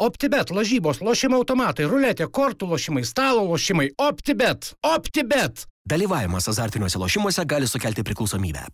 OptiBet, 0.00 0.48
lažybos, 0.56 1.02
lošimo 1.04 1.36
automatai, 1.42 1.84
ruletė, 1.84 2.24
kortų 2.32 2.70
lošimai, 2.70 3.02
stalo 3.04 3.42
lošimai. 3.44 3.90
OptiBet. 4.00 4.70
OptiBet. 4.80 5.66
Dalyvavimas 5.84 6.48
azartiniuose 6.48 6.96
lošimuose 6.96 7.44
gali 7.44 7.68
sukelti 7.68 8.00
priklausomybę. 8.08 8.64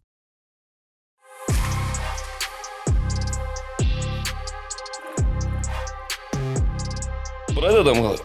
Pradedam 7.56 7.98
gal. 8.06 8.22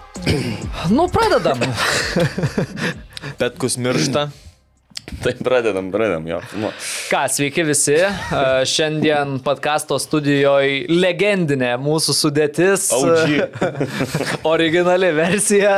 Nu, 0.94 1.08
pradedam. 1.10 1.66
Petkus 3.42 3.82
miršta. 3.82 4.30
Tai 5.24 5.34
pradedam, 5.44 5.92
pradedam 5.92 6.28
jo. 6.28 6.40
Nu, 6.58 6.70
Ką, 7.12 7.22
sveiki 7.30 7.64
visi. 7.68 7.98
Šiandien 8.72 9.38
podkasto 9.46 9.98
studijoje 10.02 10.88
legendinė 10.90 11.76
mūsų 11.82 12.16
sudėtis. 12.18 12.88
Originali 14.54 15.12
versija. 15.16 15.76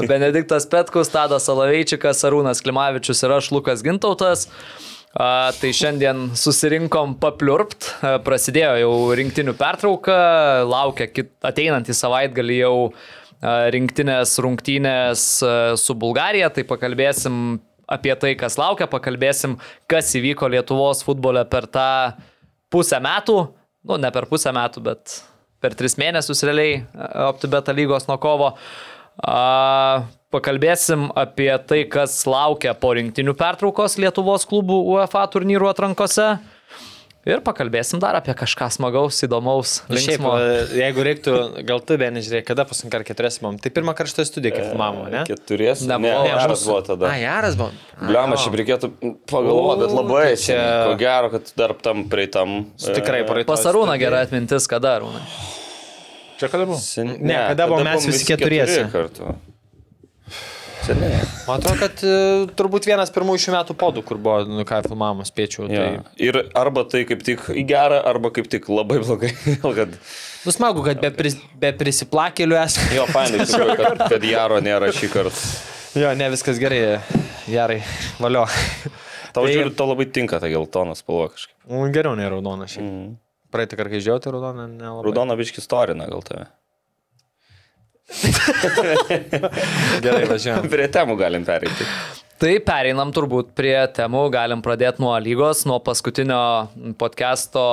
Benediktas 0.00 0.66
Petkus, 0.70 1.12
Tadas 1.12 1.46
Salaveičikas, 1.46 2.24
Arūnas 2.26 2.64
Klimavičius 2.64 3.22
ir 3.26 3.36
aš 3.36 3.52
Lukas 3.54 3.84
Gintautas. 3.86 4.48
A, 5.10 5.50
tai 5.58 5.72
šiandien 5.74 6.28
susirinkom 6.38 7.16
papliurpt, 7.22 7.88
A, 7.98 8.18
prasidėjo 8.22 8.76
jau 8.78 8.92
rinktinių 9.18 9.56
pertrauka, 9.58 10.18
laukia 10.70 11.08
kit, 11.10 11.32
ateinantį 11.42 11.96
savaitgalį 11.98 12.60
jau 12.60 12.76
rinktinės 13.40 14.34
rungtynės 14.44 15.22
su 15.80 15.94
Bulgarija, 15.96 16.50
tai 16.52 16.60
pakalbėsim 16.68 17.56
apie 17.90 18.14
tai, 18.20 18.34
kas 18.38 18.58
laukia, 18.60 18.88
pakalbėsim, 18.90 19.56
kas 19.90 20.12
įvyko 20.18 20.50
Lietuvos 20.52 21.02
futbole 21.06 21.42
per 21.50 21.66
tą 21.70 21.88
pusę 22.70 23.00
metų, 23.02 23.40
nu 23.88 23.98
ne 23.98 24.12
per 24.14 24.28
pusę 24.30 24.52
metų, 24.54 24.84
bet 24.86 25.18
per 25.60 25.76
tris 25.76 25.98
mėnesius 26.00 26.44
realiai 26.46 26.84
OptiBeta 27.28 27.74
lygos 27.76 28.08
nuo 28.08 28.16
kovo. 28.22 28.54
A, 29.20 30.06
pakalbėsim 30.32 31.10
apie 31.18 31.50
tai, 31.68 31.82
kas 31.90 32.14
laukia 32.30 32.72
po 32.78 32.94
rinktinių 32.96 33.34
pertraukos 33.36 33.98
Lietuvos 34.00 34.46
klubų 34.48 34.78
UEFA 34.94 35.26
turnyrų 35.32 35.72
atrankose. 35.72 36.32
Ir 37.28 37.42
pakalbėsim 37.44 38.00
dar 38.00 38.16
apie 38.16 38.32
kažką 38.32 38.70
smagaus, 38.72 39.18
įdomaus. 39.26 39.74
Nu, 39.92 39.98
šiaip, 40.00 40.22
e, 40.24 40.62
jeigu 40.78 41.02
reiktų, 41.04 41.34
gal 41.68 41.82
tu 41.84 41.98
vieni 42.00 42.22
žiūrėk, 42.24 42.46
kada 42.48 42.64
paskutinį 42.64 42.94
kartą 42.94 43.08
keturėsim, 43.10 43.58
tai 43.60 43.72
pirmą 43.76 43.92
kartą 43.98 44.14
šitą 44.14 44.24
studiją 44.24 44.54
kaip 44.54 44.70
filmavo, 44.70 45.04
ne? 45.12 45.26
Keturiesi. 45.28 45.84
Ne, 45.90 45.98
ne, 46.00 46.14
Ne, 46.14 46.30
geras 46.32 46.64
buvo 46.64 46.78
tada. 46.86 47.10
A, 47.12 47.18
geras 47.20 47.58
buvo. 47.60 47.76
Bliam, 48.00 48.32
aš 48.32 48.46
šiaip 48.46 48.56
reikėtų 48.62 48.90
pagalvoti, 49.28 49.82
bet 49.84 49.94
labai 49.98 50.24
tai 50.30 50.40
čia-. 50.46 50.64
Ko 50.88 50.96
gero, 51.04 51.32
kad 51.36 51.52
dar 51.60 51.76
tam 51.84 52.06
prieitam. 52.08 52.56
Tikrai 52.80 53.20
praeitą. 53.28 53.50
Pas 53.52 53.68
Arūną 53.68 54.00
gera 54.00 54.24
atmintis, 54.24 54.70
kada 54.72 54.96
Arūną. 54.96 55.20
Čia 56.40 56.48
kada 56.48 56.64
buvo? 56.64 56.80
Sen... 56.80 57.18
Ne, 57.20 57.36
kada 57.52 57.68
buvom 57.68 57.84
mes 57.84 58.08
visi 58.08 58.24
keturiese. 58.32 58.86
keturi 58.88 58.96
kartu. 58.96 59.36
Seniai. 60.84 61.20
Man 61.46 61.60
atrodo, 61.60 61.76
kad 61.80 62.02
e, 62.06 62.12
turbūt 62.56 62.86
vienas 62.88 63.12
pirmųjų 63.14 63.42
šių 63.44 63.54
metų 63.56 63.76
podų, 63.80 64.02
kur 64.06 64.20
buvo, 64.22 64.40
nu 64.48 64.64
ką 64.68 64.80
filmavimo 64.86 65.26
spėčiau. 65.28 65.66
Ja. 65.70 65.86
Tai... 66.00 66.14
Ir 66.22 66.38
arba 66.56 66.84
tai 66.88 67.02
kaip 67.08 67.24
tik 67.26 67.44
į 67.52 67.64
gerą, 67.68 68.00
arba 68.10 68.32
kaip 68.34 68.48
tik 68.52 68.68
labai 68.72 69.00
blogai. 69.02 69.32
Kad... 69.80 69.98
Nu 70.40 70.54
smagu, 70.56 70.80
kad 70.80 71.02
be, 71.02 71.10
pris, 71.12 71.34
be 71.60 71.68
prisiplakelių 71.76 72.56
esame. 72.62 72.94
Jo, 72.96 73.04
fainai, 73.12 73.44
kad, 73.44 74.00
kad 74.14 74.24
Jaro 74.24 74.56
nėra 74.64 74.88
šį 74.96 75.10
kartą. 75.12 75.42
Jo, 76.00 76.14
ne 76.16 76.30
viskas 76.32 76.56
gerai. 76.62 76.78
Gerai, 77.44 77.82
valio. 78.22 78.46
Tau, 79.34 79.44
Tai- 79.44 79.50
žiūriu, 79.52 79.74
tau 79.76 79.90
labai 79.90 80.06
tinka 80.10 80.40
ta 80.40 80.48
geltona 80.50 80.96
spalva 80.98 81.28
kažkaip. 81.34 81.54
Nu, 81.68 81.82
Geriau 81.92 82.16
nei 82.18 82.30
raudona 82.32 82.66
šiaip. 82.70 82.86
Mm. 82.86 83.12
Praeitą 83.52 83.76
kartą, 83.78 83.92
kai 83.92 84.00
žiūrėjau, 84.00 84.22
tai 84.24 84.32
raudona 84.34 84.64
nelabai. 84.70 85.04
Raudona 85.06 85.36
biški 85.38 85.62
storina 85.62 86.08
gal 86.10 86.24
tave. 86.26 86.48
Gerai, 90.04 90.26
važiuojam. 90.28 90.68
Prie 90.72 90.88
temų 90.92 91.16
galim 91.20 91.46
pereiti. 91.46 91.86
Tai 92.40 92.52
pereinam 92.64 93.10
turbūt 93.12 93.50
prie 93.56 93.76
temų, 93.96 94.26
galim 94.32 94.62
pradėti 94.64 95.02
nuo 95.04 95.12
lygos, 95.20 95.66
nuo 95.68 95.80
paskutinio 95.84 96.40
podcast'o. 97.00 97.66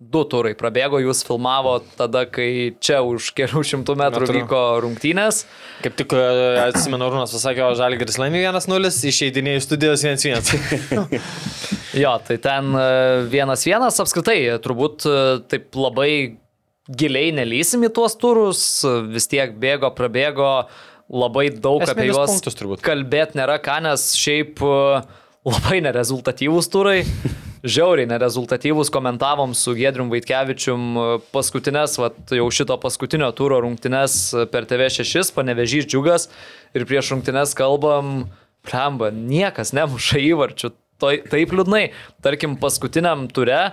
Du 0.00 0.22
turai 0.24 0.54
prabėgo, 0.56 0.96
jūs 1.02 1.18
filmavo 1.28 1.74
tada, 1.98 2.22
kai 2.24 2.72
čia 2.80 3.02
už 3.04 3.34
kelių 3.36 3.60
šimtų 3.68 3.96
metrų 4.00 4.24
Metrų. 4.24 4.38
vyko 4.38 4.60
rungtynės. 4.80 5.42
Kaip 5.84 5.98
tik 5.98 6.14
e, 6.16 6.22
atsimenu, 6.62 7.10
Rūnas 7.12 7.34
pasakė, 7.36 7.66
o 7.66 7.74
Žalgiris 7.76 8.16
laimė 8.16 8.40
1-0, 8.46 8.88
išeidinėjai 9.10 9.60
iš 9.60 9.66
studijos 9.68 10.06
1-1. 10.08 11.20
Jo, 12.00 12.14
tai 12.22 12.36
ten 12.38 12.70
e, 12.78 12.86
vienas 13.28 13.64
vienas 13.66 13.98
apskritai, 14.00 14.38
turbūt 14.62 15.04
e, 15.10 15.14
taip 15.50 15.74
labai 15.74 16.38
giliai 16.98 17.30
nelysim 17.34 17.84
į 17.86 17.92
tuos 17.94 18.16
turus, 18.18 18.62
vis 19.10 19.28
tiek 19.30 19.52
bėgo, 19.60 19.90
prabėgo, 19.96 20.50
labai 21.10 21.48
daug 21.50 21.82
apie 21.84 22.08
Esminius 22.08 22.42
juos 22.42 22.80
kalbėti 22.86 23.38
nėra 23.40 23.58
ką, 23.62 23.80
nes 23.86 24.10
šiaip 24.18 24.62
e, 24.62 24.74
labai 25.48 25.80
nerezultatyvūs 25.86 26.70
turai. 26.72 27.00
Žiauriai 27.60 28.08
nerezultatyvus 28.08 28.88
komentavom 28.88 29.50
su 29.58 29.74
Gedrium 29.76 30.08
Vaitkevičium 30.12 30.84
e, 30.96 31.06
paskutinės, 31.34 31.98
vat, 32.00 32.20
jau 32.32 32.46
šito 32.54 32.78
paskutinio 32.80 33.28
turo 33.36 33.60
rungtynes 33.66 34.20
per 34.52 34.68
TV6, 34.70 35.34
panevežys 35.36 35.88
džiugas 35.90 36.30
ir 36.74 36.86
prieš 36.88 37.12
rungtynes 37.14 37.52
kalbam, 37.58 38.30
plemba, 38.66 39.10
niekas 39.14 39.74
nemuša 39.76 40.22
įvarčių. 40.30 40.74
Tai, 41.00 41.14
taip 41.32 41.52
liūdnai. 41.56 41.86
Tarkim, 42.20 42.58
paskutiniam 42.60 43.24
ture, 43.32 43.70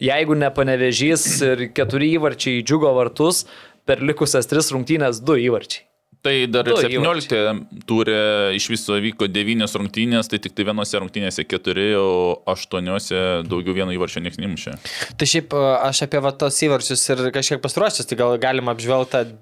jeigu 0.00 0.38
nepanevežys 0.38 1.26
ir 1.46 1.68
keturi 1.76 2.14
įvarčiai 2.16 2.60
į 2.60 2.66
džiugo 2.66 2.92
vartus, 2.96 3.44
per 3.88 4.02
likusias 4.04 4.48
tris 4.50 4.72
rungtynės 4.74 5.22
du 5.24 5.38
įvarčiai. 5.40 5.86
Tai 6.20 6.34
dar 6.52 6.68
ir 6.68 6.76
17 6.76 7.86
turi 7.88 8.16
iš 8.52 8.66
viso 8.68 8.98
vyko 9.00 9.24
9 9.24 9.76
rungtynės, 9.80 10.28
tai 10.28 10.36
tik 10.44 10.52
tai 10.52 10.66
vienose 10.68 11.00
rungtynėse 11.00 11.46
4, 11.48 11.86
o 11.96 12.34
8 12.44 13.46
daugiau 13.48 13.76
vieno 13.78 13.94
įvarčio 13.96 14.20
niekas 14.20 14.36
nemušė. 14.42 14.74
Tai 15.16 15.28
šiaip 15.32 15.56
aš 15.56 16.02
apie 16.04 16.20
va, 16.20 16.34
tos 16.36 16.60
įvarčius 16.66 17.06
ir 17.14 17.24
kažkiek 17.32 17.62
pasiruošęs, 17.64 18.10
tai 18.10 18.20
gal 18.20 18.36
galim 18.42 18.68
apžvelgti 18.68 19.32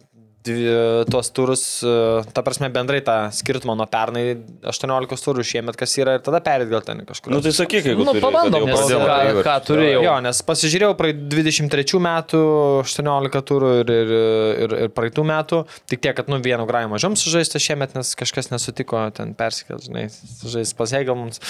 tuos 1.10 1.28
turus, 1.34 1.82
e, 1.82 2.22
ta 2.32 2.42
prasme 2.46 2.70
bendrai 2.72 3.00
tą 3.04 3.16
skirtumą 3.34 3.74
nuo 3.76 3.86
pernai 3.90 4.36
18 4.70 5.24
turų 5.26 5.44
šiemet, 5.44 5.76
kas 5.76 5.96
yra 6.00 6.14
ir 6.18 6.22
tada 6.24 6.40
perėt 6.44 6.70
gal 6.70 6.80
ten 6.86 7.02
kažkur. 7.08 7.32
Nu 7.34 7.40
tai 7.44 7.52
sakyk, 7.52 7.84
jeigu 7.90 8.06
Nu, 8.06 8.14
turi, 8.14 8.22
pabandom, 8.22 8.64
nes 8.68 8.80
ką- 8.88 9.42
ką 9.44 9.56
turi 9.66 9.90
jau. 9.92 10.02
Jo, 10.06 10.14
nes 10.24 10.40
pasižiūrėjau 10.48 10.96
praeit 10.96 11.20
23 11.28 12.00
metų 12.00 12.42
18 12.84 13.42
turų 13.50 13.72
ir, 13.82 13.92
ir, 13.98 14.12
ir, 14.66 14.76
ir 14.86 14.94
praeitų 14.96 15.26
metų, 15.28 15.62
tik 15.90 16.00
tiek, 16.06 16.16
kad 16.16 16.28
nu 16.32 16.40
vienu 16.40 16.66
graju 16.70 16.94
mažiau 16.94 17.12
sužaista 17.18 17.60
šiemet, 17.60 17.94
nes 17.98 18.14
kažkas 18.18 18.50
nesutiko 18.54 19.04
ten 19.12 19.34
persikėl, 19.38 19.82
žinai, 19.82 20.08
sužaisti 20.40 20.78
pasiegal 20.78 21.18
mums. 21.18 21.42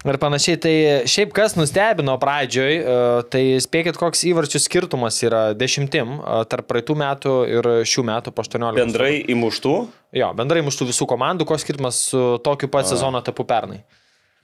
Ir 0.00 0.16
panašiai, 0.16 0.56
tai 0.56 0.74
šiaip 1.10 1.34
kas 1.36 1.58
nustebino 1.58 2.14
pradžioj, 2.20 2.76
e, 2.80 3.00
tai 3.32 3.42
spėkit, 3.60 3.98
koks 4.00 4.24
įvarčių 4.30 4.60
skirtumas 4.64 5.18
yra 5.26 5.42
dešimtim 5.52 6.14
e, 6.16 6.38
tarp 6.48 6.70
praeitų 6.70 6.96
metų 7.02 7.34
ir 7.52 7.68
šių 7.84 8.06
metų 8.08 8.32
po 8.32 8.46
18. 8.46 8.80
Bendrai 8.80 9.18
įmuštų, 9.34 9.74
Jo, 10.10 10.32
bendrai 10.34 10.58
muštų 10.66 10.88
visų 10.88 11.06
komandų, 11.06 11.46
koks 11.46 11.62
skirtumas 11.62 12.00
su 12.10 12.20
tokiu 12.42 12.66
pat 12.72 12.88
sezono 12.90 13.20
tapu 13.22 13.44
pernai. 13.46 13.84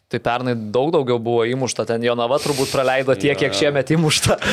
Tai 0.06 0.20
pernai 0.22 0.52
daug 0.54 0.92
daugiau 0.94 1.18
buvo 1.18 1.42
įmušta, 1.50 1.82
ten 1.88 2.04
Jonava 2.06 2.36
turbūt 2.38 2.70
praleido 2.70 3.16
tiek, 3.18 3.34
kiek 3.40 3.54
šiemet 3.58 3.90
įmušta. 3.96 4.36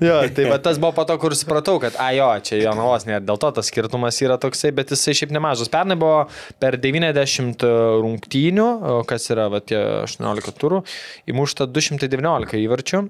Jo, 0.00 0.16
tai 0.32 0.46
va 0.48 0.56
tas 0.62 0.78
buvo 0.80 0.92
po 0.96 1.04
to, 1.08 1.16
kur 1.20 1.34
supratau, 1.36 1.74
kad, 1.82 1.96
a 2.00 2.08
jo, 2.16 2.28
čia 2.46 2.56
Jonavos, 2.62 3.04
ne, 3.08 3.18
dėl 3.24 3.36
to 3.40 3.50
tas 3.56 3.68
skirtumas 3.68 4.16
yra 4.24 4.38
toksai, 4.40 4.70
bet 4.76 4.92
jisai 4.94 5.12
šiaip 5.18 5.34
nemažas. 5.34 5.68
Pernai 5.72 5.98
buvo 6.00 6.22
per 6.62 6.78
90 6.80 7.66
rungtynių, 8.00 8.68
o 8.94 8.96
kas 9.08 9.28
yra, 9.34 9.50
va, 9.52 9.60
tie 9.60 9.78
18 10.06 10.56
turų, 10.60 10.80
įmušta 11.28 11.68
219 11.68 12.60
įvarčių. 12.64 13.02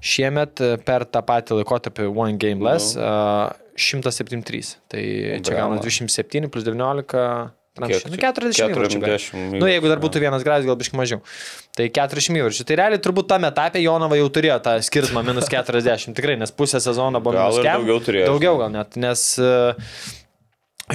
Šiemet 0.00 0.64
e, 0.64 0.74
per 0.84 1.04
tą 1.12 1.20
patį 1.26 1.60
laikotarpį 1.60 2.08
One 2.08 2.40
Game 2.40 2.64
Less 2.64 2.96
uh, 2.96 3.52
173. 3.76 4.76
Tai 4.90 5.04
čia 5.44 5.56
gauna 5.56 5.80
27 5.80 6.48
plus 6.52 6.64
19. 6.64 7.59
Kiek 7.88 8.04
Nu, 8.10 8.16
čia? 8.20 8.32
40 8.34 8.74
įvarčių. 8.74 9.00
40 9.00 9.56
Nu, 9.62 9.66
jeigu 9.70 9.88
dar 9.88 10.02
būtų 10.02 10.20
vienas 10.20 10.44
gražus, 10.44 10.66
gal 10.68 10.76
biškai 10.76 10.98
mažiau. 11.00 11.22
Tai 11.78 11.86
40 11.88 12.36
įvarčių. 12.42 12.66
Tai 12.68 12.76
realiai 12.82 13.00
turbūt 13.00 13.28
tame 13.32 13.48
etape 13.48 13.80
Jonava 13.80 14.18
jau 14.20 14.28
turėjo 14.28 14.58
tą 14.60 14.76
skirtumą 14.84 15.22
minus 15.24 15.48
40. 15.48 16.12
Tikrai, 16.18 16.36
nes 16.40 16.50
pusę 16.52 16.80
sezono 16.84 17.20
buvo 17.24 17.38
minus 17.38 17.60
ir 17.62 17.64
kem. 17.64 17.80
daugiau 17.80 18.00
turėjo, 18.04 18.26
Daugiau 18.34 18.58
gal 18.60 18.72
net, 18.74 18.96
nes 19.00 19.24
uh, 19.40 19.72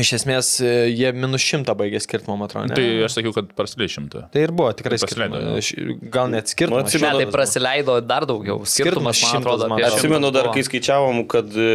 iš 0.02 0.10
esmės 0.20 0.50
uh, 0.64 0.68
jie 0.92 1.12
minus 1.16 1.44
100 1.46 1.74
baigė 1.80 2.00
skirtumą, 2.04 2.36
man 2.40 2.50
atrodo. 2.50 2.68
ne? 2.72 2.76
Tai 2.76 2.86
aš 3.08 3.16
sakiau, 3.20 3.32
kad 3.36 3.50
prasidėjo 3.56 3.92
šimtą. 3.96 4.24
Tai 4.34 4.42
ir 4.44 4.52
buvo 4.56 4.72
tikrai 4.76 4.98
Pasileido, 5.00 5.40
skirtumas. 5.62 6.10
Gal 6.16 6.32
net 6.34 6.46
Nu, 6.50 6.52
skirtumas. 6.54 6.90
atsimenu, 6.90 7.20
Ne, 7.20 7.26
tai 7.26 7.32
prasileido 7.36 7.96
dar 8.04 8.26
daugiau. 8.28 8.60
Skirtumas, 8.68 9.22
man 9.24 9.40
atrodo, 9.42 9.70
man. 9.72 9.84
Atsimenu 9.88 10.32
dar, 10.36 10.50
kai 10.56 10.64
skaičiavom, 10.68 11.22
kad 11.32 11.48
e, 11.56 11.70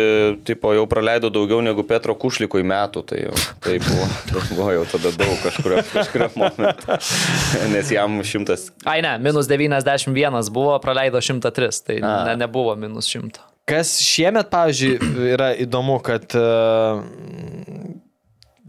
tipo, 0.45 0.73
jau 0.77 0.85
praleido 0.91 1.31
daugiau 1.33 1.63
negu 1.65 1.85
Petro 1.89 2.15
Kušliko 2.15 2.61
į 2.61 2.67
metų, 2.71 3.05
tai 3.09 3.23
jau 3.25 3.35
tai 3.65 3.79
buvo, 3.83 4.09
tai 4.31 4.43
buvo 4.53 4.71
jau 4.77 4.85
tada 4.95 5.13
daug 5.17 5.37
kažkurio, 5.45 5.85
kažkurio 5.95 6.31
momento, 6.37 6.99
nes 7.75 7.91
jam 7.95 8.21
šimtas. 8.27 8.69
Ai 8.85 9.01
ne, 9.07 9.17
minus 9.23 9.49
91 9.51 10.51
buvo, 10.53 10.77
praleido 10.83 11.21
103, 11.23 11.81
tai 11.87 11.99
A. 12.03 12.15
ne, 12.31 12.37
nebuvo 12.45 12.77
minus 12.77 13.09
100. 13.11 13.47
Kas 13.71 14.01
šiemet, 14.03 14.49
pavyzdžiui, 14.51 14.97
yra 15.31 15.53
įdomu, 15.63 16.01
kad 16.03 16.25
uh, 16.35 17.05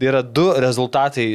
yra 0.00 0.22
du 0.22 0.48
rezultatai, 0.62 1.26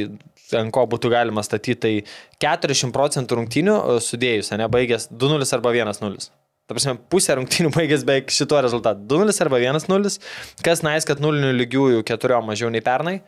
ant 0.56 0.72
ko 0.74 0.84
būtų 0.88 1.12
galima 1.12 1.44
statyti, 1.44 1.78
tai 1.78 1.94
40 2.42 2.92
procentų 2.94 3.40
rungtynių 3.40 3.78
e, 3.78 3.96
sudėjus, 4.04 4.52
ne 4.56 4.68
baigęs 4.72 5.10
2-0 5.12 5.48
arba 5.58 5.74
1-0. 5.76 6.28
Ta 6.68 6.76
prasme, 6.76 6.98
pusė 7.12 7.38
rungtynių 7.38 7.72
baigęs 7.78 8.06
beveik 8.08 8.32
šituo 8.34 8.62
rezultatu. 8.64 9.04
2-0 9.10 9.42
arba 9.44 9.60
1-0, 9.64 10.14
kas 10.64 10.84
nais, 10.86 11.08
kad 11.08 11.20
nulinių 11.24 11.54
lygiųjų 11.62 12.06
keturiom 12.08 12.48
mažiau 12.52 12.72
nei 12.72 12.84
pernai. 12.84 13.20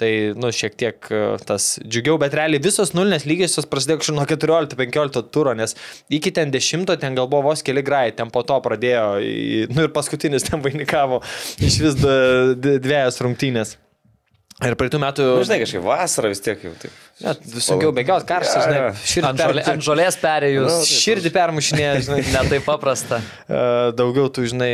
Tai, 0.00 0.08
nu, 0.40 0.48
šiek 0.48 0.78
tiek 0.80 1.10
e, 1.12 1.18
tas 1.44 1.74
džiugiau, 1.84 2.14
bet 2.22 2.32
realiai 2.32 2.62
visos 2.64 2.94
nulinės 2.96 3.26
lygiosios 3.28 3.66
prasidėjo 3.68 3.98
kažkur 4.00 4.16
nuo 4.16 4.24
14-15 4.30 5.28
turo, 5.34 5.52
nes 5.58 5.76
iki 6.08 6.32
ten 6.32 6.48
10 6.54 6.88
ten 7.02 7.18
gal 7.18 7.28
buvo 7.28 7.50
vos 7.50 7.60
keli 7.66 7.82
grai, 7.84 8.06
ten 8.16 8.32
po 8.32 8.40
to 8.48 8.56
pradėjo, 8.64 9.04
nu 9.74 9.84
ir 9.84 9.92
paskutinis 9.92 10.48
ten 10.48 10.64
vainikavo 10.64 11.20
iš 11.60 11.76
vis 11.84 12.00
dviejas 12.00 13.20
rungtynės. 13.20 13.76
Ir 14.60 14.74
praeitų 14.76 14.98
metų... 15.00 15.24
Nu, 15.38 15.44
žinai, 15.48 15.56
kažkaip 15.62 15.84
vasara 15.86 16.28
vis 16.28 16.42
tiek 16.44 16.60
jau 16.66 16.70
taip. 16.82 16.96
Net 17.24 17.44
sunkiau 17.64 17.94
bėgios, 17.96 18.26
karštas, 18.28 18.60
Jo, 18.60 18.64
žinai. 18.66 18.80
jo. 18.82 18.90
Širdį, 19.12 19.28
Ant, 19.30 19.40
žolė, 19.40 19.62
per, 19.64 19.70
ant 19.72 19.84
žolės 19.86 20.18
perėjus. 20.20 20.74
širdį 21.00 21.32
permušinėja, 21.36 21.94
žinai. 22.04 22.18
Netai 22.36 22.58
paprasta. 22.66 23.22
E, 23.48 23.60
Daugiau 23.96 24.28
tų, 24.28 24.44
žinai, 24.52 24.70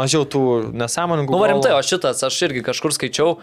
mažiau 0.00 0.24
tų 0.24 0.42
nesąmoningų. 0.72 1.34
Nu, 1.36 1.42
va 1.42 1.50
rimtai, 1.52 1.74
golų. 1.74 1.82
o 1.84 1.88
šitas, 1.90 2.24
aš 2.30 2.38
irgi 2.48 2.62
kažkur 2.70 2.96
skaičiau, 2.96 3.34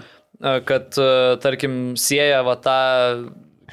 e, 0.41 0.55
kad, 0.65 0.97
e, 0.97 1.37
tarkim, 1.45 1.77
sieja 2.01 2.41
va 2.47 2.57
tą, 2.57 2.77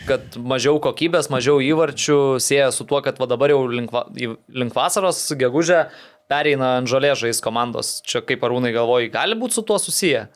kad 0.04 0.36
mažiau 0.36 0.76
kokybės, 0.84 1.30
mažiau 1.32 1.56
įvarčių, 1.64 2.20
sieja 2.42 2.68
su 2.74 2.84
tuo, 2.84 3.00
kad 3.06 3.16
va 3.22 3.30
dabar 3.32 3.52
jau 3.56 3.62
link, 3.70 3.92
va- 3.96 4.04
link 4.12 4.76
vasaros, 4.76 5.24
gegužė, 5.40 5.86
pereina 6.28 6.74
ant 6.82 6.88
žolės 6.90 7.20
žais 7.24 7.40
komandos. 7.44 7.96
Čia 8.04 8.20
kaip 8.28 8.44
arūnai 8.44 8.72
galvoji, 8.76 9.08
gali 9.14 9.36
būti 9.40 9.56
su 9.60 9.64
tuo 9.64 9.80
susiję? 9.80 10.26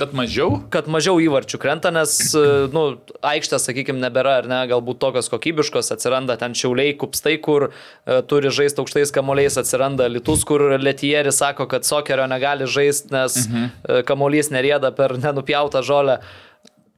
Kad 0.00 0.14
mažiau? 0.16 0.58
kad 0.72 0.88
mažiau 0.90 1.20
įvarčių 1.20 1.60
krenta, 1.60 1.92
nes, 1.94 2.14
e, 2.34 2.44
nu, 2.72 2.84
aikštės, 3.26 3.66
sakykime, 3.68 4.00
nebėra, 4.00 4.38
ar 4.40 4.50
ne, 4.50 4.60
galbūt 4.70 5.00
tokios 5.02 5.28
kokybiškos, 5.32 5.92
atsiranda 5.94 6.38
ten 6.40 6.56
šiauliai, 6.56 6.96
kupstai, 7.00 7.36
kur 7.42 7.68
e, 7.70 8.20
turi 8.30 8.52
žaisti 8.54 8.80
aukštais 8.80 9.12
kamuoliais, 9.14 9.58
atsiranda 9.60 10.08
litus, 10.08 10.46
kur 10.48 10.64
Letieris 10.80 11.42
sako, 11.42 11.68
kad 11.70 11.84
sokerio 11.88 12.26
negali 12.30 12.68
žaisti, 12.70 13.12
nes 13.12 13.42
mhm. 13.44 14.04
kamuolys 14.08 14.52
nerėda 14.54 14.94
per 14.96 15.18
nenupjautą 15.20 15.84
žolę. 15.86 16.20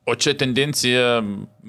O 0.02 0.16
čia 0.18 0.32
tendencija. 0.34 1.20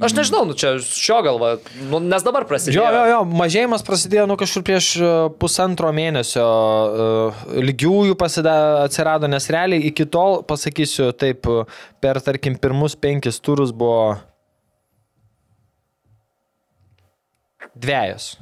Aš 0.01 0.15
nežinau, 0.17 0.41
nu, 0.49 0.55
čia 0.57 0.79
šio 0.81 1.19
galva, 1.21 1.51
nu, 1.85 1.99
nes 2.01 2.23
dabar 2.25 2.47
prasidėjo. 2.49 2.81
Jo, 2.81 2.87
jo, 2.95 3.03
jo, 3.11 3.19
mažėjimas 3.29 3.85
prasidėjo 3.85 4.23
nu 4.31 4.37
kažkur 4.41 4.63
prieš 4.65 4.87
e, 4.97 5.11
pusantro 5.37 5.91
mėnesio 5.93 6.41
uh, 6.41 7.43
lygiųjų 7.61 8.17
pasida, 8.17 8.55
atsirado, 8.87 9.29
nes 9.29 9.45
realiai 9.53 9.85
iki 9.91 10.07
tol, 10.09 10.39
pasakysiu 10.49 11.11
taip, 11.13 11.45
per 12.01 12.21
tarkim 12.25 12.57
pirmus 12.57 12.97
penkis 12.97 13.37
turus 13.37 13.69
buvo 13.69 14.15
dviejos. 17.77 18.33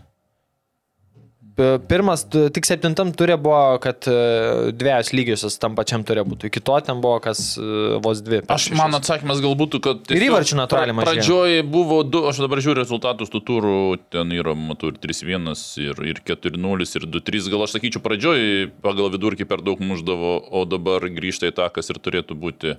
Pirmas, 1.57 2.23
tik 2.55 2.65
septintam 2.67 3.09
turė 3.17 3.35
buvo, 3.41 3.75
kad 3.83 4.05
e, 4.07 4.71
dviejos 4.77 5.09
lygiosios 5.15 5.57
tam 5.61 5.73
pačiam 5.77 6.05
turė 6.07 6.23
būtų. 6.27 6.47
Iki 6.47 6.61
to 6.67 6.77
ten 6.87 7.01
buvo 7.03 7.17
kas 7.23 7.41
e, 7.59 7.97
vos 8.03 8.21
dvi. 8.23 8.39
Aš 8.45 8.69
šešis. 8.69 8.77
man 8.79 8.95
atsakymas 8.97 9.41
gal 9.43 9.57
būtų, 9.59 9.81
kad... 9.83 10.13
Ir 10.15 10.27
įvarčių 10.29 10.59
natūraliai 10.61 10.95
mažėja. 10.95 11.19
Pradžioje 11.19 11.65
buvo 11.67 11.99
du, 12.07 12.23
aš 12.29 12.39
dabar 12.45 12.63
žiūriu 12.63 12.79
rezultatus 12.79 13.33
tų 13.33 13.43
turų, 13.49 13.81
ten 14.13 14.31
yra, 14.37 14.55
matau, 14.55 14.93
ir 14.93 15.01
3-1, 15.03 15.51
ir, 15.83 16.01
ir 16.13 16.23
4-0, 16.31 16.87
ir 17.01 17.09
2-3. 17.17 17.51
Gal 17.55 17.67
aš 17.67 17.75
sakyčiau, 17.75 18.05
pradžioje 18.05 18.71
pagal 18.85 19.11
vidurkį 19.17 19.49
per 19.49 19.65
daug 19.65 19.83
muždavo, 19.83 20.37
o 20.55 20.63
dabar 20.69 21.09
grįžta 21.11 21.51
į 21.51 21.57
tą, 21.59 21.67
kas 21.73 21.91
ir 21.91 21.99
turėtų 21.99 22.39
būti. 22.39 22.77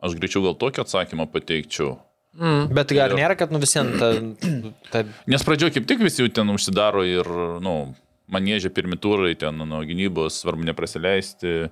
Aš 0.00 0.16
greičiau 0.16 0.44
gal 0.48 0.58
tokį 0.60 0.86
atsakymą 0.86 1.28
pateikčiau. 1.32 1.98
Bet 2.36 2.92
ar 3.00 3.14
nėra, 3.16 3.36
kad 3.38 3.52
nu 3.52 3.60
visiems 3.62 3.96
ta, 3.96 4.10
ta 4.92 5.04
Nes 5.30 5.44
pradžioje 5.46 5.78
kaip 5.78 5.86
tik 5.88 6.02
visi 6.04 6.20
jau 6.20 6.28
ten 6.28 6.52
užsidaro 6.52 7.04
ir, 7.08 7.30
na, 7.64 7.64
nu, 7.64 7.76
manėžė 8.32 8.72
pirmi 8.74 8.98
turai, 9.00 9.34
ten 9.38 9.58
nuo 9.58 9.82
gynybos, 9.86 10.40
svarbu 10.42 10.66
neprasileisti. 10.68 11.68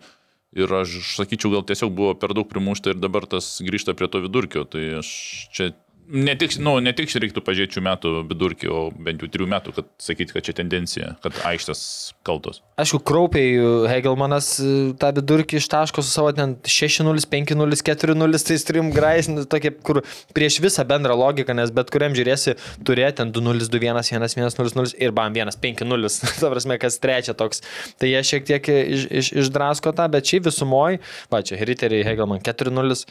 Ir 0.55 0.71
aš 0.71 1.17
sakyčiau, 1.17 1.51
gal 1.57 1.65
tiesiog 1.67 1.91
buvo 1.95 2.13
per 2.15 2.31
daug 2.37 2.47
primušta 2.47 2.93
ir 2.93 3.01
dabar 3.03 3.27
tas 3.27 3.57
grįžta 3.65 3.97
prie 3.99 4.07
to 4.11 4.23
vidurkio. 4.23 4.63
Tai 4.71 4.83
aš 5.01 5.09
čia 5.51 5.73
ne 6.09 6.35
tik, 6.39 6.57
nu, 6.63 6.77
ne 6.85 6.93
tik 6.97 7.13
reiktų 7.15 7.43
pažiūrėti 7.45 7.79
šių 7.79 7.83
metų 7.85 8.13
vidurkį, 8.31 8.69
o 8.73 8.81
bent 8.93 9.23
jau 9.23 9.29
trijų 9.33 9.49
metų, 9.51 9.75
kad 9.77 9.89
sakyti, 10.03 10.35
kad 10.37 10.47
čia 10.47 10.55
tendencija, 10.59 11.13
kad 11.25 11.37
aikštės 11.49 11.81
kaltos. 12.27 12.61
Aišku, 12.81 13.01
kraupiai 13.07 13.55
Hegelmanas 13.91 14.51
e, 14.63 14.73
tą 15.01 15.13
vidurkį 15.17 15.59
ištaško 15.61 16.05
su 16.05 16.11
savo 16.11 16.33
ten 16.37 16.57
6-0, 16.67 17.25
5-0, 17.31 17.81
4-0, 17.89 18.43
tai 18.49 18.59
trim 18.69 18.91
grais, 18.95 19.31
nu, 19.31 19.47
tokie, 19.49 19.73
kur 19.87 20.03
prieš 20.37 20.61
visą 20.65 20.87
bendrą 20.89 21.17
logiką, 21.19 21.57
nes 21.57 21.73
bet 21.75 21.93
kuriam 21.95 22.17
žiūrėsi, 22.17 22.57
turėti 22.87 23.21
ten 23.23 23.33
2-0, 23.35 23.71
2-1, 23.73 24.03
1-1-0-0 24.19 24.95
ir 25.01 25.17
bam, 25.17 25.35
1-5-0, 25.37 26.13
ta 26.43 26.53
prasme, 26.53 26.79
kas 26.83 27.01
trečia 27.03 27.37
toks. 27.39 27.65
Tai 28.01 28.11
jie 28.11 28.23
šiek 28.27 28.49
tiek 28.51 28.73
iš, 28.75 29.09
iš, 29.23 29.33
išdrasko 29.45 29.95
tą, 29.97 30.09
bet 30.13 30.29
šiaip 30.29 30.49
visumoji, 30.51 31.03
va 31.33 31.45
čia, 31.47 31.61
Riteriai 31.65 32.05
Hegelman 32.07 32.43
4-0. 32.45 33.05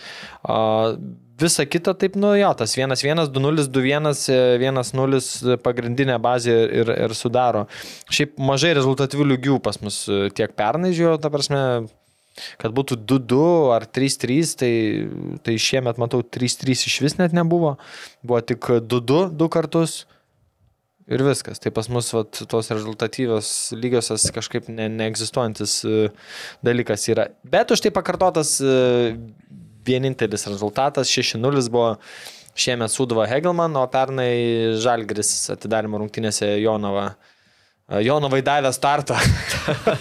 Visa 1.40 1.66
kita 1.66 1.96
taip, 1.98 2.14
nu 2.20 2.36
jo, 2.38 2.52
tas 2.58 2.76
1-1, 2.78 3.26
2-0, 3.34 3.66
2-1, 3.74 4.10
1-0 4.62 5.58
pagrindinė 5.66 6.20
bazė 6.22 6.54
ir, 6.82 6.92
ir 7.08 7.16
sudaro. 7.18 7.66
Šiaip 8.14 8.38
mažai 8.38 8.76
rezultatyvių 8.78 9.28
lygių 9.32 9.58
pas 9.66 9.80
mus 9.82 10.04
e, 10.06 10.28
tiek 10.36 10.54
pernai 10.54 10.94
žiūrėjau, 10.94 11.22
ta 11.24 11.32
prasme, 11.34 11.62
kad 12.62 12.76
būtų 12.78 13.00
2-2 13.10 13.42
ar 13.74 13.88
3-3, 13.90 14.54
tai, 14.62 14.74
tai 15.46 15.58
šiemet 15.58 16.02
matau 16.02 16.22
3-3 16.22 16.86
iš 16.92 17.00
vis 17.02 17.18
net 17.18 17.34
nebuvo. 17.34 17.76
Buvo 18.22 18.42
tik 18.46 18.70
2-2 18.86 19.24
du 19.34 19.50
kartus. 19.54 20.04
Ir 21.12 21.20
viskas. 21.26 21.60
Tai 21.60 21.74
pas 21.76 21.90
mus 21.92 22.14
vat, 22.16 22.38
tos 22.48 22.70
rezultatyvios 22.72 23.48
lygiosios 23.76 24.30
kažkaip 24.32 24.70
ne, 24.72 24.86
neegzistuojantis 25.02 25.82
e, 25.84 25.98
dalykas 26.64 27.10
yra. 27.12 27.28
Bet 27.44 27.74
už 27.76 27.84
tai 27.84 27.92
pakartotas 27.92 28.56
e, 28.64 28.78
vienintelis 29.86 30.48
rezultatas 30.50 31.10
6-0 31.12 31.70
buvo 31.74 31.96
šiemet 32.56 32.92
Sudva 32.94 33.26
Hegelman, 33.28 33.76
o 33.76 33.86
pernai 33.90 34.76
Žalgris 34.84 35.50
atidarimo 35.56 35.98
rungtynėse 36.04 36.52
Jonava. 36.62 37.16
e, 37.90 38.04
Jonovai 38.06 38.44
davė 38.46 38.70
startą 38.76 39.18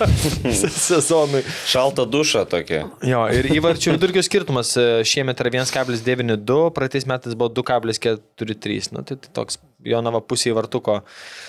sezonui. 0.52 1.42
Šalta 1.66 2.04
duša 2.04 2.44
tokia. 2.50 2.84
Jo, 3.06 3.24
ir 3.32 3.48
įvarčių 3.56 3.94
vidurkio 3.96 4.22
skirtumas 4.24 4.74
e, 4.80 4.86
šiemet 5.08 5.40
yra 5.42 5.52
1,92, 5.62 6.58
praeitais 6.76 7.06
metais 7.08 7.34
buvo 7.38 7.50
2,43. 7.62 8.92
Nu, 8.96 9.04
tai, 9.06 9.16
tai 9.22 9.32
toks 9.40 9.58
Jonava 9.86 10.20
pusė 10.22 10.52
vartuko. 10.56 11.00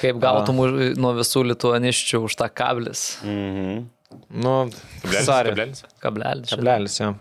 Kaip 0.02 0.22
gautum 0.24 0.64
už- 0.66 0.96
nuo 1.00 1.14
visų 1.20 1.44
lituaniščių 1.52 2.24
už 2.30 2.40
tą 2.40 2.50
kablis. 2.54 3.18
Mhm. 3.26 3.84
Nu, 4.30 4.54
Kablelis, 5.04 5.26
sorry. 5.28 5.54
kablelis. 5.54 5.84
Kablelis. 6.04 6.52
Kablelis, 6.54 7.00
jo. 7.02 7.14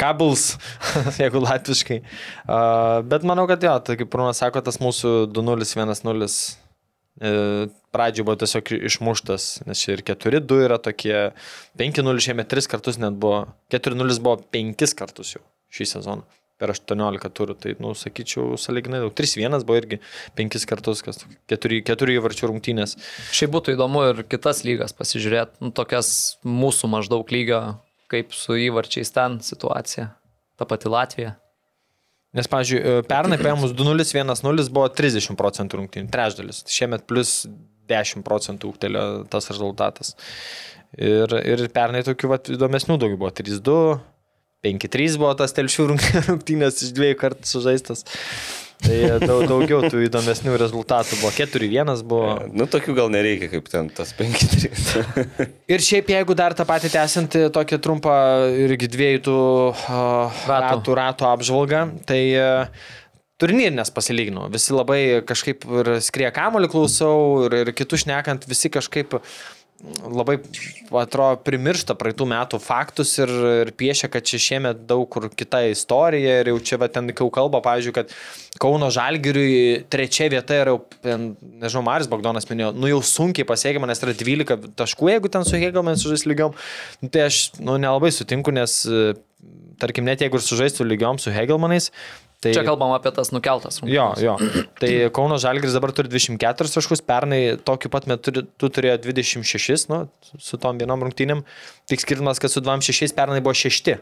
Kabels, 0.00 0.44
jeigu 1.22 1.42
latviškai. 1.44 2.00
Uh, 2.44 3.00
bet 3.10 3.26
manau, 3.26 3.46
kad 3.50 3.64
jo, 3.64 3.74
tai 3.86 3.98
kaip 4.00 4.12
Brunas 4.12 4.42
sako, 4.42 4.62
tas 4.64 4.80
mūsų 4.82 5.14
2-0-1-0 5.34 6.28
e, 7.20 7.32
pradžioje 7.94 8.26
buvo 8.26 8.38
tiesiog 8.42 8.72
išmuštas, 8.90 9.48
nes 9.68 9.82
čia 9.82 9.96
ir 9.96 10.04
4-2 10.06 10.62
yra 10.66 10.78
tokie, 10.82 11.16
5-0 11.80 12.24
šiemet 12.28 12.50
3 12.50 12.70
kartus 12.70 12.98
net 13.02 13.18
buvo, 13.20 13.44
4-0 13.74 14.22
buvo 14.24 14.38
5 14.54 14.96
kartus 14.98 15.36
jau 15.36 15.44
šį 15.74 15.90
sezoną. 15.96 16.26
Per 16.62 16.70
18 16.70 17.30
turų, 17.34 17.56
tai, 17.58 17.72
nu, 17.82 17.90
sakyčiau, 17.98 18.54
saliginai 18.60 19.00
daug. 19.02 19.10
3-1 19.18 19.64
buvo 19.66 19.78
irgi 19.80 19.98
5 20.38 20.66
kartus, 20.70 21.02
kas 21.02 21.24
4, 21.50 21.80
4 21.88 22.14
įvarčių 22.20 22.50
rungtynės. 22.52 22.94
Šiaip 23.34 23.56
būtų 23.56 23.74
įdomu 23.74 24.04
ir 24.12 24.22
kitas 24.30 24.62
lygas 24.62 24.94
pasižiūrėti, 24.94 25.58
nu, 25.64 25.72
tokias 25.74 26.12
mūsų 26.46 26.92
maždaug 26.94 27.34
lygio, 27.34 27.62
kaip 28.12 28.36
su 28.38 28.54
įvarčiais 28.68 29.10
ten 29.16 29.40
situacija. 29.42 30.12
Ta 30.54 30.68
pati 30.70 30.92
Latvija. 30.92 31.34
Nes, 32.34 32.46
pavyzdžiui, 32.50 33.02
pernai 33.10 33.38
paėmus 33.38 33.74
2-0-1-0 33.74 34.70
buvo 34.74 34.88
30 34.90 35.38
procentų 35.38 35.82
rungtynių, 35.82 36.10
trečdalis. 36.14 36.64
Šiemet 36.70 37.06
plus 37.10 37.44
10 37.90 38.24
procentų 38.26 38.72
ūktelio 38.72 39.04
tas 39.30 39.50
rezultatas. 39.52 40.14
Ir, 40.94 41.30
ir 41.42 41.62
pernai 41.74 42.02
tokių 42.06 42.30
vat, 42.30 42.50
įdomesnių 42.54 42.98
daugiau 43.02 43.20
buvo 43.20 43.30
3-2, 43.34 43.78
5-3 44.64 45.18
buvo 45.20 45.32
tas 45.38 45.54
telšių 45.56 45.88
rung- 45.92 46.10
rungtynės 46.28 46.82
iš 46.86 46.94
dviejų 46.96 47.18
kartų 47.20 47.50
sužaistas. 47.52 48.06
Tai 48.84 48.96
daug, 49.22 49.44
daugiau 49.48 49.78
tų 49.88 50.02
įdomesnių 50.08 50.56
rezultatų 50.60 51.16
buvo. 51.22 51.30
4-1 51.32 52.02
buvo. 52.10 52.32
Nu, 52.52 52.66
tokių 52.68 52.96
gal 52.98 53.08
nereikia, 53.14 53.46
kaip 53.54 53.70
ten 53.72 53.88
tas 53.94 54.10
5-3. 54.18 55.06
Ir 55.72 55.84
šiaip, 55.86 56.10
jeigu 56.12 56.36
dar 56.36 56.56
tą 56.58 56.66
patį 56.68 56.90
tęsiant 56.92 57.38
tokią 57.54 57.78
trumpą 57.80 58.16
irgi 58.66 58.90
dviejų 58.92 59.22
tų 59.30 59.38
uh, 59.38 60.42
Ratų. 60.50 60.66
ratų, 60.66 60.98
ratų 61.00 61.28
apžvalgą, 61.30 61.80
tai 62.10 62.20
uh, 62.36 62.84
turnyrinės 63.40 63.94
pasilyginau. 63.94 64.50
Visi 64.52 64.74
labai 64.74 65.00
kažkaip 65.26 65.64
ir 65.80 65.94
skrie 66.04 66.28
kamolį 66.34 66.70
klausau 66.74 67.16
ir, 67.46 67.56
ir 67.64 67.72
kitus 67.78 68.04
šnekant, 68.04 68.44
visi 68.50 68.70
kažkaip 68.74 69.16
labai, 69.84 70.36
atrodo, 70.96 71.38
primiršta 71.44 71.96
praeitų 71.98 72.26
metų 72.30 72.60
faktus 72.62 73.12
ir, 73.20 73.30
ir 73.64 73.72
piešia, 73.76 74.08
kad 74.12 74.26
čia 74.26 74.40
šiemet 74.40 74.84
daug 74.88 75.04
kur 75.12 75.26
kita 75.28 75.60
istorija 75.70 76.38
ir 76.40 76.50
jau 76.52 76.58
čia 76.70 76.78
va, 76.80 76.88
ten 76.92 77.10
jau 77.12 77.28
kalba, 77.34 77.60
pavyzdžiui, 77.64 77.94
kad 77.96 78.14
Kauno 78.62 78.88
Žalgiriui 78.94 79.84
trečia 79.92 80.30
vieta 80.32 80.60
yra, 80.62 80.76
jau, 80.76 81.16
nežinau, 81.60 81.84
Maris 81.86 82.08
Bagdonas 82.10 82.48
minėjo, 82.50 82.72
nu 82.78 82.90
jau 82.90 83.00
sunkiai 83.04 83.48
pasiekiama, 83.48 83.88
nes 83.90 84.04
yra 84.04 84.16
12 84.16 84.70
taškų, 84.78 85.10
jeigu 85.12 85.32
ten 85.32 85.46
su 85.46 85.60
Hegelman 85.60 86.00
sužais 86.00 86.24
lygiom. 86.30 86.56
Nu, 87.02 87.12
tai 87.12 87.26
aš 87.28 87.46
nu, 87.60 87.76
nelabai 87.82 88.12
sutinku, 88.14 88.54
nes, 88.54 88.82
tarkim, 89.82 90.06
net 90.08 90.24
jeigu 90.24 90.40
ir 90.40 90.46
sužaistų 90.46 90.86
lygiom 90.94 91.20
su 91.20 91.34
Hegelmanais, 91.34 91.90
Tai, 92.44 92.52
Čia 92.52 92.64
kalbam 92.66 92.92
apie 92.92 93.10
tas 93.16 93.30
nukeltas 93.32 93.78
rungtynes. 93.80 94.20
Jo, 94.20 94.34
jo. 94.36 94.64
Tai 94.82 94.90
Kauno 95.16 95.38
Žalgris 95.40 95.72
dabar 95.76 95.94
turi 95.96 96.10
24 96.12 96.68
taškus, 96.76 97.00
pernai 97.08 97.40
tokiu 97.64 97.88
pat 97.92 98.08
metu 98.10 98.34
tu 98.44 98.68
turėjo 98.68 98.98
26, 99.06 99.88
nu, 99.92 100.02
su 100.36 100.60
tom 100.60 100.80
vienom 100.82 101.06
rungtynėm. 101.06 101.40
Tik 101.88 102.04
skirtumas, 102.04 102.42
kad 102.42 102.52
su 102.52 102.60
26 102.64 103.16
pernai 103.16 103.40
buvo 103.44 103.56
6. 103.56 103.94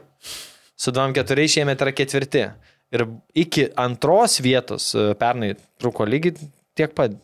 Su 0.83 0.91
24 0.95 1.47
šiemet 1.55 1.85
yra 1.87 1.95
ketvirti. 1.95 2.49
Ir 2.93 3.07
iki 3.39 3.69
antros 3.81 4.35
vietos 4.45 4.91
e, 4.99 5.13
pernai 5.17 5.55
truko 5.81 6.05
lygiai 6.09 6.35
tiek 6.77 6.93
pat. 6.99 7.15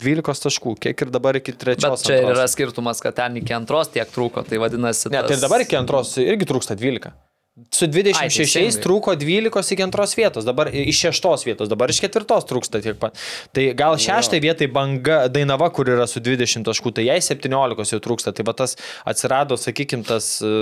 12 0.00 0.40
taškų, 0.46 0.70
kiek 0.80 1.02
ir 1.04 1.10
dabar 1.12 1.36
iki 1.36 1.52
trečios. 1.52 1.84
Bet 1.84 2.06
čia 2.06 2.14
antros. 2.22 2.30
yra 2.32 2.46
skirtumas, 2.48 3.02
kad 3.04 3.18
ten 3.18 3.34
iki 3.36 3.52
antros 3.52 3.90
tiek 3.92 4.08
trūko, 4.08 4.40
tai 4.48 4.56
vadinasi... 4.62 5.10
Ne, 5.12 5.20
tai 5.26 5.34
tas- 5.34 5.42
dabar 5.44 5.60
iki 5.60 5.76
antros 5.76 6.14
irgi 6.22 6.48
trūksta 6.48 6.72
12. 6.72 7.12
Su 7.72 7.86
26 7.88 8.36
teisingai. 8.36 8.82
trūko 8.84 9.14
12 9.18 9.72
iki 9.74 9.82
antros 9.82 10.12
vietos, 10.18 10.44
dabar 10.46 10.68
iš 10.74 11.00
šeštos 11.06 11.46
vietos, 11.48 11.70
dabar 11.72 11.90
iš 11.90 12.02
ketvirtos 12.04 12.44
trūksta 12.50 12.82
tiek 12.84 12.98
pat. 13.00 13.16
Tai 13.56 13.64
gal 13.78 13.96
šeštai 14.00 14.40
vietai 14.44 14.68
banga 14.70 15.22
Dainava, 15.32 15.70
kur 15.74 15.88
yra 15.88 16.06
su 16.10 16.20
20 16.20 16.66
taškų, 16.68 16.92
tai 16.98 17.06
jai 17.08 17.16
17 17.24 17.94
jau 17.96 18.00
trūksta. 18.04 18.34
Tai 18.36 18.46
va 18.46 18.54
tas 18.58 18.76
atsirado, 19.08 19.56
sakykime, 19.56 20.04
tas 20.04 20.28
e, 20.44 20.52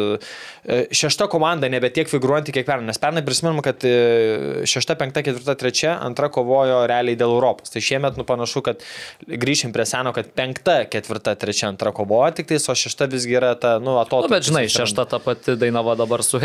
e, 0.64 0.78
šešta 0.94 1.26
komanda 1.32 1.68
nebe 1.68 1.90
tiek 1.90 2.08
figuruojanti 2.10 2.54
kiek 2.54 2.68
pernai. 2.68 2.88
Nes 2.92 3.02
pernai 3.02 3.24
prisimenam, 3.26 3.60
kad 3.66 3.82
e, 3.82 4.64
šešta, 4.68 4.96
penkta, 5.00 5.24
ketvirta, 5.26 5.58
trečia, 5.58 5.96
antra 6.06 6.30
kovojo 6.32 6.84
realiai 6.88 7.18
dėl 7.18 7.34
Europos. 7.34 7.74
Tai 7.74 7.82
šiemet 7.84 8.16
nu 8.20 8.26
panašu, 8.28 8.62
kad 8.70 8.86
grįšim 9.26 9.74
prie 9.74 9.88
seno, 9.90 10.14
kad 10.16 10.30
penkta, 10.38 10.80
ketvirta, 10.88 11.34
trečia, 11.40 11.68
antra 11.72 11.92
kovoja 11.96 12.32
tik 12.38 12.52
tais, 12.54 12.70
o 12.70 12.78
šešta 12.78 13.10
visgi 13.10 13.36
yra 13.38 13.54
ta, 13.58 13.76
nu, 13.82 13.88
Nu, 13.88 13.96
atotrukis. 14.02 14.34
bet 14.36 14.46
žinai, 14.48 14.68
šešta 14.68 15.04
ta 15.08 15.18
pati 15.22 15.56
Dainava 15.56 15.94
dabar 15.96 16.22
su 16.22 16.38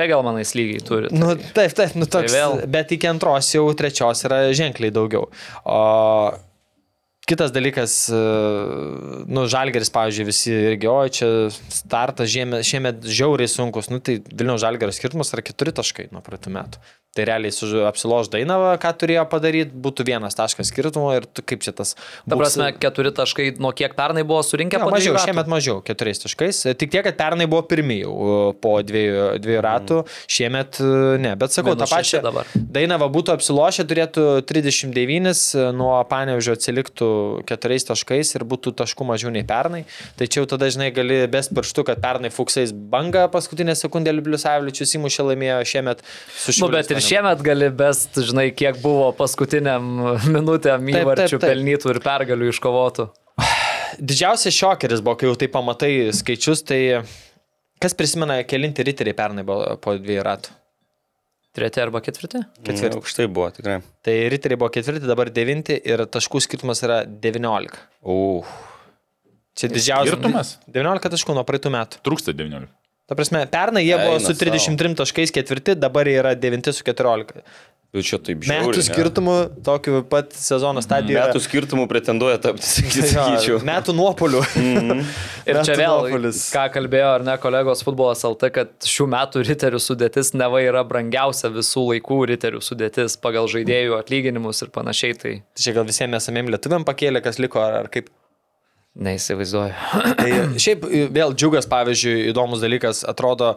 Hegelmanais 0.43 0.55
lygiai 0.55 0.83
turi. 0.83 1.07
Nu, 1.11 1.35
taip, 1.53 1.73
taip, 1.73 1.95
nu 1.95 2.05
toks. 2.05 2.31
Tai 2.31 2.37
vėl. 2.37 2.67
Bet 2.69 2.91
iki 2.91 3.07
antros 3.09 3.51
jau 3.53 3.65
trečios 3.77 4.23
yra 4.27 4.51
ženkliai 4.53 4.91
daugiau. 4.93 5.29
O 5.65 5.79
kitas 7.29 7.53
dalykas, 7.55 7.95
e, 8.11 8.23
nu, 9.31 9.45
Žalgeris, 9.51 9.91
pavyzdžiui, 9.93 10.27
visi 10.27 10.55
irgi, 10.73 10.89
o 10.91 10.97
čia 11.07 11.29
startas 11.51 12.31
žiemet, 12.33 12.65
šiemet 12.67 13.07
žiauriai 13.07 13.51
sunkus, 13.51 13.91
nu, 13.93 14.01
tai 14.03 14.19
Vilnių 14.27 14.59
Žalgerio 14.61 14.95
skirtumas 14.95 15.33
yra 15.35 15.45
keturi 15.45 15.75
taškai 15.75 16.09
nuo 16.11 16.23
praeitų 16.25 16.53
metų. 16.53 16.83
Tai 17.13 17.27
realiai 17.29 17.53
su 17.53 17.67
apsiloš 17.85 18.31
Dainava, 18.33 18.71
ką 18.81 18.89
turėjo 18.97 19.27
padaryti, 19.29 19.75
būtų 19.85 20.01
vienas 20.07 20.33
taškas 20.33 20.71
skirtumo 20.71 21.11
ir 21.13 21.27
tu, 21.29 21.43
kaip 21.45 21.61
čia 21.61 21.69
tas... 21.77 21.91
Ta 22.25 22.39
prasme, 22.39 22.71
keturi 22.81 23.11
taškai 23.13 23.51
nuo 23.61 23.69
kiek 23.69 23.93
pernai 23.93 24.23
buvo 24.25 24.39
surinkę 24.41 24.79
Jo, 24.79 24.87
mažiau, 24.89 25.13
ratų? 25.13 25.27
šiemet 25.29 25.51
mažiau, 25.53 25.75
keturiais 25.85 26.23
taškais. 26.23 26.63
Tik 26.73 26.89
tiek, 26.89 27.05
kad 27.05 27.19
pernai 27.19 27.45
buvo 27.45 27.61
pirmie 27.69 27.99
jau 27.99 28.15
o, 28.17 28.39
po 28.57 28.79
dviejų, 28.81 29.27
dviejų 29.45 29.61
ratų, 29.61 29.99
šiemet 30.25 30.81
e, 30.81 30.89
ne. 31.21 31.35
Bet 31.37 31.53
sakau, 31.53 31.75
tą 31.77 31.85
Minus 31.85 31.93
šeši 31.93 32.23
pačią. 32.25 32.65
Dainava 32.79 33.11
būtų 33.13 33.35
apsilošę, 33.37 33.85
turėtų 33.93 34.25
39, 34.49 35.45
e, 35.53 35.69
nuo 35.77 35.93
Panevežio 36.09 36.57
atsiliktų 36.57 37.12
keturiais 37.49 37.85
taškais 37.87 38.33
ir 38.37 38.45
būtų 38.47 38.73
taškų 38.79 39.07
mažiau 39.07 39.31
nei 39.33 39.45
pernai. 39.47 39.83
Tai 40.19 40.27
čia 40.27 40.41
jau 40.41 40.49
tada, 40.53 40.69
žinai, 40.73 40.89
gali 40.95 41.21
best 41.31 41.53
pirštu, 41.55 41.85
kad 41.87 42.01
pernai 42.03 42.31
Fuksais 42.33 42.73
banga 42.73 43.25
paskutinę 43.33 43.75
sekundę 43.79 44.13
Liubliusavičius 44.15 44.95
įmušė 44.99 45.27
laimėjo 45.31 45.59
šiemet 45.73 46.03
su 46.37 46.55
Nu, 46.63 46.71
bet 46.73 46.91
ir 46.93 47.01
šiemet 47.03 47.43
gali 47.45 47.69
best, 47.73 48.21
žinai, 48.29 48.49
kiek 48.55 48.79
buvo 48.83 49.11
paskutiniam 49.17 49.91
minutėm 50.35 50.89
įvarčių 50.93 51.41
pelnytų 51.43 51.93
ir 51.95 52.01
pergalių 52.05 52.49
iškovotų. 52.53 53.09
Didžiausias 54.09 54.57
šokeris 54.57 55.03
buvo, 55.05 55.17
kai 55.19 55.29
jau 55.29 55.37
tai 55.39 55.51
pamatai 55.51 55.93
skaičius, 56.15 56.65
tai 56.67 56.81
kas 57.83 57.95
prisimena, 57.99 58.41
kelinti 58.47 58.85
riteriai 58.87 59.17
pernai 59.17 59.45
buvo 59.47 59.77
po 59.83 59.97
dviejų 59.99 60.27
ratų. 60.29 60.59
Treti 61.53 61.81
arba 61.83 62.01
ketvirti? 62.01 62.41
Ketvirti. 62.65 62.97
Aukštai 62.97 63.27
buvo, 63.29 63.51
tikrai. 63.53 63.77
Tai 64.05 64.13
riteriai 64.33 64.57
buvo 64.57 64.71
ketvirti, 64.73 65.05
dabar 65.05 65.29
devinti 65.33 65.75
ir 65.77 66.01
taškų 66.09 66.41
skirtumas 66.41 66.81
yra 66.85 67.03
19. 67.05 67.83
Uh. 68.09 68.55
Čia 69.53 69.69
didžiausias. 69.69 70.15
Skirtumas? 70.15 70.55
19 70.73 71.13
taškų 71.13 71.35
nuo 71.37 71.43
praeitų 71.45 71.69
metų. 71.75 72.01
Trūksta 72.07 72.33
19. 72.33 72.71
Ta 73.05 73.17
prasme, 73.19 73.43
pernai 73.51 73.83
jie 73.83 73.93
buvo 73.99 74.15
Eina 74.15 74.23
su 74.23 74.31
sau. 74.33 74.39
33 74.47 74.97
taškais 75.03 75.33
ketvirti, 75.35 75.75
dabar 75.77 76.09
jie 76.09 76.15
yra 76.23 76.33
9 76.39 76.73
su 76.73 76.85
14. 76.87 77.43
Jau 77.93 78.01
čia 78.01 78.17
taip 78.25 78.41
žiūri. 78.41 78.55
Metų 78.71 78.81
skirtumų 78.87 79.33
tokiu 79.61 79.99
pat 80.09 80.31
sezono 80.33 80.81
stadijoje. 80.81 81.19
Metų 81.27 81.41
skirtumų 81.45 81.83
pretenduoja 81.91 82.39
tapti, 82.41 82.65
sakyčiau. 82.65 83.59
Metų 83.69 83.93
nuopolių. 83.93 84.41
Ir 85.49 85.59
čia 85.59 85.75
Metų 85.75 85.75
vėl, 85.77 85.97
nuopolis. 86.07 86.39
ką 86.55 86.63
kalbėjo 86.73 87.11
ar 87.19 87.25
ne 87.27 87.35
kolegos 87.43 87.85
futbolas 87.85 88.25
LT, 88.25 88.49
kad 88.55 88.89
šių 88.89 89.05
metų 89.13 89.43
riterių 89.45 89.83
sudėtis 89.85 90.33
neva 90.33 90.63
yra 90.65 90.81
brangiausia 90.89 91.53
visų 91.53 91.85
laikų 91.91 92.17
riterių 92.33 92.63
sudėtis 92.65 93.19
pagal 93.21 93.45
žaidėjų 93.53 93.99
atlyginimus 94.01 94.65
ir 94.65 94.73
panašiai. 94.73 95.13
Tai 95.21 95.35
Tai 95.53 95.61
čia 95.67 95.77
gal 95.77 95.85
visiems 95.85 96.17
esamiem 96.17 96.49
lietuviam 96.49 96.83
pakėlė, 96.89 97.21
kas 97.21 97.37
liko, 97.45 97.61
ar, 97.61 97.83
ar 97.83 97.93
kaip. 97.93 98.09
neįsivaizduoju. 99.05 99.73
Tai 100.19 100.31
šiaip 100.61 100.83
vėl 101.15 101.33
džiugas, 101.37 101.65
pavyzdžiui, 101.69 102.27
įdomus 102.33 102.61
dalykas, 102.61 103.01
atrodo, 103.09 103.55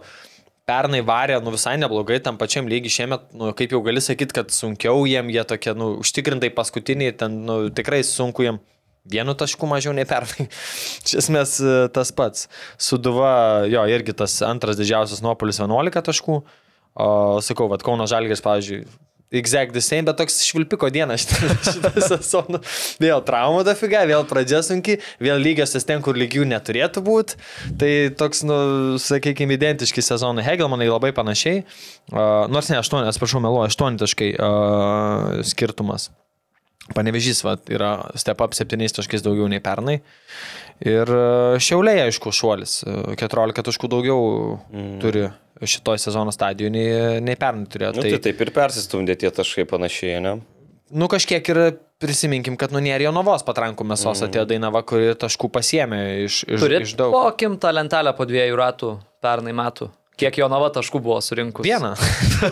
pernai 0.66 1.02
varė, 1.06 1.38
nu 1.44 1.52
visai 1.54 1.76
neblogai 1.78 2.18
tam 2.22 2.38
pačiam 2.40 2.66
lygiai 2.70 2.92
šiemet, 2.92 3.28
nu 3.38 3.52
kaip 3.56 3.74
jau 3.74 3.80
gali 3.86 4.02
sakyti, 4.02 4.34
kad 4.40 4.50
sunkiau 4.54 5.04
jiem, 5.06 5.30
jie 5.34 5.44
tokie, 5.46 5.74
nu, 5.78 5.92
užtikrintai 6.02 6.50
paskutiniai, 6.56 7.14
ten, 7.20 7.44
nu, 7.46 7.60
tikrai 7.74 8.02
sunku 8.06 8.46
jiem. 8.46 8.60
Vienu 9.06 9.36
tašku 9.38 9.68
mažiau 9.70 9.92
nei 9.94 10.02
pernai. 10.08 10.48
Iš 11.06 11.12
esmės 11.20 11.52
e, 11.62 11.74
tas 11.94 12.10
pats. 12.10 12.48
Suduva, 12.82 13.62
jo, 13.70 13.84
irgi 13.86 14.16
tas 14.18 14.34
antras 14.42 14.78
didžiausias 14.80 15.22
nuopolis 15.22 15.62
11 15.62 16.02
taškų. 16.08 16.40
O, 16.96 17.06
sakau, 17.44 17.68
vad 17.70 17.84
Kauno 17.86 18.08
Žalgis, 18.10 18.42
pavyzdžiui, 18.42 18.82
exact 19.30 19.72
the 19.72 19.82
same, 19.82 20.04
bet 20.06 20.18
toks 20.20 20.38
švilpiko 20.46 20.90
diena 20.94 21.16
šitą, 21.20 21.92
sezoną. 21.96 22.60
Vėl 23.02 23.22
trauma 23.26 23.64
dafiga, 23.66 24.04
vėl 24.08 24.26
pradžia 24.28 24.62
sunki, 24.66 24.98
vėl 25.22 25.40
lygiosios 25.42 25.86
ten, 25.88 26.02
kur 26.04 26.18
lygių 26.18 26.46
neturėtų 26.50 27.02
būti. 27.06 27.40
Tai 27.80 27.92
toks, 28.18 28.44
nu, 28.46 28.58
sakykime, 29.02 29.56
identiški 29.58 30.04
sezonai. 30.04 30.44
Hegelmanai 30.46 30.90
labai 30.90 31.12
panašiai. 31.16 31.64
Uh, 32.12 32.46
nors 32.52 32.70
ne, 32.70 32.78
8, 32.82 33.02
atsiprašau, 33.10 33.42
meluoju, 33.44 33.72
8 33.74 33.98
taškai 34.04 34.30
uh, 34.36 35.42
skirtumas. 35.46 36.10
Panevežys 36.94 37.42
va, 37.42 37.56
yra 37.66 37.96
step 38.14 38.42
up 38.44 38.54
7 38.54 38.78
taškais 38.94 39.24
daugiau 39.24 39.48
nei 39.50 39.62
pernai. 39.62 39.98
Ir 40.86 41.10
šiauliai, 41.62 42.04
aišku, 42.06 42.30
šuolis. 42.36 42.82
E, 42.84 43.16
14 43.16 43.64
taškų 43.64 43.90
daugiau 43.90 44.20
mm. 44.68 44.92
turi 45.02 45.24
šitoj 45.64 46.00
sezono 46.02 46.32
stadijoje 46.34 46.72
nei, 46.74 46.86
nei 47.24 47.38
pernai 47.40 47.68
turėjo. 47.70 47.94
Nu, 47.96 48.04
tai, 48.04 48.12
tai 48.16 48.28
taip 48.28 48.44
ir 48.44 48.52
persistumdė 48.56 49.16
tie 49.20 49.32
taškai 49.32 49.64
panašiai, 49.70 50.20
ne? 50.24 50.36
Nu 50.94 51.08
kažkiek 51.10 51.48
ir 51.50 51.60
prisiminkim, 52.02 52.58
kad 52.60 52.74
nu 52.74 52.82
nėra 52.84 53.08
Jonavos 53.08 53.42
patrankų 53.46 53.86
mėsos 53.88 54.20
mm. 54.20 54.28
atėjo 54.28 54.44
Dainava, 54.52 54.82
kuri 54.86 55.14
taškų 55.18 55.50
pasiemė 55.54 56.00
iš, 56.26 56.42
iš, 56.44 56.60
Turit 56.62 56.84
iš 56.86 56.92
daug. 56.98 57.14
pokim 57.14 57.56
tą 57.62 57.72
lentelę 57.74 58.12
po 58.16 58.26
dviejų 58.28 58.58
ratų 58.60 58.92
pernai 59.24 59.54
metų. 59.56 59.90
Kiek 60.16 60.38
jo 60.40 60.46
nava 60.48 60.70
taškų 60.72 61.00
buvo 61.04 61.18
surinkus? 61.20 61.66
Vieną. 61.66 61.92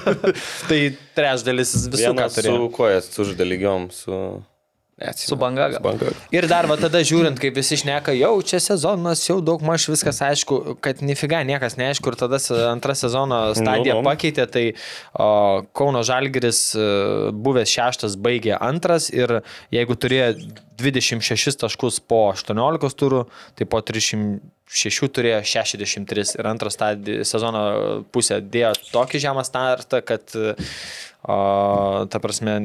tai 0.69 0.81
trečdalis 1.17 1.71
visų, 1.87 2.11
ką 2.11 2.17
Vienas 2.19 2.37
turėjo. 2.37 2.59
su 2.59 2.73
kojas 2.75 3.09
sužda 3.13 3.47
lygiom, 3.49 3.87
su... 3.95 4.19
Neatsimenu. 4.95 5.29
Su 5.29 5.37
banga? 5.37 5.73
Su 5.73 5.81
banga. 5.83 6.11
Ir 6.31 6.47
dar 6.47 6.69
va 6.71 6.77
tada 6.79 7.01
žiūrint, 7.03 7.41
kaip 7.43 7.57
visi 7.59 7.81
šneka, 7.81 8.13
jau 8.15 8.37
čia 8.47 8.61
sezonas, 8.63 9.25
jau 9.27 9.41
daug 9.43 9.63
maž 9.67 9.89
viskas 9.91 10.21
aišku, 10.23 10.77
kad 10.85 11.03
nifiga 11.03 11.41
niekas 11.43 11.75
neaišku 11.81 12.13
ir 12.13 12.19
tada 12.21 12.39
antra 12.69 12.95
sezono 12.95 13.41
stadija 13.59 13.97
Nu, 13.97 14.05
nu. 14.05 14.07
pakeitė, 14.07 14.47
tai 14.47 14.65
o, 15.19 15.65
Kauno 15.75 16.05
Žalgiris 16.07 16.61
e, 16.79 16.87
buvęs 17.35 17.75
šeštas 17.75 18.15
baigė 18.23 18.55
antras 18.55 19.11
ir 19.11 19.41
jeigu 19.75 19.99
turėjo 19.99 20.31
26 20.79 21.59
taškus 21.65 21.99
po 22.07 22.29
18 22.31 22.95
turų, 23.03 23.25
tai 23.59 23.67
po 23.67 23.83
36 23.83 25.11
turėjo 25.11 25.43
63 25.43 26.39
ir 26.39 26.53
antrą 26.55 26.71
stadiją 26.71 27.27
sezono 27.27 27.67
pusę 28.15 28.39
dėjo 28.47 28.77
tokį 28.95 29.27
žemą 29.27 29.43
startą, 29.51 30.05
kad 30.07 30.39
e, 30.39 30.55
o, 31.27 32.07
ta 32.07 32.23
prasme 32.23 32.61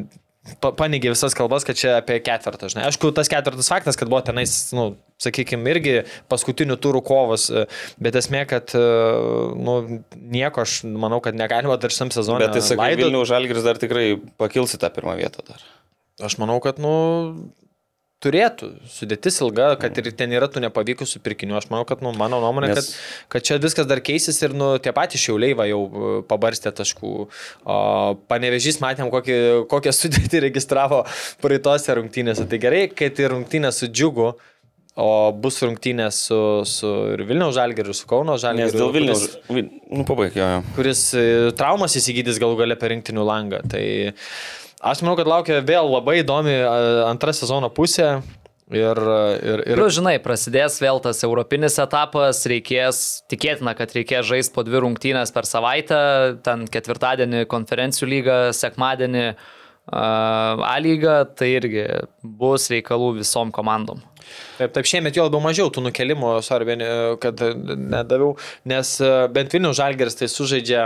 paneigė 0.61 1.13
visas 1.13 1.35
kalbas, 1.37 1.65
kad 1.67 1.77
čia 1.79 1.97
apie 1.99 2.19
ketvirtą, 2.23 2.69
žinai. 2.71 2.87
Aišku, 2.89 3.11
tas 3.15 3.31
ketvirtas 3.31 3.69
faktas, 3.71 3.99
kad 3.99 4.11
buvo 4.11 4.21
tenais, 4.25 4.53
nu, 4.75 4.91
sakykime, 5.21 5.67
irgi 5.73 5.95
paskutinių 6.31 6.77
turų 6.81 7.03
kovos, 7.05 7.49
e, 7.51 7.65
bet 8.01 8.17
esmė, 8.19 8.45
kad, 8.49 8.73
e, 8.77 8.83
nu, 9.59 9.77
nieko 10.15 10.65
aš 10.65 10.81
manau, 10.89 11.21
kad 11.25 11.37
negalima 11.37 11.77
dar 11.81 11.93
šiam 11.95 12.13
sezonui. 12.15 12.45
Bet 12.45 12.57
tai 12.57 12.65
sakai, 12.65 12.93
Vilnių 12.99 13.25
Žalgiris 13.29 13.65
dar 13.67 13.81
tikrai 13.81 14.13
pakils 14.41 14.75
į 14.77 14.81
tą 14.83 14.91
pirmą 14.95 15.17
vietą 15.19 15.45
dar. 15.47 15.63
Aš 16.25 16.39
manau, 16.41 16.59
kad, 16.63 16.81
nu, 16.83 16.93
turėtų. 18.23 18.69
Sudėtis 18.91 19.39
ilga, 19.43 19.69
kad 19.79 19.95
ir 20.01 20.09
ten 20.17 20.33
yra 20.35 20.49
tų 20.51 20.63
nepavykusių 20.65 21.21
pirkinių. 21.23 21.55
Aš 21.59 21.69
manau, 21.71 21.85
kad, 21.87 22.03
nu, 22.05 22.11
mano 22.17 22.41
nuomonė, 22.43 22.71
Nes- 22.73 22.79
kad, 22.79 23.31
kad 23.35 23.47
čia 23.47 23.59
viskas 23.63 23.87
dar 23.89 24.01
keisis 24.03 24.39
ir, 24.43 24.55
nu, 24.57 24.73
tie 24.83 24.93
patys 24.95 25.23
šiauliai 25.23 25.55
va 25.57 25.69
jau 25.69 25.79
e, 25.87 26.11
pabarstė 26.29 26.73
taškų. 26.75 27.13
O 27.63 27.79
panevežys 28.31 28.81
matėm, 28.83 29.11
kokį, 29.13 29.39
kokią 29.71 29.95
sudėtį 29.95 30.43
registravo 30.49 31.05
praeitose 31.43 31.95
rungtynėse. 31.99 32.47
Tai 32.49 32.61
gerai, 32.61 32.85
kad 32.91 33.19
ir 33.23 33.35
rungtynės 33.35 33.83
su 33.83 33.91
džiugu. 33.91 34.33
O 34.99 35.31
bus 35.31 35.61
rungtynės 35.63 36.17
su, 36.27 36.37
su 36.67 36.89
Vilniaus 37.23 37.53
žalgeriu, 37.55 37.93
su 37.95 38.07
Kauno 38.09 38.33
žalgeriu. 38.41 38.67
Nes 38.67 38.75
dėl 38.75 38.89
Vilniaus. 38.91 39.21
kuris-. 39.47 39.69
Nu, 39.95 40.03
pabaig, 40.03 40.35
jo, 40.35 40.47
jo. 40.57 40.63
kuris 40.75 41.03
e, 41.15 41.23
traumas 41.55 41.95
įsigydys 41.95 42.41
galų 42.41 42.57
gale 42.65 42.75
per 42.75 42.91
rinktinių 42.91 43.23
langą. 43.23 43.61
Tai 43.71 43.83
aš 44.79 45.03
manau, 45.03 45.15
kad 45.19 45.29
laukia 45.29 45.61
vėl 45.65 45.89
labai 45.91 46.19
įdomi 46.23 46.55
antra 47.07 47.35
sezono 47.35 47.71
pusė. 47.73 48.19
Ir, 48.69 48.99
ir, 49.41 49.63
ir 49.65 49.79
Ir, 49.81 49.87
žinai, 49.89 50.19
prasidės 50.21 50.75
vėl 50.77 50.99
tas 51.01 51.23
europinis 51.25 51.79
etapas, 51.81 52.43
reikės, 52.51 53.23
tikėtina, 53.31 53.73
kad 53.73 53.95
reikės 53.97 54.27
žaisti 54.29 54.53
po 54.53 54.61
dvi 54.61 54.83
rungtynės 54.85 55.33
per 55.33 55.49
savaitę, 55.49 56.01
ten 56.45 56.67
ketvirtadienį 56.69 57.47
konferencijų 57.49 58.11
lygą, 58.11 58.37
sekmadienį 58.53 59.23
uh, 59.31 59.47
A 59.91 60.77
lygą, 60.77 61.23
tai 61.33 61.49
irgi 61.55 61.83
bus 62.21 62.67
reikalų 62.69 63.15
visom 63.23 63.49
komandom. 63.55 64.03
Taip, 64.59 64.73
taip, 64.75 64.85
šiemet 64.85 65.17
jo 65.17 65.25
labiau 65.25 65.41
mažiau 65.41 65.71
tų 65.73 65.87
nukelimų, 65.87 66.35
sorry, 66.45 66.77
kad 67.23 67.41
nedaviau, 67.65 68.35
nes 68.69 68.91
bent 69.33 69.55
Vilnius 69.55 69.79
Žalgeris 69.79 70.19
tai 70.19 70.29
sužaidžia 70.29 70.83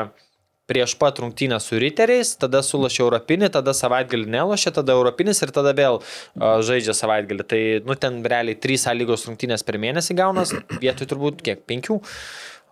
prieš 0.69 0.95
pat 0.99 1.19
rungtynę 1.19 1.59
su 1.59 1.79
riteriais, 1.81 2.35
tada 2.39 2.63
sulašė 2.63 3.03
Europinį, 3.03 3.49
tada 3.57 3.73
savaitgalį 3.75 4.29
nelošė, 4.37 4.71
tada 4.79 4.95
Europinis 4.95 5.43
ir 5.43 5.51
tada 5.55 5.73
vėl 5.75 5.99
uh, 5.99 6.61
žaidžia 6.63 6.95
savaitgalį. 6.95 7.45
Tai, 7.49 7.61
nu, 7.89 7.97
ten 7.99 8.21
realiai 8.23 8.55
3 8.55 8.79
sąlygos 8.85 9.27
rungtynės 9.27 9.65
per 9.67 9.79
mėnesį 9.83 10.17
gaunas, 10.19 10.55
vietoj 10.83 11.09
turbūt 11.11 11.43
kiek, 11.43 11.65
5. 11.69 11.91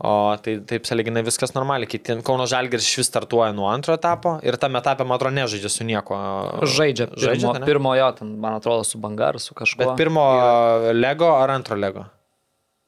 O 0.02 0.12
tai 0.42 0.56
taip 0.66 0.88
saliginai 0.90 1.22
viskas 1.22 1.52
normaliai. 1.54 1.86
Kiti 1.86 2.16
Kauno 2.26 2.48
Žalgeris 2.50 2.88
iš 2.88 3.04
vis 3.04 3.10
startuoja 3.12 3.52
nuo 3.54 3.68
antro 3.70 3.94
etapo 3.94 4.40
ir 4.42 4.58
tame 4.58 4.80
etape, 4.82 5.06
man 5.06 5.20
atrodo, 5.20 5.36
nežaidžia 5.36 5.70
su 5.70 5.86
nieko. 5.86 6.18
Žaidžia, 6.64 7.06
pirmo, 7.12 7.22
Žaidžia, 7.22 7.52
žaidžia 7.52 7.68
pirmojo, 7.70 8.08
ten, 8.18 8.32
man 8.42 8.58
atrodo, 8.58 8.88
su 8.88 9.04
Bangar, 9.04 9.38
su 9.44 9.54
kažkuo. 9.54 9.84
Bet 9.84 10.02
pirmo 10.02 10.26
Lego 10.98 11.30
ar 11.36 11.54
antro 11.54 11.78
Lego? 11.78 12.08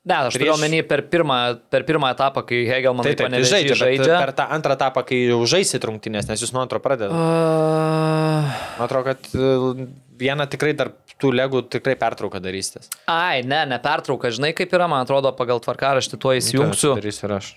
Ne, 0.04 0.16
aš 0.28 0.34
turiu 0.36 0.50
prieš- 0.52 0.58
omeny 0.60 0.82
per 0.84 1.02
pirmą, 1.08 1.38
per 1.72 1.86
pirmą 1.88 2.10
etapą, 2.12 2.42
kai 2.44 2.66
Hegelman 2.68 3.06
Tai 3.08 3.14
taip, 3.16 3.30
tai 3.32 3.40
žaidžia, 3.48 3.76
žaidžia. 3.80 4.18
per 4.20 4.34
tą 4.36 4.50
antrą 4.52 4.76
etapą, 4.76 5.04
kai 5.08 5.22
jau 5.30 5.38
žaisit 5.48 5.80
rungtynės, 5.88 6.28
nes 6.28 6.42
jūs 6.44 6.52
nuo 6.52 6.60
antro 6.66 6.82
pradedate. 6.84 7.16
Uh, 7.16 8.44
Man 8.80 8.88
atrodo, 8.88 9.04
kad 9.14 9.20
e, 9.32 9.88
vieną 10.20 10.48
tikrai 10.52 10.74
dar 10.76 10.92
tų 11.22 11.32
legų 11.36 11.62
tikrai 11.72 11.96
pertrauką 12.00 12.42
darysitės. 12.44 12.90
ai, 13.08 13.44
ne, 13.48 13.62
ne 13.70 13.78
pertrauka, 13.80 14.28
žinai 14.34 14.52
kaip 14.58 14.74
yra, 14.76 14.90
man 14.92 15.06
atrodo, 15.06 15.32
pagal 15.38 15.62
tvarkaraštį 15.64 16.20
tuo 16.20 16.34
įsijungsiu. 16.36 16.96
Darysiu 17.00 17.30
ir 17.30 17.36
aš. 17.38 17.54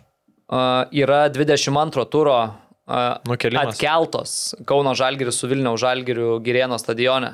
Uh, 0.47 0.85
yra 0.95 1.25
22 1.35 2.05
turo 2.13 2.37
uh, 2.47 3.19
Nukėlimas. 3.27 3.75
atkeltos 3.75 4.55
Kauno 4.65 4.93
Žalgiris 4.95 5.35
su 5.43 5.49
Vilniaus 5.51 5.81
Žalgiriu 5.83 6.37
Girėno 6.47 6.79
stadione. 6.79 7.33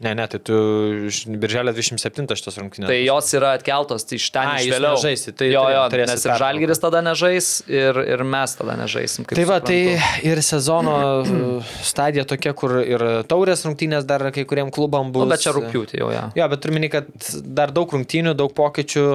Ne, 0.00 0.14
ne, 0.16 0.24
tai 0.32 0.38
tu 0.40 0.54
birželio 1.36 1.74
27 1.76 2.24
šitos 2.40 2.56
rungtynės. 2.56 2.88
Tai 2.88 2.96
jos 2.96 3.26
yra 3.36 3.50
atkeltos 3.58 4.06
tai 4.08 4.16
iš 4.16 4.28
ten 4.32 4.48
A, 4.48 4.54
iš 4.64 4.72
vėliau. 4.72 4.94
nežaisit, 4.96 5.34
tai 5.36 5.50
jo, 5.52 5.64
jo, 5.74 5.82
nes 6.00 6.24
ir. 6.24 6.32
Žalgiris 6.40 6.80
tada 6.80 7.02
nežais 7.04 7.48
ir, 7.68 8.00
ir 8.14 8.24
mes 8.24 8.56
tada 8.56 8.78
nežaisim. 8.80 9.26
Tai 9.28 9.44
va, 9.44 9.58
suprantu. 9.60 9.68
tai 9.68 10.30
ir 10.30 10.40
sezono 10.46 10.94
stadija 11.90 12.24
tokia, 12.32 12.54
kur 12.56 12.78
ir 12.80 13.04
taurės 13.28 13.66
rungtynės 13.68 14.08
dar 14.08 14.24
kai 14.32 14.46
kuriem 14.48 14.72
klubam 14.72 15.12
bus. 15.12 15.26
Nu, 15.26 15.34
bet 15.34 15.44
čia 15.44 15.52
rūpiutį 15.58 16.00
jau, 16.00 16.08
ja. 16.16 16.24
Jo, 16.40 16.48
bet 16.48 16.64
turiu 16.64 16.78
minį, 16.78 16.92
kad 16.96 17.12
dar 17.60 17.76
daug 17.76 17.92
rungtynių, 17.92 18.32
daug 18.40 18.56
pokyčių, 18.56 19.06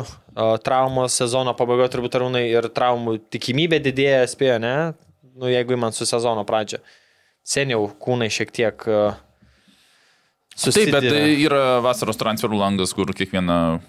traumos 0.61 1.17
sezono 1.17 1.57
pabaigoje 1.57 1.95
turbūt 1.97 2.19
arūnai 2.19 2.45
ir 2.51 2.69
traumų 2.77 3.17
tikimybė 3.33 3.81
didėja, 3.81 4.21
spėjo, 4.29 4.61
ne? 4.61 4.77
Nu, 5.33 5.49
jeigu 5.49 5.81
man 5.81 5.97
su 5.97 6.05
sezono 6.05 6.45
pradžia. 6.45 6.83
Seniau 7.45 7.89
kūnai 8.01 8.29
šiek 8.33 8.53
tiek 8.53 8.85
uh, 8.89 9.17
Taip, 10.55 10.91
bet 10.93 11.09
tai 11.11 11.35
yra 11.43 11.81
vasaros 11.83 12.19
transferų 12.19 12.61
langas, 12.61 12.93
kur 12.95 13.11
kiekviena 13.11 13.81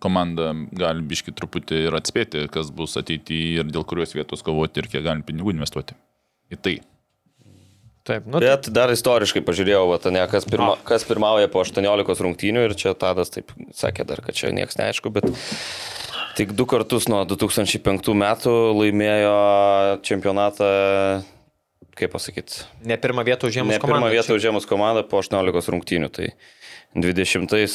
komanda 0.00 0.52
gali 0.76 1.04
biški 1.04 1.32
truputį 1.36 1.86
ir 1.88 1.96
atspėti, 1.96 2.46
kas 2.52 2.70
bus 2.72 2.96
ateityje 3.00 3.64
ir 3.64 3.72
dėl 3.72 3.84
kurios 3.88 4.14
vietos 4.16 4.44
kovoti 4.44 4.82
ir 4.82 4.88
kiek 4.92 5.04
gali 5.04 5.24
pinigų 5.26 5.54
investuoti. 5.56 5.96
Į 6.50 6.58
tai. 6.60 6.76
Taip, 8.08 8.24
nu, 8.26 8.40
Bet 8.40 8.70
dar 8.72 8.90
istoriškai 8.92 9.42
pažiūrėjau, 9.44 9.82
va, 9.92 9.98
ne, 10.12 10.22
kas, 10.32 10.46
pirma, 10.48 10.72
kas 10.88 11.04
pirmauja 11.08 11.50
po 11.52 11.60
18 11.62 12.24
rungtynių 12.24 12.64
ir 12.68 12.76
čia 12.80 12.94
Tadas 12.96 13.32
taip 13.34 13.52
sakė 13.76 14.06
dar, 14.08 14.22
kad 14.24 14.36
čia 14.36 14.52
niekas 14.56 14.80
neaišku, 14.80 15.12
bet 15.12 15.28
tik 16.38 16.54
du 16.56 16.64
kartus 16.68 17.10
nuo 17.12 17.20
2005 17.28 18.16
metų 18.16 18.54
laimėjo 18.78 19.36
čempionatą, 20.08 20.70
kaip 22.00 22.14
pasakyti, 22.14 22.64
ne 22.88 22.96
pirmą 23.00 23.24
vietą 23.28 23.50
užėmus 23.50 23.76
ne 23.76 23.80
pirmą 23.82 24.00
komandą. 24.00 24.14
vietą 24.16 24.36
užėmus 24.38 24.68
komandą 24.68 25.04
po 25.08 25.20
18 25.22 25.74
rungtynių. 25.74 26.10
Tai 26.16 26.30
20-ais 26.90 27.74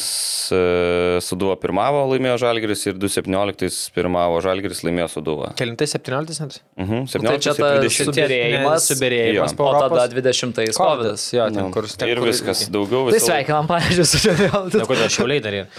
e, 0.51 1.19
Suduva 1.23 1.55
pirmavo, 1.55 2.01
laimėjo 2.11 2.35
Žalgiris 2.41 2.81
ir 2.89 2.97
2-17 2.99 3.93
pirmavo 3.95 4.41
Žalgiris, 4.43 4.81
laimėjo 4.83 5.07
Suduva. 5.13 5.51
Kelintai 5.55 5.87
17 5.87 6.41
metais? 6.43 6.57
Mhm, 6.75 7.05
Nu, 7.23 7.29
tai 7.29 7.37
čia 7.39 7.53
17 7.55 7.61
ta 7.61 7.69
ir 7.77 7.85
20. 7.85 8.09
subirėjimas. 8.09 8.87
Subirėjimas 8.91 9.53
Jo. 9.53 9.57
po 9.61 9.69
tada 9.71 9.85
Europos. 9.87 10.17
20-ais 10.17 10.75
COVID. 10.75 10.81
Kovidas, 10.81 11.23
jo, 11.31 11.45
ten 11.47 11.63
Nu, 11.63 11.71
kur 11.71 11.87
ten, 11.87 12.11
ir 12.11 12.19
kur- 12.19 12.27
viskas, 12.27 12.65
daugiau 12.75 13.05
Tai 13.07 13.15
visą, 13.15 13.29
sveikinam, 13.31 13.69
pavyzdžiui, 13.71 14.05
su 14.11 14.19
čempionu. 14.25 14.73
Ne, 14.75 14.87
kodėl 14.91 15.09
šiauliai 15.15 15.43
dar 15.47 15.57
yra? 15.61 15.69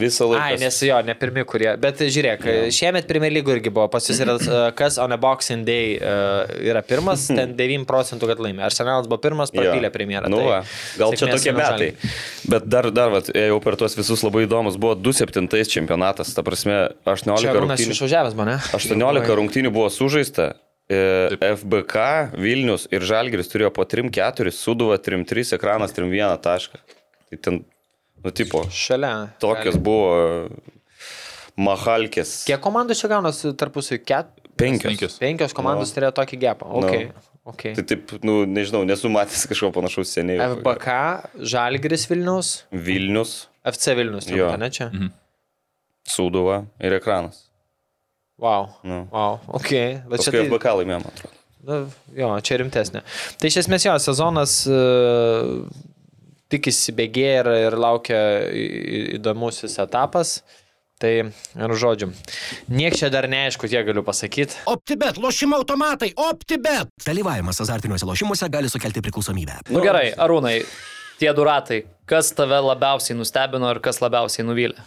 visą 0.00 0.30
laiką. 0.30 0.40
Ai, 0.46 0.56
nes 0.64 0.80
jo, 0.88 1.02
ne 1.04 1.14
pirmi, 1.20 1.44
kurie. 1.44 1.68
Bet 1.84 2.00
žiūrėk, 2.00 2.48
šiemet 2.72 3.06
Premier 3.12 3.34
lygų 3.36 3.58
irgi 3.58 3.74
buvo. 3.76 3.90
Pas 3.92 4.08
jūs 4.08 4.22
yra, 4.24 4.38
uh, 4.40 4.70
kas 4.76 4.96
on 5.02 5.12
a 5.12 5.20
Boxing 5.20 5.66
Day 5.68 5.98
uh, 6.00 6.48
yra 6.64 6.80
pirmas, 6.86 7.26
ten 7.38 7.52
9 7.60 7.84
procentų, 7.84 8.32
kad 8.32 8.40
laimė. 8.40 8.64
Arsenalas 8.70 9.04
buvo 9.06 9.20
pirmas, 9.20 9.52
prapylė 9.52 9.92
premjerą. 9.92 10.32
Nu, 10.32 10.40
va, 10.48 10.62
gal 10.96 11.12
čia 11.12 11.28
tokie 11.28 11.52
metai. 11.56 11.92
Bet 12.48 12.64
dar, 12.72 12.85
dar 12.94 13.10
vat, 13.12 13.30
jau 13.34 13.58
per 13.64 13.76
tuos 13.80 13.96
visus 13.98 14.22
labai 14.24 14.44
įdomus 14.46 14.78
buvo 14.80 14.94
2-7 14.98 15.48
čempionatas, 15.70 16.32
ta 16.36 16.44
prasme, 16.46 16.76
18 17.06 17.44
Čia 17.44 17.56
rungtynių. 17.56 17.96
išvažiavęs, 17.96 18.36
mane. 18.38 18.56
18 18.76 19.36
rungtynių 19.40 19.72
buvo 19.74 19.90
sužaista. 19.92 20.54
e, 20.86 21.34
FBK, 21.58 22.02
Vilnius 22.38 22.86
ir 22.94 23.02
Žalgiris 23.02 23.50
turėjo 23.50 23.72
po 23.74 23.82
3-4, 23.82 24.52
Suduva 24.54 24.98
3-3, 25.02 25.56
ekranas 25.58 25.90
3-1 25.96 26.38
tašką. 26.44 26.78
Tai 27.26 27.38
ten, 27.42 27.64
nu, 28.22 28.30
tipo, 28.30 28.62
Šalia. 28.70 29.32
tokios 29.42 29.74
buvo 29.82 30.46
Mahalkės. 31.56 32.44
Kiek 32.46 32.60
komandų 32.62 32.94
čia 32.98 33.10
gaunasi 33.10 33.54
tarpusai? 33.58 33.98
Ket... 33.98 34.30
Penkios. 34.56 35.18
Penkios. 35.20 35.52
Komandos 35.56 35.90
turėjo 35.92 36.14
tokį 36.16 36.38
gepą. 36.40 36.68
Okay. 36.80 37.10
Okay. 37.46 37.76
Tai 37.76 37.84
taip, 37.86 38.10
nu, 38.26 38.40
nežinau, 38.50 38.82
nesu 38.88 39.06
matęs 39.12 39.44
kažko 39.46 39.70
panašaus 39.74 40.10
seniai. 40.16 40.40
FBK, 40.56 40.96
Žalgiris 41.52 42.08
Vilnius, 42.10 42.48
Vilnius, 42.74 43.34
FC 43.70 43.94
Vilnius, 43.98 44.26
turbūt, 44.26 44.58
ne 44.58 44.70
čia? 44.74 44.88
Mhm. 44.90 45.12
Suduva 46.10 46.64
ir 46.82 46.96
ekranas. 46.98 47.44
Wow. 48.42 48.68
Nu. 48.84 49.04
Wow. 49.12 49.38
Ok. 49.48 49.70
Bet 50.10 50.20
čia 50.20 50.30
Paskui 50.30 50.40
tai, 50.42 50.48
FBK 50.50 50.74
laimėjo, 50.80 50.98
man 51.04 51.14
atrodo. 51.14 51.38
nu, 51.66 51.78
jo, 52.18 52.32
čia 52.46 52.58
rimtesnė. 52.60 53.02
Tai 53.40 53.50
iš 53.50 53.60
esmės 53.62 53.86
jo, 53.86 53.94
sezonas 54.02 54.56
uh, 54.70 55.62
tik 56.52 56.68
įsibėgėja 56.70 57.40
ir, 57.44 57.50
ir 57.68 57.78
laukia 57.80 58.20
įdomusis 59.16 59.78
etapas. 59.82 60.40
Tai 60.96 61.10
ir 61.28 61.72
žodžiu. 61.76 62.08
Niekas 62.72 63.02
čia 63.02 63.10
dar 63.12 63.26
neaišku, 63.28 63.68
tiek 63.68 63.84
galiu 63.84 64.00
pasakyti. 64.04 64.62
OptiBet, 64.72 65.18
lošimo 65.20 65.58
automatai, 65.60 66.14
OptiBet. 66.16 66.88
Dalyvavimas 67.04 67.60
azartiniuose 67.60 68.08
lošimuose 68.08 68.48
gali 68.48 68.70
sukelti 68.72 69.02
priklausomybę. 69.04 69.58
Nu 69.76 69.82
gerai, 69.84 70.14
Arūnai, 70.16 70.62
tie 71.20 71.28
du 71.36 71.44
ratai, 71.44 71.82
kas 72.08 72.32
tave 72.38 72.62
labiausiai 72.64 73.18
nustebino 73.18 73.68
ir 73.74 73.82
kas 73.84 74.00
labiausiai 74.00 74.48
nuvylė? 74.48 74.80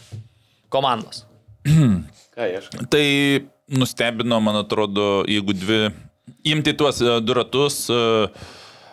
Komandos. 0.73 1.27
Ką 2.35 2.49
ieškai? 2.55 2.89
Tai 2.89 3.05
nustebino, 3.69 4.41
man 4.41 4.63
atrodo, 4.63 5.27
jeigu 5.29 5.53
dvi, 5.53 5.81
imti 6.49 6.73
tuos 6.73 7.03
e, 7.05 7.19
du 7.21 7.37
ratus. 7.37 7.83
e, 7.93 8.29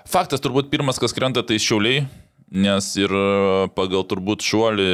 Faktas 0.07 0.44
turbūt 0.44 0.68
pirmas, 0.68 1.00
kas 1.02 1.16
krenta, 1.16 1.40
tai 1.42 1.57
šiauliai, 1.59 2.05
nes 2.52 2.96
ir 3.00 3.09
e, 3.09 3.29
pagal 3.72 4.05
turbūt 4.05 4.44
šuolį 4.44 4.90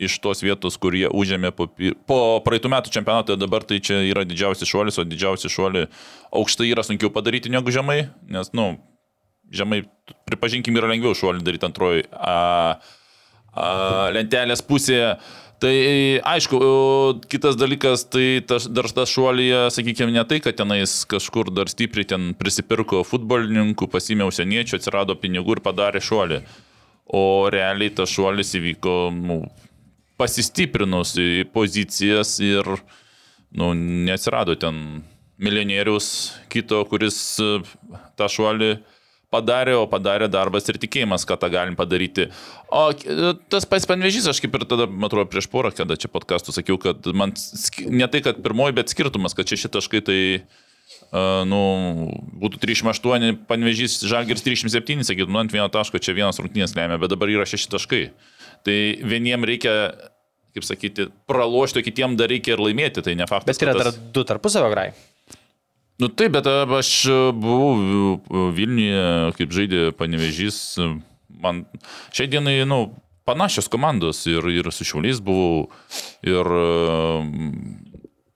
iš 0.00 0.18
tos 0.24 0.42
vietos, 0.44 0.78
kur 0.80 0.96
jie 0.96 1.10
užėmė 1.12 1.52
po, 1.56 1.68
po 2.08 2.20
praeitų 2.44 2.72
metų 2.72 2.94
čempionato, 2.94 3.36
dabar 3.38 3.66
tai 3.68 3.80
čia 3.84 4.00
yra 4.08 4.24
didžiausias 4.28 4.70
šuolis, 4.70 4.98
o 5.00 5.04
didžiausias 5.06 5.52
šuolį 5.52 5.86
aukštai 6.40 6.70
yra 6.70 6.84
sunkiau 6.86 7.12
padaryti 7.12 7.52
negu 7.52 7.72
žemai, 7.74 8.06
nes, 8.32 8.52
nu, 8.56 8.72
žemai, 9.52 9.84
pripažinkim, 10.28 10.78
yra 10.80 10.90
lengviau 10.92 11.16
šuolį 11.16 11.44
daryti 11.46 11.68
antroji 11.68 12.08
lentelės 14.16 14.64
pusėje. 14.64 15.14
Tai 15.60 15.74
aišku, 16.24 16.58
kitas 17.28 17.58
dalykas, 17.60 18.06
tai 18.08 18.40
tas, 18.48 18.64
dar 18.72 18.86
tas 18.96 19.10
šuolyje, 19.12 19.66
sakykime, 19.74 20.14
ne 20.14 20.22
tai, 20.24 20.38
kad 20.40 20.56
tenais 20.56 21.02
kažkur 21.10 21.50
dar 21.52 21.68
stipriai 21.68 22.08
ten 22.08 22.30
prisipirko 22.40 23.02
futbolininkų, 23.04 23.90
pasimė 23.92 24.30
užsieniečių, 24.30 24.78
atsirado 24.78 25.18
pinigų 25.20 25.58
ir 25.58 25.64
padarė 25.66 26.00
šuolį. 26.00 26.40
o 27.10 27.50
realiai 27.50 27.90
tas 27.90 28.10
šuolis 28.12 28.54
įvyko 28.54 28.94
nu, 29.14 29.40
pasistiprinus 30.20 31.16
į 31.20 31.48
pozicijas 31.54 32.36
ir 32.44 32.68
nu, 33.56 33.72
neatsirado 33.74 34.56
ten 34.60 35.02
milijonierius 35.40 36.32
kito, 36.52 36.82
kuris 36.88 37.16
e, 37.40 37.60
tą 38.20 38.28
šuolį 38.28 38.74
padarė, 39.32 39.76
o 39.78 39.86
padarė 39.90 40.28
darbas 40.30 40.66
ir 40.68 40.78
tikėjimas, 40.82 41.24
kad 41.28 41.40
tą 41.40 41.48
galim 41.52 41.76
padaryti. 41.78 42.28
O 42.68 42.90
e, 42.92 43.32
tas 43.52 43.66
pats 43.68 43.88
panvežys, 43.88 44.28
aš 44.30 44.42
kaip 44.44 44.58
ir 44.58 44.66
tada, 44.68 44.88
man 44.90 45.08
atrodo, 45.08 45.30
prieš 45.32 45.48
porą, 45.52 45.72
kada 45.74 45.96
čia 46.00 46.10
podkastų 46.12 46.54
sakiau, 46.56 46.80
kad 46.82 47.08
man 47.16 47.32
ne 47.88 48.10
tai, 48.10 48.22
kad 48.26 48.42
pirmoji, 48.44 48.76
bet 48.76 48.92
skirtumas, 48.92 49.36
kad 49.38 49.48
šeši 49.48 49.72
taškai 49.78 50.02
tai, 50.06 50.20
uh, 50.40 51.44
nu, 51.48 51.62
būtų 52.42 52.60
38, 52.62 53.40
panvežys, 53.48 54.00
žalgeris 54.06 54.44
37, 54.46 55.06
sakytum, 55.06 55.34
nu, 55.34 55.42
ant 55.42 55.54
vieno 55.54 55.70
taško 55.72 56.02
čia 56.02 56.14
vienas 56.16 56.38
rungtynės 56.42 56.76
lemia, 56.76 57.00
bet 57.00 57.14
dabar 57.14 57.32
yra 57.32 57.48
šeši 57.48 57.70
taškai. 57.72 58.04
Tai 58.66 58.78
vieniem 59.08 59.44
reikia, 59.48 59.74
kaip 60.54 60.66
sakyti, 60.66 61.08
pralošti, 61.30 61.80
o 61.80 61.86
kitiem 61.86 62.16
dar 62.20 62.28
reikia 62.32 62.56
ir 62.56 62.62
laimėti, 62.64 63.04
tai 63.06 63.14
ne 63.16 63.26
faktas. 63.30 63.56
Bet 63.56 63.64
yra 63.64 63.72
kad 63.76 63.82
dar 63.84 63.92
tas- 63.92 64.00
du 64.12 64.24
tarpusavio 64.28 64.70
grai. 64.72 64.90
Nu 66.00 66.08
taip, 66.08 66.32
bet 66.32 66.46
a, 66.48 66.64
aš 66.78 66.90
a, 67.12 67.18
buvau 67.36 68.50
Vilniuje, 68.56 69.32
kaip 69.36 69.52
žaidė 69.52 69.90
panevežys. 69.96 70.60
Man 71.40 71.64
šiai 72.12 72.28
dienai, 72.32 72.58
nu, 72.68 72.82
panašios 73.28 73.68
komandos 73.70 74.24
ir, 74.28 74.44
ir 74.50 74.68
su 74.72 74.84
Šiauliais 74.88 75.20
buvau. 75.24 75.68
Ir 76.26 76.48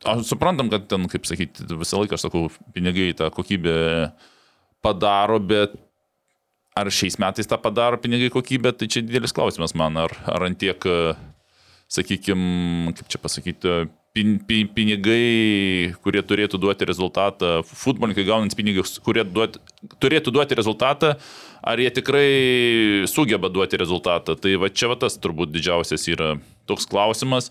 aš 0.04 0.26
suprantam, 0.28 0.68
kad 0.72 0.86
ten, 0.90 1.08
kaip 1.10 1.24
sakyti, 1.28 1.64
visą 1.80 2.00
laiką 2.02 2.16
aš 2.18 2.26
sakau, 2.28 2.46
pinigai 2.76 3.10
tą 3.16 3.30
kokybę 3.34 4.12
padaro, 4.84 5.38
bet 5.40 5.72
ar 6.74 6.90
šiais 6.90 7.18
metais 7.22 7.46
tą 7.46 7.58
padaro 7.62 8.00
pinigai 8.02 8.32
kokybę, 8.34 8.74
tai 8.74 8.88
čia 8.90 9.04
didelis 9.04 9.34
klausimas 9.34 9.76
man, 9.78 9.96
ar, 10.00 10.14
ar 10.26 10.48
antiek, 10.48 10.86
sakykime, 11.94 12.94
kaip 12.98 13.12
čia 13.12 13.20
pasakyti, 13.22 13.74
pin, 14.14 14.38
pin, 14.46 14.70
pinigai, 14.74 15.94
kurie 16.02 16.22
turėtų 16.26 16.58
duoti 16.62 16.88
rezultatą, 16.88 17.56
futbolininkai 17.66 18.26
gaunant 18.26 18.56
pinigus, 18.58 18.96
kurie 19.02 19.22
duot, 19.26 19.58
turėtų 20.02 20.34
duoti 20.34 20.58
rezultatą, 20.58 21.14
ar 21.62 21.82
jie 21.82 21.90
tikrai 21.94 22.28
sugeba 23.10 23.50
duoti 23.50 23.80
rezultatą. 23.80 24.34
Tai 24.38 24.54
va 24.62 24.70
čia 24.70 24.90
va 24.92 24.98
tas 25.00 25.18
turbūt 25.18 25.54
didžiausias 25.54 26.06
yra 26.10 26.34
toks 26.70 26.86
klausimas. 26.90 27.50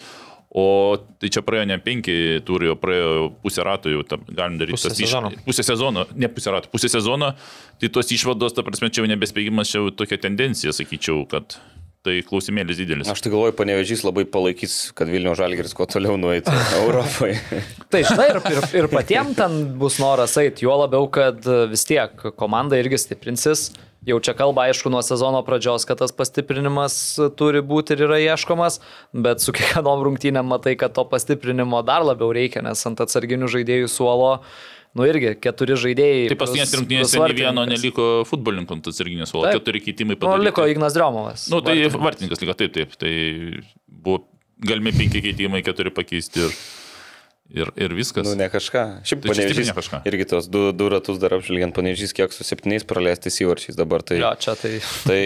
O 0.53 0.97
tai 1.17 1.31
čia 1.33 1.41
praėjo 1.41 1.65
ne 1.71 1.79
penki 1.81 2.13
turi, 2.45 2.67
o 2.69 2.75
praėjo 2.77 3.31
pusę 3.41 3.63
rato 3.65 3.89
jau, 3.89 4.03
ta, 4.05 4.19
galim 4.29 4.59
daryti 4.61 4.75
Pusę 4.77 4.91
tas 4.91 4.99
iš- 5.01 5.07
sezono. 5.09 5.31
Pusę 5.47 5.63
sezono, 5.65 6.03
ne 6.13 6.29
pusę 6.29 6.51
rato, 6.53 6.69
pusę 6.69 6.89
sezono, 6.93 7.31
tai 7.81 7.89
tos 7.89 8.11
išvados, 8.13 8.53
ta 8.53 8.61
prasme, 8.61 8.91
čia 8.93 9.01
jau 9.01 9.09
nebespėgimas, 9.09 9.71
čia 9.73 9.81
jau 9.81 9.89
tokia 10.03 10.19
tendencija, 10.21 10.69
sakyčiau, 10.77 11.23
kad 11.31 11.57
tai 12.03 12.17
klausimėlis 12.27 12.79
didelis. 12.81 13.07
Aš 13.11 13.23
tai 13.23 13.31
galvoju, 13.31 13.55
panevežys 13.55 14.03
labai 14.03 14.25
palaikys, 14.29 14.91
kad 14.97 15.11
Vilnių 15.11 15.37
žalgeris 15.39 15.75
kuo 15.77 15.87
toliau 15.89 16.17
nueitų 16.19 16.51
Europai. 16.81 17.37
Tai 17.93 18.03
žinai, 18.09 18.27
ir, 18.33 18.41
ir, 18.51 18.67
ir 18.81 18.89
patiems 18.91 19.37
ten 19.39 19.57
bus 19.79 20.01
noras 20.03 20.35
eiti, 20.41 20.67
juo 20.67 20.75
labiau, 20.83 21.07
kad 21.13 21.47
vis 21.71 21.87
tiek 21.87 22.27
komanda 22.39 22.79
irgi 22.79 22.99
stiprinsis. 23.05 23.69
Jau 24.03 24.17
čia 24.19 24.33
kalba, 24.35 24.65
aišku, 24.67 24.91
nuo 24.91 24.99
sezono 24.99 25.39
pradžios, 25.47 25.85
kad 25.87 26.01
tas 26.01 26.11
pastiprinimas 26.11 26.97
turi 27.39 27.61
būti 27.63 27.95
ir 27.95 28.03
yra 28.09 28.17
ieškomas, 28.19 28.81
bet 29.15 29.39
su 29.39 29.55
kiekvienom 29.55 30.03
rungtynėm 30.03 30.49
matai, 30.51 30.73
kad 30.79 30.91
to 30.97 31.05
pastiprinimo 31.07 31.79
dar 31.87 32.03
labiau 32.03 32.33
reikia, 32.35 32.59
nes 32.65 32.83
ant 32.89 32.99
atsarginių 32.99 33.47
žaidėjų 33.53 33.87
suolo, 33.87 34.33
nu 34.97 35.07
irgi 35.09 35.33
keturi 35.41 35.77
žaidėjai. 35.79 36.27
Tai 36.33 36.37
paskutinės 36.43 36.73
plus 36.77 37.15
nei 37.17 37.37
vieno 37.39 37.65
neliko 37.69 38.07
futbolininkų 38.29 38.77
atsarginės 38.83 39.33
suolo, 39.33 39.47
Taip. 39.49 39.61
keturi 39.61 39.81
keitimai 39.87 40.17
Nu, 40.17 40.21
padaryti. 40.21 40.45
liko 40.49 40.67
Ignas 40.73 40.93
Driomovas. 40.97 41.47
Nu, 41.53 41.61
tai 41.65 41.77
vartininkas 41.89 42.43
liko, 42.43 42.53
taip, 42.59 42.73
taip. 42.77 42.93
Tai 43.01 43.13
buvo 43.87 44.23
galimi 44.63 44.93
penki 44.95 45.23
keitimai, 45.25 45.63
keturi 45.65 45.91
pakeisti 45.93 46.45
ir, 46.45 46.53
ir, 47.51 47.69
ir 47.75 47.93
viskas. 47.97 48.23
Nu, 48.27 48.35
ne 48.39 48.47
kažką. 48.49 49.03
Šiaip 49.07 49.21
Tai 49.25 49.31
panevežys. 49.33 49.67
ne 49.71 49.75
kažką. 49.77 49.99
Irgi 50.09 50.25
tos 50.29 50.47
du, 50.47 50.71
du 50.71 50.87
ratus 50.93 51.17
dar 51.21 51.33
apžvelgiant 51.37 51.73
panevežys, 51.75 52.13
kiek 52.15 52.31
su 52.33 52.43
septyniais 52.47 52.85
praleistais 52.87 53.39
įvarčiais 53.43 53.75
dabar. 53.75 54.01
Tai, 54.05 54.17
Jo, 54.21 54.31
čia 54.39 54.55
tai. 54.55 54.79
tai 55.03 55.21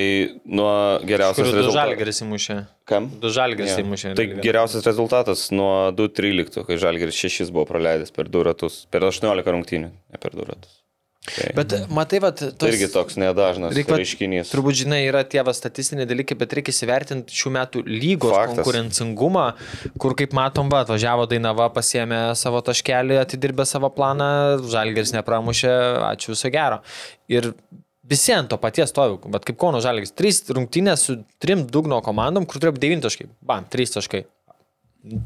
nuo 0.45 0.71
geriausios 1.05 1.45
Kur 1.45 1.51
du 1.53 1.59
rezultatų. 1.61 1.77
žalgeris 1.77 2.21
įmušė. 2.25 2.57
Kam? 2.87 3.09
Du 3.21 3.29
žalgeris 3.29 3.75
Jo. 3.77 3.83
įmušė. 3.85 4.15
Tai 4.17 4.25
geriausias 4.41 4.83
rezultatas 4.87 5.51
nuo 5.51 5.91
2-13, 5.91 6.65
kai 6.65 6.77
Žalgeris 6.81 7.15
6 7.19 7.51
buvo 7.51 7.65
praleidęs 7.69 8.11
per 8.15 8.25
2 8.31 8.43
ratus, 8.49 8.85
per 8.91 9.01
18 9.01 9.53
rungtynių, 9.53 9.91
ne 9.91 10.17
per 10.19 10.31
2 10.31 10.47
ratus. 10.47 10.83
Tai, 11.27 11.47
Bet 11.57 11.73
matai, 11.91 12.19
va, 12.23 12.29
tai 12.31 12.49
tos... 12.55 12.69
irgi 12.71 12.87
toks 12.93 13.17
nedažnas 13.19 13.73
Reik 13.75 13.89
reiškinys. 13.91 14.51
Turbūt, 14.53 14.77
žinai, 14.83 15.01
yra 15.09 15.25
tie 15.27 15.41
va 15.43 15.51
statistiniai 15.55 16.07
dalykai, 16.07 16.37
bet 16.39 16.55
reikia 16.55 16.71
įsivertinti 16.71 17.35
šių 17.35 17.51
metų 17.57 17.83
lygos 17.87 18.31
Faktas. 18.31 18.61
Konkurencingumą, 18.61 19.47
kur, 19.99 20.15
kaip 20.19 20.35
matom, 20.37 20.71
va, 20.71 20.85
atvažiavo 20.85 21.27
Dainava, 21.27 21.67
pasiemė 21.75 22.21
savo 22.39 22.61
taškelį, 22.63 23.19
atidirbė 23.25 23.67
savo 23.67 23.91
planą, 23.91 24.29
Žalgeris 24.71 25.11
nepramušė, 25.17 25.73
ačiū 26.13 26.31
viso 26.31 26.53
gero. 26.53 26.79
Ir 27.31 27.51
visi 28.07 28.31
ant 28.31 28.47
to 28.53 28.61
paties 28.61 28.93
stovi, 28.93 29.19
bet 29.33 29.47
kaip 29.47 29.59
Kauno 29.59 29.83
Žalgeris, 29.83 30.15
trys 30.15 30.45
rungtynės 30.47 31.09
su 31.09 31.19
trim 31.43 31.67
dugno 31.67 31.99
komandom, 32.05 32.47
kur 32.47 32.63
turėjo 32.63 32.79
9 32.87 33.07
taškai, 33.09 33.27
bam, 33.43 33.67
3 33.73 33.97
taškai. 33.99 34.23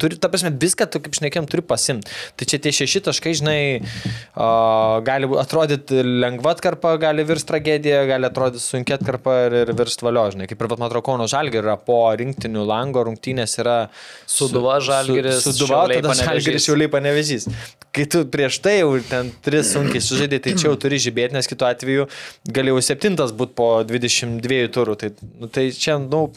Turi, 0.01 0.17
ta 0.21 0.29
prasme, 0.31 0.51
viską, 0.61 0.87
tu, 0.91 1.01
kaip 1.03 1.15
šnekėm, 1.17 1.47
turi 1.49 1.63
pasimti. 1.65 2.11
Tai 2.37 2.47
čia 2.49 2.59
tie 2.61 2.73
šeši 2.75 3.03
taškai, 3.07 3.33
žinai, 3.39 3.59
uh, 3.81 4.99
gali 5.07 5.29
atrodyti 5.41 6.03
lengva 6.05 6.53
atkarpa, 6.55 6.93
gali 7.01 7.25
virsti 7.27 7.49
tragedija, 7.51 8.03
gali 8.09 8.27
atrodyti 8.29 8.63
sunkia 8.63 8.97
atkarpa 8.99 9.37
ir, 9.47 9.57
ir 9.63 9.73
virsti 9.77 10.05
valio, 10.05 10.27
žinai. 10.35 10.49
Kaip 10.51 10.61
ir, 10.61 10.71
man 10.75 10.87
atrodo, 10.89 11.05
Kauno 11.07 11.27
Žalgirį 11.31 11.63
yra 11.63 11.77
po 11.81 11.99
rinktinių 12.19 12.65
lango 12.67 13.05
rungtynės 13.07 13.57
yra 13.61 13.77
Suduva, 14.29 14.79
Žalgiris, 14.83 15.41
su, 15.43 15.55
suduva, 15.55 15.85
tada. 15.91 16.15
Žalgiris 16.21 16.67
šiauliai 16.67 16.91
panevežys. 16.91 17.47
Kai 17.91 18.05
tu 18.11 18.23
prieš 18.31 18.61
tai 18.63 18.77
jau 18.79 18.93
ten 19.09 19.31
tris 19.43 19.73
sunkiai 19.73 20.03
sužaidai, 20.03 20.39
tai 20.43 20.55
čia 20.55 20.69
jau 20.69 20.77
turi 20.79 20.99
žibėti, 21.01 21.35
nes 21.35 21.49
kitu 21.49 21.67
atveju 21.67 22.07
galėjau 22.55 22.83
septintas 22.85 23.33
būti 23.35 23.57
po 23.57 23.71
22 23.87 24.61
turų. 24.75 24.97
Tai, 25.01 25.11
nu, 25.41 25.49
tai 25.51 25.69
čia, 25.75 25.97
nu, 25.99 26.27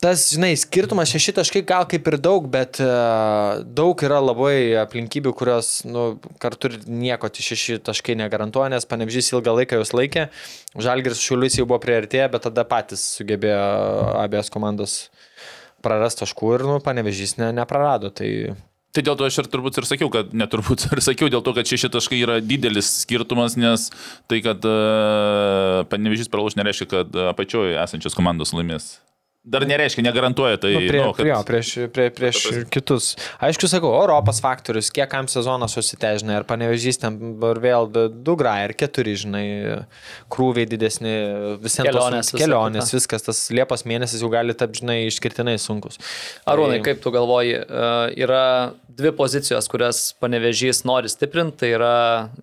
Tas, 0.00 0.22
žinai, 0.32 0.54
skirtumas 0.56 1.10
šeši 1.12 1.34
taškai 1.36 1.60
gal 1.68 1.84
kaip 1.84 2.06
ir 2.08 2.14
daug, 2.24 2.46
bet 2.48 2.78
uh, 2.80 3.60
daug 3.76 4.00
yra 4.00 4.16
labai 4.24 4.72
aplinkybių, 4.80 5.34
kurios, 5.36 5.82
nu, 5.84 6.14
kartu 6.40 6.70
ir 6.70 6.78
nieko 6.88 7.28
tie 7.28 7.44
šeši 7.44 7.76
taškai 7.84 8.16
negarantuoja, 8.16 8.70
nes 8.72 8.88
panemžys 8.88 9.28
ilgą 9.34 9.52
laiką 9.58 9.76
juos 9.76 9.92
laikė. 9.92 10.30
Žalgiris 10.80 11.20
šiulius 11.20 11.58
jau 11.58 11.66
buvo 11.68 11.82
prieartėję, 11.84 12.30
bet 12.32 12.46
tada 12.48 12.64
patys 12.70 13.02
sugebėjo 13.18 13.58
abiejas 14.22 14.48
komandos 14.54 14.94
prarast 15.84 16.24
taškų 16.24 16.54
ir, 16.56 16.66
nu, 16.70 16.78
panemžys 16.80 17.36
ne, 17.36 17.52
neprarado. 17.60 18.08
Tai 18.08 18.32
Tai 18.90 19.04
dėl 19.06 19.14
to 19.14 19.22
aš 19.28 19.36
ir 19.38 19.46
turbūt 19.46 19.76
ir 19.78 19.86
sakiau, 19.86 20.08
kad 20.10 20.32
neturbūt 20.34 20.88
ir 20.96 21.04
sakiau, 21.04 21.28
dėl 21.30 21.44
to, 21.46 21.52
kad 21.54 21.68
šeši 21.68 21.92
taškai 21.94 22.24
yra 22.24 22.40
didelis 22.40 22.88
skirtumas, 23.04 23.54
nes 23.60 23.90
tai, 24.32 24.40
kad 24.42 24.64
uh, 24.64 25.84
panevežys 25.92 26.32
pralaus, 26.32 26.56
nereiškia, 26.58 26.90
kad 26.96 27.22
apačioje 27.36 27.76
esančios 27.84 28.16
komandos 28.16 28.56
laimės. 28.56 28.96
Dar 29.40 29.64
nereiškia, 29.64 30.02
negarantuoja 30.04 30.58
tai. 30.60 30.74
nu, 30.74 30.80
prie, 30.84 30.98
nu, 31.00 31.12
kad... 31.16 31.22
prie, 31.22 31.30
jo, 31.32 31.38
prieš, 31.48 31.68
prie, 31.96 32.10
prieš 32.12 32.40
kitus. 32.68 33.06
Aišku, 33.40 33.70
sakau, 33.72 33.94
Europos 33.96 34.36
faktorius, 34.44 34.90
kiek 34.92 35.08
kam 35.08 35.30
sezonas 35.32 35.72
susitežina 35.72 36.36
ir 36.36 36.44
panevežys 36.44 37.00
ten 37.00 37.16
ir 37.48 37.60
vėl 37.64 37.88
du- 37.88 38.36
grai 38.36 38.66
ir 38.66 38.74
keturi, 38.76 39.16
žinai, 39.16 39.44
krūviai 40.28 40.68
didesni, 40.68 41.14
visiems 41.56 41.88
Kelionės, 41.88 42.34
visa 42.34 42.42
kelionės, 42.44 42.92
kita. 42.92 43.00
viskas, 43.00 43.26
tas 43.30 43.42
Liepos 43.56 43.86
mėnesis 43.88 44.20
jau 44.20 44.28
gali 44.28 44.52
tapti, 44.52 44.82
žinai, 44.84 44.98
išskirtinai 45.08 45.56
sunkus. 45.56 45.96
Arūnai, 46.44 46.82
Tai- 46.82 46.90
kaip 46.92 47.00
tu 47.00 47.16
galvoji, 47.16 47.56
e, 47.64 47.90
yra 48.20 48.44
dvi 48.92 49.16
pozicijos, 49.16 49.72
kurias 49.72 50.12
panevežys 50.20 50.84
nori 50.84 51.08
stiprinti, 51.08 51.62
tai 51.64 51.72
yra 51.80 51.94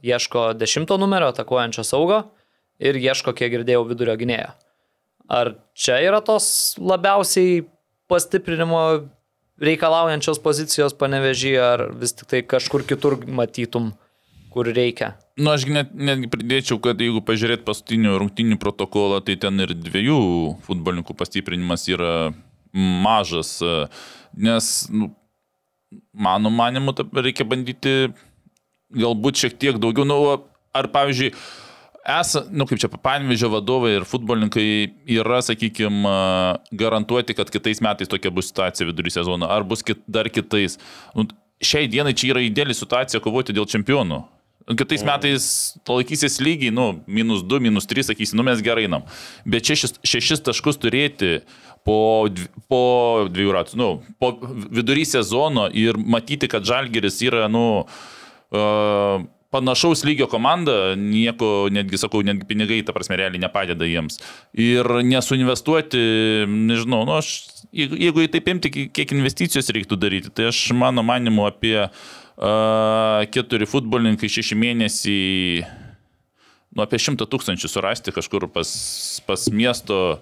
ieško 0.02 0.50
dešimto 0.58 0.98
numerio 0.98 1.30
atakuojančio 1.30 1.86
saugo 1.86 2.24
ir 2.82 2.98
ieško, 2.98 3.38
kiek 3.38 3.54
girdėjau, 3.54 3.86
vidurio 3.86 4.18
gynėjo. 4.18 4.56
Ar 5.28 5.56
čia 5.76 6.00
yra 6.04 6.22
tos 6.24 6.76
labiausiai 6.80 7.66
pastiprinimo 8.08 8.82
reikalaujančios 9.60 10.40
pozicijos 10.44 10.96
panevežį, 10.98 11.54
ar 11.60 11.88
vis 12.00 12.13
tik 12.16 12.30
tai 12.32 12.42
kažkur 12.46 12.86
kitur 12.88 13.18
matytum, 13.26 13.92
kur 14.54 14.70
reikia? 14.72 15.16
Nu, 15.38 15.52
aš 15.54 15.68
net, 15.70 15.92
netgi 15.94 16.30
pridėčiau, 16.34 16.80
kad 16.82 17.02
jeigu 17.02 17.22
pažiūrėt 17.26 17.66
paskutinių 17.68 18.16
rungtinių 18.22 18.58
protokolą, 18.62 19.20
tai 19.26 19.36
ten 19.42 19.60
ir 19.66 19.76
dviejų 19.76 20.20
futbolininkų 20.66 21.18
pastiprinimas 21.18 21.86
yra 21.92 22.32
mažas, 22.74 23.58
nes, 24.38 24.72
nu, 24.94 25.12
mano 26.13 26.54
manimu, 26.54 26.96
reikia 27.18 27.46
bandyti 27.48 27.96
galbūt 28.96 29.44
šiek 29.44 29.58
tiek 29.60 29.80
daugiau, 29.82 30.08
nu, 30.08 30.18
ar 30.78 30.90
pavyzdžiui, 30.94 31.34
Esa, 32.08 32.46
nu 32.56 32.63
kaip 32.63 32.80
čia, 32.80 32.88
panvežio 33.04 33.50
vadovai 33.52 33.98
ir 33.98 34.06
futbolininkai 34.08 34.67
yra, 35.12 35.41
sakykime, 35.43 36.13
garantuoti, 36.80 37.36
kad 37.36 37.52
kitais 37.52 37.84
metais 37.84 38.08
tokia 38.08 38.32
bus 38.32 38.48
situacija 38.48 38.88
vidury 38.88 39.12
sezono, 39.12 39.50
ar 39.52 39.67
bus 39.67 39.84
kit, 39.84 40.00
dar 40.08 40.30
kitais. 40.32 40.78
Nu, 41.17 41.28
šiai 41.60 41.89
dienai 41.91 42.15
čia 42.15 42.32
yra 42.32 42.46
ideali 42.46 42.78
situacija 42.78 43.20
kovoti 43.24 43.56
dėl 43.58 43.67
čempionų. 43.67 44.22
Kitais 44.80 45.04
metais 45.08 45.43
laikysis 45.88 46.41
lygiai, 46.43 46.72
nu, 46.76 46.89
minus 47.12 47.43
2, 47.43 47.60
minus 47.67 47.88
3, 47.91 48.10
sakysi, 48.10 48.39
nu 48.39 48.43
mes 48.48 48.63
gerai 48.63 48.88
einam. 48.88 49.04
Bet 49.48 49.67
šešis, 49.67 50.00
šešis 50.08 50.48
taškus 50.48 50.80
turėti 50.80 51.41
po, 51.88 52.28
po 52.72 52.84
dviejų 53.32 53.56
ratų, 53.56 53.80
nu, 53.80 53.93
po 54.20 54.34
vidury 54.72 55.04
sezono 55.08 55.67
ir 55.72 56.00
matyti, 56.00 56.48
kad 56.52 56.67
Žalgeris 56.67 57.20
yra, 57.24 57.48
nu, 57.52 57.67
uh, 57.84 59.28
panašaus 59.54 60.04
lygio 60.08 60.28
komanda, 60.28 60.96
nieko, 61.00 61.68
netgi 61.72 62.00
sakau, 62.02 62.22
netgi 62.26 62.48
pinigai, 62.50 62.82
ta 62.86 62.96
prasme, 62.96 63.18
realiai 63.20 63.42
nepadeda 63.42 63.88
jiems. 63.88 64.20
Ir 64.60 64.88
nesuinvestuoti, 65.08 66.02
nežinau, 66.52 67.04
nu, 67.08 67.18
aš, 67.22 67.34
jeigu, 67.72 68.26
į 68.26 68.32
taip 68.34 68.52
imti, 68.52 68.72
kiek 68.92 69.16
investicijos 69.16 69.72
reiktų 69.74 70.00
daryti, 70.00 70.34
tai 70.36 70.50
aš 70.52 70.66
mano 70.78 71.06
manimu 71.08 71.48
apie 71.48 71.78
uh, 71.88 73.24
keturi 73.32 73.70
futbolininkai 73.70 74.32
šeši 74.32 74.60
mėnesiai, 74.60 75.68
nu, 76.76 76.84
apie 76.84 77.00
šimtą 77.02 77.30
tūkstančių 77.32 77.72
surasti 77.72 78.16
kažkur 78.16 78.50
pas, 78.52 78.72
pas 79.28 79.48
miesto 79.54 80.20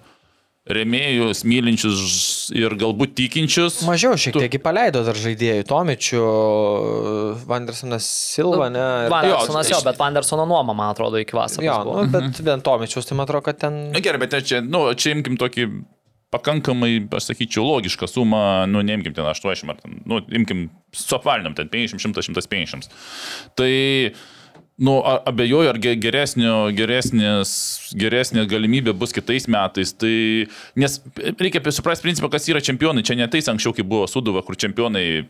remėjus, 0.66 1.44
mylinčius 1.46 2.50
ir 2.56 2.74
galbūt 2.78 3.12
tikinčius. 3.18 3.80
Mažiau 3.86 4.16
šiek 4.18 4.34
Tu- 4.34 4.42
tiek 4.42 4.56
paleido 4.64 5.04
dar 5.06 5.14
žaidėjų. 5.14 5.62
Tomičių, 5.70 6.22
Vandersonas 7.46 8.06
Silva, 8.34 8.68
ne? 8.72 8.82
ir- 9.06 9.10
Vandersonas 9.12 9.70
jo, 9.70 9.78
iš- 9.78 9.84
bet 9.86 9.98
Vandersono 10.00 10.46
nuoma, 10.46 10.74
man 10.74 10.90
atrodo, 10.94 11.20
iki 11.22 11.36
vasaros. 11.38 11.64
Jo, 11.64 11.76
nu, 11.86 12.06
bet 12.10 12.40
vien 12.42 12.60
Tomičius, 12.66 13.06
tai 13.06 13.16
man 13.16 13.26
atrodo, 13.28 13.44
kad 13.46 13.58
ten... 13.62 13.90
Na 13.94 14.00
gerai, 14.02 14.18
bet 14.22 14.34
čia, 14.46 14.60
nu, 14.60 14.88
čia 14.98 15.14
imkim 15.14 15.38
tokį 15.38 15.68
pakankamai, 16.34 17.06
aš 17.14 17.30
sakyčiau, 17.30 17.62
logišką 17.70 18.08
sumą, 18.10 18.66
nu, 18.68 18.82
neimkim 18.82 19.14
ten 19.14 19.24
80 19.24 19.70
ar 19.70 19.78
ten, 19.78 20.00
nu, 20.04 20.18
imkim 20.34 20.66
suapvalinam 20.92 21.54
ten 21.54 21.68
50, 21.70 22.02
100, 22.02 22.26
150. 22.34 22.90
Tai, 23.56 23.70
nu, 24.78 24.98
abejoju, 25.02 25.70
ar 25.72 25.78
ge- 25.80 25.96
geresnio, 26.00 26.54
geresnės, 26.76 27.50
geresnė 27.96 28.44
galimybė 28.50 28.92
bus 28.96 29.14
kitais 29.16 29.48
metais. 29.48 29.94
Tai, 29.96 30.12
nes 30.76 30.98
reikia 31.40 31.62
suprasti 31.72 32.04
principą, 32.08 32.30
kas 32.32 32.48
yra 32.52 32.60
čempionai. 32.60 33.04
Čia 33.06 33.16
ne 33.16 33.28
tais 33.32 33.48
anksčiau, 33.48 33.72
kai 33.76 33.86
buvo 33.86 34.08
Suduva, 34.10 34.42
kur 34.44 34.56
čempionai 34.56 35.24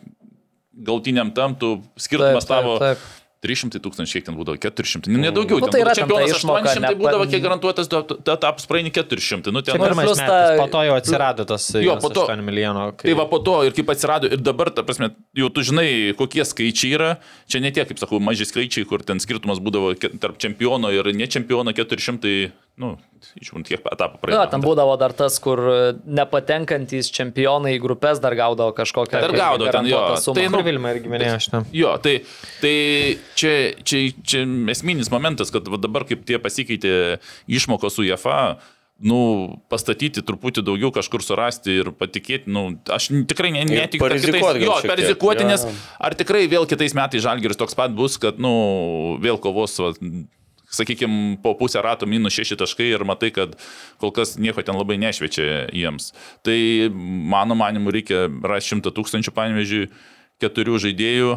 galtiniam 0.77 1.31
tam 1.35 1.55
tu 1.57 1.77
skirtumas 1.97 2.45
Taip, 2.45 2.51
taip, 2.51 2.65
tavo 2.67 2.79
taip. 2.83 2.99
300 3.47 3.79
tūkstančių, 3.85 4.13
kiek 4.19 4.27
ten 4.27 4.37
būdavo, 4.39 4.59
400, 4.59 5.11
nu, 5.15 5.23
nedaugiau. 5.23 5.61
Nu, 5.63 5.71
tai 5.71 5.81
yra 5.85 5.95
čempionas 5.97 6.35
išmoka, 6.35 6.67
800, 6.75 6.91
tai 6.91 6.99
būdavo 7.01 7.27
kiek 7.31 7.43
garantuotas, 7.47 7.87
tu 7.93 8.03
tu 8.03 8.33
etapas 8.35 8.67
praeini 8.67 8.91
400. 8.91 9.55
Nu, 9.55 9.63
ten, 9.63 9.79
metais, 9.79 10.19
ta- 10.19 10.57
po 10.59 10.67
to 10.75 10.83
jau 10.89 10.97
atsirado 10.99 11.47
tas 11.47 11.71
Jo, 11.79 11.97
po 12.03 12.11
to- 12.11 12.27
8 12.27 12.43
milijono. 12.43 12.91
Tai 12.99 13.15
va 13.15 13.27
po 13.31 13.39
to 13.39 13.63
ir 13.69 13.73
kaip 13.77 13.89
atsirado, 13.95 14.27
ir 14.27 14.43
dabar, 14.43 14.71
ta 14.75 14.83
prasme, 14.83 15.13
jau 15.37 15.49
tu 15.55 15.63
žinai, 15.63 16.13
kokie 16.19 16.43
skaičiai 16.45 16.93
yra. 16.99 17.11
Čia 17.47 17.61
ne 17.63 17.71
tie, 17.71 17.85
kaip 17.87 17.99
sakau, 18.03 18.19
maži 18.21 18.45
skaičiai, 18.49 18.85
kur 18.89 18.99
ten 19.07 19.23
skirtumas 19.23 19.63
būdavo 19.63 19.95
tarp 20.19 20.39
čempiono 20.43 20.91
ir 20.93 21.07
ne 21.15 21.27
čempiono 21.31 21.71
400, 21.73 22.51
nu, 22.81 22.93
išmant 23.41 23.69
kiek 23.69 23.81
etapų 23.89 24.21
praeina. 24.21 24.43
Jo, 24.43 24.51
ten 24.53 24.65
būdavo 24.65 24.97
dar 25.01 25.15
tas, 25.17 25.39
kur 25.43 25.61
nepatenkantys 26.05 27.09
čempionai 27.15 27.77
į 27.79 27.83
grupės 27.85 28.21
dar 28.23 28.37
gaudavo 28.37 28.75
kažkokią 28.77 29.23
Dar 29.25 29.35
gaudavo 29.37 29.73
ten, 29.73 29.89
jo. 29.89 30.03
sumą. 30.21 30.37
Tai, 30.37 30.47
Kur 30.53 30.67
Vilma 30.67 30.93
irgi 30.97 31.13
minėjo 31.13 31.41
šitą. 31.47 31.63
Jo, 31.77 31.97
tai, 32.05 32.19
tai 32.61 32.77
čia, 33.39 33.57
čia, 33.81 34.07
čia 34.21 34.45
esminis 34.75 35.13
momentas, 35.13 35.53
kad 35.55 35.69
dabar 35.81 36.05
kaip 36.09 36.27
tie 36.29 36.41
pasikeitė 36.43 36.95
išmokos 37.49 37.97
su 37.97 38.05
JFA, 38.07 38.59
nu, 39.05 39.19
pastatyti 39.73 40.25
truputį 40.25 40.65
daugiau 40.65 40.93
kažkur 40.95 41.25
surasti 41.25 41.81
ir 41.83 41.91
patikėti, 41.97 42.49
nu, 42.53 42.69
aš 42.93 43.11
tikrai 43.29 43.53
ne, 43.53 43.67
netikiu, 43.69 44.01
kad 44.01 44.15
parizikuot 44.15 44.57
kitais, 44.57 44.63
gal 44.63 44.71
jo, 44.71 44.93
parizikuoti, 44.93 45.49
nes 45.49 45.67
ar 46.01 46.17
tikrai 46.17 46.47
vėl 46.49 46.69
kitais 46.69 46.97
metais 46.97 47.25
Žalgeris 47.25 47.61
toks 47.61 47.77
pat 47.77 47.93
bus, 47.97 48.17
kad, 48.21 48.41
nu, 48.41 48.55
vėl 49.21 49.41
kovos, 49.43 49.77
va, 49.83 49.93
sakykime, 50.77 51.39
po 51.43 51.55
pusę 51.59 51.83
rato 51.85 52.09
minus 52.09 52.37
šeši 52.37 52.61
taškai 52.61 52.91
ir 52.93 53.07
matai, 53.09 53.33
kad 53.35 53.57
kol 54.03 54.13
kas 54.17 54.37
nieko 54.41 54.65
ten 54.67 54.79
labai 54.79 54.99
nešviečia 55.01 55.67
jiems. 55.75 56.13
Tai 56.47 56.59
mano 57.33 57.59
manimu 57.59 57.95
reikia 57.95 58.27
rasti 58.45 58.75
šimtą 58.75 58.93
tūkstančių, 58.97 59.35
pavyzdžiui, 59.37 59.91
keturių 60.43 60.81
žaidėjų, 60.85 61.37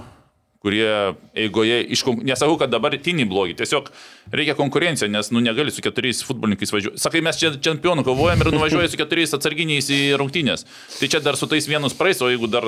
kurie 0.59 1.15
eigoje, 1.39 1.79
iš, 1.87 2.03
nesakau, 2.19 2.57
kad 2.59 2.71
dabar 2.71 2.91
tiniai 2.99 3.27
blogi, 3.29 3.55
tiesiog 3.61 3.87
reikia 4.35 4.57
konkurencija, 4.59 5.07
nes 5.11 5.31
nu 5.31 5.39
negali 5.43 5.71
su 5.71 5.83
keturiais 5.83 6.19
futbolininkais 6.27 6.73
važiuoti. 6.75 6.99
Sakai, 6.99 7.21
mes 7.23 7.39
čia 7.39 7.53
čempionų 7.55 8.03
kovojam 8.07 8.43
ir 8.43 8.51
nuvažiuoji 8.51 8.91
su 8.91 8.99
keturiais 8.99 9.35
atsarginiais 9.37 9.87
į 9.95 10.01
rungtynės. 10.19 10.67
Tai 10.99 11.11
čia 11.11 11.23
dar 11.23 11.39
su 11.39 11.47
tais 11.47 11.67
vienus 11.69 11.95
praeis, 11.95 12.19
o 12.19 12.27
jeigu 12.27 12.51
dar, 12.51 12.67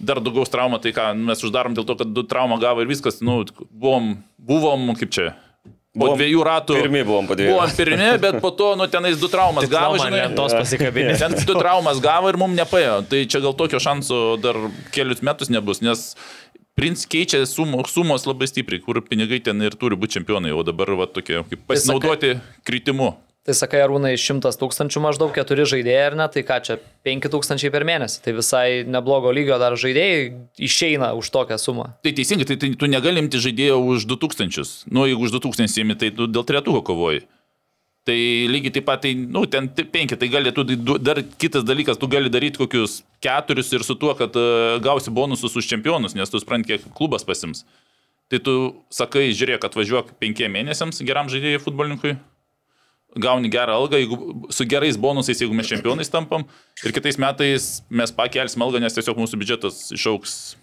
dar 0.00 0.22
daugiau 0.24 0.48
traumą, 0.48 0.80
tai 0.80 0.94
ką, 0.96 1.10
mes 1.28 1.44
uždarom 1.44 1.76
dėl 1.76 1.84
to, 1.88 1.98
kad 2.00 2.16
du 2.16 2.24
traumą 2.24 2.56
gavo 2.62 2.84
ir 2.84 2.88
viskas, 2.88 3.20
nu, 3.20 3.42
buvom, 3.68 4.14
buvom 4.40 4.94
kaip 4.96 5.12
čia. 5.12 5.34
Po 5.96 6.12
dviejų 6.14 6.42
ratų. 6.44 6.78
pirmi 6.82 7.02
buvom 7.08 7.28
po 7.28 7.36
dviejų. 7.38 7.54
Buvom 7.54 7.74
pirmi, 7.78 8.08
bet 8.20 8.40
po 8.44 8.50
to, 8.52 8.72
nu, 8.76 8.86
tenais 8.92 9.16
du 9.20 9.30
traumas 9.32 9.64
gavo, 9.64 9.96
Diplomą 9.96 10.10
žinai. 10.10 10.22
lentos 10.26 10.52
pasikabinė. 10.56 11.14
Ten 11.18 11.36
du 11.48 11.56
traumas 11.56 12.00
gavo 12.04 12.28
ir 12.32 12.36
mums 12.40 12.58
nepaėjo. 12.58 12.98
Tai 13.08 13.22
čia 13.24 13.40
gal 13.44 13.56
tokio 13.56 13.80
šanso 13.82 14.18
dar 14.42 14.58
kelius 14.92 15.24
metus 15.24 15.52
nebus, 15.52 15.80
nes 15.84 16.12
Prince 16.76 17.08
keičia 17.08 17.40
sumo, 17.48 17.80
sumos 17.88 18.26
labai 18.28 18.44
stipriai, 18.50 18.82
kur 18.84 19.00
pinigai 19.00 19.38
ten 19.40 19.62
ir 19.64 19.72
turi 19.80 19.96
būti 19.96 20.18
čempionai, 20.18 20.52
o 20.52 20.60
dabar 20.66 20.92
va 20.98 21.06
tokie, 21.08 21.40
kaip 21.48 21.62
pasinaudoti 21.70 22.34
kritimu. 22.68 23.14
Tai 23.46 23.54
sakai, 23.54 23.78
Arūnai, 23.84 24.16
100 24.18 24.58
tūkstančių 24.58 25.00
maždaug 25.04 25.30
keturi 25.30 25.62
žaidėjai 25.70 26.06
ar 26.08 26.16
ne, 26.18 26.24
tai 26.34 26.42
ką 26.42 26.56
čia 26.66 26.76
5 27.06 27.28
tūkstančiai 27.30 27.70
per 27.70 27.84
mėnesį, 27.86 28.18
tai 28.24 28.34
visai 28.34 28.66
neblogo 28.90 29.30
lygio 29.30 29.60
dar 29.62 29.76
žaidėjai 29.78 30.24
išeina 30.66 31.12
už 31.14 31.30
tokią 31.30 31.60
sumą. 31.62 31.92
Tai 32.02 32.12
teisingai, 32.18 32.48
tai, 32.48 32.58
tai 32.58 32.72
tu 32.74 32.90
negali 32.90 33.22
imti 33.22 33.38
žaidėjo 33.44 33.78
už 33.92 34.08
2000. 34.10 34.90
Nu, 34.90 35.06
jeigu 35.06 35.28
už 35.28 35.36
2000 35.38 35.78
imi, 35.84 35.94
tai 35.94 36.10
tu 36.18 36.26
dėl 36.26 36.42
tretuko 36.48 36.82
kovoji. 36.90 37.22
Tai 38.06 38.18
lygiai 38.50 38.74
taip 38.74 38.90
pat, 38.90 39.06
tai, 39.06 39.14
nu, 39.14 39.46
ten 39.50 39.70
penki, 39.70 40.18
tai 40.18 40.26
gali, 40.30 40.50
tu, 40.54 40.66
dar 40.98 41.22
kitas 41.38 41.62
dalykas, 41.66 42.02
tu 42.02 42.10
gali 42.10 42.30
daryti 42.30 42.58
kokius 42.58 43.00
keturis 43.22 43.70
ir 43.74 43.86
su 43.86 43.94
tuo, 43.98 44.18
kad 44.18 44.34
uh, 44.34 44.76
gausi 44.82 45.14
bonusus 45.14 45.54
už 45.54 45.70
čempionus, 45.70 46.18
nes 46.18 46.30
tu 46.30 46.42
supranti, 46.42 46.74
kiek 46.74 46.94
klubas 46.98 47.26
pasims. 47.26 47.62
Tai 48.30 48.42
tu 48.42 48.60
sakai, 48.90 49.28
žiūrėk, 49.30 49.66
atvažiuok 49.70 50.16
penkiem 50.18 50.54
mėnesiams 50.54 51.02
geram 51.06 51.30
žaidėjui 51.30 51.62
futbolininkui, 51.62 52.18
gauni 53.16 53.50
gerą 53.52 53.76
algą, 53.80 53.98
jeigu, 54.00 54.18
su 54.52 54.66
gerais 54.68 54.98
bonusais, 55.00 55.40
jeigu 55.40 55.56
mes 55.56 55.68
čempionais 55.70 56.10
tampam, 56.12 56.46
ir 56.84 56.94
kitais 56.96 57.18
metais 57.22 57.68
mes 57.90 58.12
pakelsim 58.14 58.64
algą, 58.66 58.80
nes 58.82 58.96
tiesiog 58.96 59.18
mūsų 59.22 59.40
biudžetas 59.40 59.86
išauks 59.96 60.56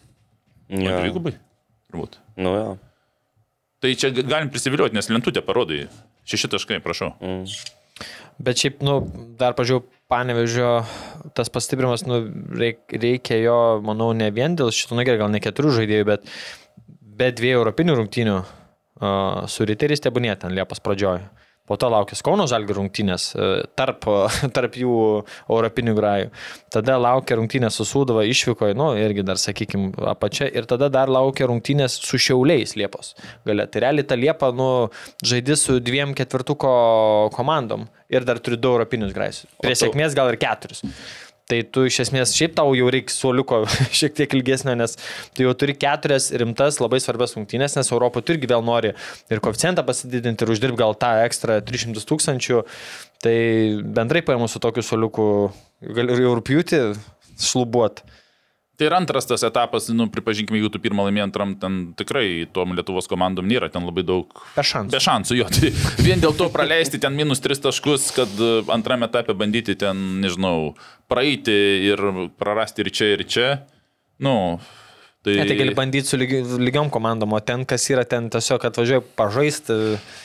Ja. 0.74 1.00
dvigubai. 1.02 1.36
Turbūt. 1.92 2.18
Nu, 2.40 2.56
jo. 2.58 2.78
Tai 3.84 3.92
čia 4.00 4.10
galim 4.16 4.50
prisivilioti, 4.50 4.96
nes 4.96 5.10
lentutė 5.12 5.44
parodai. 5.46 5.88
Šeši 6.30 6.50
taškai, 6.54 6.80
prašau. 6.82 7.12
Mm. 7.20 7.44
Bet 8.44 8.62
šiaip, 8.62 8.80
nu, 8.86 8.96
dar 9.38 9.54
pažiūrėjau, 9.58 9.84
panevežio 10.10 10.70
tas 11.38 11.52
pastiprinimas, 11.54 12.06
nu, 12.08 12.24
reik, 12.58 12.82
reikia 12.90 13.38
jo, 13.44 13.58
manau, 13.86 14.10
ne 14.18 14.30
vien 14.34 14.56
dėl 14.58 14.72
šito, 14.74 14.98
gerai, 15.04 15.20
gal 15.22 15.32
ne 15.34 15.42
keturių 15.44 15.76
žaidėjų, 15.78 16.08
bet 16.10 16.26
be 17.20 17.30
dviejų 17.36 17.60
europinių 17.60 17.98
rungtynių 18.00 18.38
uh, 18.40 19.44
su 19.52 19.68
Riteris 19.70 20.02
tebūnė 20.04 20.34
ten 20.42 20.56
Liepos 20.56 20.82
pradžioje. 20.84 21.28
Po 21.70 21.78
to 21.80 21.88
laukia 21.88 22.18
Kauno 22.26 22.44
Žalgių 22.50 22.76
rungtynės 22.76 23.30
uh, 23.38 23.62
tarp, 23.80 24.04
tarp 24.56 24.74
jų 24.76 24.94
europinių 25.48 25.94
grajų. 25.96 26.32
Tada 26.76 26.98
laukia 27.00 27.38
rungtynės 27.40 27.78
su 27.80 27.86
Sūdava 27.88 28.26
išvykoje, 28.28 28.76
nu, 28.76 28.90
irgi 29.00 29.24
dar, 29.24 29.40
sakykime, 29.40 29.94
apačia. 30.12 30.50
Ir 30.52 30.68
tada 30.68 30.90
dar 30.92 31.12
laukia 31.14 31.48
rungtynės 31.48 31.96
su 32.04 32.20
Šiauliais 32.20 32.76
Liepos 32.80 33.14
gale. 33.48 33.68
Tai 33.72 33.86
realiai 33.86 34.08
ta 34.10 34.18
Liepa, 34.20 34.52
nu, 34.56 34.70
žaidži 35.24 35.60
su 35.60 35.78
dviem 35.80 36.12
ketvirtuko 36.18 36.74
komandom 37.36 37.88
ir 38.12 38.28
dar 38.28 38.44
turi 38.44 38.60
du 38.60 38.74
europinius 38.76 39.16
grajus. 39.16 39.46
Prie 39.64 39.76
tu- 39.78 39.86
sėkmės 39.86 40.18
gal 40.20 40.34
ir 40.34 40.40
keturis. 40.42 40.84
Tai 41.52 41.60
tu 41.76 41.84
iš 41.90 42.00
esmės 42.06 42.32
šiaip 42.38 42.54
tau 42.56 42.72
jau 42.78 42.88
reikia 42.94 43.12
suoliuko 43.12 43.64
šiek 44.00 44.16
tiek 44.16 44.36
ilgesnio, 44.38 44.76
nes 44.80 44.96
tu 45.36 45.44
jau 45.44 45.52
turi 45.60 45.76
keturias 45.76 46.30
rimtas 46.40 46.80
labai 46.80 47.02
svarbias 47.04 47.36
rungtynės, 47.36 47.76
nes 47.76 47.92
Europo 47.92 48.24
tu 48.24 48.36
irgi 48.36 48.48
vėl 48.52 48.64
nori 48.64 48.94
ir 48.94 49.44
koeficientą 49.44 49.84
pasididinti 49.88 50.46
ir 50.46 50.54
uždirbti 50.56 50.80
gal 50.80 50.96
tą 51.00 51.12
ekstra 51.26 51.60
300 51.66 52.08
tūkstančių. 52.08 52.64
Tai 53.24 53.38
bendrai 54.00 54.24
paėmus 54.24 54.56
su 54.56 54.64
tokiu 54.64 54.84
suoliuku 54.88 55.28
gali 55.96 56.16
ir 56.16 56.30
rūpjūti 56.32 56.84
šlubuot. 57.44 58.04
Tai 58.74 58.88
ir 58.88 58.94
antras 58.98 59.28
tas 59.30 59.44
etapas, 59.46 59.86
nu, 59.94 60.08
pripažinkime, 60.10 60.58
jeigu 60.58 60.72
tu 60.74 60.80
pirmą 60.82 61.04
laimėjai 61.06 61.28
antram, 61.28 61.52
ten 61.62 61.76
tikrai 61.98 62.48
tom 62.56 62.72
Lietuvos 62.74 63.06
komandom 63.10 63.46
nėra, 63.46 63.70
ten 63.70 63.86
labai 63.86 64.02
daug. 64.08 64.32
Be 64.56 64.66
šansų. 64.66 64.96
Be 64.96 65.02
šansų, 65.06 65.38
jo. 65.38 65.50
Tai 65.54 65.70
vien 66.08 66.24
dėl 66.24 66.34
to 66.40 66.48
praleisti 66.54 66.98
ten 67.04 67.14
minus 67.14 67.44
tris 67.44 67.62
taškus, 67.62 68.08
kad 68.18 68.42
e, 68.42 68.54
antrame 68.74 69.06
etape 69.06 69.36
bandyti 69.38 69.78
ten, 69.78 70.02
nežinau, 70.24 70.74
praeiti 71.12 71.54
ir 71.92 72.02
prarasti 72.42 72.82
ir 72.82 72.90
čia, 72.98 73.12
ir 73.14 73.26
čia. 73.30 73.52
Nu, 74.26 74.34
tai... 75.24 75.36
Ne, 75.40 75.46
tai 75.48 75.56
gali 75.56 75.74
bandyti 75.76 76.10
su 76.12 76.18
lygi, 76.20 76.42
lygiom 76.60 76.90
komandom, 76.92 77.36
o 77.38 77.40
ten, 77.40 77.64
kas 77.68 77.86
yra 77.92 78.04
ten 78.08 78.28
tiesiog 78.32 78.66
atvažiuoja 78.70 79.04
pažaisti. 79.18 79.78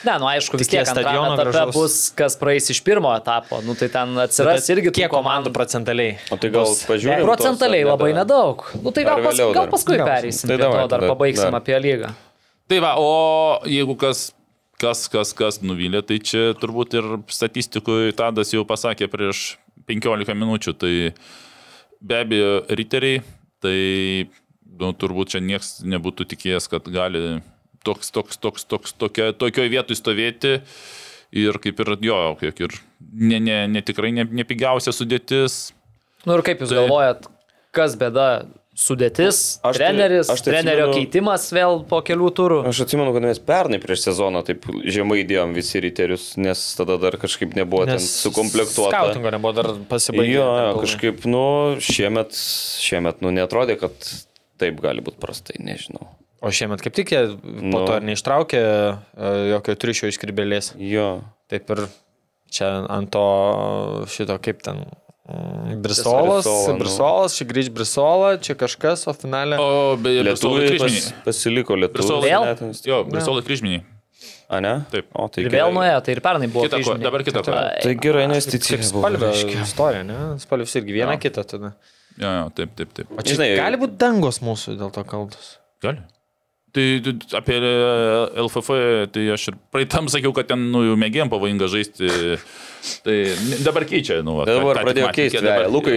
Ne, 0.06 0.14
nu 0.18 0.26
aišku, 0.30 0.58
vis 0.58 0.70
tiek 0.72 0.86
stadiono 0.88 1.36
etape 1.36 1.52
gražaus. 1.52 1.76
bus, 1.76 1.98
kas 2.18 2.34
praeis 2.40 2.66
iš 2.74 2.80
pirmo 2.86 3.12
etapo, 3.14 3.60
nu 3.66 3.76
tai 3.78 3.90
ten 3.94 4.16
atsiras 4.24 4.58
Bet 4.58 4.72
irgi 4.74 4.94
kiek 5.00 5.12
komandų 5.12 5.52
procentaliai? 5.54 6.16
O 6.34 6.38
tai 6.40 6.50
gal 6.54 6.66
bus? 6.66 6.82
pažiūrėsim. 6.88 7.28
Procentaliai 7.28 7.84
tos, 7.84 7.92
labai 7.94 8.10
nedaug. 8.16 8.64
Nu 8.82 8.94
tai 8.96 9.04
gal, 9.06 9.22
pas, 9.22 9.38
gal 9.38 9.54
dar? 9.60 9.70
paskui 9.76 10.00
Gal. 10.00 10.10
pereisim. 10.10 10.50
Tai 10.50 10.58
davai 10.64 10.82
to 10.82 10.90
dar 10.96 11.06
pabaigsim 11.12 11.52
dar. 11.52 11.60
apie 11.62 11.78
lygą. 11.84 12.10
Tai 12.68 12.82
va, 12.84 12.90
o 13.00 13.12
jeigu 13.70 13.94
kas, 14.02 14.24
kas, 14.82 15.06
kas, 15.12 15.32
kas 15.36 15.60
nuvylė, 15.62 16.02
tai 16.04 16.18
čia 16.18 16.50
turbūt 16.58 16.98
ir 16.98 17.08
statistikui 17.32 18.10
Tadas 18.18 18.50
jau 18.52 18.66
pasakė 18.68 19.08
prieš 19.12 19.54
15 19.88 20.34
minučių, 20.36 20.74
tai 20.76 20.92
be 22.04 22.18
abejo, 22.18 22.52
riteriai, 22.76 23.22
tai 23.62 23.78
nu, 24.80 24.92
turbūt 24.94 25.34
čia 25.34 25.40
niekas 25.44 25.78
nebūtų 25.84 26.26
tikėjęs, 26.34 26.68
kad 26.72 26.88
gali 26.94 27.40
toks, 27.86 28.10
toks, 28.14 28.36
toks, 28.42 28.64
toks, 28.68 28.92
tokia, 28.98 29.32
tokioje 29.32 29.72
vietoje 29.72 29.98
stovėti. 30.00 30.60
Ir 31.36 31.58
kaip 31.60 31.80
ir 31.84 31.90
jo, 32.08 32.18
kiek 32.40 32.60
ir 32.64 32.76
ne, 33.12 33.36
ne, 33.38 33.58
ne 33.68 33.82
tikrai 33.84 34.14
ne, 34.16 34.24
nepigiausia 34.24 34.94
sudėtis. 34.96 35.74
Nu 36.24 36.38
ir 36.38 36.42
kaip 36.46 36.62
jūs 36.64 36.72
Tai- 36.72 36.78
galvojat, 36.80 37.28
kas 37.76 37.98
bėda? 38.00 38.46
Sudėtis, 38.78 39.58
Aš 39.66 39.74
tai- 39.74 39.88
treneris, 39.88 40.28
aš 40.30 40.38
tai 40.40 40.52
trenerio 40.52 40.84
atsimenu- 40.86 40.94
keitimas 41.10 41.48
vėl 41.50 41.80
po 41.90 41.98
kelių 42.00 42.28
turų. 42.30 42.58
Aš 42.70 42.84
atsimenu, 42.84 43.10
kad 43.12 43.24
mes 43.26 43.40
pernai 43.42 43.80
prieš 43.82 44.04
sezoną 44.06 44.44
taip 44.46 44.62
žemai 44.86 45.24
dėjom 45.26 45.50
visi 45.52 45.80
riterius, 45.82 46.36
nes 46.38 46.62
tada 46.78 46.94
dar 46.96 47.16
kažkaip 47.18 47.56
nebuvo 47.58 47.86
ten 47.90 47.98
sukomplektuota. 47.98 48.94
Skautingo 48.94 49.32
nebuvo 49.34 49.52
dar 49.56 49.64
pasibaigę. 49.90 50.30
Jo, 50.30 50.46
kažkaip, 50.78 51.26
nu, 51.26 51.74
šiemet, 51.82 52.30
šiemet, 52.78 53.18
nu, 53.20 53.34
netrodė, 53.34 53.80
kad 53.82 53.90
taip 54.58 54.80
gali 54.84 55.00
būti 55.04 55.20
prastai, 55.22 55.56
nežinau. 55.62 56.08
O 56.42 56.52
šiemet 56.54 56.82
kaip 56.84 56.94
tik 56.94 57.10
jie 57.10 57.22
po 57.34 57.80
Nu. 57.80 57.84
to 57.86 57.96
ir 57.98 58.04
neištraukė 58.06 58.58
e, 58.62 59.30
jokio 59.54 59.74
triušio 59.74 60.10
iš 60.12 60.18
kribelės. 60.22 60.72
Jo. 60.78 61.20
Taip 61.50 61.70
ir 61.74 61.86
čia 62.52 62.68
ant 62.88 63.10
to 63.10 63.24
šito 64.06 64.36
kaip 64.42 64.62
ten. 64.62 64.84
mm, 65.28 65.82
Brisolas, 65.82 66.44
Brisola, 66.46 66.72
nu. 66.72 66.78
Brisolas, 66.84 67.34
čia 67.36 67.44
grįž 67.50 67.68
Brisola, 67.74 68.30
čia 68.40 68.54
kažkas, 68.54 69.02
o 69.10 69.12
finale. 69.12 69.58
O 69.60 69.96
beje, 70.00 70.22
Brisolai 70.24 70.62
Lietuviai 70.62 70.78
pas, 70.78 70.86
kryžminiai. 70.88 71.24
pasiliko 71.26 71.74
Brisolai- 71.76 72.30
lietuviai. 72.32 72.86
Jo, 72.88 73.04
Brisolai 73.04 73.42
kryžminiai. 73.44 73.82
A, 74.48 74.60
ne? 74.64 74.72
Taip. 74.90 75.10
O, 75.12 75.26
tai 75.28 75.42
Ir 75.44 75.50
vėl 75.52 75.68
gerai. 75.68 75.74
nuėjo, 75.76 75.98
tai 76.06 76.12
ir 76.16 76.20
pernai 76.24 76.46
buvo. 76.48 76.62
Kita 76.64 76.78
ko, 76.78 76.94
kryžminiai. 76.94 77.04
dabar 77.04 77.22
kita 77.26 77.42
ko. 77.44 77.52
Ai, 77.52 77.80
Tai 77.84 77.94
gera 78.00 78.22
investicija. 78.24 78.78
Reiškia. 78.80 79.60
istorija, 79.66 80.02
ne? 80.08 80.16
Spalvis 80.40 80.72
irgi 80.80 80.92
viena 80.96 81.12
Jo. 81.12 81.20
kita 81.26 81.44
tada. 81.44 81.74
Jo, 82.18 82.30
jo, 82.40 82.46
taip, 82.58 82.72
taip, 82.78 82.92
taip. 82.96 83.10
O 83.14 83.22
čia 83.22 83.36
Žinai- 83.36 83.56
gali 83.60 83.76
būti 83.80 83.98
dangos 84.00 84.40
mūsų 84.42 84.76
dėl 84.80 84.90
to 84.94 85.04
kaltas. 85.06 85.56
Gali. 85.82 86.00
Tai 86.74 86.82
tu- 87.00 87.14
apie 87.38 87.54
e, 87.56 87.68
LFF, 88.42 88.68
tai 89.14 89.22
aš 89.32 89.46
ir 89.48 89.54
praeitam 89.72 90.08
sakiau, 90.12 90.34
kad 90.36 90.50
ten 90.50 90.66
nu, 90.72 90.82
jau 90.84 90.96
mėgėjom 91.00 91.30
pavojinga 91.32 91.68
žaisti. 91.72 92.10
Tai 93.02 93.14
dabar 93.64 93.86
keičia, 93.88 94.18
nu, 94.22 94.36
va, 94.38 94.44
Dabar 94.46 94.76
pradėjo 94.84 95.08
keisti. 95.16 95.40
dabar-. 95.42 95.70
Lukai, 95.72 95.96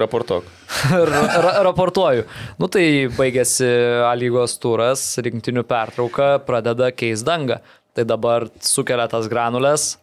raportuok. 0.00 0.46
ra- 1.10 1.40
ra- 1.44 1.56
raportuoju. 1.66 2.24
Nu 2.62 2.68
tai 2.72 3.08
baigėsi 3.18 3.66
A 4.06 4.14
lygos 4.16 4.54
turas, 4.62 5.02
rinktinių 5.26 5.64
pertrauka, 5.68 6.36
pradeda 6.46 6.92
keis 6.94 7.24
dangą. 7.26 7.58
Tai 7.96 8.04
dabar 8.04 8.46
sukelia 8.60 9.08
tas 9.10 9.26
granulės, 9.32 9.96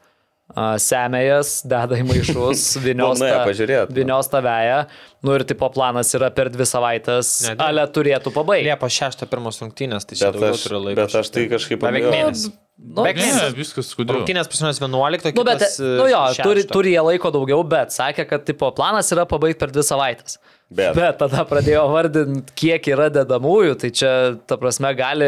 a, 0.56 0.74
semia 0.82 1.22
jas, 1.26 1.62
deda 1.66 1.98
į 2.00 2.06
maišus, 2.10 2.64
vinios 2.88 3.20
pažiūrėt, 3.24 3.90
nu. 3.92 3.96
vinios 3.98 4.30
tą 4.32 4.42
veją. 4.46 4.84
Nu 5.24 5.34
ir 5.38 5.46
tipo 5.48 5.70
planas 5.72 6.10
yra 6.18 6.28
per 6.36 6.50
dvi 6.52 6.66
savaitės, 6.68 7.30
Ne, 7.48 7.54
ne. 7.56 7.64
ale 7.64 7.86
turėtų 7.96 8.34
pabaigti. 8.36 8.68
Liepos 8.68 8.98
6 9.00 9.24
pirmos 9.32 9.62
rungtynės, 9.64 10.04
tai 10.10 10.18
čia 10.20 10.32
daugiau 10.36 10.52
aš, 10.58 10.66
turiu 10.68 10.82
laiko. 10.84 10.98
bet 11.00 11.16
aš 11.22 11.30
tai 11.32 11.46
kažkaip 11.52 11.80
Beveik 11.80 12.04
pabijau. 12.10 12.12
mėnesį. 12.18 12.52
Nu, 12.84 13.04
Beveik 13.06 13.20
Ne, 13.22 13.28
mėnesį. 13.30 13.56
viskas 13.56 13.92
skudžiau. 13.94 14.18
Rungtynės 14.18 14.50
pasinės 14.52 14.82
11, 14.82 15.38
Nu, 15.38 15.44
bet, 15.48 15.62
kitas, 15.62 15.78
nu 15.80 16.08
jo, 16.10 16.20
turi, 16.42 16.64
šeštą. 16.66 16.74
turi 16.74 16.92
jie 16.96 17.04
laiko 17.06 17.32
daugiau, 17.32 17.62
bet 17.70 17.94
sakė, 17.96 18.26
kad 18.28 18.44
tipo, 18.50 18.72
planas 18.76 19.12
yra 19.14 19.24
pabaigti 19.30 19.60
per 19.62 19.72
dvi 19.72 19.86
savaitės. 19.86 20.40
Bet. 20.74 20.96
bet 20.98 21.20
tada 21.20 21.44
pradėjo 21.46 21.84
vardinti, 21.92 22.54
kiek 22.58 22.88
yra 22.90 23.10
dedamųjų, 23.14 23.76
tai 23.82 23.90
čia, 23.94 24.12
ta 24.50 24.58
prasme, 24.58 24.90
gali, 24.98 25.28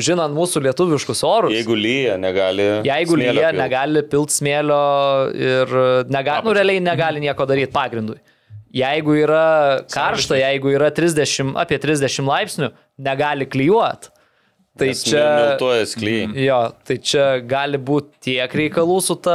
žinant 0.00 0.32
mūsų 0.32 0.62
lietuviškus 0.64 1.20
orus. 1.26 1.52
Jeigu 1.52 1.76
lyja, 1.76 2.14
negali. 2.20 2.68
Jeigu 2.86 3.18
lyja, 3.20 3.50
pilt. 3.50 3.60
negali 3.60 4.04
pilt 4.08 4.32
smėlio 4.32 4.78
ir 5.36 5.74
negali, 6.08 6.46
nu, 6.46 6.54
realiai 6.56 6.84
negali 6.84 7.20
nieko 7.26 7.44
daryti 7.50 7.74
pagrindui. 7.74 8.16
Jeigu 8.72 9.18
yra 9.18 9.44
karšta, 9.90 10.38
jeigu 10.38 10.72
yra 10.76 10.88
30, 10.94 11.52
apie 11.58 11.76
30 11.82 12.24
laipsnių, 12.30 12.70
negali 13.02 13.48
klyjuoti. 13.50 14.14
Tai 14.78 14.86
Nes 14.86 15.00
čia... 15.02 15.22
Klyja. 15.98 16.28
Jo, 16.38 16.58
tai 16.86 16.96
čia 17.02 17.24
gali 17.42 17.78
būti 17.82 18.20
tiek 18.30 18.52
reikalų 18.54 18.98
su, 19.02 19.16
ta, 19.18 19.34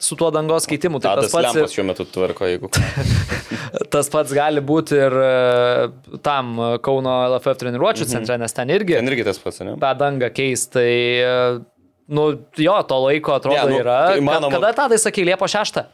su 0.00 0.16
tuo 0.16 0.30
dangos 0.32 0.64
keitimu. 0.70 1.02
Tai 1.04 1.12
Tadas 1.18 1.28
tas 1.28 1.36
pats, 1.36 1.58
ir, 1.60 1.68
šiuo 1.68 1.84
metu 1.90 2.06
tvarko, 2.08 2.48
jeigu. 2.48 2.70
tas 3.94 4.08
pats 4.12 4.32
gali 4.34 4.62
būti 4.64 4.96
ir 4.96 5.16
e, 5.20 6.16
tam 6.24 6.56
Kauno 6.84 7.18
LFF 7.34 7.60
treniruočio 7.60 8.08
centre, 8.08 8.38
nes 8.40 8.56
ten 8.56 8.72
irgi 8.72 8.96
Ten 8.96 9.12
irgi 9.12 9.26
tas 9.28 9.38
pats, 9.42 9.60
ne? 9.68 9.76
tą 9.84 9.92
dangą 10.00 10.32
keis. 10.34 10.64
Tai, 10.72 10.88
e, 10.88 11.36
nu, 12.16 12.26
jo, 12.64 12.78
to 12.88 13.02
laiko 13.04 13.36
atrodo 13.36 13.68
Ne, 13.68 13.76
nu, 13.76 13.82
yra. 13.84 13.98
tai 14.14 14.22
įmanoma- 14.24 14.56
Kada 14.56 14.72
tadai 14.80 15.00
sakė, 15.02 15.28
Liepo 15.28 15.44
6? 15.50 15.84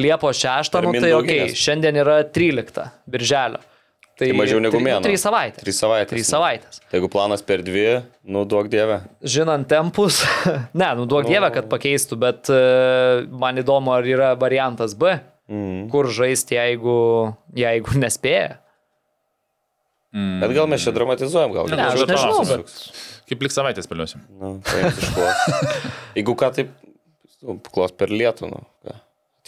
Liepo 0.00 0.32
6, 0.32 0.72
Per 0.72 0.88
nu 0.88 0.96
tai 0.96 1.12
ok, 1.18 1.34
šiandien 1.52 2.00
yra 2.00 2.22
13 2.24 2.88
birželio. 3.10 3.60
Tai, 4.20 4.28
Tai 4.28 4.36
mažiau 4.36 4.60
negu 4.60 4.76
mėnuo. 4.84 5.00
Nu, 5.00 5.08
3 5.08 5.16
savaitės. 5.22 5.62
Trys 5.64 5.78
savaitės. 5.80 6.12
3 6.12 6.26
savaitės. 6.28 6.80
Tai 6.90 6.98
jeigu 6.98 7.08
planas 7.12 7.40
per 7.46 7.62
dvi, 7.64 7.86
nu 8.28 8.42
duok 8.44 8.68
dievę. 8.72 8.98
žinant 9.24 9.64
tempus, 9.70 10.20
ne, 10.80 10.90
nu 10.98 11.06
duok 11.08 11.24
dievę, 11.30 11.48
kad 11.54 11.70
pakeistų, 11.72 12.18
bet 12.20 12.50
e, 12.52 12.60
man 13.32 13.56
įdomu, 13.64 13.94
ar 13.96 14.04
yra 14.04 14.34
variantas 14.40 14.92
B, 14.94 15.16
Mm. 15.50 15.88
kur 15.90 16.06
žaisti, 16.14 16.54
jeigu, 16.54 16.92
jeigu 17.58 17.96
nespėja. 17.98 18.60
Mm. 20.14 20.36
Bet 20.44 20.52
gal 20.54 20.68
mes 20.70 20.84
čia 20.84 20.92
dramatizuojam, 20.94 21.50
gal. 21.56 21.70
Ne, 21.72 21.88
aš 21.88 22.04
nežinau, 22.06 22.44
bet-. 22.46 22.70
Kaip 23.26 23.42
lik 23.42 23.54
savaitės 23.54 23.86
spėliosim. 23.88 24.22
Nu, 24.38 24.52
ko. 24.62 25.26
Jeigu 26.18 26.36
ką, 26.38 26.52
taip, 26.54 26.70
nu, 27.42 27.56
klos 27.66 27.94
per 27.98 28.14
lietų, 28.14 28.46
nu. 28.50 28.62
ką. 28.86 28.94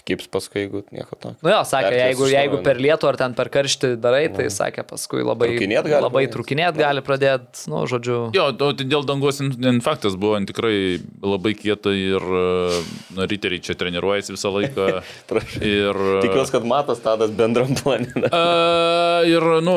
Tikips 0.02 0.26
paskui, 0.34 0.64
jeigu 0.64 0.80
nieko 0.90 1.14
tokio. 1.14 1.36
Nu 1.46 1.50
jo, 1.52 1.60
sakė, 1.62 1.92
jeigu, 1.94 2.26
jeigu 2.26 2.58
per 2.66 2.80
lietų 2.82 3.06
ar 3.06 3.18
ten 3.20 3.36
per 3.38 3.46
karštį 3.54 3.92
darai, 4.02 4.24
tai 4.34 4.48
sakė, 4.50 4.82
paskui 4.90 5.22
labai, 5.22 5.52
Trūkinėt 5.52 5.86
gali 5.86 6.02
labai 6.02 6.22
trukinėt 6.32 6.78
gali 6.80 7.04
pradėti, 7.06 7.62
nu, 7.70 7.84
žodžiu. 7.86 8.16
Jo, 8.34 8.48
o 8.50 8.72
tai 8.74 8.86
dėl 8.90 9.06
dangos 9.06 9.38
in- 9.44 9.54
infaktas 9.70 10.16
buvo 10.18 10.40
tikrai 10.48 10.98
labai 11.22 11.52
kieta 11.54 11.92
ir 11.94 12.18
e, 12.18 12.82
na, 13.14 13.28
riteriai 13.30 13.62
čia 13.62 13.76
treniruojasi 13.78 14.34
visą 14.34 14.50
laiką. 14.56 14.88
Ir, 15.62 15.94
e, 15.94 16.20
Tikiuosi, 16.26 16.50
kad 16.56 16.66
matas 16.66 16.98
tadas 17.04 17.30
bendram 17.38 17.70
planė. 17.78 18.26
A, 18.34 19.22
ir, 19.28 19.46
nu, 19.62 19.76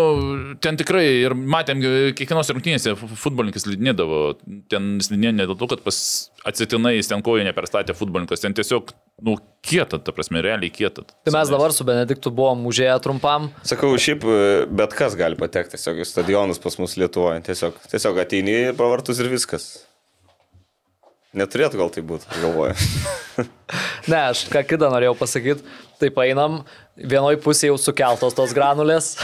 ten 0.63 0.77
tikrai, 0.81 1.05
ir 1.27 1.35
matėm, 1.37 1.85
kiekvienos 2.17 2.49
rungtynėse 2.55 2.95
fu- 2.97 3.13
futbolininkas 3.27 3.67
slidinėdavo. 3.67 4.23
Ten 4.73 4.95
slidinėjo 5.05 5.35
ne 5.37 5.47
dėl 5.51 5.59
to, 5.61 5.69
kad 5.75 5.85
pas 5.85 6.01
atsitinai 6.45 6.95
jis 6.97 7.09
ten 7.09 7.23
kojo 7.25 7.43
neperstatė 7.47 7.95
futbolininkas, 7.97 8.43
ten 8.43 8.53
tiesiog, 8.57 8.91
nu, 9.25 9.35
kieta, 9.65 9.97
ta 10.01 10.13
prasme, 10.15 10.43
realiai 10.45 10.71
kieta. 10.73 11.05
Tai 11.25 11.33
mes 11.33 11.51
dabar 11.51 11.73
su 11.73 11.87
Benediktu 11.87 12.31
buvom 12.35 12.65
užėję 12.69 12.95
trumpam. 13.05 13.49
Sakau, 13.65 13.89
šiaip 14.01 14.23
e, 14.29 14.37
bet 14.69 14.93
kas 14.97 15.17
gali 15.19 15.37
patekti 15.39 15.75
tiesiog 15.75 16.03
į 16.03 16.07
stadionus 16.09 16.61
pas 16.61 16.77
mus 16.81 16.95
Lietuvoje. 17.01 17.41
Tiesiog, 17.49 17.81
tiesiog 17.91 18.21
ateini 18.25 18.55
ir 18.69 18.77
pravartus 18.77 19.21
ir 19.23 19.31
viskas. 19.33 19.71
Neturėtų 21.35 21.81
gal 21.81 21.89
tai 21.91 22.05
būti, 22.07 22.29
galvoju. 22.39 22.77
Ne, 24.05 24.19
aš 24.29 24.43
ką 24.53 24.61
kitą 24.69 24.87
norėjau 24.93 25.15
pasakyti. 25.17 25.63
Taip 25.99 26.19
einam, 26.21 26.59
vienoj 26.95 27.39
pusėje 27.41 27.71
jau 27.71 27.77
sukeltos 27.81 28.35
tos 28.37 28.53
granulės, 28.55 29.15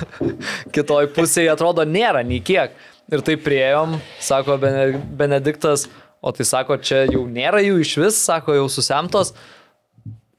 kitoj 0.74 1.08
pusėje 1.16 1.50
atrodo 1.52 1.84
nėra 1.88 2.22
nei 2.24 2.38
kiek. 2.44 2.76
Ir 3.12 3.24
taip 3.26 3.42
prieėjom, 3.44 3.98
sako 4.22 4.56
Bene- 4.62 5.00
Benediktas, 5.18 5.88
o 6.22 6.32
tai 6.32 6.46
sako, 6.46 6.78
čia 6.78 7.02
jau 7.10 7.24
nėra 7.26 7.60
jų 7.64 7.80
iš 7.82 7.96
vis, 7.98 8.22
sako, 8.22 8.54
jau 8.60 8.68
susemtos. 8.70 9.34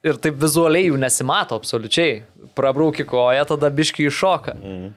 Ir 0.04 0.17
taip 0.19 0.36
vizualiai 0.39 0.89
jų 0.89 0.98
nesimato 1.00 1.56
absoliučiai. 1.60 2.24
Prabrauki 2.58 3.06
koją, 3.08 3.46
tada 3.54 3.69
biški 3.72 4.08
iššoka. 4.10 4.56
Mm. 4.60 4.89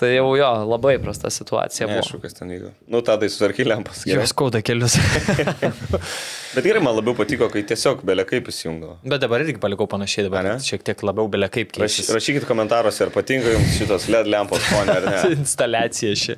Tai 0.00 0.08
jau 0.08 0.30
jo, 0.34 0.46
labai 0.66 0.96
prasta 1.02 1.28
situacija 1.30 1.86
buvo. 1.86 1.98
Neaišku, 2.00 2.18
kas 2.24 2.34
ten 2.38 2.48
vyko. 2.50 2.70
Nu, 2.90 3.02
tada 3.06 3.28
susarky 3.28 3.66
lempas. 3.68 4.00
Jos 4.08 4.32
skauda 4.32 4.62
kelius. 4.64 4.96
Bet 6.56 6.66
gerai, 6.68 6.82
man 6.84 6.96
labiau 6.98 7.14
patiko, 7.16 7.46
kai 7.52 7.62
tiesiog 7.64 8.02
belia 8.04 8.26
kaip 8.28 8.48
įsijungdavo. 8.52 8.98
Bet 9.08 9.22
dabar 9.22 9.40
irgi 9.44 9.56
palikau 9.60 9.86
panašiai, 9.88 10.26
dabar 10.26 10.44
ne? 10.44 10.56
šiek 10.60 10.82
tiek 10.84 11.00
labiau 11.08 11.24
belia 11.32 11.48
kaip 11.52 11.70
Raš, 11.80 11.94
keisis. 11.96 12.10
rašykit 12.12 12.44
komentaruose, 12.48 13.06
ar 13.06 13.12
patinka 13.14 13.54
jums 13.54 13.78
šitos 13.78 14.08
LED 14.12 14.28
lempos 14.34 14.66
fonė 14.68 14.98
ar 14.98 15.06
ne. 15.08 15.20
Instaliacija 15.38 16.18
ši. 16.24 16.36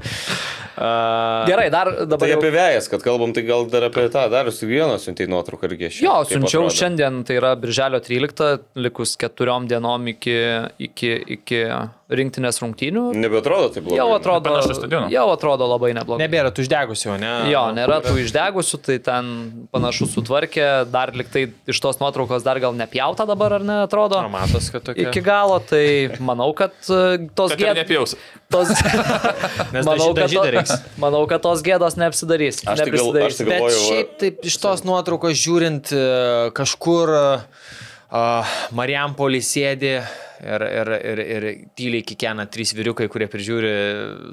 Uh, 0.75 1.43
Gerai, 1.47 1.67
dar 1.71 1.91
dabar. 2.07 2.23
Tai 2.23 2.31
jau- 2.31 2.39
apie 2.39 2.53
vėjas, 2.55 2.87
kad 2.91 3.03
kalbam, 3.03 3.35
tai 3.35 3.43
gal 3.47 3.67
dar 3.71 3.89
apie 3.89 4.07
tą, 4.15 4.23
dar 4.31 4.51
su 4.55 4.67
vienu 4.71 5.01
siuntai 5.03 5.27
nuotrauką 5.31 5.67
irgi 5.71 5.91
šiandien. 5.97 6.07
Jo, 6.07 6.15
siunčiau 6.31 6.65
atrodo. 6.69 6.77
šiandien, 6.79 7.21
tai 7.27 7.41
yra 7.41 7.53
birželio 7.59 7.99
13, 8.03 8.69
likus 8.87 9.17
keturiom 9.19 9.67
dienom 9.71 10.11
iki, 10.15 10.39
iki, 10.91 11.13
iki 11.39 11.61
rinktinės 12.13 12.59
rungtynių. 12.61 13.05
Nebetrodo 13.17 13.71
taip 13.73 13.87
blogai. 13.87 13.97
Jau 13.97 14.09
atrodo, 14.13 14.53
jau 15.13 15.25
atrodo 15.33 15.69
labai 15.71 15.95
neblogai. 15.97 16.21
Nebėra 16.27 16.51
tų 16.53 16.65
uždegusių, 16.67 17.15
ne? 17.23 17.33
Jo, 17.49 17.63
nėra 17.77 18.01
tų 18.05 18.13
išdegusių, 18.21 18.81
tai 18.85 18.97
ten 19.05 19.31
panašu 19.73 20.09
sutvarkė, 20.13 20.67
dar 20.93 21.15
liktai 21.17 21.47
iš 21.71 21.81
tos 21.81 22.01
nuotraukos 22.03 22.45
dar 22.45 22.61
gal 22.61 22.77
nepjauta 22.77 23.25
dabar, 23.29 23.57
ar 23.57 23.65
ne, 23.65 23.79
atrodo. 23.87 24.21
Na, 24.27 24.33
matos, 24.33 24.69
kad 24.75 24.85
tokia. 24.85 25.09
Iki 25.09 25.23
galo, 25.25 25.57
tai 25.65 25.85
manau, 26.21 26.51
kad 26.57 26.77
e, 26.93 27.25
tos 27.33 27.57
gėdos. 27.57 27.81
nepjaus. 27.81 28.17
Tos... 28.53 28.75
Nes 29.73 29.87
manau, 29.89 30.11
kad 30.19 30.37
to... 30.37 30.79
manau, 31.01 31.25
kad 31.31 31.45
tos 31.47 31.65
gėdos 31.65 31.97
neapsidarys. 32.01 32.61
Aš 32.69 32.85
tai 32.85 32.91
gal- 32.93 33.17
aš 33.25 33.41
tai 33.41 33.49
Bet 33.49 33.57
galvoju, 33.57 33.81
va- 33.81 33.89
šiaip 33.89 34.15
taip 34.21 34.45
iš 34.53 34.61
tos 34.61 34.85
nuotraukos 34.85 35.41
žiūrint, 35.41 35.95
e, 35.97 36.05
kažkur 36.57 37.17
uh, 37.17 37.83
Marijampolį 38.79 39.41
sėdi 39.43 39.93
ir, 39.99 40.65
ir, 40.69 40.91
ir, 41.13 41.23
ir 41.37 41.47
tyliai 41.79 42.05
kikena 42.07 42.45
trys 42.51 42.75
vyriukai, 42.77 43.09
kurie 43.13 43.27
prižiūri 43.33 43.73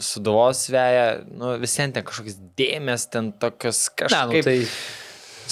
suduvos 0.05 0.65
sveją. 0.67 1.05
Nu, 1.33 1.55
visiems 1.61 1.95
ten 1.97 2.05
kažkokios 2.07 2.37
dėmes, 2.59 3.07
ten 3.13 3.31
tokios 3.41 3.87
Ne, 3.89 3.93
nu, 3.93 4.09
kažkaip. 4.09 4.43
tai 4.49 4.59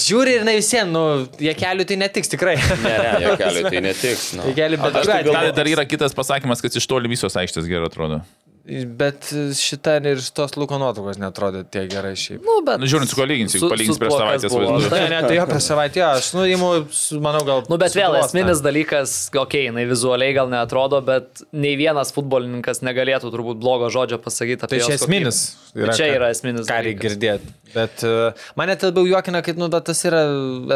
Žiūri 0.00 0.32
ir 0.38 0.44
na 0.46 0.54
visiems, 0.56 0.88
nu, 0.94 1.00
jie 1.44 1.52
kelių 1.58 1.84
tai 1.84 1.96
netiks 2.00 2.30
tikrai. 2.32 2.54
Ne, 2.56 2.92
ne, 2.94 3.08
jie 3.20 3.32
keliu, 3.36 3.64
tai 3.66 3.80
netiks. 3.90 4.22
Nu. 4.38 4.46
Jie 4.48 4.54
kelių, 4.56 4.78
bet 4.80 4.94
Aš 5.02 5.10
tai 5.10 5.18
galvoju- 5.26 5.56
dar 5.58 5.68
yra 5.68 5.84
kitas 5.84 6.14
pasakymas, 6.16 6.62
kad 6.64 6.72
iš 6.80 6.86
toli 6.88 7.10
visos 7.12 7.36
aikštės 7.36 7.66
gerai 7.68 7.90
atrodo. 7.90 8.22
Bet 8.70 9.26
šita 9.58 9.96
ir 9.98 10.20
iš 10.20 10.28
tos 10.36 10.52
Luko 10.60 10.76
nuotraukos 10.78 11.18
netrodo 11.18 11.64
tiek 11.66 11.88
gerai 11.90 12.12
šiaip. 12.14 12.44
Nu, 12.46 12.60
bet... 12.66 12.78
Nu, 12.78 12.86
žiūrint, 12.90 13.10
su 13.10 13.16
kuo 13.18 13.24
lyginsi, 13.26 13.58
su- 13.58 13.70
palygins 13.72 13.96
su 13.98 14.02
prieš 14.02 14.14
savaitės 14.14 14.52
buvo. 14.54 14.76
vaizdu. 14.76 14.92
Ne, 14.94 15.08
ne, 15.10 15.20
tai 15.26 15.38
jo 15.40 15.46
prieš 15.50 15.66
savaitę, 15.72 16.02
aš, 16.06 16.28
nu, 16.36 16.44
įimu, 16.46 16.68
su- 16.94 17.18
manau, 17.24 17.40
gal. 17.48 17.64
Nu, 17.72 17.78
bet 17.82 17.96
vėl 17.98 18.14
esminis 18.20 18.62
dalykas, 18.62 19.16
okei, 19.32 19.42
okay, 19.42 19.64
jinai 19.72 19.86
vizualiai 19.90 20.36
gal 20.38 20.52
neatrodo, 20.52 21.02
bet 21.02 21.42
nei 21.50 21.74
vienas 21.80 22.14
futbolininkas 22.14 22.84
negalėtų 22.86 23.32
turbūt 23.34 23.58
blogo 23.64 23.90
žodžio 23.90 24.20
pasakyti 24.22 24.62
apie 24.68 24.76
Tai 24.78 24.82
čia 24.86 24.94
jos 24.94 25.02
esminis. 25.02 25.42
kokybę. 25.74 25.98
Čia 25.98 26.06
ką- 26.06 26.14
yra 26.20 26.30
esminis 26.36 26.70
Ką 26.70 26.80
reikia 26.86 27.08
girdėti. 27.08 27.54
Bet 27.74 28.02
uh, 28.06 28.46
mane 28.58 28.74
tai 28.78 28.88
labiau 28.90 29.06
juokina, 29.06 29.42
kad, 29.46 29.58
nu, 29.58 29.68
bet 29.70 29.86
tas 29.90 30.00
yra 30.06 30.24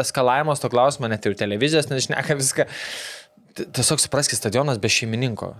eskalavimas 0.03 0.61
to 0.63 0.69
klausimo, 0.71 1.07
net 1.11 1.25
ir 1.27 1.35
televizijos, 1.39 1.87
nežineka 1.91 2.37
viską. 2.39 2.67
T- 2.67 3.14
Tiesiog 3.55 4.01
supraskite, 4.03 4.37
stadionas 4.39 4.79
be 4.83 4.89
šeimininko. 4.91 5.53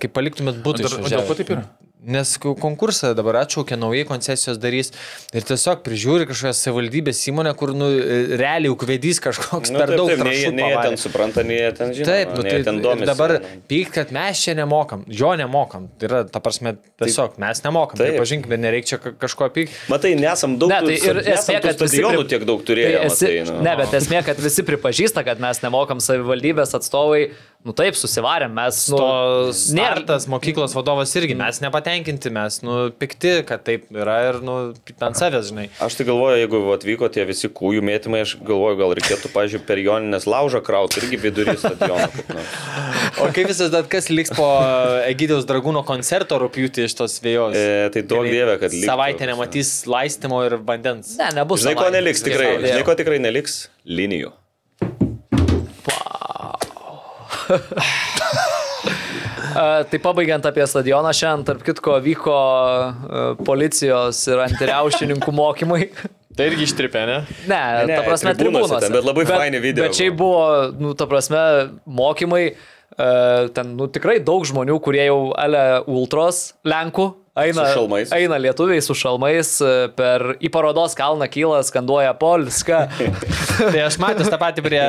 Kaip 0.00 0.14
paliktumėt 0.16 0.62
būtų 0.64 0.88
ko 1.28 1.36
taip 1.36 1.50
yra? 1.52 1.66
Nes 2.04 2.34
konkursą 2.38 3.14
dabar 3.16 3.38
atšaukė, 3.44 3.78
naujai 3.80 4.04
koncesijos 4.04 4.58
darys 4.60 4.90
ir 5.32 5.44
tiesiog 5.48 5.80
prižiūri 5.86 6.26
kažkokią 6.28 6.52
savivaldybės 6.58 7.22
įmonę, 7.30 7.54
kur 7.56 7.72
nu, 7.72 7.86
e, 7.96 8.36
realiai 8.36 8.68
ukvedys 8.72 9.20
kažkoks 9.24 9.72
Nu, 9.72 9.80
per 9.80 9.88
taip, 9.92 9.96
daug 10.02 10.10
taip, 10.12 10.20
nei, 10.26 10.50
nei 10.52 10.68
jie 10.74 10.82
ten 10.84 10.98
supranta, 11.00 11.44
nei 11.46 11.56
jie 11.62 11.70
ten 11.78 11.94
žino. 11.96 12.08
Taip, 12.10 12.34
nu, 12.36 12.44
tai 12.44 12.58
ten 12.66 12.80
domisi. 12.84 13.08
dabar 13.08 13.36
nu. 13.40 13.62
pykt, 13.70 13.92
kad 13.96 14.12
mes 14.12 14.42
čia 14.44 14.52
nemokam, 14.58 15.06
jo 15.08 15.30
nemokam. 15.40 15.88
Tai 15.98 16.10
yra, 16.10 16.20
ta 16.28 16.42
prasme, 16.44 16.74
tiesiog 17.00 17.38
mes 17.40 17.64
nemokam. 17.64 17.96
Taip. 18.02 18.12
Tai 18.12 18.20
pažinkime, 18.20 18.60
nereikia 18.60 18.92
čia 18.94 18.98
ka- 19.00 19.14
kažko 19.24 19.48
pykt. 19.56 19.72
Matai, 19.88 20.12
nesam 20.20 20.58
daug 20.60 20.68
Ne, 20.74 20.82
tai 20.84 20.98
ir 21.00 21.22
esmė, 21.38 21.62
kad 21.64 21.80
stadionų 21.80 22.20
pri- 22.20 22.28
tiek 22.34 22.44
daug 22.44 22.60
turėjo. 22.68 22.92
Tai 23.00 23.08
esi, 23.08 23.24
matai, 23.24 23.40
nu. 23.48 23.62
ne, 23.64 23.76
bet 23.80 23.96
esmė, 24.02 24.20
kad 24.28 24.36
visi 24.44 24.62
pripažįsta, 24.68 25.24
kad 25.24 25.40
mes 25.40 25.64
nemokam 25.64 26.04
savivaldybės 26.04 26.76
atstovai, 26.76 27.30
nu 27.64 27.72
taip, 27.76 27.96
susivarėm, 27.96 28.52
mes, 28.54 28.80
nu, 28.92 28.98
To 29.00 29.08
nėra, 29.48 29.94
startas 29.96 30.26
mokyklos 30.30 30.74
vadovas 30.76 31.14
irgi, 31.16 31.36
mes 31.38 31.60
nepatenkinti, 31.64 32.32
mes, 32.34 32.58
nu, 32.66 32.76
pikti, 32.92 33.38
kad 33.48 33.64
taip 33.64 33.86
yra 33.94 34.18
ir, 34.28 34.40
nu, 34.44 34.56
ant 34.74 35.20
savęs, 35.20 35.48
žinai. 35.48 35.66
Aš 35.84 35.96
tai 35.98 36.06
galvoju, 36.10 36.42
jeigu 36.42 36.60
atvyko 36.74 37.08
tie 37.14 37.24
visi 37.28 37.48
kūjų 37.48 37.84
mėtymai, 37.88 38.20
aš 38.26 38.36
galvoju, 38.44 38.78
gal 38.82 38.94
reikėtų, 39.00 39.32
pažiūrėjau, 39.32 39.66
per 39.68 39.80
joninės 39.80 40.28
laužą 40.28 40.60
krauti 40.64 41.00
irgi 41.02 41.22
kaip 41.24 41.40
nors. 41.40 41.64
O 43.22 43.30
kaip 43.32 43.48
visas 43.48 43.70
dar 43.72 43.86
kas 43.90 44.08
liks 44.12 44.32
po 44.34 44.46
Egidijos 45.06 45.46
Dragūno 45.48 45.84
koncerto 45.86 46.38
rūpjūti 46.42 46.84
iš 46.88 46.96
tos 46.98 47.16
vėjos? 47.24 47.56
E, 47.56 47.88
tai 47.94 48.02
duok 48.04 48.28
dievė, 48.28 48.56
kad 48.60 48.74
liktų. 48.74 48.88
Savaitę 48.88 49.28
nematys 49.30 49.74
laistimo 49.90 50.40
ir 50.46 50.58
vandens. 50.66 51.14
ne, 51.20 51.30
nebus. 51.40 51.64
Žinai, 51.64 51.76
ko 51.78 51.90
neliks 51.94 52.24
tikrai? 52.26 52.54
Žinai, 52.64 52.84
ko 52.86 52.96
tikrai 52.98 53.20
neliks? 53.22 53.68
Linijų. 53.88 54.32
E, 54.84 54.94
Tai 59.54 59.98
pabaigiant 60.02 60.46
apie 60.48 60.64
stadioną, 60.66 61.12
šiandien, 61.14 61.44
tarp 61.46 61.62
kitko, 61.66 61.98
vyko 62.02 62.34
policijos 63.46 64.18
ir 64.32 64.40
antiriaušininkų 64.48 65.34
mokymai. 65.36 65.86
Tai 66.34 66.48
irgi 66.50 66.64
ištripė, 66.66 67.04
ne? 67.06 67.18
Ne, 67.46 67.58
Ne, 67.86 67.94
ta 67.94 68.02
prasme, 68.02 68.32
tribūnose 68.34 68.66
tribūnose. 68.66 68.80
ten, 68.82 68.96
bet 68.96 69.06
labai 69.06 69.24
faini 69.28 69.60
video 69.62 69.84
Bet 69.86 69.94
šiaip 69.94 70.16
buvo, 70.18 70.72
nu, 70.82 70.90
ta 70.98 71.06
prasme, 71.06 71.42
mokymai, 71.86 72.48
ten, 73.56 73.74
nu, 73.78 73.88
tikrai 73.90 74.20
daug 74.22 74.44
žmonių, 74.46 74.78
kurie 74.82 75.02
jau 75.08 75.18
ale 75.38 75.62
ultros, 75.90 76.52
lenkų, 76.66 77.08
eina, 77.34 77.64
eina 78.14 78.38
lietuviai 78.38 78.82
su 78.84 78.94
šalmais, 78.94 79.50
e, 79.58 79.72
per 79.98 80.36
į 80.38 80.50
parodos 80.54 80.94
kalną 80.98 81.26
kyla, 81.30 81.62
skanduoja 81.66 82.14
Polska. 82.20 82.84
Tai 83.74 83.82
aš 83.88 83.98
matęs 84.02 84.30
tą 84.30 84.38
patį 84.38 84.66
prie 84.66 84.84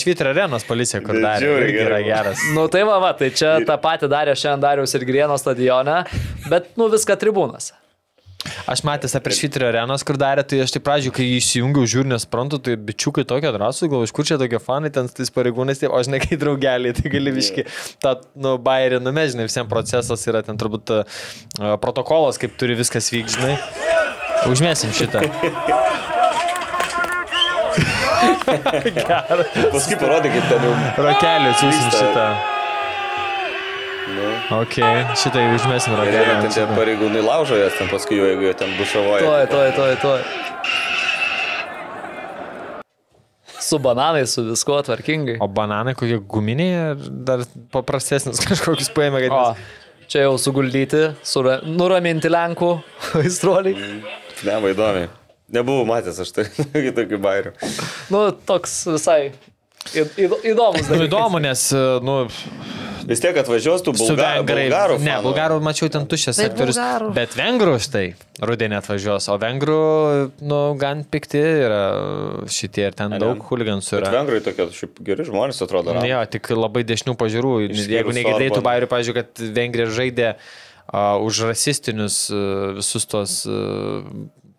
Švitrio 0.00 0.32
arenos 0.32 0.64
policija, 0.68 1.02
kur 1.04 1.20
darė. 1.20 1.52
gerai 1.68 1.84
Yra 1.84 2.00
geras. 2.06 2.48
nu, 2.56 2.66
tai 2.72 2.86
va, 2.88 2.98
va, 3.02 3.12
tai 3.16 3.30
čia 3.36 3.58
tą 3.68 3.76
patį 3.80 4.08
darė 4.12 4.36
šiandien 4.36 4.64
Dariaus 4.64 4.96
ir 4.96 5.06
Grieno 5.08 5.36
stadione, 5.40 6.02
bet, 6.48 6.72
nu, 6.80 6.88
viską 6.92 7.16
tribūnose. 7.20 7.81
Aš 8.66 8.82
matęs 8.86 9.14
apie 9.18 9.34
Švitrio 9.36 9.68
arenos, 9.70 10.02
kur 10.06 10.18
darė, 10.20 10.42
tai 10.46 10.60
aš 10.64 10.74
tai 10.74 10.82
pradžių, 10.84 11.12
kai 11.14 11.26
įsijungiau 11.36 11.86
žiūrį, 11.88 12.10
nesuprantu, 12.12 12.58
tai 12.62 12.76
bičiukai 12.90 13.24
tokie 13.28 13.50
drąsų, 13.54 13.90
gal 13.92 14.06
iš 14.06 14.14
kur 14.16 14.26
čia 14.28 14.38
tokie 14.40 14.60
fanai, 14.62 14.90
ten 14.94 15.10
tais 15.10 15.30
pareigūnais, 15.34 15.78
tai, 15.82 15.90
o 15.90 16.00
žinai, 16.02 16.20
kai 16.22 16.38
draugeliai, 16.40 16.94
tai 16.96 17.12
gali 17.12 17.34
viški 17.34 17.66
tą, 18.02 18.16
nu, 18.34 18.56
bairį 18.62 19.02
numežinai, 19.02 19.46
visiems 19.50 19.70
procesas 19.70 20.26
yra 20.30 20.42
ten 20.46 20.58
turbūt 20.60 20.94
uh, 20.94 21.04
protokolas, 21.82 22.40
kaip 22.42 22.58
turi 22.60 22.78
viskas 22.78 23.12
vykti, 23.14 23.38
žinai. 23.38 23.54
Užmėsim 24.50 24.90
šitą. 24.96 25.22
Paskui 29.72 29.96
parodė, 30.00 30.32
kaip 30.34 30.50
ten 30.50 30.66
jau. 30.66 30.74
Atsiųsim 30.98 31.86
Vyksta. 31.86 32.00
šitą. 32.00 32.61
Nu, 34.02 34.30
Ok, 34.58 34.80
jau 35.46 35.54
užmėsim 35.54 35.92
ir 35.94 36.08
jeigu 36.10 36.32
ten 36.42 36.54
tie 36.56 36.64
pareigūnai 36.74 37.20
laužo 37.22 37.54
jas, 37.58 37.76
ten 37.78 37.90
paskui 37.90 38.18
jeigu 38.18 38.48
jie 38.48 38.54
ten 38.58 38.72
bušavoja. 38.74 39.22
Toj, 39.22 39.44
toj, 39.52 39.68
toj, 39.76 39.92
toj. 40.02 40.20
Su 43.62 43.78
bananais, 43.78 44.34
su 44.34 44.42
viskuo 44.48 44.80
tvarkingai. 44.82 45.38
O 45.44 45.46
bananai 45.46 45.94
kokie 45.98 46.18
guminiai 46.18 46.90
ar 46.90 47.06
dar 47.30 47.44
paprastesnis 47.74 48.42
kažkokius 48.48 48.90
paėmė, 48.96 49.22
kad... 49.28 49.38
O, 49.38 50.02
čia 50.10 50.26
jau 50.26 50.34
suguldyti, 50.40 51.04
sura, 51.26 51.60
nuraminti 51.62 52.32
Lenkų 52.32 52.72
aistruoliai. 53.22 54.02
Ne, 54.42 54.58
va 54.58 54.74
įdomi. 54.74 55.06
Nebuvau 55.52 55.86
matęs 55.86 56.18
aš 56.24 56.34
tai 56.34 56.48
tokių 56.98 57.22
bairių. 57.22 57.54
Nu, 58.10 58.26
toks 58.50 58.80
visai 58.90 59.20
įdomus 59.92 60.88
Nu, 60.92 61.02
įdomu, 61.06 61.40
nes, 61.42 61.68
nu, 62.04 62.16
Vis 63.02 63.18
tiek 63.18 63.34
atvažiuos 63.34 63.82
tų 63.82 63.96
su 63.98 64.04
bulga, 64.12 64.28
vengrai. 64.38 64.68
bulgarų. 64.68 64.96
Ne, 65.02 65.16
bulgarų 65.24 65.56
mačiau 65.66 65.88
ten 65.90 66.04
tuščias 66.06 66.38
Tai 66.38 66.44
sektorius. 66.46 66.76
bulgarų. 66.78 67.08
Bet 67.16 67.32
vengrų 67.34 67.72
štai 67.82 68.04
rudenį 68.46 68.76
atvažiuos, 68.78 69.26
o 69.26 69.38
vengrų, 69.42 69.78
nu, 70.46 70.60
gan 70.78 71.02
pikti 71.10 71.40
yra 71.42 71.80
šitie 72.46 72.84
ir 72.92 72.94
ten 72.94 73.10
ne? 73.10 73.18
daug 73.18 73.42
huligansų 73.48 73.96
Bet 73.98 74.04
yra. 74.06 74.12
vengrai 74.20 74.38
tokie 74.46 74.68
šiaip 74.78 75.02
geri 75.02 75.26
žmonės 75.26 75.58
atrodo. 75.66 75.90
Nu, 75.90 75.98
ramūs. 75.98 76.12
jo, 76.14 76.20
tik 76.36 76.52
labai 76.54 76.84
dešinių 76.86 77.16
pažiūrų. 77.18 77.52
Išskyrus 77.72 77.90
Jeigu 77.96 78.14
negirdėtų 78.20 78.62
bairių, 78.70 78.90
pažiūrėjau, 78.94 79.18
kad 79.18 79.44
Vengrija 79.58 79.90
žaidė 79.98 80.28
uh, 80.38 81.18
už 81.26 81.42
rasistinius 81.50 82.20
uh, 82.30 82.70
visus 82.78 83.10
tos 83.10 83.40
uh, 83.50 84.06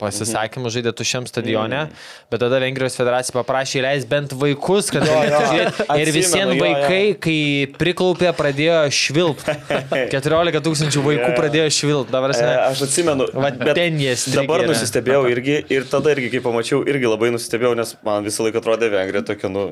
pasisakymus, 0.03 0.75
žaidė 0.75 0.93
tušiam 0.99 1.27
stadione, 1.29 1.85
bet 2.31 2.43
tada 2.43 2.59
Vengrijos 2.63 2.97
federacija 2.99 3.35
paprašė 3.39 3.79
įleisti 3.81 4.09
bent 4.11 4.35
vaikus, 4.37 4.91
kad 4.93 5.05
žiūrėti. 5.07 5.53
Ir 5.57 5.71
Atsimenu, 5.87 6.15
visiems 6.17 6.53
jo, 6.53 6.59
jo. 6.59 6.63
vaikai, 6.67 7.01
kai 7.23 7.37
priklaupė, 7.79 8.29
pradėjo 8.37 8.79
švilpti. 8.99 9.57
14 10.15 10.63
tūkstančių 10.67 11.03
vaikų 11.07 11.29
Jo. 11.29 11.35
pradėjo 11.37 11.69
švilpti. 11.73 12.21
E. 12.33 12.51
Aš 12.67 12.85
atsimenu, 12.87 13.27
Va, 13.33 13.49
bet 13.51 13.75
ten 13.77 13.99
jie 14.01 14.15
strigę 14.19 14.43
dabar 14.43 14.65
nusistebėjau 14.69 15.23
irgi 15.31 15.57
ir 15.73 15.87
tada 15.89 16.13
irgi, 16.13 16.31
kai 16.35 16.43
pamačiau, 16.45 16.83
irgi 16.89 17.09
labai 17.09 17.31
nusistebėjau, 17.35 17.73
nes 17.79 17.95
man 18.05 18.25
visą 18.27 18.45
laiką 18.47 18.61
atrodė 18.63 18.91
Vengrija 18.93 19.25
tokia, 19.33 19.51
nu... 19.53 19.67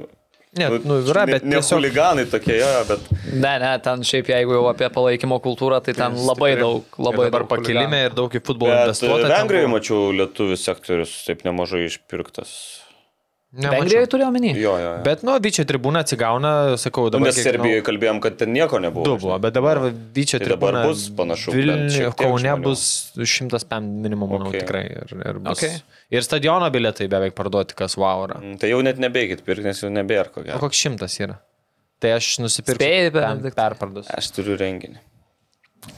Ne, 0.60 0.68
nu, 0.84 0.98
yra, 1.08 1.24
bet 1.30 1.46
ne, 1.46 1.54
ne 1.54 1.60
tiesiog- 1.62 1.80
huliganai 1.80 2.26
tokie, 2.28 2.58
jo, 2.60 2.68
jo, 2.68 2.82
bet... 2.90 3.06
Ne, 3.32 3.54
ne, 3.64 3.70
ten 3.80 4.02
šiaip 4.04 4.28
jeigu 4.34 4.58
jau 4.58 4.66
apie 4.68 4.90
palaikymo 4.92 5.38
kultūrą, 5.40 5.80
tai 5.86 5.96
ten 5.96 6.18
labai 6.28 6.58
daug, 6.60 6.98
labai 7.00 7.30
daug. 7.32 7.46
pakilime 7.48 8.02
ir 8.10 8.18
daug 8.18 8.36
į 8.36 8.42
futbolą 8.44 8.74
bet 8.74 8.90
investuota. 8.90 9.30
Vengrijoje 9.32 9.70
buvo. 9.70 9.78
mačiau 9.78 10.12
lietuvių 10.20 10.58
sektorius 10.60 11.14
taip 11.24 11.46
nemažai 11.48 11.86
išpirktas. 11.88 12.52
Vengrijoje 13.52 14.08
turėjo 14.08 14.30
omeny. 14.32 14.54
Jo, 14.56 14.78
jo. 14.80 14.92
jo. 14.96 15.00
Bet, 15.04 15.26
nu, 15.28 15.34
Vyčio 15.44 15.66
tribūna 15.68 16.06
atsigauna, 16.06 16.52
sakau, 16.80 17.10
Nu, 17.10 17.18
dabar. 17.18 17.34
žinau- 17.36 17.44
Serbijoje 17.50 17.82
kalbėjom, 17.84 18.22
kad 18.24 18.38
ten 18.40 18.54
nieko 18.56 18.80
nebuvo. 18.80 19.04
Du 19.04 19.18
buvo, 19.20 19.36
bet 19.44 19.52
dabar 19.58 19.82
Vyčio 19.92 20.40
Tai 20.40 20.48
dabar 20.54 20.72
tribūna. 20.72 20.84
bus 20.88 21.02
panašu, 21.18 21.52
Vilniuje, 21.52 22.14
Kaune 22.16 22.54
bus 22.64 23.12
105 23.20 23.84
minimum, 24.06 24.30
manau, 24.32 24.48
Okay. 24.48 24.62
tikrai. 24.64 24.86
Ir, 24.96 25.12
ir, 25.28 25.40
bus. 25.44 25.60
Okay. 25.60 25.82
ir 26.10 26.22
stadiono 26.24 26.72
bilietai 26.72 27.10
beveik 27.12 27.36
parduoti, 27.36 27.76
kas 27.76 27.98
wow 28.00 28.24
yra. 28.30 28.40
Mm, 28.40 28.56
Tai 28.58 28.70
jau 28.72 28.80
net 28.82 28.96
nebeikit 28.98 29.44
pirkti, 29.44 29.64
nes 29.68 29.82
jau 29.84 29.90
nebėra 29.92 30.32
ko 30.32 30.40
O 30.40 30.44
gero. 30.48 30.58
koks 30.64 30.80
šimtas 30.88 31.20
yra? 31.20 31.36
Tai 32.00 32.12
aš 32.16 32.40
nusipirksiu. 32.40 32.80
Spėjai, 32.80 33.12
Benediktai? 33.12 33.52
perpardus. 33.60 34.08
Aš 34.16 34.32
turiu 34.32 34.56
renginį. 34.58 34.96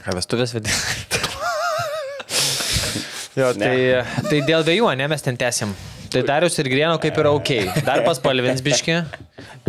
Ką 0.02 0.10
vestuvės 0.18 0.50
vedė? 0.58 0.74
jo, 3.38 3.52
tai, 3.54 4.02
tai 4.28 4.40
dėl 4.42 4.64
dviejų, 4.66 4.96
ne, 4.98 5.06
mes 5.06 5.22
ten 5.22 5.36
tęsim. 5.36 5.70
Tai 6.14 6.22
Darius 6.28 6.56
ir 6.62 6.68
Grieno 6.70 6.94
kaip 7.02 7.16
yra 7.18 7.32
ok. 7.34 7.50
Dar 7.86 8.02
paspalvins 8.06 8.62
biški. 8.64 8.96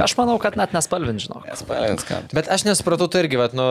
Aš 0.06 0.14
manau, 0.20 0.36
kad 0.41 0.58
net 0.60 0.74
nespalvin, 0.76 1.18
žinok. 1.22 1.48
Spalins 1.58 2.06
ką. 2.06 2.20
Bet 2.36 2.50
aš 2.54 2.66
nesupratau 2.68 3.08
tai 3.12 3.24
irgi, 3.24 3.39
vat, 3.39 3.56
nu, 3.58 3.66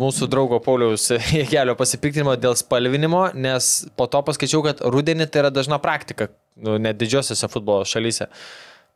mūsų 0.00 0.26
draugo 0.32 0.58
Pauliaus 0.64 1.04
Jėgelio 1.36 1.76
pasipiktinimo 1.78 2.34
dėl 2.40 2.56
spalvinimo, 2.58 3.26
nes 3.36 3.68
po 3.98 4.08
to 4.10 4.22
paskaičiau, 4.26 4.64
kad 4.66 4.82
rudenį 4.82 5.28
tai 5.30 5.44
yra 5.44 5.52
dažna 5.54 5.78
praktika, 5.82 6.30
nu, 6.58 6.78
net 6.82 6.98
didžiosiuose 7.00 7.50
futbolo 7.52 7.86
šalyse. 7.88 8.26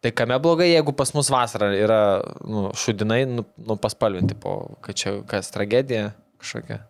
Tai 0.05 0.11
kame 0.12 0.37
blogai, 0.43 0.67
jeigu 0.75 0.93
pas 0.97 1.15
mus 1.17 1.31
vasarą 1.33 1.71
yra 1.79 2.01
nu, 2.45 2.67
šudinai, 2.77 3.23
nu, 3.31 3.47
nu 3.57 3.77
paspalvinti, 3.81 4.37
po, 4.37 4.57
kad 4.85 4.99
čia 5.01 5.15
kas 5.31 5.49
tragedija 5.55 6.11
kažkokia. 6.43 6.83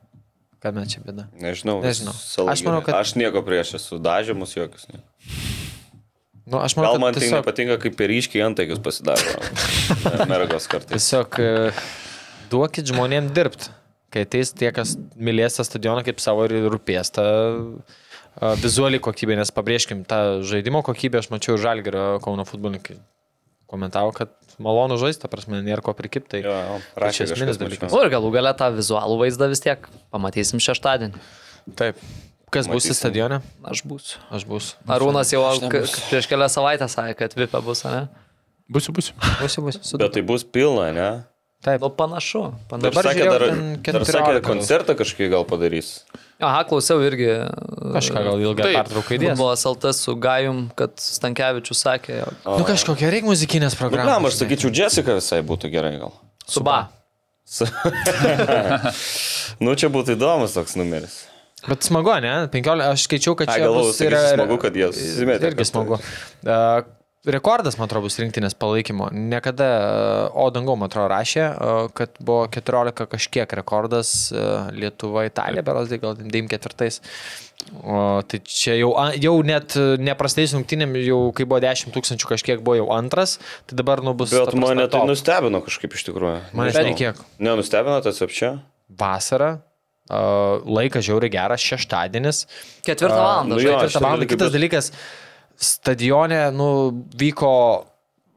Kame 0.65 0.87
čia 0.89 1.03
bėda? 1.05 1.27
Nežinau. 1.37 1.77
Nežinau. 1.85 2.15
Aš 2.49 2.63
manau, 2.65 2.81
kad- 2.87 2.97
Aš 2.97 3.13
nieko 3.21 3.43
prieš 3.45 3.75
esu 3.77 3.99
dažymus 4.03 4.57
jokius. 4.57 4.87
Ne. 4.95 5.03
Nu, 6.45 6.59
aš 6.61 6.75
Gal 6.77 6.85
manau, 6.85 7.01
man 7.01 7.15
kad 7.15 7.23
tai 7.23 7.29
tiesiog, 7.29 7.41
nepatinka, 7.41 7.77
kaip 7.81 7.95
periškiai 7.97 8.43
antaikius 8.45 8.81
pasidaro. 8.85 9.39
Mergos 10.33 10.67
kartais. 10.69 10.93
tiesiog 10.93 11.39
e, 11.41 11.53
duokit 12.53 12.91
žmonėm 12.93 13.31
dirbti. 13.37 13.73
Kai 14.13 14.27
ateis 14.27 14.53
tie, 14.55 14.69
kas 14.75 14.93
mylės 15.17 15.57
tą 15.57 15.65
stadioną 15.67 16.05
kaip 16.07 16.21
savo 16.23 16.45
ir 16.47 16.69
rūpės 16.71 17.11
tą 17.17 17.25
a, 17.25 18.53
vizualiai 18.61 19.03
kokybę, 19.03 19.39
nes 19.41 19.51
pabrėžkim, 19.57 20.05
tą 20.07 20.45
žaidimo 20.47 20.85
kokybę 20.87 21.23
aš 21.23 21.33
mačiau 21.33 21.57
Žalgerio 21.59 22.21
Kauno 22.23 22.45
futbolininkai. 22.47 23.01
Komentavo, 23.73 24.13
kad 24.15 24.37
malonu 24.63 25.01
žaisti, 25.01 25.25
ta 25.25 25.33
prasme, 25.33 25.65
nėra 25.65 25.83
ko 25.83 25.97
prikipti. 25.97 26.45
Jo, 26.45 26.53
Tai 26.53 26.61
jo, 26.69 26.77
rašė 27.01 27.17
čia 27.17 27.25
kažkas 27.25 27.41
esminis 27.41 27.59
dalykas. 27.59 27.91
Nu 27.91 28.05
ir 28.05 28.13
galų 28.13 28.31
gale 28.37 28.53
tą 28.61 28.69
vizualų 28.77 29.17
vaizdą 29.25 29.49
vis 29.51 29.65
tiek 29.65 29.89
pamatysim 30.15 30.63
šeštadienį. 30.63 31.25
taip. 31.81 31.99
Kas 32.53 32.69
bus 32.71 32.87
į 32.91 32.95
stadioną? 32.97 33.41
Aš 33.67 33.85
būsiu. 33.89 34.19
Aš 34.35 34.45
bus. 34.49 34.75
Arūnas 34.91 35.33
jau 35.35 35.43
prieš 36.11 36.29
kelias 36.31 36.55
savaitės 36.57 36.97
sakė, 36.97 37.15
kad 37.25 37.37
vipė 37.39 37.61
bus, 37.65 37.85
ne? 37.89 38.07
Būsiu, 38.71 38.95
būsiu. 38.97 39.15
Būsiu, 39.41 39.65
būsiu. 39.67 39.99
Bet 40.01 40.15
tai 40.17 40.23
bus 40.25 40.45
pilna, 40.45 40.91
ne? 40.95 41.09
Taip. 41.65 41.81
Nu 41.81 41.89
panašu. 41.89 42.43
Dar 42.69 42.69
panašu. 42.69 42.91
Dabar 42.91 43.07
sakė, 43.09 43.25
dar, 43.25 43.43
ten 43.49 43.61
dar 43.81 44.05
14 44.05 44.13
sakė, 44.13 44.41
koncertą 44.45 44.97
kažkokį 44.99 45.29
gal 45.33 45.47
padarys. 45.49 45.91
Aha, 46.45 46.61
klausiau 46.69 47.01
irgi. 47.07 47.31
Kažką 47.95 48.25
gal 48.27 48.43
ilgą 48.43 48.67
pertrauką 48.69 49.17
įdės. 49.17 49.39
Buvo 49.41 49.55
saltas 49.57 50.03
su 50.05 50.13
Gajum, 50.21 50.67
kad 50.77 50.93
Stankievičius 51.01 51.81
sakė, 51.87 52.19
jog 52.21 52.59
Nu 52.61 52.67
kažkokia 52.69 53.13
reikia 53.15 53.31
muzikinės 53.31 53.79
Nu, 53.79 53.81
programos. 53.81 54.27
ką, 54.27 54.33
aš 54.33 54.41
sakyčiau, 54.43 54.73
Jessica 54.77 55.17
visai 55.17 55.41
būtų 55.47 55.73
gerai 55.73 55.95
gal. 56.03 56.13
Suba. 56.45 56.83
Su- 57.55 57.69
nu, 59.65 59.75
čia 59.77 59.89
būtų 59.93 60.19
įdomus 60.19 60.57
toks 60.57 60.77
numeris. 60.81 61.23
Bet 61.69 61.87
smagu, 61.87 62.13
ne? 62.25 62.35
15, 62.53 62.91
aš 62.93 63.07
skaičiau, 63.09 63.37
kad 63.39 63.49
Ai, 63.49 63.57
čia 63.61 63.69
galvojau, 63.69 63.89
bus 63.93 64.03
sakysi, 64.03 64.35
smagu, 64.37 64.59
kad 64.67 64.77
jie 64.77 64.91
susimetė 64.93 65.51
Irgi 65.53 65.67
smagu. 65.71 65.99
Uh, 66.45 66.85
rekordas, 67.25 67.79
man 67.79 67.89
atrodo, 67.89 68.05
bus 68.09 68.19
rinktinės 68.21 68.57
palaikymo. 68.61 69.09
Niekada, 69.17 69.69
o 70.37 70.49
dangau, 70.53 70.77
man 70.77 70.91
atrodo, 70.91 71.09
rašė, 71.13 71.47
kad 71.97 72.19
buvo 72.21 72.45
14 72.53 73.07
kažkiek 73.15 73.55
rekordas 73.61 74.11
Lietuva, 74.77 75.25
Italija, 75.29 75.65
beros, 75.65 75.89
tai 75.93 76.01
gal 76.03 76.19
94. 76.21 77.01
O, 77.81 78.21
tai 78.29 78.43
čia 78.45 78.75
jau, 78.77 78.91
a- 79.01 79.15
jau 79.17 79.39
net 79.47 79.73
neprastėjus 80.05 80.53
rungtynėm, 80.59 80.99
jau 81.01 81.21
kai 81.37 81.47
buvo 81.49 81.63
10 81.65 81.95
tūkstančių 81.95 82.29
kažkiek 82.35 82.61
buvo 82.65 82.77
jau 82.83 82.91
antras, 82.93 83.39
tai 83.71 83.79
dabar 83.81 84.03
nu 84.05 84.13
bus... 84.13 84.35
ta 84.35 84.43
Bet 84.43 84.51
prasme, 84.53 84.67
mane 84.67 84.85
tai 84.93 85.01
nustebino 85.09 85.63
kažkaip 85.65 85.97
iš 85.97 86.05
tikrųjų. 86.11 86.43
Mane 86.53 86.75
Nežinau. 86.75 86.91
tai 86.93 86.99
kiek? 87.01 87.23
Nenustebino 87.41 87.97
tas 88.05 88.21
apčia? 88.27 88.51
Vasara, 89.01 89.55
laikas 90.11 91.07
žiauriai 91.07 91.33
geras, 91.33 91.65
šeštadienis. 91.65 92.45
Ketvirtą 92.85 93.17
valandą. 93.17 93.59
jo, 93.63 93.73
Ketvirtą 93.79 94.05
valandą. 94.05 94.29
Kitas 94.29 94.51
bet- 94.51 94.57
dalykas, 94.59 94.93
stadione 95.57 96.51
nu, 96.53 96.69
vyko 97.17 97.53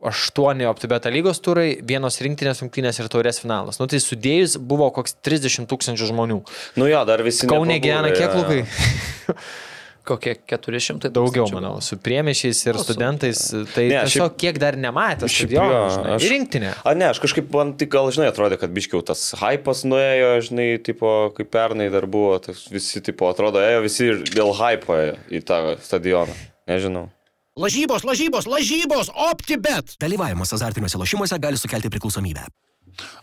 aštuoni 0.07 0.65
OptiBeta 0.69 1.09
lygos 1.09 1.39
turai, 1.41 1.79
vienos 1.81 2.19
rinktinės 2.21 2.61
rungtynės 2.61 2.99
ir 3.01 3.09
taurės 3.11 3.41
finalas. 3.41 3.79
Nu 3.81 3.87
tai 3.89 3.97
sudėjus 3.99 4.57
buvo 4.61 4.91
koks 4.93 5.17
30 5.25 5.65
tūkstančių 5.67 6.11
žmonių. 6.11 6.37
Nu 6.77 6.89
jo, 6.89 6.99
dar 7.09 7.23
visi. 7.25 7.49
Kaune 7.49 7.79
gyvena 7.81 8.13
kiek 8.13 8.29
jo, 8.29 8.35
jo. 8.35 8.43
lukai? 8.43 9.35
Kokie 10.07 10.33
400 10.47 11.09
Daugiau, 11.11 11.43
tūkstančių. 11.43 11.55
manau, 11.57 11.81
su 11.83 11.97
priemešiais 11.99 12.61
ir 12.69 12.77
Nu, 12.77 12.79
su- 12.79 12.85
studentais. 12.93 13.41
Tai 13.73 13.83
Ne, 13.89 14.01
tiesiog 14.05 14.31
šiaip- 14.31 14.37
kiek 14.39 14.59
dar 14.63 14.77
nematė 14.79 15.27
Šiaip 15.27 15.49
stadiono, 15.51 15.73
jo, 15.73 15.89
žinai, 15.97 16.13
aš- 16.15 16.23
ir 16.27 16.31
rinktinė. 16.35 16.71
A 16.85 16.93
ne, 16.95 17.05
aš 17.11 17.19
kažkaip, 17.19 17.49
man 17.51 17.73
tik 17.77 17.89
gal, 17.91 18.07
žinai, 18.15 18.29
atrodė, 18.31 18.57
kad 18.61 18.71
biškiau 18.71 19.03
tas 19.05 19.33
hypas 19.41 19.83
nuėjo, 19.83 20.31
žinai, 20.47 20.69
tipo, 20.83 21.11
kaip 21.35 21.51
pernai 21.51 21.89
dar 21.91 22.07
buvo, 22.07 22.39
tas 22.39 22.67
visi, 22.71 23.01
tipo, 23.03 23.27
atrodo, 23.33 23.59
ėjo 23.59 23.81
visi 23.83 24.07
ir 24.07 24.23
dėl 24.31 24.53
hypo 24.55 24.95
į 25.29 25.43
tą 25.43 25.75
stadioną. 25.83 26.33
Nežinau. 26.67 27.09
Lažybos, 27.57 28.03
lažybos, 28.05 28.45
lažybos, 28.45 29.09
OptiBet. 29.15 29.97
Dalyvavimas 29.99 30.53
azartiniuose 30.53 30.97
lošimuose 31.01 31.39
gali 31.41 31.57
sukelti 31.57 31.89
priklausomybę. 31.89 32.45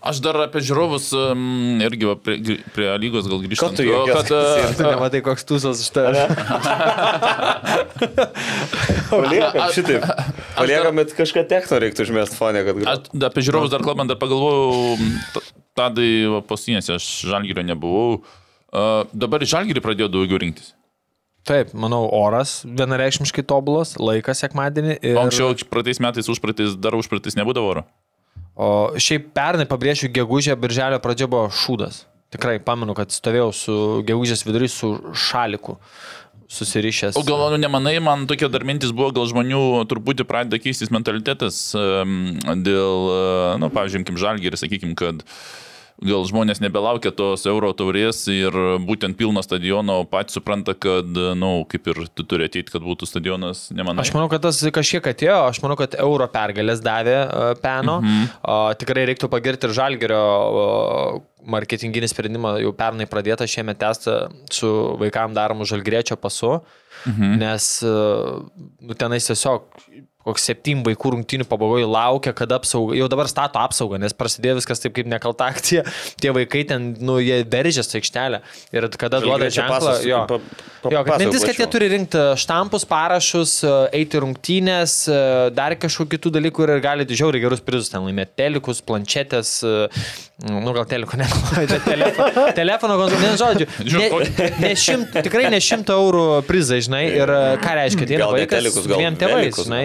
Aš 0.05 0.21
dar 0.23 0.37
apie 0.45 0.61
žiūrovus 0.63 1.09
um, 1.17 1.81
irgi 1.83 2.05
va, 2.07 2.15
prie, 2.21 2.59
prie 2.77 2.89
lygos 3.01 3.27
gal 3.31 3.41
grįžtant. 3.43 3.73
Ko 3.73 3.77
tu 3.79 3.83
juokies? 3.87 4.15
kad, 4.15 4.31
uh, 4.37 4.43
Tu 4.77 4.83
nematai, 4.87 5.21
koks 5.25 5.45
tūsas 5.49 5.81
iš 5.83 5.91
tavęs. 5.97 6.29
Paliekam 9.11 9.73
šitaip. 9.75 10.03
Paliekam, 10.59 10.95
bet 11.01 11.09
kažką 11.17 11.41
techno 11.51 11.77
reiktų 11.83 12.01
užmest 12.07 12.35
fonę, 12.39 12.61
kad 12.69 12.75
Aš 12.79 12.83
galėtų. 12.85 13.07
apie 13.31 13.41
žiūrovus 13.49 13.71
dar 13.73 13.83
kalbant, 13.87 14.09
dar 14.13 14.19
pagalvojau, 14.21 14.69
tadai 15.79 16.11
pasinėse 16.51 16.91
aš 16.99 17.05
žalgyrio 17.33 17.63
nebuvau. 17.67 18.09
Uh, 18.75 18.79
dabar 19.15 19.39
į 19.43 19.47
žalgyrį 19.57 19.81
pradėjo 19.85 20.09
daugiau 20.13 20.39
rinktis. 20.43 20.69
Taip, 21.45 21.75
manau, 21.77 22.07
oras 22.09 22.63
vienareikšmiškai 22.65 23.43
tobulas, 23.45 23.99
laikas 24.01 24.41
sekmadienį. 24.41 24.95
Ir... 24.97 25.13
Ir... 25.13 25.19
Anksčiau 25.21 25.53
praeitais 25.69 26.01
metais, 26.01 26.29
užpraeitais, 26.33 26.73
dar 26.81 26.97
užpraeitais 26.97 27.37
nebūdavo 27.37 27.69
oro. 27.75 27.83
O 28.55 28.95
šiaip 29.03 29.33
pernai, 29.35 29.67
pabrėšiu, 29.67 30.13
gegužė, 30.15 30.55
birželio 30.59 31.01
pradžia 31.03 31.27
buvo 31.31 31.49
šūdas. 31.51 32.05
Tikrai 32.35 32.59
pamenu, 32.63 32.95
kad 32.99 33.15
stovėjau 33.15 33.51
su 33.55 33.79
gegužės 34.07 34.45
vidurį 34.47 34.69
su 34.71 34.91
šaliku 35.15 35.77
susirišęs. 36.55 37.19
O 37.19 37.25
gal 37.27 37.43
nu, 37.55 37.59
nemanai, 37.59 37.97
man 38.03 38.27
tokia 38.31 38.51
dar 38.53 38.67
mintis 38.67 38.93
buvo, 38.95 39.11
gal 39.15 39.27
žmonių 39.31 39.85
truputį 39.91 40.27
pradeda 40.29 40.61
keistis 40.63 40.93
mentalitetas 40.95 41.61
dėl, 41.75 43.09
uh, 43.11 43.55
na, 43.59 43.71
pavyzdžiui, 43.75 44.05
kaip 44.07 44.21
žalgyrį, 44.23 44.61
sakykime, 44.61 44.95
kad 44.99 45.25
gal 46.03 46.25
žmonės 46.27 46.61
nebelaukia 46.63 47.13
tos 47.15 47.45
euro 47.47 47.71
taurės 47.77 48.25
ir 48.33 48.55
būtent 48.85 49.17
pilno 49.19 49.43
stadiono, 49.45 50.01
patys 50.11 50.39
supranta, 50.39 50.75
kad, 50.75 51.07
na, 51.07 51.35
nu, 51.39 51.53
kaip 51.71 51.87
ir 51.93 52.01
tu 52.17 52.27
turi 52.27 52.49
ateiti, 52.49 52.73
kad 52.75 52.85
būtų 52.85 53.09
stadionas, 53.09 53.69
nemanai. 53.75 54.03
Aš 54.03 54.15
manau, 54.17 54.29
kad 54.33 54.43
tas 54.45 54.59
kažkiek 54.75 55.07
atėjo, 55.15 55.37
aš 55.51 55.61
manau, 55.65 55.79
kad 55.81 55.97
euro 56.03 56.27
pergalės 56.33 56.83
davė 56.85 57.19
uh, 57.25 57.51
peno. 57.61 58.01
Mhm. 58.03 58.33
Tikrai 58.81 59.07
reiktų 59.11 59.31
pagirti 59.33 59.69
ir 59.69 59.77
žalgerio 59.77 60.23
marketinginį 61.45 62.09
sprendimą 62.09 62.55
jau 62.63 62.73
pernai 62.77 63.07
pradėtą 63.09 63.47
šiemet 63.51 63.79
testą 63.83 64.17
su 64.53 64.71
vaikam 65.01 65.35
daromu 65.37 65.67
žalgrėčio 65.69 66.17
pasu, 66.21 66.57
mhm. 67.05 67.39
nes 67.43 67.71
uh, 67.87 68.43
nu, 68.81 68.99
tenais 68.99 69.29
tiesiog 69.31 69.69
koks 70.25 70.47
septynių 70.51 70.85
vaikų 70.89 71.15
rungtinių 71.17 71.47
pabaigoje 71.51 71.89
laukia, 71.91 72.33
kada 72.37 72.57
apsauga, 72.61 72.97
jau 72.99 73.09
dabar 73.13 73.29
stato 73.31 73.61
apsaugą, 73.61 73.99
nes 74.03 74.15
prasidėjo 74.17 74.59
viskas 74.61 74.81
taip 74.83 74.95
kaip 74.97 75.09
nekalta 75.11 75.49
akcija, 75.53 75.85
tie 76.23 76.33
vaikai 76.35 76.65
ten, 76.71 76.93
nu, 77.05 77.19
jie 77.23 77.43
veržės 77.53 77.93
aikštelę 78.01 78.41
ir 78.75 78.89
kada 78.97 79.21
duoda 79.25 79.49
Žalgiriečio 79.51 79.63
ženklą, 79.63 79.97
jo. 80.09 80.23
pa- 80.31 80.41
pa- 80.85 80.93
Jo, 80.93 81.01
mintis, 81.17 81.41
kad 81.49 81.57
jie 81.57 81.67
turi 81.73 81.87
rinkti 81.89 82.21
štampus, 82.37 82.85
parašus, 82.89 83.55
e, 83.65 83.71
eiti 84.01 84.21
rungtynės, 84.21 84.97
e, 85.09 85.21
dar 85.57 85.73
kažkokių 85.81 86.11
kitų 86.19 86.33
dalykų 86.35 86.67
ir 86.67 86.73
gali 86.85 87.07
žiauriai 87.09 87.41
gerus 87.41 87.63
prizus 87.65 87.89
ten 87.93 88.05
laimėti. 88.05 88.35
Telikus, 88.37 88.83
planšetės, 88.85 89.53
e, 89.65 89.89
nu 90.53 90.75
gal 90.77 90.85
teliko 90.91 91.17
ne, 91.21 91.25
bet 91.57 91.87
telefono, 91.89 92.45
telefono 92.59 92.99
konsultacijų, 93.01 93.31
ne 93.31 93.41
žodžiu, 93.41 93.69
ne, 94.45 94.51
ne 94.67 94.73
šimt, 94.85 95.17
tikrai 95.25 95.47
ne 95.55 95.61
šimto 95.65 95.97
eurų 96.03 96.25
prizai, 96.49 96.83
žinai, 96.85 97.03
ir 97.17 97.33
ką 97.65 97.77
reiškia, 97.81 98.09
tai 98.13 98.21
ne 98.21 98.29
vaikas 98.35 98.69
gal 98.85 99.01
dviem 99.01 99.19
tėvais, 99.25 99.61
žinai, 99.65 99.85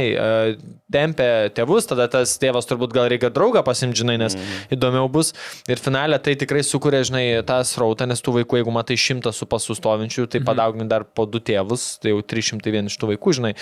tempia 0.92 1.50
tėvus, 1.56 1.88
tada 1.90 2.08
tas 2.12 2.38
tėvas 2.42 2.68
turbūt 2.70 2.94
gal 2.96 3.10
reikia 3.12 3.30
draugą 3.34 3.64
pasimti, 3.66 4.02
žinai, 4.04 4.18
nes 4.22 4.36
Mhm. 4.36 4.78
įdomiau 4.78 5.10
bus. 5.12 5.34
Ir 5.68 5.78
finale 5.78 6.20
tai 6.20 6.36
tikrai 6.36 6.64
sukuria, 6.64 7.02
žinai, 7.06 7.44
tą 7.46 7.60
srautą, 7.64 8.08
nes 8.08 8.22
tų 8.22 8.40
vaikų, 8.44 8.60
jeigu 8.64 8.72
matai 8.74 8.96
šimtą 8.96 9.34
su 9.34 9.46
pasu 9.46 9.76
stovinčių, 9.76 10.26
Mhm. 10.26 10.30
tai 10.32 10.40
padaugini 10.42 10.88
dar 10.88 11.04
po 11.04 11.26
du 11.26 11.40
tėvus, 11.40 12.00
tai 12.02 12.12
jau 12.12 12.22
301 12.22 12.86
iš 12.88 12.98
tų 12.98 13.16
vaikų, 13.16 13.34
žinai. 13.40 13.56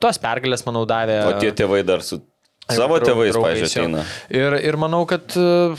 Tos 0.00 0.16
pergalės, 0.18 0.64
manau, 0.64 0.86
davė. 0.86 1.26
O 1.28 1.40
tie 1.40 1.52
tėvai 1.52 1.84
dar 1.84 2.00
su 2.00 2.22
savo 2.70 2.98
tėvais, 3.00 3.34
pažiūrėjau. 3.36 4.04
Ir, 4.30 4.52
ir 4.64 4.76
manau, 4.76 5.06
kad, 5.06 5.26
e, 5.36 5.76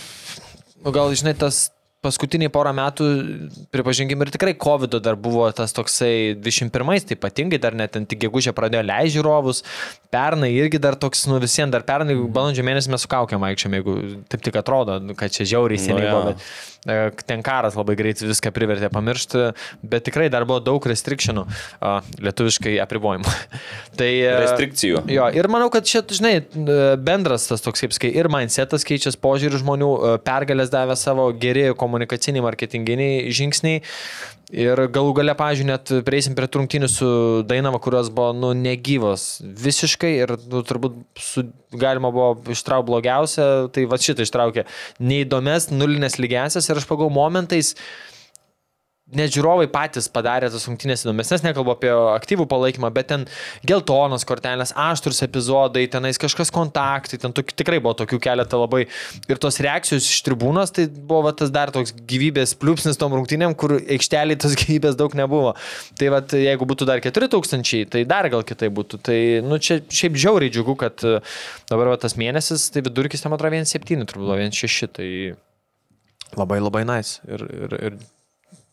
nu, 0.85 0.91
gal, 0.91 1.09
žinai, 1.09 1.33
tas 1.37 1.71
paskutiniai 2.01 2.49
porą 2.53 2.71
metų, 2.75 3.07
pripažinkim, 3.73 4.23
ir 4.23 4.31
tikrai 4.33 4.55
COVID 4.57 4.97
dar 5.05 5.17
buvo 5.21 5.45
tas 5.55 5.73
toksai 5.77 6.33
21-ais, 6.33 7.05
tai 7.05 7.17
ypatingai 7.17 7.59
dar 7.61 7.77
net 7.77 7.97
ant 7.99 8.15
gegužė 8.23 8.55
pradėjo 8.57 8.81
leisti 8.87 9.19
žiūrovus, 9.19 9.61
pernai 10.13 10.49
irgi 10.55 10.81
dar 10.81 10.97
toks, 10.99 11.27
nu 11.29 11.37
visiems 11.43 11.73
dar 11.73 11.85
pernai, 11.87 12.17
balandžio 12.33 12.65
mėnesį 12.65 12.93
mes 12.95 13.05
sukaukėm 13.05 13.45
vaikščiam, 13.45 13.77
jeigu 13.77 13.97
taip 14.33 14.45
tik 14.47 14.57
atrodo, 14.61 14.97
nu, 15.03 15.17
kad 15.17 15.33
čia 15.35 15.47
žiauriai 15.53 15.81
seniai 15.81 16.07
jo. 16.09 16.15
buvo, 16.15 16.33
bet 16.33 16.80
ten 16.81 17.43
karas 17.45 17.75
labai 17.77 17.93
greit 17.99 18.21
viską 18.23 18.49
privertė 18.55 18.89
pamiršti, 18.93 19.51
bet 19.85 20.05
tikrai 20.07 20.31
dar 20.33 20.47
buvo 20.49 20.57
daug 20.65 20.85
restrikšinų, 20.89 21.43
a, 21.77 21.91
lietuviškai 22.25 22.73
apribojimų. 22.81 23.33
tai, 23.99 24.09
e, 24.17 24.31
Restrikcijų. 24.41 25.03
Jo, 25.13 25.27
ir 25.37 25.49
manau, 25.51 25.69
kad 25.73 25.85
čia, 25.85 26.01
žinai, 26.01 26.33
bendras 27.01 27.45
tas 27.51 27.61
toks, 27.61 27.85
kaip 27.85 27.93
sakai, 27.93 28.09
ir 28.17 28.31
mindsetas 28.33 28.85
keičiasi, 28.87 29.19
požiūrį 29.21 29.61
žmonių, 29.61 29.91
e, 29.91 30.15
pergalės 30.25 30.73
davė 30.73 30.97
savo 30.97 31.27
geri 31.37 31.69
komunikaciniai, 31.77 32.45
marketinginiai 32.47 33.29
žingsniai. 33.29 33.83
Ir 34.51 34.81
galų 34.91 35.13
gale, 35.15 35.31
pažiūrėjau, 35.39 35.69
net 35.69 35.91
prieisim 36.03 36.35
prie 36.35 36.47
trungtinių 36.51 36.89
su 36.91 37.07
Dainava, 37.47 37.79
kurios 37.79 38.09
buvo, 38.11 38.33
nu, 38.35 38.49
negyvos 38.57 39.39
visiškai 39.39 40.11
ir, 40.17 40.33
nu, 40.51 40.59
turbūt 40.67 40.97
su, 41.15 41.45
galima 41.71 42.11
buvo 42.11 42.33
ištraukti 42.51 42.89
blogiausia, 42.89 43.47
tai 43.71 43.85
va 43.87 43.99
šitą 44.01 44.27
ištraukė. 44.27 44.65
Neįdomias, 44.99 45.69
nulinės 45.71 46.19
lygiasias 46.19 46.67
ir 46.67 46.81
aš 46.81 46.89
pagau 46.89 47.07
momentais, 47.13 47.77
net 49.15 49.33
žiūrovai 49.35 49.67
patys 49.71 50.07
padarė 50.11 50.49
tas 50.51 50.65
rungtynės 50.69 51.03
įdomesnės, 51.05 51.43
nekalbu 51.45 51.73
apie 51.73 51.91
aktyvų 51.91 52.45
palaikymą, 52.51 52.91
bet 52.95 53.09
ten 53.11 53.25
geltonos 53.67 54.25
kortelės, 54.27 54.73
aštrus 54.79 55.21
epizodai, 55.25 55.85
tenais 55.91 56.19
kažkas 56.21 56.53
kontaktai, 56.53 57.19
ten 57.21 57.35
tokių, 57.35 57.55
tikrai 57.61 57.81
buvo 57.83 57.95
tokių 58.01 58.21
keletą 58.23 58.61
labai. 58.61 58.85
Ir 59.31 59.41
tos 59.41 59.59
reakcijos 59.63 60.07
iš 60.07 60.21
tribūnos, 60.27 60.73
tai 60.75 60.87
buvo 60.91 61.25
va, 61.27 61.35
tas 61.37 61.51
dar 61.53 61.73
toks 61.75 61.93
gyvybės 62.07 62.55
pliūpsnis 62.61 62.99
tom 63.01 63.15
rungtynėm, 63.17 63.55
kur 63.59 63.77
aikštelį 63.81 64.39
tos 64.41 64.55
gyvybės 64.61 64.97
daug 64.99 65.15
nebuvo. 65.17 65.55
Tai 65.99 66.11
va, 66.15 66.23
jeigu 66.23 66.67
būtų 66.69 66.87
dar 66.89 67.03
4000, 67.03 67.91
tai 67.91 68.05
dar 68.09 68.31
gal 68.31 68.45
kitai 68.47 68.71
būtų. 68.73 69.01
Tai, 69.05 69.19
nu, 69.45 69.59
čia 69.61 69.81
šiaip 69.91 70.17
žiauriai 70.19 70.53
džiugu, 70.53 70.77
kad 70.79 71.03
e, 71.07 71.19
dabar 71.71 71.93
va, 71.93 71.99
tas 72.01 72.17
mėnesis, 72.19 72.69
tai 72.73 72.83
vidurkis 72.85 73.23
tam 73.23 73.35
atrodo 73.35 73.59
1,7, 73.59 74.07
turbūt 74.09 74.35
1,6. 74.39 74.91
Tai 74.95 75.09
labai 76.39 76.61
labai 76.61 76.83
nice. 76.87 77.19
Ir, 77.27 77.43
ir, 77.51 77.77
ir 77.89 77.99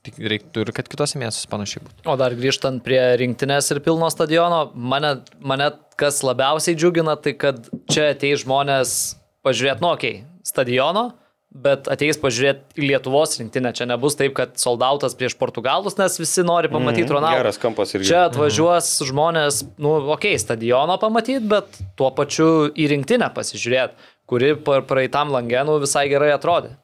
tik 0.06 0.18
reiktų 0.32 0.64
ir 0.64 0.72
kad 0.76 0.88
kitose 0.90 1.20
miestuose 1.20 1.50
panašiai 1.50 1.84
būtų. 1.84 2.06
O 2.08 2.16
dar 2.20 2.34
grįžtant 2.38 2.82
prie 2.84 3.00
rinktinės 3.20 3.70
ir 3.74 3.82
pilno 3.84 4.08
stadiono, 4.12 4.68
mane, 4.74 5.18
mane 5.40 5.72
kas 5.98 6.22
labiausiai 6.26 6.78
džiugina, 6.78 7.16
tai 7.20 7.34
kad 7.38 7.64
čia 7.90 8.12
ateis 8.14 8.44
žmonės 8.44 8.98
pažiūrėti 9.46 9.84
nuokiai 9.84 10.20
stadiono, 10.46 11.10
bet 11.48 11.88
ateis 11.90 12.18
pažiūrėti 12.20 12.78
į 12.78 12.90
Lietuvos 12.90 13.38
rinktinę. 13.40 13.72
Čia 13.76 13.88
nebus 13.88 14.18
taip, 14.18 14.34
kad 14.36 14.58
soldautas 14.60 15.16
prieš 15.18 15.34
Portugalus, 15.40 15.96
nes 15.98 16.18
visi 16.20 16.44
nori 16.46 16.70
pamatyti 16.70 17.06
Mhm, 17.06 17.14
Ronaldą. 17.16 17.40
Geras 17.40 17.60
kampas 17.62 17.94
irgi. 17.94 18.10
Čia 18.10 18.26
atvažiuos 18.28 18.90
žmonės, 19.08 19.62
nu, 19.80 19.96
okei, 20.12 20.36
okay, 20.36 20.42
stadiono 20.42 20.98
pamatyti, 21.00 21.40
bet 21.48 21.80
tuo 21.98 22.12
pačiu 22.14 22.68
į 22.76 22.90
rinktinę 22.92 23.32
pasižiūrėti, 23.34 24.12
kuri 24.28 24.54
per 24.60 24.84
praeitam 24.88 25.32
langenų 25.32 25.80
visai 25.86 26.06
gerai 26.12 26.34
atrodė. 26.36 26.76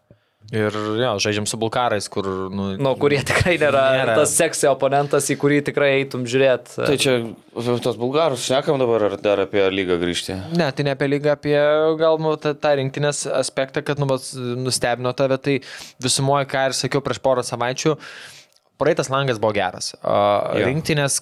Ir 0.52 0.74
jo, 1.00 1.10
žaidžiam 1.24 1.46
su 1.48 1.56
bulkarais, 1.56 2.04
kur, 2.12 2.26
nu, 2.52 2.66
Nu, 2.76 2.90
kurie 3.00 3.22
tikrai 3.24 3.54
nėra, 3.58 3.84
Nėra. 3.96 4.16
tas 4.20 4.34
seksio 4.36 4.74
oponentas, 4.74 5.30
į 5.32 5.38
kurį 5.40 5.62
tikrai 5.70 5.88
eitum 6.02 6.26
žiūrėti. 6.28 6.74
Tai 6.84 6.98
čia 7.00 7.14
apie 7.56 7.78
tos 7.82 7.96
bulgarus 7.96 8.44
šnekam 8.44 8.76
dabar 8.82 9.06
ar 9.08 9.16
dar 9.24 9.40
apie 9.46 9.64
lygą 9.72 9.96
grįžti? 10.02 10.36
Ne, 10.60 10.68
tai 10.76 10.84
ne 10.84 10.92
apie 10.92 11.08
lygą, 11.08 11.32
apie 11.38 11.56
gal 11.98 12.20
nu, 12.20 12.34
tą, 12.36 12.52
tą 12.60 12.74
rinktinės 12.76 13.24
aspektą, 13.40 13.80
kad 13.88 13.98
nu, 14.02 14.06
nustebino 14.60 15.14
tave, 15.16 15.40
tai 15.40 15.56
visumoje, 16.04 16.46
ką 16.52 16.68
ir 16.68 16.76
sakiau 16.76 17.00
prieš 17.04 17.22
porą 17.24 17.42
savaičių, 17.48 17.96
praeitas 18.80 19.08
langas 19.12 19.38
buvo 19.42 19.54
geras. 19.54 19.92
Jo. 20.02 20.64
rinktinės 20.66 21.20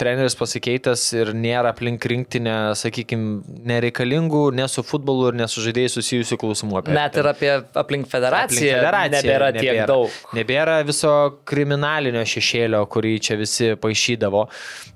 treneris 0.00 0.36
pasikeitęs 0.38 1.04
ir 1.18 1.32
nėra 1.36 1.72
aplink 1.74 2.04
rinktinę, 2.08 2.56
sakykime, 2.78 3.42
nereikalingų, 3.68 4.44
ne 4.56 4.66
su 4.70 4.84
futbolu 4.86 5.30
ir 5.30 5.40
ne 5.42 5.48
su 5.50 5.64
žaidėjai 5.64 5.92
susijusių 5.96 6.40
klausimų 6.40 6.80
apie 6.80 6.96
Net 6.96 7.18
ir 7.20 7.30
apie 7.32 7.52
aplink 7.84 8.08
federaciją, 8.12 8.42
Aplink 8.48 8.78
federaciją 8.78 9.18
nebėra 9.18 9.50
tiek 9.58 9.82
daug. 9.90 10.18
Nebėra 10.38 10.78
viso 10.88 11.14
kriminalinio 11.48 12.24
šešėlio, 12.34 12.84
kurį 12.92 13.14
čia 13.28 13.38
visi 13.40 13.72
paaišydavo. 13.80 14.46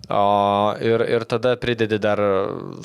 O, 0.07 0.25
ir, 0.87 1.03
ir 1.17 1.25
tada 1.29 1.57
pridedi 1.61 1.99
dar, 2.03 2.21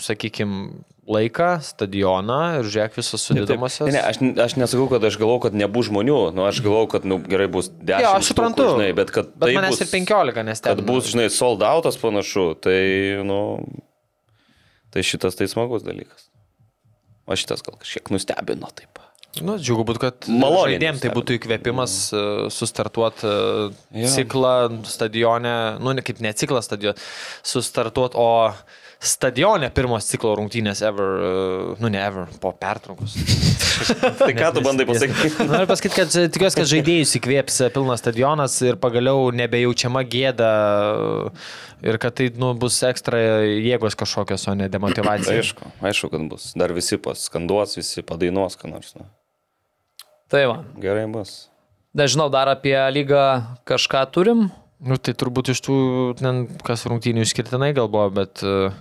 sakykime, 0.01 0.71
laiką, 1.11 1.49
stadioną 1.65 2.39
ir 2.59 2.69
žiūrėk 2.71 2.97
visos 2.97 3.25
sudėdamosios. 3.27 3.91
Ne, 3.93 4.01
aš, 4.01 4.21
aš 4.45 4.55
nesakau, 4.59 4.87
kad 4.91 5.05
aš 5.07 5.17
galvoju, 5.21 5.43
kad 5.47 5.57
nebus 5.57 5.89
žmonių, 5.89 6.19
nu, 6.37 6.45
aš 6.47 6.63
galvoju, 6.65 6.89
kad 6.95 7.07
nu, 7.07 7.19
gerai 7.21 7.49
bus 7.51 7.69
10. 7.73 8.05
Jo, 8.05 8.15
aš 8.17 8.31
suprantu. 8.31 8.67
Žinai, 8.75 8.89
bet 8.97 9.13
kad 9.15 9.29
Bet 9.35 9.47
tai 9.49 9.53
manęs 9.59 9.77
bus, 9.77 9.85
ir 9.85 9.93
15 9.93 10.47
nes 10.47 10.65
Kad 10.65 10.83
bus, 10.87 11.11
žinai, 11.13 11.27
sold 11.33 11.65
outas 11.67 11.99
panašu, 12.01 12.51
tai, 12.63 12.79
nu, 13.27 13.41
tai 14.93 15.05
šitas 15.07 15.39
tai 15.39 15.49
smagus 15.51 15.85
dalykas. 15.87 16.29
O 17.27 17.37
šitas 17.37 17.63
gal 17.65 17.77
kažkiek 17.79 18.11
nustebino 18.13 18.71
taip. 18.75 19.01
Nu, 19.39 19.55
džiugu 19.55 19.85
būtų, 19.87 19.99
kad 20.01 20.25
žaidėjim 20.27 20.97
tai 20.99 21.11
būtų 21.15 21.37
įkvėpimas 21.37 21.93
uh, 22.11 22.23
sustartuoti 22.51 23.23
uh, 23.29 23.77
Jo. 23.95 24.09
ciklą 24.11 24.83
stadione, 24.83 25.53
nu, 25.79 25.93
ne 25.95 26.03
kaip 26.03 26.19
ne 26.23 26.33
ciklą 26.35 26.59
stadione, 26.65 26.99
sustartuoti, 27.47 28.19
o 28.19 28.51
stadione 29.01 29.69
pirmos 29.73 30.05
ciklo 30.05 30.35
rungtynės 30.37 30.83
ever, 30.85 31.11
uh, 31.17 31.79
nu 31.81 31.89
ne 31.89 31.99
ever, 32.01 32.29
po 32.41 32.51
pertraukos. 32.53 33.15
Tai 34.19 34.29
ką 34.37 34.51
tu 34.53 34.61
bandai 34.65 34.85
pasakyti? 34.85 35.47
Noriu 35.49 35.69
pasakyti, 35.69 35.95
kad 35.95 36.15
e, 36.19 36.27
tikiuosi, 36.33 36.59
kad 36.59 36.69
žaidėjus 36.69 37.15
įkvėps 37.17 37.57
e, 37.65 37.69
pilnas 37.73 38.03
stadionas 38.03 38.59
ir 38.65 38.77
pagaliau 38.81 39.31
nebejaučiama 39.33 40.03
gėda 40.05 40.51
e, 40.51 41.31
ir 41.89 41.97
kad 42.01 42.15
tai 42.19 42.29
nu, 42.37 42.51
bus 42.61 42.77
ekstra 42.85 43.21
jėgos 43.41 43.97
kažkokios, 43.97 44.45
o 44.51 44.55
ne 44.59 44.69
demotivacija. 44.71 45.39
Aišku, 45.41 45.73
aišku, 45.81 46.11
kad 46.13 46.27
bus. 46.29 46.51
Dar 46.61 46.73
visi 46.77 47.01
paskanduos, 47.01 47.73
visi 47.79 48.05
padainuos, 48.05 48.59
ką 48.59 48.69
nors. 48.69 48.93
Nu. 48.99 49.09
Tai 50.31 50.45
va. 50.53 50.59
Gerai 50.83 51.07
bus. 51.11 51.47
Nežinau, 51.97 52.29
dar 52.31 52.47
apie 52.53 52.77
lygą 52.93 53.25
kažką 53.67 54.05
turim. 54.13 54.45
Nu, 54.81 54.97
tai 54.97 55.13
turbūt 55.17 55.51
iš 55.53 55.59
tų, 55.65 55.75
ten, 56.21 56.45
kas 56.65 56.87
rungtynių 56.89 57.25
išskirtinai 57.25 57.73
gal 57.77 57.89
buvo, 57.91 58.07
bet 58.21 58.41
e, 58.41 58.71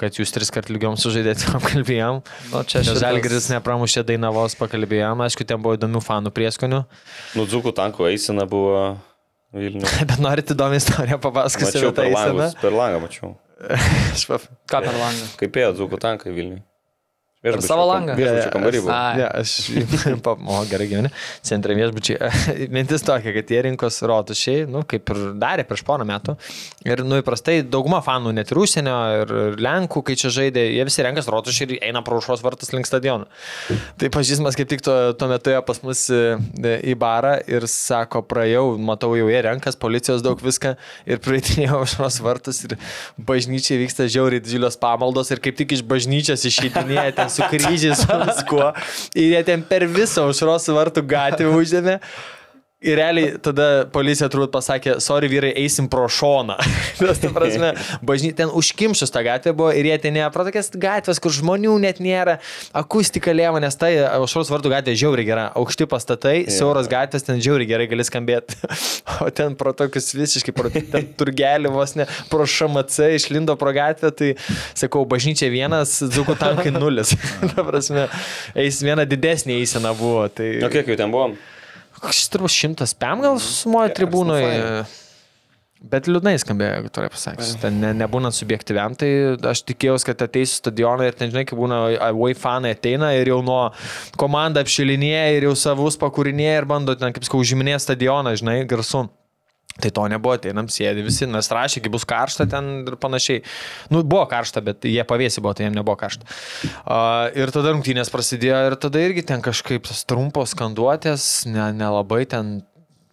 kad 0.00 0.16
jūs 0.20 0.32
tris 0.34 0.50
kart 0.54 0.68
lygiom 0.72 0.96
sužaidėte, 1.00 1.48
apkalbėjom. 1.58 2.22
Nu, 2.52 2.62
čia 2.68 2.82
šitas- 2.84 3.00
Žalgiris 3.02 3.48
nepramušė 3.54 4.04
Dainavos, 4.08 4.54
pakalbėjom. 4.60 5.24
Aišku, 5.26 5.46
ten 5.48 5.60
buvo 5.62 5.76
įdomių 5.78 6.02
fanų 6.04 6.32
prieskonių. 6.36 6.82
Nu, 7.38 7.46
dzukų 7.48 7.72
tankų 7.78 8.10
eisena 8.12 8.44
buvo 8.50 8.98
Vilnius. 9.56 9.88
Bet 10.10 10.18
norite 10.20 10.52
įdomią 10.56 10.80
istoriją 10.82 11.18
papasakoti 11.22 11.72
Mačiau 11.78 11.90
apie 11.90 11.96
tą 11.96 12.02
per 12.02 12.10
eiseną? 12.12 12.36
langus, 12.36 12.56
per 12.60 12.76
langą 12.76 13.02
mačiau. 13.06 13.34
Ką 14.70 14.80
per 14.84 14.96
langą? 15.00 15.28
Kaip 15.40 15.56
ėjo 15.62 15.70
dzukų 15.80 16.00
tankai 16.02 16.32
Vilniui. 16.36 16.60
Per 17.46 17.62
savo 17.64 17.86
langą? 17.90 18.16
Viešbučio 18.18 18.52
kambarį 18.54 18.82
buvo. 18.84 18.98
Ne, 19.20 19.28
aš. 19.42 19.56
O, 20.46 20.60
gerai 20.68 20.86
gyveni. 20.90 21.10
Centre 21.46 21.74
viešbučiai. 21.76 22.30
Mintis 22.74 23.04
tokia, 23.06 23.32
kad 23.34 23.50
jie 23.50 23.60
rinkos 23.66 23.98
rotušiai, 24.06 24.64
nu, 24.70 24.82
kaip 24.88 25.10
ir 25.14 25.20
darė 25.40 25.64
prieš 25.68 25.82
porą 25.86 26.06
metų. 26.08 26.36
Ir, 26.86 27.02
nu, 27.06 27.18
įprastai 27.22 27.60
dauguma 27.66 28.00
fanų, 28.04 28.34
net 28.36 28.52
ir 28.52 28.60
užsienio, 28.62 28.96
ir, 29.22 29.34
Lenkų, 29.62 30.02
kai 30.06 30.16
čia 30.18 30.30
žaidė, 30.34 30.64
jie 30.76 30.86
visi 30.86 31.04
renkas 31.06 31.28
rotušiai 31.32 31.68
ir 31.68 31.86
eina 31.88 32.02
pro 32.06 32.18
užros 32.20 32.42
vartus 32.44 32.72
link 32.74 32.88
stadiono. 32.88 33.26
Tai 34.00 34.10
pažįstamas 34.14 34.58
kaip 34.58 34.70
tik 34.70 34.84
tuo, 34.86 34.94
tuo 35.18 35.28
metu 35.30 35.52
ėjo 35.52 35.62
pas 35.66 35.80
mus 35.84 36.06
e, 36.14 36.36
į 36.92 36.96
barą 37.00 37.36
ir 37.50 37.66
sako, 37.70 38.22
praėjau, 38.28 38.64
matau 38.78 39.12
jau 39.18 39.28
jie 39.30 39.42
renkas, 39.46 39.78
policijos 39.80 40.24
daug 40.24 40.40
viską 40.42 40.74
ir 41.08 41.22
praeitinėjau 41.24 41.82
užros 41.86 42.20
vartus 42.24 42.62
ir 42.68 42.76
bažnyčiai 43.28 43.80
vyksta 43.82 44.08
žiauriai 44.12 44.42
didžiulios 44.44 44.78
pamaldos 44.80 45.32
ir 45.34 45.42
kaip 45.44 45.58
tik 45.58 45.76
iš 45.78 45.84
bažnyčios 45.86 46.46
išeitinėje 46.50 47.16
ten 47.18 47.32
su 47.36 47.50
kryžiais, 47.52 48.02
su 48.02 48.20
viskuo. 48.22 48.70
Ir 49.14 49.36
jie 49.36 49.44
ten 49.46 49.64
per 49.66 49.86
visą 49.90 50.26
užros 50.30 50.68
vartų 50.76 51.04
gatvę 51.08 51.52
užėmė. 51.52 52.00
Ir 52.86 52.98
realiai 53.00 53.34
tada 53.42 53.66
policija 53.90 54.28
turbūt 54.30 54.52
pasakė, 54.54 54.96
sorry 55.02 55.28
vyrai, 55.30 55.50
eisim 55.58 55.88
pro 55.90 56.06
šoną. 56.10 56.54
Tas, 57.00 57.18
ta 57.22 57.30
prasme, 57.34 57.72
bažny, 58.06 58.30
ten 58.36 58.52
užkimšus 58.54 59.10
tą 59.14 59.22
gatvę 59.26 59.52
buvo 59.56 59.72
ir 59.74 59.88
jie 59.90 59.96
ten 60.04 60.14
ne, 60.16 60.22
pro 60.34 60.46
tokias 60.46 60.70
gatvės, 60.70 61.20
kur 61.22 61.34
žmonių 61.34 61.74
net 61.82 61.98
nėra, 62.02 62.38
akustika 62.76 63.34
lėma, 63.34 63.60
nes 63.64 63.74
tai 63.78 63.92
aušros 64.06 64.52
vartų 64.54 64.72
gatvė 64.76 64.94
žiauriai 65.02 65.28
gera, 65.28 65.48
aukšti 65.58 65.88
pastatai, 65.90 66.36
yeah. 66.44 66.54
siauros 66.54 66.90
gatvės 66.90 67.26
ten 67.26 67.42
žiauriai 67.42 67.70
gerai 67.72 67.88
gali 67.90 68.06
skambėti. 68.06 68.60
O 69.24 69.30
ten 69.32 69.54
pro 69.56 69.70
tokius 69.72 70.10
visiškai, 70.12 70.52
pro 70.52 70.68
ten 70.68 71.06
turgelį 71.16 71.70
vos 71.72 71.94
ne, 71.96 72.04
pro 72.28 72.44
šamacą 72.44 73.08
išlindo 73.16 73.54
pro 73.56 73.72
gatvę, 73.72 74.10
tai 74.12 74.30
sakau, 74.76 75.06
bažnyčia 75.08 75.48
vienas, 75.52 75.96
dzukų 76.12 76.36
tankai 76.40 76.74
nulis. 76.74 77.14
ta 77.54 77.64
prasme, 77.64 78.06
eis 78.58 78.82
viena 78.84 79.08
didesnė 79.08 79.56
eisena 79.62 79.94
buvo. 79.96 80.26
Tai... 80.28 80.50
O 80.66 80.72
kiek 80.72 80.92
jau 80.92 80.98
ten 81.00 81.14
buvo? 81.14 81.32
Koks 82.02 82.28
turbūt 82.32 82.52
šimtas 82.52 82.94
pem 82.98 83.24
gal 83.24 83.40
sumojo 83.42 83.92
tribūnoje. 83.96 84.86
Bet 85.86 86.08
liūdnai 86.08 86.34
skambėjo, 86.40 86.78
jeigu 86.78 86.90
turiu 86.90 87.10
pasakyti. 87.12 87.58
Ten 87.60 87.76
ne, 87.82 87.90
nebūnant 87.94 88.34
subjektyviam, 88.34 88.94
tai 88.98 89.10
aš 89.50 89.60
tikėjausi, 89.68 90.06
kad 90.08 90.24
ateisiu 90.24 90.56
stadioną 90.62 91.04
ir 91.06 91.18
ten, 91.18 91.28
žinai, 91.30 91.44
kaip 91.46 91.60
būna 91.60 91.80
away 92.08 92.34
fanai 92.38 92.72
ateina 92.74 93.12
ir 93.14 93.28
jau 93.30 93.42
nuo 93.44 93.60
komanda 94.18 94.64
apšilinėja 94.64 95.26
ir 95.36 95.46
jau 95.50 95.52
savus 95.60 95.98
pakūrinėja 96.00 96.62
ir 96.62 96.68
bando 96.70 96.96
ten, 96.96 97.12
kaip 97.14 97.28
sakau, 97.28 97.42
užiminėti 97.44 97.84
stadioną, 97.84 98.32
žinai, 98.40 98.62
garsu. 98.68 99.04
Tai 99.76 99.90
to 99.92 100.06
nebuvo, 100.08 100.36
ateinam 100.38 100.70
sėdi 100.72 101.02
visi, 101.04 101.26
nes 101.28 101.50
rašė, 101.52 101.82
kai 101.84 101.90
bus 101.92 102.06
karšta 102.08 102.46
ten 102.48 102.70
ir 102.86 102.94
panašiai. 103.00 103.42
Nu, 103.92 104.00
buvo 104.00 104.22
karšta, 104.30 104.62
bet 104.64 104.86
jie 104.88 105.02
pavėsi 105.04 105.42
buvo, 105.44 105.52
tai 105.58 105.66
jiems 105.66 105.76
nebuvo 105.76 105.98
karšta. 106.00 106.24
Uh, 106.86 107.28
ir 107.36 107.52
tada 107.52 107.74
rungtynės 107.74 108.08
prasidėjo 108.12 108.62
ir 108.70 108.78
tada 108.80 109.02
irgi 109.04 109.26
ten 109.28 109.44
kažkaip 109.44 109.84
trumpos 110.08 110.54
skanduotės, 110.56 111.44
ne- 111.50 111.74
nelabai 111.76 112.22
ne 112.24 112.30
ten 112.30 112.54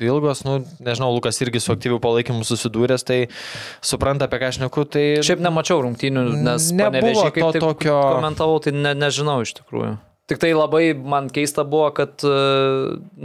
ilgos, 0.04 0.42
nu, 0.48 0.58
nežinau, 0.84 1.12
Lukas 1.16 1.38
irgi 1.44 1.62
su 1.64 1.72
aktyviu 1.76 2.00
palaikymu 2.04 2.44
susidūręs, 2.48 3.04
tai 3.08 3.20
supranta, 3.84 4.28
apie 4.28 4.40
ką 4.42 4.50
aš 4.52 4.60
neku, 4.64 4.84
tai... 4.90 5.04
Šiaip 5.24 5.44
nemačiau 5.44 5.84
rungtynių, 5.86 6.24
nes 6.44 6.72
Nebuvo 6.76 7.28
to 7.32 7.52
tokio- 7.60 8.00
komentavau, 8.18 8.58
tai 8.64 8.74
ne, 8.76 8.96
nežinau 8.98 9.42
iš 9.46 9.56
tikrųjų. 9.62 9.94
Tik 10.24 10.40
tai 10.40 10.54
labai 10.56 10.94
man 10.96 11.26
keista 11.28 11.66
buvo, 11.68 11.90
kad 11.92 12.22
e, 12.24 12.30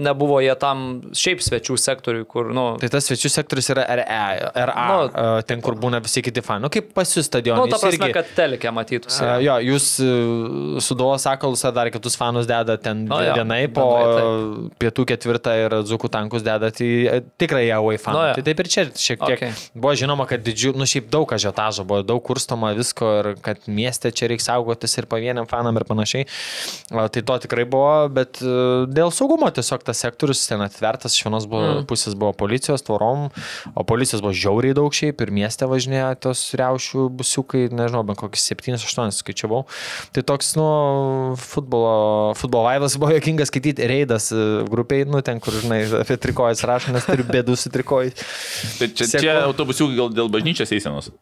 nebuvo 0.03 0.41
jie 0.43 0.51
tam 0.59 0.81
šiaip 1.15 1.39
svečių 1.47 1.77
sektoriui, 1.79 2.25
kur, 2.27 2.49
nu, 2.51 2.65
Tai 2.83 2.89
tas 2.91 3.07
svečių 3.07 3.31
sektorius 3.31 3.69
yra 3.71 3.85
RE, 4.01 4.07
RA, 4.67 4.87
Nu, 4.89 4.97
nu, 5.07 5.27
ten, 5.47 5.61
kur 5.63 5.77
būna 5.79 6.01
visi 6.03 6.25
kiti 6.27 6.43
fanai. 6.43 6.65
Nu, 6.67 6.71
kaip 6.75 6.89
pas 6.97 7.07
jūs 7.15 7.29
stadionai. 7.31 7.69
nu 7.69 7.71
ta 7.71 7.79
prasme, 7.79 8.01
irgi- 8.09 8.17
kad 8.17 8.33
telekė 8.35 8.73
matytųsi. 8.75 9.21
A, 9.23 9.37
Jo, 9.39 9.55
jūs 9.63 9.87
e, 10.03 10.09
su 10.83 10.97
Duo 10.99 11.13
Sakalus 11.23 11.63
ar 11.71 11.77
dar 11.77 11.91
kitus 11.95 12.17
fanus 12.19 12.49
dedat 12.51 12.83
ten 12.83 13.05
O, 13.07 13.21
jo, 13.23 13.37
vienai, 13.39 13.61
po 13.71 13.87
bendrai 13.95 14.75
pietų 14.83 15.07
ketvirtą 15.13 15.55
ir 15.69 15.79
Dzukų 15.87 16.11
tankus 16.19 16.43
dedat 16.43 16.83
į 16.83 16.91
e, 17.15 17.21
tikrąją 17.39 17.79
away 17.79 18.03
fanų. 18.03 18.19
Nu, 18.19 18.27
jo. 18.33 18.35
Tai 18.41 18.47
taip 18.51 18.65
ir 18.67 18.73
čia 18.75 18.87
šiek 18.91 19.23
tiek 19.23 19.39
Okay. 19.39 19.55
buvo 19.79 19.95
žinoma, 19.95 20.27
kad 20.27 20.43
didžiu, 20.43 20.75
nu 20.75 20.83
šiaip 20.83 21.07
daug 21.15 21.31
ažiotažo 21.39 21.87
buvo, 21.87 22.03
daug 22.03 22.19
kurstoma 22.27 22.75
visko 22.75 23.07
ir 23.23 23.33
kad 23.39 23.63
mieste 23.71 24.11
čia 24.11 24.27
reikia 24.35 24.49
saugotis 24.51 24.99
ir 24.99 25.07
pavieniam 25.07 25.47
fanam 25.47 25.79
ir 25.79 25.87
panašiai. 25.87 26.27
Tai 27.09 27.23
to 27.23 27.37
tikrai 27.45 27.65
buvo, 27.69 28.09
bet 28.13 28.43
e, 28.45 28.51
dėl 28.93 29.13
saugumo 29.15 29.49
tiesiog 29.55 29.87
tas 29.87 30.03
sektorius 30.05 30.45
ten 30.51 30.63
atvertas, 30.65 31.17
iš 31.17 31.25
vienos 31.27 31.47
buvo, 31.49 31.81
mm. 31.81 31.87
pusės 31.89 32.17
buvo 32.19 32.35
policijos 32.37 32.85
tvorom, 32.87 33.29
o 33.73 33.85
policijos 33.89 34.23
buvo 34.25 34.35
žiauriai 34.37 34.77
daug 34.77 34.95
šiaip 34.95 35.25
ir 35.25 35.33
mieste 35.35 35.69
važinėjo 35.69 36.11
tos 36.29 36.43
riaušių 36.59 37.09
busiukai, 37.19 37.65
nežinau, 37.73 38.05
bent 38.09 38.21
kokius 38.21 38.45
7-8 38.53 39.15
skaičiavau. 39.17 39.65
Tai 40.13 40.25
toks, 40.29 40.53
nu, 40.59 40.69
futbolo, 41.41 42.35
futbolo 42.39 42.67
vaivas 42.69 42.99
buvo 43.01 43.17
jokingas 43.17 43.53
skaityti, 43.53 43.89
reidas 43.89 44.31
e, 44.35 44.45
grupiai, 44.69 45.09
nu, 45.09 45.23
ten, 45.25 45.41
kur, 45.43 45.57
žinai, 45.65 45.81
apie 46.03 46.19
trikojas 46.21 46.65
rašo, 46.69 46.93
nes 46.97 47.09
turiu 47.09 47.27
bėdų 47.29 47.57
su 47.57 47.73
trikojais. 47.73 48.19
Tai 48.79 48.93
čia, 48.93 49.09
Seku. 49.15 49.25
čia 49.25 49.39
autobusiukai 49.47 49.99
gal 49.99 50.13
dėl 50.13 50.33
bažnyčios 50.33 50.77
eisenos. 50.77 51.13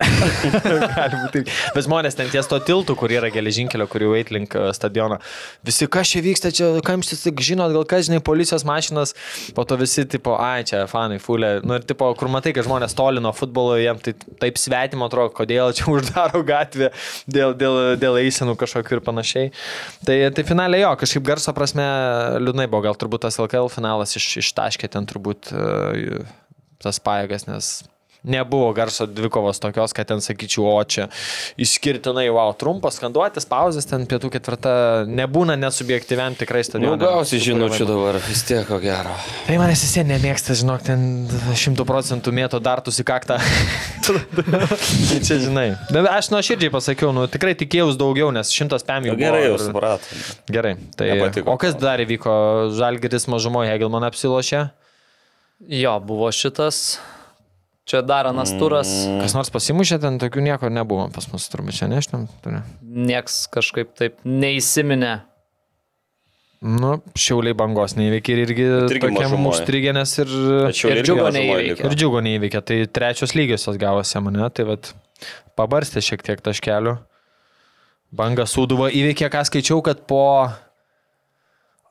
Gali 0.96 1.22
būti. 1.22 1.36
taip. 1.36 1.74
Bet 1.74 1.86
žmonės 1.86 2.16
ten 2.18 2.30
ties 2.32 2.48
to 2.50 2.58
tiltų, 2.62 2.96
kur 2.98 3.12
yra 3.12 3.30
geležinkelio, 3.34 3.86
kur 3.90 4.04
jau 4.06 4.14
eit 4.18 4.32
link 4.34 4.54
e, 4.56 4.68
stadiono. 4.76 5.18
Visi, 5.66 5.88
kas 5.90 6.12
čia 6.12 6.22
vyksta, 6.24 6.52
čia 6.54 6.68
kamštis, 6.86 7.24
tik 7.26 7.40
žinot, 7.42 7.72
gal 7.74 7.86
kas, 7.88 8.06
žinai, 8.06 8.20
policijos 8.24 8.64
mašinas, 8.66 9.14
po 9.56 9.64
to 9.66 9.78
visi, 9.80 10.04
tipo, 10.08 10.36
ai, 10.38 10.62
čia 10.68 10.84
fanai, 10.90 11.18
fulė. 11.22 11.56
Nu 11.66 11.78
ir, 11.78 11.86
tipo, 11.86 12.08
kur 12.18 12.30
matai, 12.32 12.52
kad 12.56 12.68
žmonės 12.68 12.94
toli 12.96 13.22
nuo 13.22 13.32
futbolo, 13.36 13.74
jiems 13.80 14.04
tai 14.06 14.14
taip 14.42 14.60
svetimo 14.60 15.08
atrodo, 15.10 15.34
kodėl 15.36 15.74
čia 15.76 15.88
uždaro 15.94 16.44
gatvę 16.46 16.92
dėl, 17.26 17.56
dėl, 17.58 17.80
dėl 18.00 18.20
eisenų 18.22 18.54
kažkokių 18.60 18.98
ir 18.98 19.04
panašiai. 19.08 19.50
Tai, 20.06 20.20
tai 20.36 20.46
finaliai 20.46 20.84
jo, 20.84 20.94
kažkaip 21.02 21.26
garso 21.26 21.54
prasme 21.56 21.86
liūdnai 22.42 22.68
buvo, 22.70 22.84
gal 22.86 22.98
turbūt 22.98 23.26
tas 23.26 23.40
LKL 23.42 23.72
finalas 23.72 24.14
iš, 24.18 24.30
ištaškė 24.44 24.92
ten 24.94 25.08
turbūt 25.10 25.50
uh, 25.50 26.24
tas 26.82 27.02
pajėgas, 27.02 27.48
nes 27.50 27.74
nebuvo 28.26 28.72
garso 28.74 29.06
dvikovos 29.06 29.60
tokios, 29.62 29.94
kad 29.94 30.08
ten 30.10 30.18
sakyčiau, 30.24 30.66
o 30.66 30.82
čia 30.84 31.06
išskirtinai, 31.62 32.26
wow, 32.34 32.50
trumpas 32.58 32.98
skanduotis, 32.98 33.46
pauzės 33.46 33.86
ten 33.86 34.02
pietų 34.10 34.30
ketvirta, 34.34 34.72
nebūna 35.06 35.54
nesubjektyviam 35.60 36.34
tikrai 36.38 36.64
Nu, 36.64 36.68
stadionui. 36.68 36.98
gausi 37.00 37.38
žinučių 37.44 37.86
dabar, 37.86 38.18
vis 38.26 38.42
tiek 38.48 38.66
ko 38.66 38.80
gero. 38.82 39.14
Tai 39.46 39.58
manęs 39.62 39.84
visi 39.86 40.02
nemėgsta, 40.08 40.56
žinok, 40.58 40.82
ten 40.88 41.06
šimtų 41.54 41.86
procentų 41.86 42.34
mėto 42.34 42.58
dartus 42.60 42.98
į 42.98 43.06
kaktą. 43.06 43.38
tai 44.06 45.20
čia 45.26 45.38
žinai. 45.42 45.68
Bet 45.94 46.08
aš 46.10 46.30
nuo 46.34 46.42
širdžiai 46.44 46.72
pasakiau, 46.74 47.12
nu 47.16 47.28
tikrai 47.30 47.54
tikėjausi 47.58 47.98
daugiau, 48.00 48.32
nes 48.34 48.50
šimtas 48.54 48.84
pėm 48.86 49.06
jau 49.10 49.14
Nu, 49.16 49.20
gerai, 49.22 49.44
jau 49.46 49.58
supratom. 49.62 50.24
Gerai, 50.52 50.74
tai 50.98 51.12
Nepatiko. 51.14 51.54
o 51.54 51.60
kas 51.62 51.78
dar 51.78 52.02
įvyko? 52.02 52.34
Žalgiris 52.76 53.28
mažumoje 53.30 53.70
Hegelman 53.70 54.04
apsilošė. 54.10 54.66
Jo, 55.72 55.94
buvo 56.04 56.28
šitas. 56.34 56.98
Čia 57.86 58.00
dar 58.02 58.26
anas 58.26 58.50
turas. 58.58 58.90
Kas 59.20 59.36
nors 59.36 59.52
pasimušė, 59.54 60.00
ten 60.02 60.18
tokių 60.18 60.42
nieko 60.42 60.70
nebuvo 60.74 61.06
pas 61.14 61.28
mus, 61.30 61.46
turbūt 61.52 61.78
čia. 61.78 61.86
Turi. 62.42 62.58
Nieks 62.82 63.44
kažkaip 63.52 63.92
taip 63.94 64.18
neįsiminė. 64.26 65.20
Nu, 66.66 66.96
šiauliai 67.14 67.54
bangos 67.54 67.94
neįveikė 67.94 68.32
ir 68.32 68.40
irgi 68.46 68.64
irgi 68.88 69.00
tokiam 69.04 69.46
užstrigenės 69.52 70.16
ir, 70.24 70.32
ir 70.72 71.02
džiugo 71.04 71.28
liko. 71.30 71.58
ir 71.86 71.94
džiugo 72.00 72.22
neįveikė. 72.26 72.62
Tai 72.66 72.78
trečios 72.98 73.36
lygiosios 73.38 73.78
gavosi 73.78 74.22
mane, 74.24 74.48
tai 74.50 74.66
vad 74.66 74.90
pabarstė 75.54 76.02
šiek 76.02 76.24
tiek 76.26 76.42
taškelių. 76.42 76.96
Banga 78.16 78.48
Sūduva 78.50 78.88
įveikė, 78.94 79.28
ką 79.30 79.44
skaičiau, 79.46 79.78
kad 79.84 80.02
po 80.10 80.24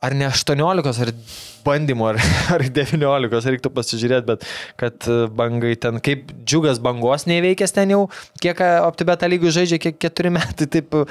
ar 0.03 0.13
ne 0.17 0.27
18 0.27 1.01
ar 1.05 1.11
bandymų, 1.65 2.07
ar, 2.11 2.19
ar 2.55 2.63
19, 2.69 3.39
reiktų 3.55 3.71
pasižiūrėti, 3.73 4.27
bet 4.27 4.43
kad 4.79 5.07
e, 5.09 5.15
bangai 5.33 5.71
ten, 5.81 5.97
kaip 6.03 6.29
džiugas 6.45 6.77
bangos 6.83 7.25
neįveikęs 7.29 7.73
ten 7.73 7.93
jau, 7.95 8.01
kiek 8.43 8.59
optibeta 8.85 9.29
lygių 9.31 9.53
žaidžia, 9.59 9.79
kiek 9.87 9.97
keturi 10.05 10.29
metai, 10.35 10.67
taip 10.69 10.93
uh, 10.99 11.07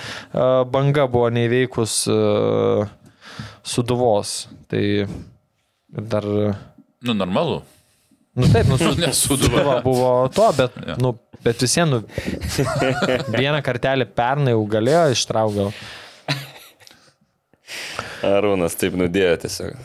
banga 0.70 1.08
buvo 1.10 1.26
neįveikus 1.34 1.96
suduvos. 3.66 4.44
Tai 4.70 4.84
dar, 5.90 6.24
Nu, 7.04 7.12
normalu. 7.12 7.62
nu 8.32 8.46
taip, 8.48 8.66
nu. 8.70 8.78
Suduva 9.12 9.80
buvo 9.86 10.28
to, 10.32 10.46
bet, 10.56 10.72
Jo. 10.88 10.94
nu, 11.02 11.10
bet 11.44 11.60
vis 11.60 11.74
vien, 11.76 11.90
nu, 11.90 11.98
vieną 13.34 13.60
kartelį 13.66 14.06
pernai 14.16 14.54
jau 14.54 14.62
galėjo 14.72 15.02
ištraukti. 15.12 15.66
Arūnas 18.32 18.76
taip 18.80 18.96
nudėjo 18.98 19.36
tiesiog. 19.44 19.76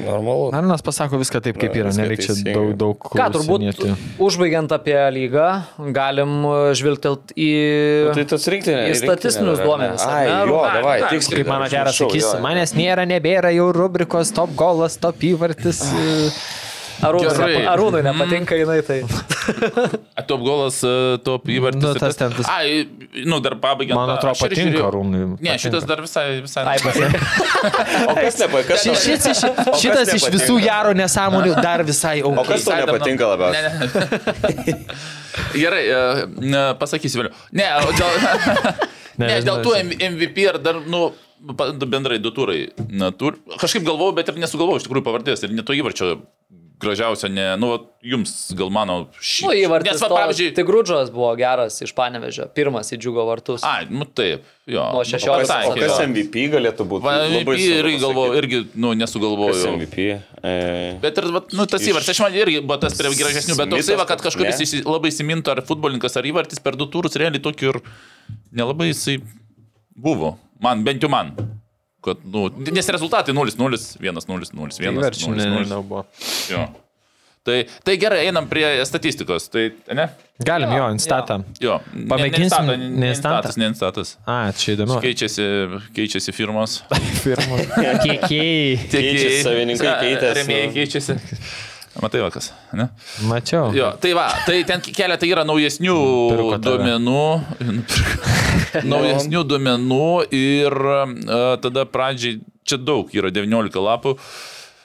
Normalu. 0.00 0.48
Arnas 0.56 0.82
pasako 0.82 1.18
viską 1.20 1.38
taip, 1.44 1.58
kaip 1.60 1.74
yra, 1.78 1.92
nereikia 1.94 2.32
čia 2.32 2.34
daug, 2.48 2.72
daug 2.78 3.04
Ką, 3.04 3.26
turbūt 3.34 3.92
užbaigiant 4.22 4.72
apie 4.74 4.96
lygą, 5.14 5.44
galim 5.94 6.32
žvilgtelt 6.74 7.34
į... 7.38 7.50
Tai 8.16 8.24
tas 8.32 8.48
rinktinė. 8.50 8.88
Į 8.90 8.96
statistinius 8.98 9.62
duomenis, 9.62 10.02
Ai, 10.08 10.24
ne? 10.26 10.40
jo, 10.50 10.58
Ai, 10.64 10.72
davai, 10.80 10.96
ai, 10.98 11.12
tiksliai. 11.12 11.44
Kaip 11.44 11.52
mano 11.52 11.70
geras 11.70 12.00
sakys, 12.00 12.28
manęs 12.42 12.74
nėra, 12.78 13.06
nebėra 13.10 13.54
jau 13.54 13.70
rubrikos 13.76 14.34
top 14.34 14.56
golas, 14.58 14.98
top 14.98 15.22
įvartis. 15.30 15.84
Arūnui, 17.04 17.30
nepa, 17.38 17.62
Arūnui 17.76 18.02
nepatinka 18.06 18.58
jinai, 18.58 18.80
tai... 18.86 19.02
Top 20.28 20.40
golas, 20.44 20.78
e, 20.86 21.18
top 21.24 21.48
įvartis. 21.52 21.82
Nu, 21.82 21.90
ir 21.94 22.00
tas 22.00 22.16
ten 22.18 22.32
tas- 22.36 22.48
Ai, 22.48 22.86
nu, 23.28 23.40
dar 23.44 23.56
pabaigiant. 23.60 23.98
Man 23.98 24.12
atrodo, 24.14 24.34
ir 24.38 24.48
patinka 24.48 24.84
Arūnui. 24.88 25.22
Ne, 25.44 25.56
šitas 25.60 25.84
dar 25.88 26.00
visai, 26.04 26.40
visai. 26.44 26.64
Ai, 26.72 26.78
patinka. 26.84 27.20
O 28.10 28.14
kas 28.18 28.38
nepatinka? 28.40 28.78
Ši- 28.84 28.96
šis 29.04 29.28
iš- 29.32 29.44
Šitas 29.82 30.14
iš 30.14 30.22
nepatinka? 30.22 30.32
visų 30.38 30.56
jaro 30.64 30.94
nesąmonių 30.98 31.56
dar 31.64 31.84
visai 31.88 32.16
O 32.22 32.32
aukštas. 32.32 32.48
kas 32.54 32.64
tau 32.70 32.80
nepatinka 32.86 33.30
labiausiai? 33.34 33.62
Ne, 33.62 33.70
ne. 33.74 34.86
Gerai, 35.54 35.84
e, 35.90 36.64
pasakysiu 36.80 37.22
vėliau. 37.22 37.34
Ne, 37.52 37.68
o 37.82 37.92
dėl, 37.98 38.18
Ne, 39.14 39.26
ne, 39.30 39.34
dėl 39.46 39.60
tų 39.62 39.76
MVP 40.10 40.48
ar 40.50 40.56
dar, 40.58 40.80
nu, 40.90 41.12
bendrai 41.86 42.16
du 42.22 42.32
turai. 42.34 42.64
Na, 42.90 43.12
tur, 43.14 43.36
kažkaip 43.60 43.84
galvojau, 43.86 44.14
bet 44.16 44.30
ir 44.32 44.38
nesugalvojau 44.42 44.80
iš 44.80 44.86
tikrųjų 44.88 45.04
pavardės 45.06 45.44
ir 45.46 45.52
ne 45.54 45.62
to 45.62 45.76
įvarčio 45.76 46.08
gražiausia, 46.84 47.28
ne, 47.32 47.44
nu, 47.60 47.70
vat 47.72 47.86
jums 48.04 48.30
gal 48.58 48.68
mano 48.72 48.96
šį. 49.18 49.44
Nu, 49.46 49.52
įvartis. 49.64 49.94
Nes, 49.96 50.02
va, 50.04 50.08
pavyzdžiui, 50.12 50.52
Tik 50.56 50.66
Grudžas 50.68 51.10
buvo 51.14 51.30
geras 51.40 51.80
iš 51.84 51.92
Panevežio, 51.96 52.46
pirmas 52.56 52.92
į 52.94 52.98
džiugo 53.02 53.24
vartus. 53.28 53.64
ai, 53.66 53.86
nu 53.90 54.04
taip, 54.06 54.44
jo. 54.68 54.84
Nuo 54.94 55.00
nu, 55.02 55.08
16 55.08 55.30
O 55.32 55.38
kas, 55.40 55.48
pataikė, 55.50 55.72
o 55.72 55.88
kas. 55.88 55.96
MVP 56.10 56.44
galėtų 56.54 56.86
būti? 56.92 57.06
Va, 57.08 57.16
Labai 57.24 57.40
MVP 57.40 57.66
irgi 57.80 57.98
pasakyti. 58.04 58.38
irgi, 58.42 58.60
nu, 58.84 58.92
Kas 58.94 59.00
nesugalvojau. 59.02 59.72
MVP? 59.80 60.06
E... 60.44 60.54
Bet 61.02 61.18
ir, 61.22 61.30
vat, 61.38 61.50
nu, 61.56 61.66
tas 61.70 61.80
Iš- 61.82 61.90
įvartis, 61.94 62.12
aš 62.14 62.22
man 62.26 62.38
irgi 62.38 62.60
buvo 62.62 62.78
tas 62.84 62.96
prie 63.00 63.14
gražesnių, 63.16 63.56
bet 63.62 63.72
toksai, 63.74 63.98
va, 64.00 64.06
kad 64.12 64.22
kažkuris 64.28 64.60
ne? 64.62 64.82
labai 64.84 65.10
įsimintų, 65.14 65.54
ar 65.56 65.64
futbolininkas, 65.66 66.20
ar 66.20 66.28
įvartis 66.28 66.60
per 66.62 66.76
du 66.76 66.86
turus, 66.92 67.16
realiai 67.20 67.42
tokių 67.44 67.72
ir 67.72 67.80
nelabai 68.52 68.92
jisai 68.92 69.18
buvo. 69.96 70.36
Man, 70.62 70.84
bent 70.86 71.02
jau 71.02 71.10
man. 71.12 71.32
Kad, 72.04 72.20
nu, 72.28 72.46
nes 72.76 72.88
rezultatai 72.92 73.32
0-0, 73.32 73.78
1-0, 74.00 74.50
0-1, 74.52 74.80
Įvarčių 74.92 75.34
ne- 75.36 75.46
0-0. 75.54 75.68
nebuvo. 75.70 76.04
Jo. 76.52 76.66
Tai, 77.44 77.58
tai 77.84 77.94
gerai, 78.00 78.22
einam 78.24 78.46
prie 78.48 78.64
statistikos. 78.88 79.50
Tai, 79.52 79.66
ne? 79.92 80.06
Galim 80.48 80.70
jo, 80.72 80.86
instatą. 80.94 81.42
Jo. 81.60 81.74
Pamėginsim, 82.08 82.70
Ne, 82.70 82.76
ne, 82.80 82.88
ne 83.02 83.10
instatas, 83.12 83.58
ne 83.60 83.68
instatas. 83.68 84.14
A, 84.24 84.38
čia 84.56 84.78
įdomu. 84.78 84.96
Keičiasi, 85.04 85.44
keičiasi 85.96 86.32
firmos. 86.32 86.78
Firmos. 87.24 87.66
Kiekiai. 88.00 88.78
Keičiasi 88.88 89.42
savininkai, 89.44 89.92
keitėsi. 90.06 90.38
Remėjai 90.40 90.70
keičiasi. 90.78 91.18
Matai 92.02 92.24
vakas, 92.24 92.50
ne? 92.74 92.88
Mačiau. 93.28 93.70
Jo, 93.74 93.92
tai 94.02 94.14
va, 94.18 94.26
tai 94.46 94.62
ten 94.66 94.82
keletą 94.82 95.28
yra 95.30 95.44
naujesnių 95.46 95.94
duomenų. 96.64 97.22
naujesnių 98.92 99.44
duomenų 99.46 100.08
ir 100.34 100.74
uh, 100.74 101.14
tada 101.62 101.86
pradžiai, 101.86 102.40
čia 102.66 102.80
daug 102.82 103.14
yra 103.14 103.30
19 103.34 103.84
lapų. 103.86 104.16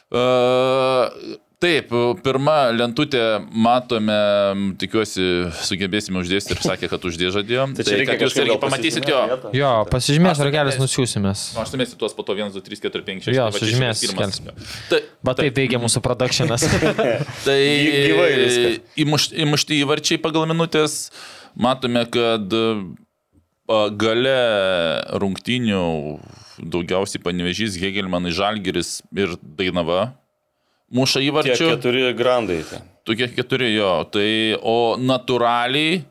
Uh, 0.09 1.39
Taip, 1.59 1.89
pirma 2.23 2.69
lentutė 2.71 3.19
matome, 3.51 4.15
tikiuosi, 4.79 5.23
sugebėsime 5.67 6.21
uždėsti 6.21 6.53
ir 6.55 6.61
sakė, 6.63 6.87
kad 6.87 7.03
uždė 7.09 7.33
žadėjo. 7.35 7.65
Tai 7.75 7.83
čia 7.83 7.97
reikia 7.99 8.13
kad 8.13 8.23
jūs 8.23 8.37
irgi 8.39 8.55
pamatysit 8.61 9.07
jo. 9.11 9.17
Jo, 9.57 9.71
pasižymės 9.91 10.39
ragelis 10.47 10.77
nusiūsimės. 10.79 11.41
Nu, 11.57 11.65
Aš 11.65 11.73
sumėsiu 11.73 11.97
tuos 11.99 12.15
po 12.15 12.23
to 12.23 12.37
1, 12.37 12.53
2, 12.55 12.63
3, 12.63 12.79
4, 12.85 13.03
5, 13.09 13.27
6. 13.27 13.35
Jo, 13.35 13.49
tai 13.51 13.59
sužymės 13.59 14.03
pirmas. 14.05 14.39
skelbs. 14.39 14.69
Tai, 14.87 15.01
taip 15.41 15.59
veikia 15.59 15.81
mūsų 15.83 16.03
produkšinas. 16.05 16.63
Tai 17.49 17.57
įmušti 19.03 19.81
įvarčiai 19.81 20.21
pagal 20.23 20.47
minutės. 20.47 21.09
Matome, 21.59 22.05
kad 22.07 22.55
a, 22.55 23.83
gale 23.99 24.37
rungtinių 25.19 25.83
daugiausiai 26.71 27.19
panevežys 27.27 27.75
Hegelmanai 27.83 28.31
Žalgeris 28.31 29.01
ir 29.11 29.35
Dainava. 29.43 30.13
Muša 30.91 31.19
Tie 31.21 31.29
įvarčių. 31.29 31.67
keturi 31.75 32.13
grandai. 32.17 32.63
ten. 32.69 32.81
Tokie 33.05 33.27
keturi 33.33 33.73
jo. 33.75 34.03
Tai, 34.09 34.29
o 34.61 34.95
natūraliai 34.97 36.03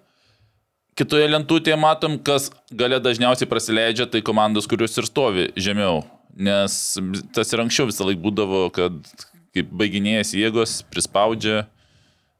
kitoje 0.98 1.28
lentutėje 1.30 1.78
matom, 1.78 2.18
kas 2.18 2.50
gale 2.74 2.98
dažniausiai 3.02 3.48
prasileidžia, 3.50 4.06
tai 4.10 4.22
komandos, 4.22 4.66
kurios 4.70 4.96
ir 4.98 5.06
stovi 5.06 5.48
žemiau. 5.58 6.04
Nes 6.38 6.98
tas 7.34 7.52
ir 7.52 7.62
anksčiau 7.64 7.86
visą 7.90 8.06
laiką 8.06 8.22
būdavo, 8.22 8.62
kad 8.74 8.94
kaip 9.54 9.70
baiginėjas 9.74 10.34
jėgos 10.38 10.82
prispaudžia 10.92 11.64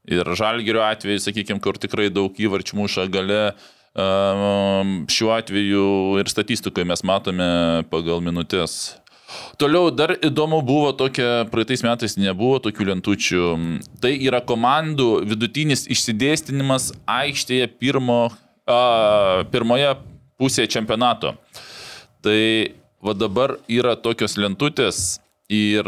ir 0.09 0.25
žalgerio 0.39 0.83
atveju, 0.87 1.21
sakykime, 1.23 1.61
kur 1.63 1.79
tikrai 1.81 2.09
daug 2.11 2.35
įvarčių 2.39 2.79
muša 2.79 3.09
gale. 3.11 3.55
ehm, 3.99 5.07
Šiuo 5.11 5.33
atveju 5.35 6.19
ir 6.21 6.31
statistikoje 6.31 6.87
mes 6.87 7.03
matome 7.03 7.83
pagal 7.91 8.21
minutės. 8.23 8.95
Toliau 9.61 9.91
dar 9.93 10.15
įdomu 10.17 10.63
buvo 10.65 10.93
tokia, 10.97 11.45
praeitais 11.53 11.83
metais 11.85 12.17
nebuvo 12.17 12.59
tokių 12.65 12.89
lentučių. 12.93 13.47
Tai 14.01 14.13
yra 14.17 14.41
komandų 14.45 15.09
vidutinis 15.29 15.85
išsidėstinimas 15.91 16.93
aikštėje 17.05 17.69
pirmo, 17.81 18.29
a, 18.65 19.45
pirmoje 19.53 19.97
pusėje 20.41 20.73
čempionato. 20.79 21.35
Tai 22.25 22.41
va 23.05 23.15
dabar 23.15 23.59
yra 23.71 23.95
tokios 24.01 24.39
lentutės 24.41 25.19
ir 25.53 25.87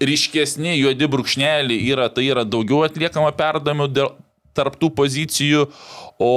ryškesni 0.00 0.76
juodi 0.78 1.08
brūkšneliai 1.10 1.90
yra, 1.90 2.08
tai 2.12 2.28
yra 2.30 2.44
daugiau 2.46 2.84
atliekama 2.86 3.32
perdamų 3.34 3.88
dėl 3.90 4.12
tarptų 4.54 4.92
pozicijų, 4.94 5.64
o 6.22 6.32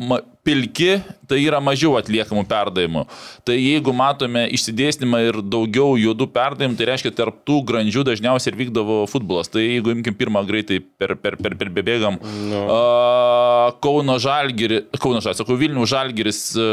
ma, 0.00 0.22
pilki 0.46 0.98
tai 1.28 1.38
yra 1.44 1.60
mažiau 1.62 1.94
atliekamų 1.98 2.44
perdavimų. 2.50 3.04
Tai 3.46 3.56
jeigu 3.56 3.94
matome 3.96 4.46
išsidėstymą 4.56 5.22
ir 5.28 5.40
daugiau 5.44 5.94
juodų 6.00 6.30
perdavimų, 6.34 6.78
tai 6.78 6.90
reiškia, 6.90 7.14
tarptų 7.16 7.60
grandžių 7.70 8.04
dažniausiai 8.08 8.52
ir 8.52 8.60
vykdavo 8.64 9.00
futbolas. 9.10 9.52
Tai 9.52 9.62
jeigu 9.62 9.94
imkim 9.94 10.16
pirmą 10.18 10.42
greitai 10.48 10.80
per, 10.80 11.16
per, 11.20 11.38
per, 11.40 11.56
per 11.60 11.72
bebėgam, 11.76 12.20
no. 12.50 12.66
a, 12.66 13.72
Kauno 13.84 14.18
Žalgiris, 14.22 14.88
Kauno 14.98 15.20
Žalgiris, 15.20 15.42
sakau, 15.44 15.58
Vilnių 15.60 15.88
Žalgiris. 15.90 16.44
A, 16.58 16.70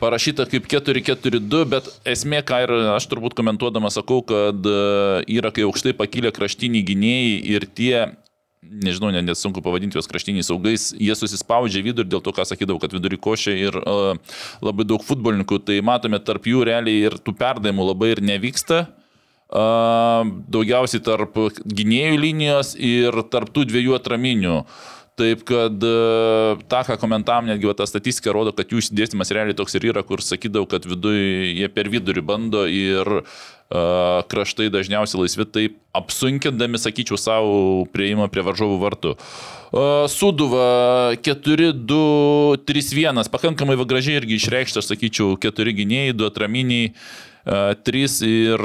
parašyta 0.00 0.44
kaip 0.50 0.66
4-4-2, 0.68 1.62
bet 1.72 1.88
esmė, 2.08 2.42
ką 2.46 2.60
ir 2.66 2.72
aš 2.96 3.06
turbūt 3.08 3.36
komentuodamas 3.38 3.96
sakau, 3.96 4.20
kad 4.26 4.68
yra 4.68 5.52
kai 5.54 5.64
aukštai 5.64 5.94
pakilę 5.96 6.32
kraštiniai 6.36 6.84
gynėjai 6.84 7.38
ir 7.54 7.68
tie, 7.72 7.94
nežinau, 8.70 9.12
net, 9.14 9.24
net 9.26 9.38
sunku 9.38 9.62
pavadinti 9.64 9.98
juos 9.98 10.08
kraštiniais 10.10 10.50
saugais, 10.50 10.90
jie 10.96 11.16
susispaudžia 11.18 11.84
vidurį 11.86 12.10
dėl 12.12 12.24
to, 12.24 12.34
ką 12.36 12.46
sakydavau, 12.48 12.80
kad 12.82 12.94
vidurį 12.96 13.20
košė 13.22 13.56
ir 13.60 13.78
uh, 13.82 14.36
labai 14.64 14.86
daug 14.88 15.04
futbolininkų, 15.06 15.60
tai 15.68 15.80
matome 15.84 16.20
tarp 16.22 16.48
jų 16.50 16.64
realiai 16.68 17.06
ir 17.08 17.18
tų 17.22 17.36
perdavimų 17.38 17.90
labai 17.92 18.14
ir 18.16 18.24
nevyksta. 18.24 18.86
Uh, 19.46 20.26
daugiausiai 20.50 21.04
tarp 21.06 21.36
gynėjų 21.62 22.18
linijos 22.18 22.74
ir 22.74 23.14
tarp 23.30 23.52
tų 23.54 23.68
dviejų 23.70 23.94
atraminių. 24.00 24.60
Taip 25.16 25.46
kad 25.48 25.80
e, 25.80 25.92
tą, 26.68 26.82
ką 26.84 26.98
komentavom, 27.00 27.46
netgi 27.48 27.70
ta 27.78 27.86
statistika 27.88 28.34
rodo, 28.36 28.52
kad 28.52 28.68
jų 28.68 28.82
išsidėstymas 28.82 29.32
realiai 29.32 29.56
toks 29.56 29.78
ir 29.78 29.86
yra, 29.88 30.02
kur 30.04 30.20
sakydavau, 30.20 30.68
kad 30.68 30.84
viduje 30.84 31.54
jie 31.56 31.70
per 31.72 31.88
vidurį 31.88 32.24
bando 32.26 32.66
ir 32.68 33.22
kraštai 34.30 34.68
dažniausiai 34.70 35.24
laisvi, 35.24 35.46
taip 35.50 35.78
apsunkindami, 35.96 36.78
sakyčiau, 36.78 37.18
savo 37.18 37.86
prieimą 37.92 38.28
prie 38.30 38.44
varžovų 38.46 38.76
vartų. 38.82 39.14
Suduva 40.12 40.66
4-2-3-1, 41.26 43.32
pakankamai 43.32 43.78
gražiai 43.82 44.20
irgi 44.20 44.38
išreikšta, 44.38 44.82
aš 44.82 44.92
sakyčiau, 44.92 45.34
4 45.42 45.78
gynėjai, 45.80 46.14
2 46.14 46.30
atraminiai. 46.30 46.92
Uh, 46.92 47.36
3 47.46 48.26
ir 48.26 48.62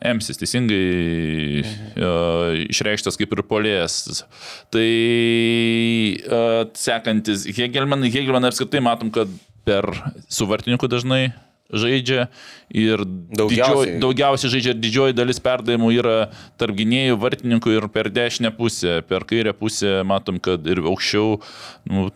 Emsis 0.00 0.40
teisingai 0.40 1.60
išreikštas 2.72 3.20
kaip 3.20 3.34
ir 3.36 3.42
polėjas. 3.44 4.24
Tai 4.72 4.88
sekantis 6.80 7.44
Hegelman, 7.52 8.06
Hegelman 8.08 8.48
apskritai 8.48 8.80
matom, 8.84 9.12
kad 9.12 9.28
per 9.68 9.90
suvartininkų 10.32 10.88
dažnai 10.88 11.34
žaidžia 11.72 12.28
ir 12.68 13.04
Daugiausiai. 13.04 13.56
didžioji, 13.56 14.00
daugiausiai 14.02 14.52
žaidžia 14.52 14.74
ir 14.74 14.80
didžioji 14.82 15.16
dalis 15.16 15.40
perdavimų 15.42 15.92
yra 15.96 16.16
tarp 16.60 16.76
gynėjų, 16.76 17.16
vartininkų 17.22 17.76
ir 17.78 17.88
per 17.94 18.10
dešinę 18.12 18.52
pusę. 18.56 19.00
Per 19.08 19.24
kairę 19.28 19.54
pusę 19.56 20.02
matom, 20.06 20.40
kad 20.42 20.66
ir 20.68 20.82
aukščiau 20.84 21.38
nu, 21.90 22.10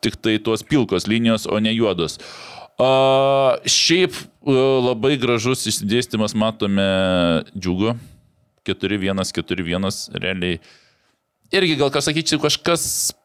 tik 0.00 0.16
tai 0.16 0.38
tuos 0.40 0.64
pilkos 0.64 1.06
linijos, 1.10 1.46
o 1.46 1.60
ne 1.60 1.72
juodos. 1.74 2.18
A, 2.80 3.60
šiaip 3.68 4.16
a, 4.16 4.54
labai 4.88 5.16
gražus 5.20 5.66
išsidėstymas 5.68 6.34
matome 6.38 6.88
džiugo. 7.52 7.98
4-1-4-1 8.68 10.20
realiai. 10.20 10.60
Irgi 11.50 11.74
gal 11.80 11.90
ką 11.90 11.98
sakyčiau, 12.04 12.38
kažkas 12.44 12.82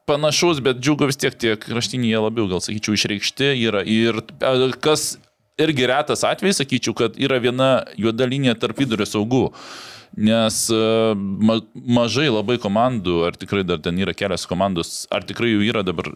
panašus, 0.09 0.57
bet 0.65 0.79
džiugo 0.81 1.05
vis 1.09 1.19
tiek 1.21 1.35
tie 1.37 1.53
kraštiniai 1.61 2.17
labiau, 2.25 2.47
gal 2.49 2.61
sakyčiau, 2.63 2.95
išreikšti 2.97 3.51
yra. 3.67 3.83
Ir 3.85 4.17
a, 4.41 4.55
kas 4.81 5.15
irgi 5.61 5.85
retas 5.91 6.25
atvejis, 6.25 6.57
sakyčiau, 6.63 6.95
kad 6.97 7.19
yra 7.21 7.37
viena 7.43 7.69
juoda 8.01 8.25
linija 8.25 8.57
tarp 8.57 8.81
vidurio 8.81 9.05
saugų. 9.05 9.43
Nes 10.15 10.57
e, 10.71 10.77
ma, 11.43 11.57
mažai 11.75 12.29
labai 12.31 12.55
komandų, 12.63 13.15
ar 13.27 13.35
tikrai 13.35 13.65
dar 13.67 13.81
ten 13.83 13.97
yra 13.99 14.13
kelios 14.15 14.45
komandos, 14.47 14.91
ar 15.11 15.25
tikrai 15.27 15.49
jų 15.51 15.65
yra 15.67 15.81
dabar, 15.83 16.07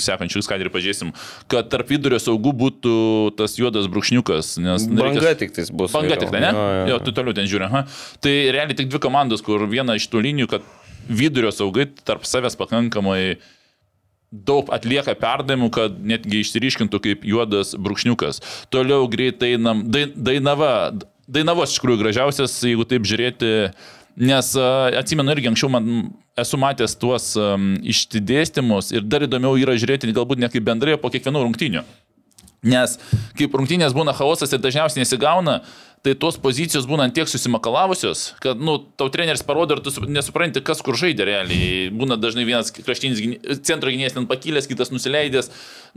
sekančių 0.00 0.40
skaidrį 0.46 0.70
pažiūrėsim, 0.72 1.10
kad 1.52 1.68
tarp 1.72 1.90
vidurio 1.92 2.16
saugų 2.22 2.54
būtų 2.62 2.94
tas 3.36 3.58
juodas 3.60 3.90
brūkšniukas. 3.92 4.54
Nes 4.64 4.86
Banga 4.88 5.20
nereikia- 5.20 5.36
tik 5.44 5.52
tais 5.58 5.68
bus. 5.70 5.92
Banga 5.92 6.14
vėliau. 6.14 6.22
tik 6.24 6.32
tai, 6.32 6.40
ne? 6.46 6.52
Jo, 6.56 6.64
jo, 6.64 6.86
Jo, 6.88 6.94
jo. 6.96 7.00
tu 7.04 7.12
toliau 7.20 7.36
ten 7.36 7.44
žiūri. 7.52 7.68
Aha. 7.68 7.84
Tai 8.24 8.32
realiai 8.56 8.78
tik 8.80 8.88
dvi 8.88 9.02
komandos, 9.04 9.44
kur 9.44 9.66
viena 9.68 9.98
iš 10.00 10.08
tų 10.08 10.24
linijų, 10.30 10.48
kad 10.56 10.62
vidurio 11.08 11.50
saugai 11.54 11.86
tarp 12.04 12.26
savęs 12.28 12.56
pakankamai 12.60 13.38
daug 14.32 14.70
atlieka 14.72 15.12
perdavimų, 15.20 15.68
kad 15.74 15.96
netgi 16.08 16.40
išsiryškintų 16.40 17.00
kaip 17.04 17.24
juodas 17.28 17.74
brūkšniukas. 17.76 18.40
Toliau 18.72 19.04
greitai 19.12 19.54
einam. 19.58 19.84
Dai- 19.92 20.08
Dainava. 20.16 20.92
Dainavos 21.32 21.70
iš 21.72 21.78
tikrųjų 21.78 22.00
gražiausias, 22.00 22.54
jeigu 22.66 22.84
taip 22.88 23.04
žiūrėti, 23.08 23.50
nes 24.20 24.48
atsimenu 24.98 25.32
irgi 25.32 25.48
anksčiau 25.52 25.70
man 25.72 25.86
esu 26.36 26.58
matęs 26.60 26.96
tuos 26.98 27.30
um, 27.40 27.76
išsidėstymus 27.84 28.90
ir 28.92 29.04
dar 29.06 29.24
įdomiau 29.24 29.54
yra 29.60 29.76
žiūrėti 29.78 30.10
galbūt 30.12 30.42
ne 30.42 30.50
kaip 30.52 30.64
bendrai, 30.66 30.96
po 31.00 31.12
kiekvienų 31.12 31.44
rungtynių. 31.46 31.84
Nes 32.68 32.98
kaip 33.38 33.54
rungtynės 33.58 33.94
būna 33.96 34.12
chaosas 34.18 34.52
ir 34.52 34.60
dažniausiai 34.62 35.04
nesigauna, 35.04 35.60
tai 36.02 36.16
tos 36.18 36.34
pozicijos 36.42 36.88
būna 36.90 37.06
tiek 37.14 37.30
susimakalavusios, 37.30 38.32
kad, 38.42 38.58
nu, 38.58 38.74
tau 38.98 39.06
treneris 39.12 39.44
parodo 39.46 39.76
ir 39.76 39.82
tu 39.84 39.92
sup- 39.94 40.08
nesupranti, 40.10 40.62
kas 40.66 40.82
kur 40.82 40.98
žaidė 40.98 41.28
realiai. 41.28 41.92
Būna 41.94 42.16
dažnai 42.18 42.42
vienas 42.48 42.72
kraštinis 42.74 43.20
centro 43.62 43.92
gynėjas 43.92 44.16
ten 44.16 44.26
pakilęs, 44.30 44.66
kitas 44.66 44.90
nusileidęs, 44.90 45.52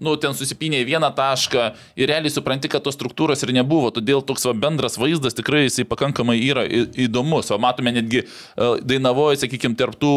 nu, 0.06 0.14
ten 0.22 0.38
susipinė 0.38 0.84
į 0.84 0.89
vieną 0.91 1.10
tašką 1.18 1.66
ir 1.97 2.12
realiai 2.14 2.34
supranti, 2.34 2.70
kad 2.70 2.86
tos 2.86 2.99
struktūros 2.99 3.41
ir 3.41 3.56
nebuvo, 3.58 3.89
todėl 3.95 4.22
toks 4.22 4.45
va, 4.45 4.53
bendras 4.68 4.99
vaizdas 5.01 5.38
tikrai 5.38 5.66
jisai 5.66 5.88
pakankamai 5.89 6.38
yra 6.38 6.68
įdomus. 6.70 7.49
O 7.49 7.58
matome 7.62 7.95
netgi 7.97 8.22
e, 8.22 8.72
Dainavoje, 8.86 9.41
sakykime, 9.41 9.74
tarptų 9.80 10.16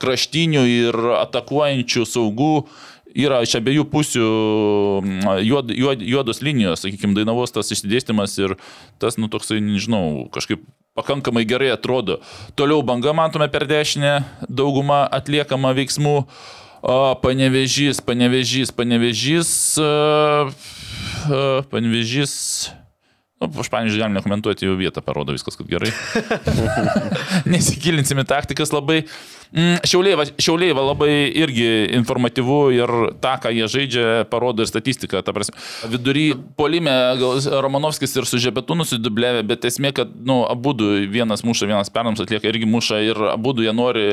kraštinių 0.00 0.64
ir 0.72 1.02
atakuojančių 1.20 2.08
saugų 2.08 2.52
yra 3.16 3.40
iš 3.44 3.56
abiejų 3.58 3.86
pusių 3.90 4.26
mm, 5.00 5.28
juod, 5.46 5.72
juod, 5.72 6.02
juodos 6.04 6.42
linijos, 6.44 6.84
sakykime, 6.84 7.16
dainavos 7.16 7.54
tas 7.54 7.72
išsidėstymas 7.72 8.36
ir 8.42 8.56
tas, 9.02 9.16
nu, 9.20 9.30
toksai, 9.32 9.62
nežinau, 9.64 10.26
kažkaip 10.34 10.64
pakankamai 10.96 11.44
gerai 11.48 11.72
atrodo. 11.74 12.20
Toliau 12.56 12.84
banga 12.86 13.14
matome 13.16 13.48
per 13.52 13.66
dešinę, 13.68 14.18
dauguma 14.48 15.04
atliekama 15.12 15.74
veiksmų. 15.76 16.16
O, 16.86 16.96
panevežys, 17.18 17.98
panevežys, 18.04 18.70
panevežys, 18.76 19.52
panevežys. 21.72 22.34
Nu, 23.36 23.48
aš, 23.50 23.68
pavyzdžiui, 23.68 24.00
galim 24.00 24.14
nekomentuoti 24.16 24.64
jų 24.64 24.76
vietą, 24.80 25.02
parodo 25.04 25.34
viskas, 25.36 25.58
kad 25.58 25.68
gerai. 25.68 25.90
Nesikilinsime 27.52 28.24
taktikas 28.28 28.72
labai. 28.72 29.02
Mm, 29.04 29.35
Šiauliai, 29.86 30.18
va, 30.18 30.26
šiauliai 30.26 30.74
va, 30.76 30.84
labai 30.92 31.10
irgi 31.42 31.66
informatyvu 31.96 32.60
ir 32.76 32.92
tą, 33.22 33.34
ką 33.42 33.52
jie 33.54 33.68
žaidžia, 33.72 34.06
parodo 34.30 34.64
ir 34.64 34.70
statistika. 34.70 35.22
Vidury 35.90 36.28
polime 36.58 36.94
Romanovskis 37.64 38.16
ir 38.18 38.28
su 38.28 38.40
Žebetu 38.42 38.76
nusidublėvė, 38.78 39.42
bet 39.48 39.66
esmė, 39.68 39.92
kad 39.96 40.12
nu, 40.14 40.42
abu 40.46 40.74
vienas 41.10 41.44
muša, 41.46 41.70
vienas 41.70 41.92
pernams 41.92 42.22
atlieka 42.22 42.50
irgi 42.50 42.68
muša 42.70 43.02
ir 43.06 43.22
abu 43.32 43.54
jie 43.62 43.72
nori, 43.74 44.06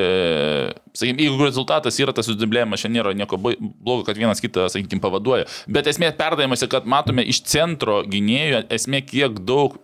sakykime, 0.95 1.27
jeigu 1.27 1.47
rezultatas 1.47 1.99
yra 2.01 2.15
tas 2.15 2.29
susidublėjimas, 2.29 2.81
šiandien 2.81 3.03
nėra 3.03 3.15
nieko 3.17 3.39
blogo, 3.41 4.03
kad 4.07 4.19
vienas 4.19 4.41
kitą, 4.43 4.69
sakykime, 4.71 5.01
pavaduoja. 5.03 5.47
Bet 5.67 5.89
esmė 5.91 6.13
perdavimuose, 6.17 6.69
kad 6.71 6.88
matome 6.89 7.25
iš 7.25 7.43
centro 7.49 8.01
gynėjų, 8.07 8.67
esmė 8.73 9.03
kiek 9.07 9.41
daug 9.47 9.79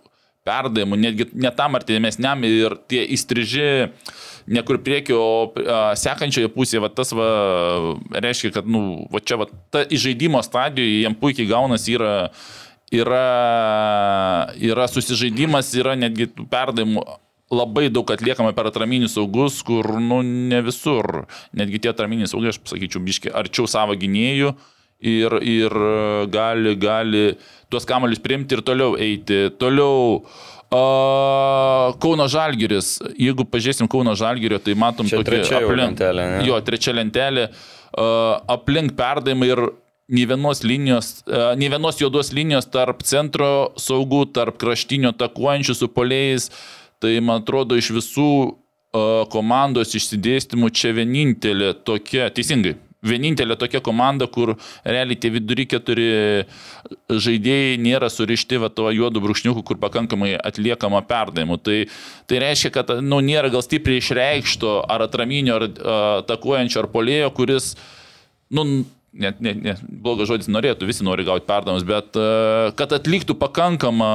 perdavimų, 0.46 0.98
netgi 1.00 1.28
ne 1.36 1.50
tam 1.56 1.76
artimesniam 1.78 2.44
ir 2.48 2.78
tie 2.88 3.02
įstriži 3.16 3.90
ne 4.50 4.62
kur 4.66 4.80
priekio, 4.82 5.20
o 5.20 5.74
sekančioje 5.98 6.50
pusėje, 6.54 6.82
va, 6.82 6.90
tas 6.92 7.12
va, 7.14 7.28
reiškia, 8.24 8.54
kad, 8.56 8.68
nu, 8.68 9.04
va 9.12 9.20
čia, 9.22 9.38
va, 9.40 9.46
ta 9.72 9.84
įžaidimo 9.84 10.40
stadijoje 10.42 11.04
jam 11.04 11.16
puikiai 11.18 11.48
gaunasi 11.50 11.94
yra, 11.98 12.14
yra, 12.94 13.26
yra 14.58 14.88
susižaidimas, 14.90 15.74
yra 15.78 15.94
netgi 15.98 16.30
perdavimų 16.50 17.04
labai 17.50 17.88
daug 17.90 18.10
atliekama 18.14 18.54
per 18.54 18.70
atraminius 18.70 19.16
saugus, 19.18 19.60
kur, 19.66 19.86
nu, 20.02 20.20
ne 20.22 20.60
visur, 20.66 21.24
netgi 21.56 21.82
tie 21.82 21.92
atraminiai 21.92 22.30
saugai, 22.30 22.54
aš 22.54 22.60
pasakyčiau, 22.62 23.02
biški 23.06 23.32
arčiau 23.34 23.70
savo 23.70 23.96
gynėjų 23.98 24.54
ir, 25.10 25.38
ir 25.42 25.80
gali, 26.30 26.76
gali 26.78 27.24
tuos 27.70 27.86
kamolius 27.88 28.20
priimti 28.22 28.58
ir 28.58 28.62
toliau 28.66 28.96
eiti. 29.00 29.48
Toliau 29.60 30.24
Kauno 30.70 32.26
Žalgiris, 32.30 33.00
jeigu 33.18 33.42
pažiūrėsim 33.50 33.88
Kauno 33.90 34.12
Žalgirio, 34.18 34.60
tai 34.62 34.76
matom 34.78 35.08
Čia 35.10 35.18
tokį 35.18 35.40
jau 35.50 35.74
lentelė, 35.74 36.26
ne? 36.36 36.42
Jo, 36.46 36.60
trečia 36.62 36.94
lentelė, 36.94 37.48
aplink 38.54 38.94
perdavimai 38.98 39.48
ir 39.50 39.64
nei 40.10 40.26
vienos 40.30 40.62
linijos, 40.66 41.24
nei 41.58 41.70
vienos 41.70 41.98
juodos 41.98 42.30
linijos 42.34 42.66
tarp 42.70 43.02
centro 43.06 43.70
saugų, 43.78 44.24
tarp 44.34 44.58
kraštinio 44.62 45.10
takuojančių 45.18 45.74
su 45.78 45.90
poliais. 45.90 46.50
Tai 47.00 47.14
man 47.24 47.40
atrodo 47.40 47.78
iš 47.80 47.90
visų 47.96 48.30
komandos 49.30 49.94
išsidėstymų 49.96 50.70
čia 50.74 50.90
vienintelė 50.96 51.72
tokia, 51.86 52.26
teisingai, 52.34 52.74
vienintelė 53.06 53.56
tokia 53.60 53.80
komanda, 53.84 54.28
kur 54.30 54.54
realiai 54.84 55.18
tie 55.20 55.32
vidury 55.32 55.66
keturi 55.70 56.10
žaidėjai 57.08 57.78
nėra 57.80 58.10
surišti 58.12 58.60
va 58.60 58.70
to 58.72 58.90
juodų 58.94 59.22
brūkšniukų, 59.24 59.64
kur 59.66 59.80
pakankamai 59.80 60.34
atliekama 60.36 61.02
perdavimu. 61.08 61.58
Tai, 61.64 61.80
tai 62.30 62.44
reiškia, 62.44 62.74
kad 62.76 62.94
nu, 63.04 63.22
nėra 63.24 63.52
gal 63.52 63.64
stipriai 63.64 64.02
išreikšto 64.02 64.80
ar 64.90 65.08
atraminio, 65.08 65.58
ar 65.58 65.68
atakuojančio, 66.20 66.84
ar 66.84 66.90
polėjo, 66.92 67.30
kuris, 67.36 67.72
nu, 68.52 68.66
net, 69.12 69.40
net, 69.42 69.62
net 69.64 69.80
blogas 69.82 70.28
žodis 70.30 70.50
norėtų, 70.52 70.86
visi 70.88 71.06
nori 71.06 71.24
gauti 71.26 71.48
perdavimus, 71.48 71.86
bet 71.88 72.18
kad 72.78 72.94
atliktų 72.94 73.36
pakankamą 73.40 74.12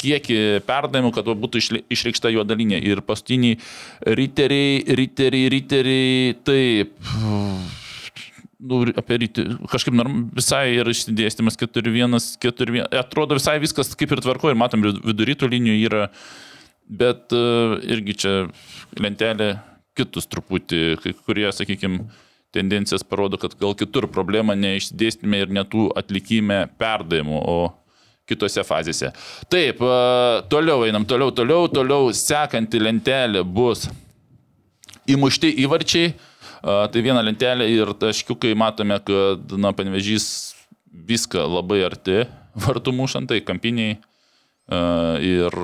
kiekį 0.00 0.38
perdavimų, 0.68 1.14
kad 1.16 1.32
būtų 1.46 1.64
išreikšta 1.88 2.34
juoda 2.34 2.58
linija. 2.58 2.82
Ir 2.84 3.02
paskutiniai 3.06 3.58
riteriai, 4.20 4.84
riteriai, 5.00 5.50
riteriai, 5.56 6.38
taip 6.46 6.94
nu, 8.58 8.80
apie 8.96 9.20
rytį, 9.22 9.44
kažkaip 9.70 9.96
norm, 9.96 10.26
visai 10.36 10.78
yra 10.80 10.92
išsidėstymas 10.92 11.58
4-1, 11.60 12.18
4-1. 12.42 12.84
Atrodo 13.00 13.38
visai 13.38 13.58
viskas 13.62 13.92
kaip 13.98 14.14
ir 14.14 14.22
tvarko 14.24 14.52
ir 14.52 14.58
matom, 14.58 14.84
vidurytų 15.04 15.50
linijų 15.52 15.78
yra, 15.88 16.04
bet 16.86 17.34
uh, 17.36 17.76
irgi 17.84 18.16
čia 18.24 18.34
lentelė 19.00 19.56
kitus 19.96 20.28
truputį, 20.30 20.98
kai 21.02 21.14
kurie, 21.16 21.48
sakykime, 21.52 22.06
tendencijas 22.56 23.04
parodo, 23.04 23.40
kad 23.40 23.56
gal 23.60 23.74
kitur 23.76 24.06
problema 24.08 24.54
ne 24.56 24.76
išsidėstymė 24.78 25.42
ir 25.42 25.52
netų 25.58 25.90
atlikime 25.98 26.64
perdavimų, 26.80 27.40
o 27.40 27.58
kitose 28.26 28.64
fazėse. 28.66 29.12
Taip, 29.52 29.82
uh, 29.84 30.40
toliau 30.52 30.86
einam, 30.86 31.04
toliau, 31.08 31.34
toliau, 31.34 31.68
toliau, 31.72 32.08
sekanti 32.16 32.80
lentelė 32.82 33.44
bus 33.44 33.86
įmušti 35.06 35.52
įvarčiai. 35.62 36.14
A, 36.14 36.35
Tai 36.66 37.02
viena 37.04 37.22
lentelė 37.22 37.68
ir 37.70 37.92
taškiukai 37.94 38.50
matome, 38.58 38.98
kad, 39.06 39.52
na, 39.54 39.70
panevežys 39.76 40.26
viską 41.06 41.44
labai 41.46 41.84
arti 41.86 42.24
vartų 42.58 42.94
mušant, 42.96 43.30
tai 43.30 43.38
kampiniai. 43.46 44.00
Ir 45.22 45.54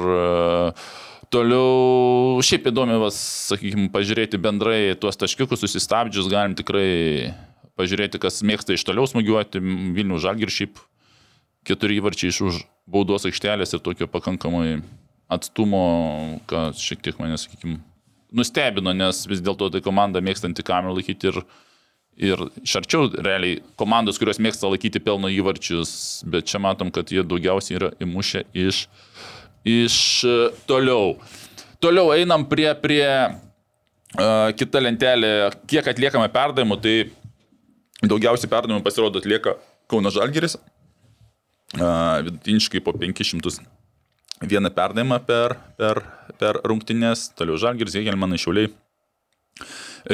toliau, 1.33 2.39
šiaip 2.45 2.69
įdomi, 2.71 3.01
vas, 3.03 3.19
sakykime, 3.51 3.89
pažiūrėti 3.95 4.39
bendrai 4.43 4.95
tuos 5.01 5.19
taškiukus, 5.19 5.65
susistabdžius, 5.65 6.31
galim 6.31 6.55
tikrai 6.59 7.33
pažiūrėti, 7.81 8.21
kas 8.23 8.43
mėgsta 8.47 8.77
iš 8.77 8.85
toliau 8.87 9.09
smūgiuoti. 9.11 9.63
Vilnių 9.97 10.23
žalgir 10.23 10.53
šiaip 10.55 10.79
keturi 11.67 11.99
įvarčiai 11.99 12.31
iš 12.31 12.43
už 12.47 12.61
baudos 12.87 13.27
aikštelės 13.27 13.75
ir 13.75 13.83
tokio 13.83 14.07
pakankamai 14.11 14.83
atstumo, 15.33 15.83
kas 16.47 16.79
šiek 16.83 17.03
tiek 17.03 17.19
mane, 17.19 17.41
sakykime, 17.41 17.81
nustebino, 18.37 18.95
nes 18.97 19.25
vis 19.29 19.43
dėlto 19.45 19.71
tai 19.73 19.83
komanda 19.85 20.23
mėgstanti 20.25 20.65
kamerą 20.67 20.97
laikyti 20.99 21.31
ir, 21.31 21.39
ir 22.31 22.45
iš 22.63 22.77
arčiau 22.81 23.09
realiai 23.13 23.61
komandos, 23.81 24.19
kurios 24.21 24.41
mėgsta 24.43 24.71
laikyti 24.71 25.03
pelno 25.05 25.31
įvarčius, 25.33 25.95
bet 26.29 26.49
čia 26.51 26.61
matom, 26.63 26.93
kad 26.95 27.13
jie 27.13 27.25
daugiausiai 27.27 27.79
yra 27.81 27.93
įmušę 28.03 28.45
iš, 28.65 28.87
iš 29.69 29.97
e, 30.29 30.37
toliau. 30.71 31.17
Toliau 31.83 32.13
einam 32.15 32.45
prie, 32.47 32.69
prie 32.79 33.03
uh, 33.03 34.53
kita 34.55 34.79
lentelė, 34.79 35.33
kiek 35.67 35.89
atliekame 35.91 36.29
perdavimų, 36.31 36.77
tai 36.79 36.95
daugiausiai 38.07 38.51
perdavimų 38.53 38.85
pasirodo 38.87 39.19
atlieka 39.19 39.57
Kauno 39.91 40.13
Žalgiris, 40.15 40.55
uh, 41.75 42.23
vidutiniškai 42.23 42.85
po 42.87 42.95
500 42.95 43.82
vieną 44.49 44.71
perdavimą 44.75 45.19
per, 45.27 45.57
per, 45.79 46.03
per 46.41 46.61
rungtynės, 46.67 47.31
toliau 47.39 47.59
Žalgiris, 47.61 47.97
Hegelmanai, 47.99 48.41
Šiauliai. 48.41 48.73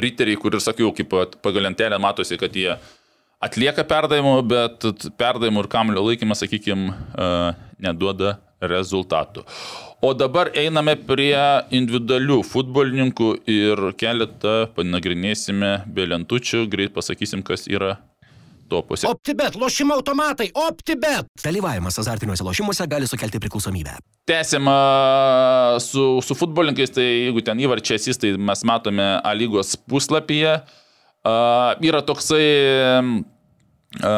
Riteriai, 0.05 0.37
kur 0.41 0.57
ir 0.57 0.61
sakiau, 0.61 0.91
kaip 0.97 1.15
pagal 1.45 1.65
lentelę 1.65 1.99
matosi, 2.03 2.37
kad 2.41 2.57
jie 2.57 2.75
atlieka 3.45 3.85
perdavimų, 3.89 4.35
bet 4.51 4.89
perdavimų 5.21 5.65
ir 5.65 5.71
kamulio 5.73 6.03
laikymas, 6.05 6.43
sakykime, 6.45 6.93
neduoda 7.81 8.37
rezultatų. 8.61 9.45
O 10.03 10.13
dabar 10.15 10.51
einame 10.59 10.95
prie 11.09 11.35
individualių 11.75 12.43
futbolininkų 12.47 13.31
ir 13.51 13.83
keletą 13.99 14.69
panagrinėsime 14.77 15.73
be 15.95 16.07
lentučių, 16.11 16.67
greit 16.71 16.95
pasakysim, 16.95 17.43
kas 17.47 17.67
yra 17.71 17.97
topuose. 18.69 19.09
OptiBet, 19.09 19.57
lošimo 19.59 19.97
automatai, 19.99 20.51
OptiBet. 20.55 21.31
Dalyvavimas 21.45 21.99
azartiniuose 22.03 22.47
lošimuose 22.47 22.87
gali 22.91 23.09
sukelti 23.11 23.41
priklausomybę. 23.43 23.97
Tęsim 24.29 24.69
su, 25.85 26.05
su 26.25 26.37
futbolininkais, 26.37 26.93
tai 26.95 27.07
jeigu 27.07 27.43
ten 27.45 27.61
įvarčiai 27.65 28.01
asistai 28.01 28.35
mes 28.37 28.65
matome 28.69 29.09
A 29.25 29.35
lygos 29.35 29.77
puslapyje. 29.89 30.59
A, 31.25 31.35
yra 31.85 32.03
toksai 32.07 32.47
a, 34.05 34.15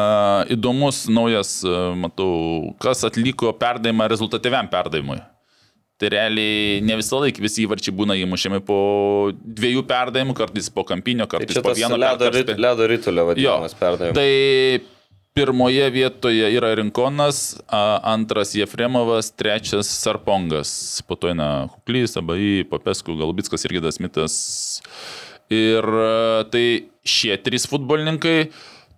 įdomus 0.53 1.05
naujas, 1.11 1.59
a, 1.65 1.91
matau, 1.97 2.71
kas 2.83 3.05
atliko 3.07 3.53
perdavimą 3.57 4.09
rezultatyviam 4.11 4.69
perdavimui. 4.71 5.21
Tai 6.01 6.09
realiai 6.09 6.79
ne 6.81 6.95
visą 6.97 7.19
laiką 7.21 7.43
visi 7.43 7.67
įvarčiai 7.67 7.93
būna 7.93 8.15
įmušiami 8.17 8.63
po 8.65 8.77
dviejų 9.37 9.83
perdavimų, 9.85 10.33
kartais 10.39 10.71
po 10.73 10.81
kampinio, 10.89 11.27
Tai 11.29 11.37
kartais 11.37 11.59
čia 11.59 11.61
po 11.61 11.75
vieno 11.77 11.99
ledo, 12.01 12.31
rit, 12.33 12.49
ledo 12.57 12.87
rytulio 12.89 13.27
vadinamas 13.27 13.77
perdavimas. 13.77 14.17
Tai 14.17 14.31
pirmoje 15.37 15.85
vietoje 15.93 16.49
yra 16.57 16.73
Rinkonas, 16.75 17.61
antras 17.69 18.55
Jefremovas, 18.57 19.29
trečias 19.37 19.93
Sarpongas, 20.01 20.71
po 21.05 21.15
to 21.15 21.29
eina 21.29 21.69
Kuklys, 21.75 22.17
Abai, 22.19 22.65
Popesku, 22.67 23.13
Galubitskas 23.21 23.69
ir 23.69 23.77
Gidas 23.77 24.01
Mitas. 24.01 24.35
Ir 25.53 25.85
tai 26.49 26.65
šie 27.05 27.37
trys 27.45 27.69
futbolininkai. 27.69 28.49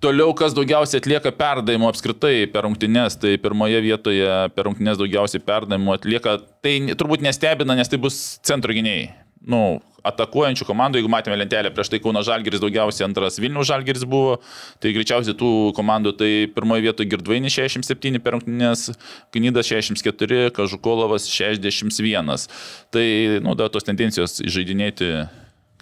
Toliau, 0.04 0.34
kas 0.36 0.52
daugiausiai 0.52 1.00
atlieka 1.00 1.32
perdavimo 1.32 1.88
apskritai 1.88 2.44
per 2.52 2.66
rungtynes, 2.66 3.16
tai 3.22 3.38
pirmoje 3.40 3.80
vietoje 3.86 4.28
per 4.52 4.68
rungtynes 4.68 5.00
daugiausiai 5.00 5.40
perdavimo 5.48 5.96
atlieka, 5.96 6.42
tai 6.66 6.74
turbūt 7.00 7.24
nestebina, 7.24 7.78
nes 7.80 7.88
tai 7.88 8.02
bus 8.04 8.18
centro 8.44 8.76
gynėjai. 8.76 9.14
Nu, 9.48 9.62
atakuojančių 10.08 10.68
komandų, 10.68 11.00
jeigu 11.00 11.12
matėme 11.12 11.38
lentelę, 11.40 11.72
prieš 11.72 11.94
tai 11.94 12.02
Kauno 12.04 12.20
Žalgeris 12.28 12.60
daugiausiai, 12.60 13.06
antras 13.08 13.40
Vilnių 13.40 13.64
Žalgeris 13.68 14.04
buvo, 14.10 14.38
tai 14.84 14.92
greičiausiai 14.96 15.40
tų 15.40 15.52
komandų, 15.80 16.16
tai 16.20 16.32
pirmoje 16.52 16.84
vietoje 16.90 17.12
Girdvainis 17.16 17.56
67 17.56 18.20
per 18.24 18.36
rungtynės, 18.36 18.90
Knydas 19.36 19.72
64, 19.72 20.52
Kažukolovas 20.56 21.32
61. 21.32 22.48
Tai, 22.92 23.08
nu, 23.48 23.56
da, 23.56 23.72
tos 23.72 23.88
tendencijos 23.88 24.42
žaidinėti 24.44 25.14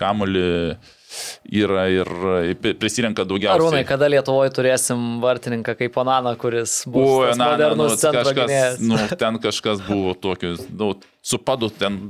kamulį 0.01 0.49
yra 1.51 1.85
ir 1.91 2.09
prisirenka 2.79 3.25
daugiausiai. 3.27 3.59
Arūnai, 3.59 3.83
kada 3.87 4.09
Lietuvoje 4.11 4.53
turėsim 4.55 5.19
vartininką 5.23 5.75
kaip 5.79 5.97
Onaną, 6.01 6.33
kuris 6.41 6.81
bus 6.87 7.07
O, 7.07 7.21
tas 7.27 7.39
na, 7.41 7.51
na, 7.59 7.69
nu, 7.77 7.87
centro 7.95 8.33
kažkas, 8.33 8.81
nu, 8.83 8.99
ten 9.19 9.39
kažkas 9.43 9.85
buvo 9.87 10.15
tokio, 10.17 10.55
nu, 10.77 10.93
su 11.21 11.41
padu 11.41 11.71
ten. 11.73 12.01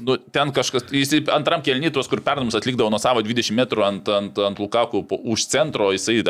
Nu, 0.00 0.16
ten 0.32 0.48
kažkas, 0.56 0.86
jis 0.96 1.12
antram 1.34 1.60
kelny 1.64 1.90
tuos, 1.92 2.08
kur 2.08 2.22
perdamus 2.24 2.56
atlikdavo 2.56 2.88
nuo 2.92 3.00
savo 3.02 3.20
20 3.24 3.52
metrų 3.58 3.84
ant, 3.84 4.06
ant, 4.08 4.38
ant 4.46 4.62
Lukakų 4.62 5.02
už 5.34 5.44
centro, 5.52 5.90
jisai 5.92 6.22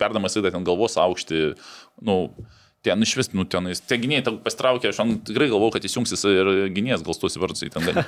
perdamas 0.00 0.38
įda 0.40 0.54
ten 0.54 0.64
galvos 0.64 0.96
aukštį, 1.00 1.50
nu, 2.08 2.22
ten 2.86 3.02
iš 3.04 3.12
vis, 3.18 3.28
nu, 3.36 3.44
ten 3.44 3.66
jis, 3.68 3.82
tie 3.84 3.98
gynėjai 4.00 4.24
tau 4.28 4.38
pastraukė, 4.44 4.88
aš 4.92 5.00
tikrai 5.28 5.50
galvoju, 5.52 5.74
kad 5.76 5.84
įsijungsis 5.88 6.24
ir 6.30 6.50
gynėjas 6.76 7.04
gal 7.04 7.16
stos 7.18 7.36
vardsai 7.40 7.68
ten. 7.74 7.84
gali. 7.84 8.04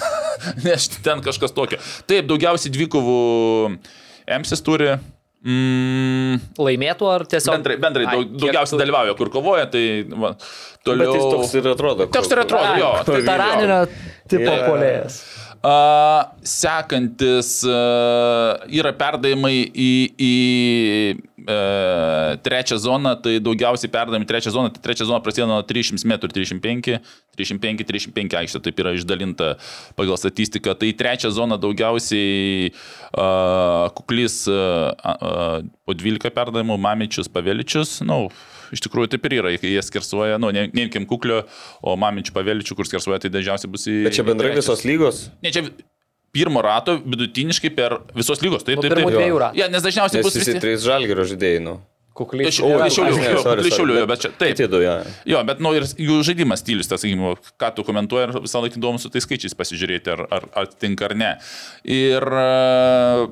Nes 0.66 0.88
ten 1.04 1.22
kažkas 1.24 1.54
tokio. 1.54 1.78
Taip, 2.10 2.26
daugiausiai 2.30 2.72
dvikovų 2.74 3.18
Emsis 4.30 4.62
turi. 4.66 4.94
Mm, 5.40 6.36
Laimėtų 6.60 7.06
ar 7.08 7.22
tiesiog... 7.24 7.54
Bendrai, 7.56 7.76
bendrai 7.80 8.04
Ai, 8.04 8.12
daug, 8.18 8.26
kiek 8.34 8.42
daugiausiai 8.42 8.76
tu- 8.76 8.80
dalyvauja, 8.82 9.14
kur 9.16 9.30
kovoja, 9.32 9.64
tai 9.72 9.84
va, 10.12 10.34
Bet 10.34 10.82
toliau. 10.84 11.14
jis 11.16 11.24
toks 11.32 11.54
ir 11.56 11.68
atrodo. 11.70 12.06
Toks 12.12 12.34
ir 12.34 12.42
atrodo, 12.42 12.74
jo. 12.82 12.90
Ai, 12.98 13.06
tai- 13.08 13.22
Taraninio 13.30 13.78
tipo 14.28 14.58
polėjas. 14.66 15.16
A, 15.60 16.32
sekantis 16.40 17.58
a, 17.68 17.80
yra 18.72 18.94
perdavimai 18.96 19.58
į, 19.68 19.90
į 20.16 20.34
e, 21.44 21.56
trečią 22.40 22.78
zoną, 22.80 23.12
tai 23.20 23.34
daugiausiai 23.44 23.90
perdavimai 23.92 24.24
į 24.24 24.30
trečią 24.30 24.54
zoną, 24.54 24.70
tai 24.72 24.80
trečia 24.86 25.04
zona 25.10 25.20
prasideda 25.20 25.50
nuo 25.50 25.60
300 25.68 26.00
m 26.08 26.16
35, 26.22 26.96
35, 27.36 27.84
35 27.90 28.38
aikštė, 28.40 28.62
taip 28.64 28.80
yra 28.80 28.94
išdalinta 28.96 29.50
pagal 30.00 30.16
statistiką. 30.22 30.72
Tai 30.80 30.94
trečią 30.96 31.32
zoną 31.36 31.60
daugiausiai 31.60 32.72
a, 33.12 33.90
kuklys 34.00 34.46
a, 34.48 34.64
a, 34.96 35.34
po 35.84 35.92
12 35.92 36.32
perdavimų, 36.40 36.80
Mamičius, 36.80 37.28
Paveličius, 37.28 37.98
na, 38.00 38.16
nu, 38.16 38.32
iš 38.74 38.84
tikrųjų 38.86 39.12
taip 39.14 39.28
ir 39.28 39.36
yra, 39.40 39.54
jie 39.54 39.84
skersuoja, 39.84 40.40
nu, 40.42 40.52
ne, 40.54 40.66
neimkim 40.76 41.06
kuklio, 41.10 41.42
o 41.82 41.96
Mamičių, 42.00 42.34
Paveličių, 42.36 42.78
kur 42.78 42.88
skersuoja, 42.88 43.20
tai 43.24 43.32
dažniausiai 43.34 43.70
bus 43.72 43.86
į... 43.90 44.00
Bet 44.08 44.18
čia 44.18 44.26
bendrai 44.26 44.52
visos 44.56 44.84
lygos. 44.88 45.28
Ne, 45.44 45.52
čia 45.54 45.66
pirmo 46.34 46.62
rato 46.62 46.96
vidutiniškai 47.04 47.72
per 47.74 48.00
visos 48.16 48.42
lygos. 48.44 48.66
Taip, 48.66 48.82
taip, 48.82 48.94
taip. 48.94 49.08
dviejų 49.10 49.40
ratų. 49.42 49.60
Ja, 49.60 49.70
nes 49.72 49.86
dažniausiai 49.86 50.22
Nes 50.22 50.28
bus 50.28 50.38
visi 50.38 50.60
trys 50.62 50.84
žalgerio 50.86 51.26
žaidėjai, 51.30 51.64
nu. 51.66 51.80
Kuklys. 52.20 52.50
Iš 52.50 52.58
Šiaulių, 53.76 54.00
bet 54.10 54.24
čia. 54.24 54.30
Taip. 54.34 54.52
Kiti 54.52 54.66
du, 54.70 54.80
ja. 54.82 54.98
Jo, 55.28 55.40
bet, 55.46 55.62
nu, 55.62 55.72
ir 55.78 55.86
jų 55.86 56.18
žaidimas 56.26 56.60
stilius, 56.64 56.90
tas, 56.90 57.00
sakykime, 57.04 57.36
ką 57.60 57.70
tu 57.76 57.84
komentuoji 57.86 58.26
ir 58.26 58.34
visą 58.44 58.62
laiką 58.64 58.80
įdomu 58.80 59.00
su 59.00 59.12
tais 59.14 59.24
skaičiais 59.24 59.54
pasižiūrėti, 59.56 60.12
ar, 60.16 60.24
ar, 60.36 60.48
ar 60.58 60.68
tinka 60.74 61.06
ar 61.08 61.14
ne. 61.16 61.30
Ir, 61.86 62.26
e, 62.42 63.30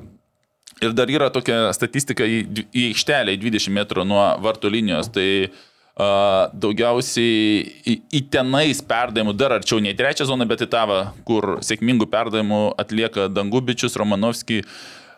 ir 0.81 0.93
dar 0.97 1.11
yra 1.11 1.29
tokia 1.33 1.69
statistika 1.75 2.27
į, 2.27 2.43
į 2.73 2.85
aikštelę 2.91 3.35
į 3.35 3.41
20 3.45 3.75
metrų 3.75 4.05
nuo 4.07 4.21
vartų 4.43 4.71
linijos, 4.73 5.09
tai 5.13 5.27
uh, 5.49 6.47
daugiausiai 6.53 7.65
į, 7.83 7.97
į 8.19 8.23
tenais 8.33 8.81
perdavimų, 8.85 9.35
dar 9.39 9.57
arčiau 9.59 9.81
ne 9.83 9.93
į 9.93 9.99
trečią 9.99 10.29
zoną, 10.29 10.47
bet 10.49 10.63
į 10.65 10.69
tavą, 10.71 11.01
kur 11.27 11.57
sėkmingų 11.65 12.09
perdavimų 12.11 12.63
atlieka 12.79 13.29
Dangubičius, 13.33 13.99
Romanovskis. 13.99 14.65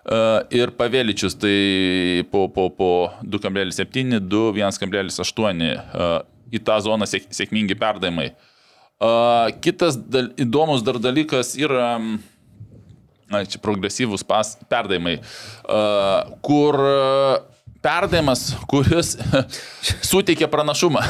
Uh, 0.01 0.41
ir 0.49 0.72
Paveličius, 0.74 1.36
tai 1.38 2.24
po, 2.32 2.47
po, 2.49 2.72
po 2.74 2.88
2,7, 3.22 4.18
2, 4.26 4.39
1,8 4.57 5.59
uh, 5.62 6.16
į 6.49 6.62
tą 6.66 6.80
zoną 6.82 7.05
sėk, 7.05 7.28
sėkmingi 7.30 7.78
perdavimai. 7.78 8.32
Kitas 9.66 9.95
dal, 9.97 10.30
įdomus 10.38 10.84
dar 10.86 10.99
dalykas 11.01 11.55
yra, 11.57 11.95
mm, 11.97 12.20
na, 13.32 13.46
čia 13.48 13.62
progresyvūs 13.64 14.26
pas, 14.28 14.56
perdavimai, 14.72 15.18
uh, 15.22 16.36
kur 16.46 16.78
uh, 16.78 17.52
perdavimas, 17.82 18.54
kuris 18.70 19.16
suteikia 20.12 20.48
pranašumą. 20.48 21.02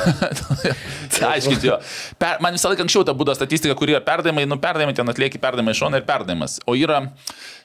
Aiškinti 1.32 1.68
jo. 1.68 1.78
Per, 2.20 2.40
man 2.42 2.56
visą 2.56 2.72
laiką 2.72 2.86
anksčiau 2.86 3.04
ta 3.06 3.16
būdavo 3.18 3.36
statistika, 3.38 3.76
kur 3.78 3.92
yra 3.92 4.00
perdavimai, 4.06 4.48
nu 4.50 4.58
perdavimai 4.62 4.96
ten 4.98 5.12
atlieki 5.12 5.42
perdavimai 5.42 5.76
iš 5.76 5.84
šono 5.84 6.00
ir 6.00 6.08
perdavimas. 6.08 6.58
O 6.66 6.76
yra, 6.80 7.02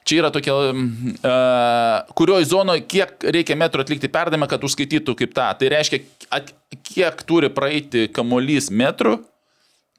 čia 0.07 0.19
yra 0.21 0.31
tokia, 0.35 0.57
uh, 0.73 2.11
kurioje 2.19 2.49
zonoje 2.51 2.83
kiek 2.91 3.29
reikia 3.37 3.57
metrų 3.59 3.87
atlikti 3.87 4.11
perdavimą, 4.11 4.49
kad 4.51 4.67
užskaitytų 4.67 5.15
kaip 5.23 5.33
tą. 5.37 5.47
Tai 5.61 5.71
reiškia, 5.73 6.03
at, 6.37 6.51
kiek 6.91 7.23
turi 7.29 7.49
praeiti 7.53 8.05
kamolys 8.13 8.69
metrų, 8.69 9.17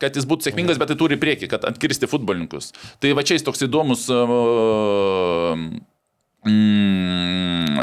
kad 0.03 0.17
jis 0.19 0.27
būtų 0.29 0.49
sėkmingas, 0.49 0.79
bet 0.81 0.93
tai 0.93 0.99
turi 0.99 1.19
į 1.19 1.23
priekį, 1.23 1.49
kad 1.51 1.67
atkirsti 1.69 2.09
futbolininkus. 2.11 2.73
Tai 3.03 3.15
va 3.19 3.25
čia 3.27 3.39
jis 3.39 3.47
toks 3.47 3.65
įdomus 3.67 4.07
uh, 4.15 5.59
mm, 6.47 7.83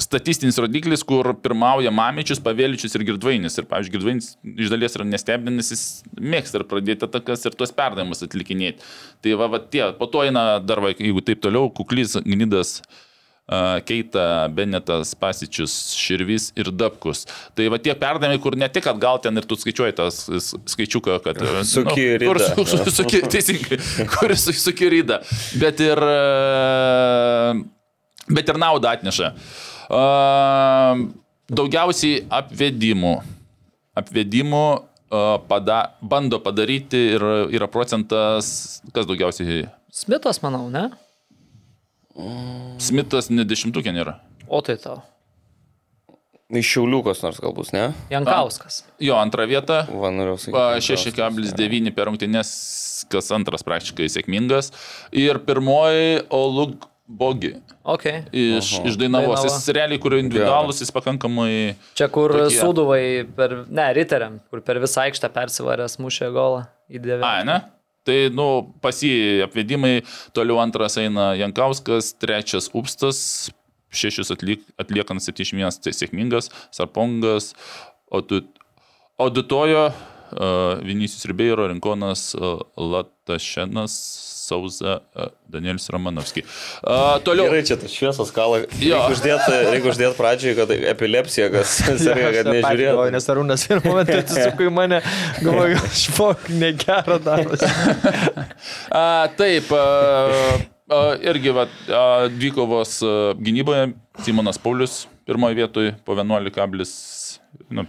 statistinis 0.00 0.58
rodiklis, 0.62 1.04
kur 1.06 1.34
pirmauja 1.44 1.92
Mamičius, 1.94 2.40
Pavėličius 2.42 2.96
ir 2.96 3.06
Girdvainis. 3.12 3.60
Ir, 3.60 3.68
pavyzdžiui, 3.70 3.94
Girdvainis 3.98 4.32
iš 4.64 4.72
dalies 4.72 4.98
yra 4.98 5.06
nestebinęs, 5.08 5.70
jis 5.76 5.86
mėgsta 6.16 6.60
ir 6.60 6.66
pradėti 6.72 7.08
atakas 7.08 7.46
ir 7.46 7.56
tuos 7.58 7.74
perdavimus 7.76 8.24
atlikinėti. 8.26 8.84
Tai 9.22 9.38
va, 9.40 9.52
va 9.52 9.62
tie, 9.62 9.86
po 9.98 10.08
to 10.10 10.24
eina 10.26 10.56
dar, 10.64 10.82
va, 10.84 10.94
jeigu 10.96 11.24
taip 11.24 11.44
toliau, 11.44 11.70
Kuklys, 11.76 12.16
Gnidas. 12.24 12.80
uh, 12.80 13.00
Keita, 13.84 14.48
Benetas, 14.54 15.16
Pasičius, 15.18 15.72
Širvis 15.98 16.52
ir 16.56 16.70
Dabkus. 16.70 17.24
Tai 17.58 17.66
va 17.74 17.78
tie 17.82 17.92
perdavimai, 17.98 18.38
kur 18.40 18.54
ne 18.56 18.68
tik 18.70 18.86
atgal 18.86 19.18
ten 19.20 19.36
ir 19.36 19.48
tu 19.48 19.58
skaičiuoji 19.58 19.96
tą 19.98 20.06
skaičiuką, 20.70 21.18
kad... 21.24 21.42
e, 21.42 21.64
Suki 21.74 22.06
kur 22.22 22.38
ridą. 22.38 22.54
su, 22.54 22.78
su, 22.78 22.94
su, 22.94 23.06
teisingai, 23.34 23.80
kuris 24.14 24.46
su, 24.46 24.54
sukiryda. 24.56 25.20
Bet 25.60 25.82
ir, 25.82 26.00
bet 28.30 28.54
ir 28.54 28.62
naudą 28.62 28.94
atneša. 28.94 29.34
Daugiausiai 31.52 32.22
apvedimų. 32.32 33.16
Apvedimų 33.98 34.66
pada, 35.50 35.82
bando 36.00 36.38
padaryti 36.40 37.02
ir 37.18 37.24
yra 37.52 37.68
procentas, 37.68 38.80
kas 38.94 39.10
daugiausiai. 39.10 39.66
Smithas, 39.92 40.38
manau, 40.40 40.70
ne? 40.72 40.86
Smithas 42.82 43.30
ne 43.32 43.46
dešimtukė 43.48 43.94
nėra. 43.94 44.18
O 44.52 44.60
tai 44.64 44.76
tau. 44.80 45.00
Iš 46.52 46.68
šiauliukos 46.74 47.22
nors 47.24 47.38
galbūt, 47.40 47.70
ne? 47.72 47.86
Jankauskas. 48.12 48.82
Jo, 49.00 49.16
antra 49.16 49.46
vieta. 49.48 49.86
Va, 49.88 50.10
norėjau 50.12 50.52
Pa, 50.52 50.64
sakyti. 50.84 51.16
6,9 51.16 51.94
per 51.96 52.10
rungtynės, 52.10 52.50
kas 53.12 53.32
antras 53.32 53.64
praktiškai 53.64 54.10
sėkmingas. 54.12 54.68
Ir 55.16 55.40
pirmoji 55.46 56.26
Olug 56.28 56.84
Bogi. 57.08 57.54
Ok. 57.88 58.04
Iš, 58.36 58.68
Oho. 58.78 58.84
iš 58.90 58.98
Dainavos. 59.00 59.40
Dainava. 59.40 59.48
Jis 59.48 59.72
realiai, 59.74 60.00
kur 60.00 60.18
individualus, 60.18 60.82
jis 60.84 60.92
pakankamai... 60.94 61.74
Čia 61.98 62.10
kur 62.12 62.36
Tokie. 62.36 62.60
suduvai 62.60 63.02
per, 63.36 63.62
ne, 63.72 63.88
riteriam, 63.96 64.36
kur 64.52 64.60
per 64.64 64.80
visą 64.84 65.06
aikštę 65.08 65.32
persivaręs 65.32 65.96
mušė 66.04 66.28
golą 66.36 66.66
į 66.92 67.00
devintą. 67.00 67.32
A, 67.32 67.46
ne? 67.48 67.58
Tai, 68.02 68.16
nu, 68.34 68.46
pasi 68.82 69.10
apvedimai, 69.44 70.00
toliau 70.34 70.58
antras 70.58 70.96
eina 70.98 71.32
Jankauskas, 71.38 72.12
trečias 72.18 72.66
Upstas, 72.74 73.20
šešis 73.94 74.32
atliek, 74.34 74.64
atliekant 74.80 75.22
71 75.22 75.78
tai 75.84 75.92
sėkmingas, 75.94 76.50
Sarpongas, 76.74 77.52
Odu- 78.10 78.42
Auditojo, 79.22 79.84
uh, 79.92 80.80
Vinicius 80.82 81.28
Ribeiro, 81.30 81.68
Rinkonas, 81.70 82.32
Latašenas, 82.76 83.94
Sauza, 84.42 84.98
uh, 85.14 85.28
Danielis 85.52 85.88
Romanovskis. 85.92 86.46
Uh, 86.82 87.16
toliau. 87.26 87.46
Gerai, 87.50 87.62
čia 87.68 87.78
tas 87.80 87.94
šviesos 87.94 88.32
kalą. 88.34 88.64
Reikia 88.72 89.04
uždėti 89.12 89.60
reikia 89.68 89.92
uždėt 89.92 90.18
pradžiai, 90.18 90.56
kad 90.58 90.74
epilepsija, 90.74 91.48
kas 91.54 91.76
serga, 92.02 92.32
kad 92.38 92.50
nežiūrėtų. 92.50 93.06
Nes 93.14 93.30
Arūnas 93.34 93.66
pirmą 93.70 93.92
momentą 93.92 94.18
atsisuko 94.22 94.66
į 94.66 94.74
mane, 94.74 95.00
galvoju, 95.42 95.80
špok, 96.02 96.50
negero 96.58 97.18
darosi. 97.22 97.70
A, 98.92 99.30
taip, 99.38 99.70
a, 99.76 99.86
a, 100.92 101.00
irgi 101.30 101.54
va, 101.54 101.66
a, 101.88 102.04
dvikovos 102.32 102.98
gynyboje 103.40 103.92
Simonas 104.26 104.60
Paulius 104.60 105.02
pirmoje 105.26 105.54
vietoje 105.54 105.94
po 106.04 106.14
11,5 106.14 107.36
nu, 107.70 107.86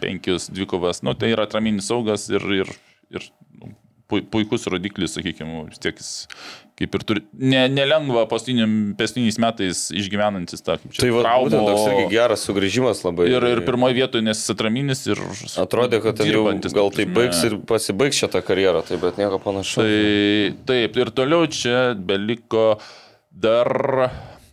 dvikovas. 0.50 1.02
Nu, 1.02 1.14
tai 1.14 1.34
yra 1.34 1.48
atraminis 1.48 1.90
saugas 1.90 2.30
ir, 2.30 2.46
ir, 2.62 2.70
ir 3.14 3.26
nu, 3.60 3.74
puikus 4.22 4.68
rodiklis, 4.72 5.16
sakykime, 5.18 5.66
vis 5.72 5.82
tiek 5.82 5.98
jis 6.00 6.12
kaip 6.80 6.96
ir 6.98 7.04
turi, 7.06 7.22
ne, 7.38 7.62
nelengva 7.70 8.24
paskutiniais 8.30 9.38
metais 9.42 9.84
išgyvenantis 9.94 10.64
tą 10.66 10.80
kaip 10.82 10.96
čia. 10.96 11.04
Tai 11.04 11.12
va, 11.14 11.22
traumų. 11.28 11.46
būtent 11.46 11.70
toks 11.70 11.84
irgi 11.92 12.08
geras 12.16 12.46
sugrįžimas 12.48 13.04
labai. 13.06 13.28
Ir, 13.30 13.46
ir 13.52 13.62
pirmoje 13.68 13.98
vietoje, 14.00 14.26
nes 14.26 14.42
jis 14.42 14.54
atraminis 14.56 15.06
ir... 15.06 15.22
Atrodė, 15.62 16.02
kad 16.04 16.18
ten 16.18 16.32
jau 16.32 16.44
gal 16.50 16.90
ta 16.90 17.02
tai 17.02 17.08
baigs 17.20 17.44
ir 17.46 17.60
pasibaigs 17.70 18.20
šitą 18.24 18.42
karjerą, 18.46 18.84
tai 18.90 18.98
bet 19.02 19.22
nieko 19.22 19.40
panašaus. 19.44 19.86
Tai 19.86 20.68
taip, 20.70 21.02
ir 21.06 21.14
toliau 21.22 21.50
čia 21.62 21.92
beliko 21.94 22.74
dar... 23.30 23.70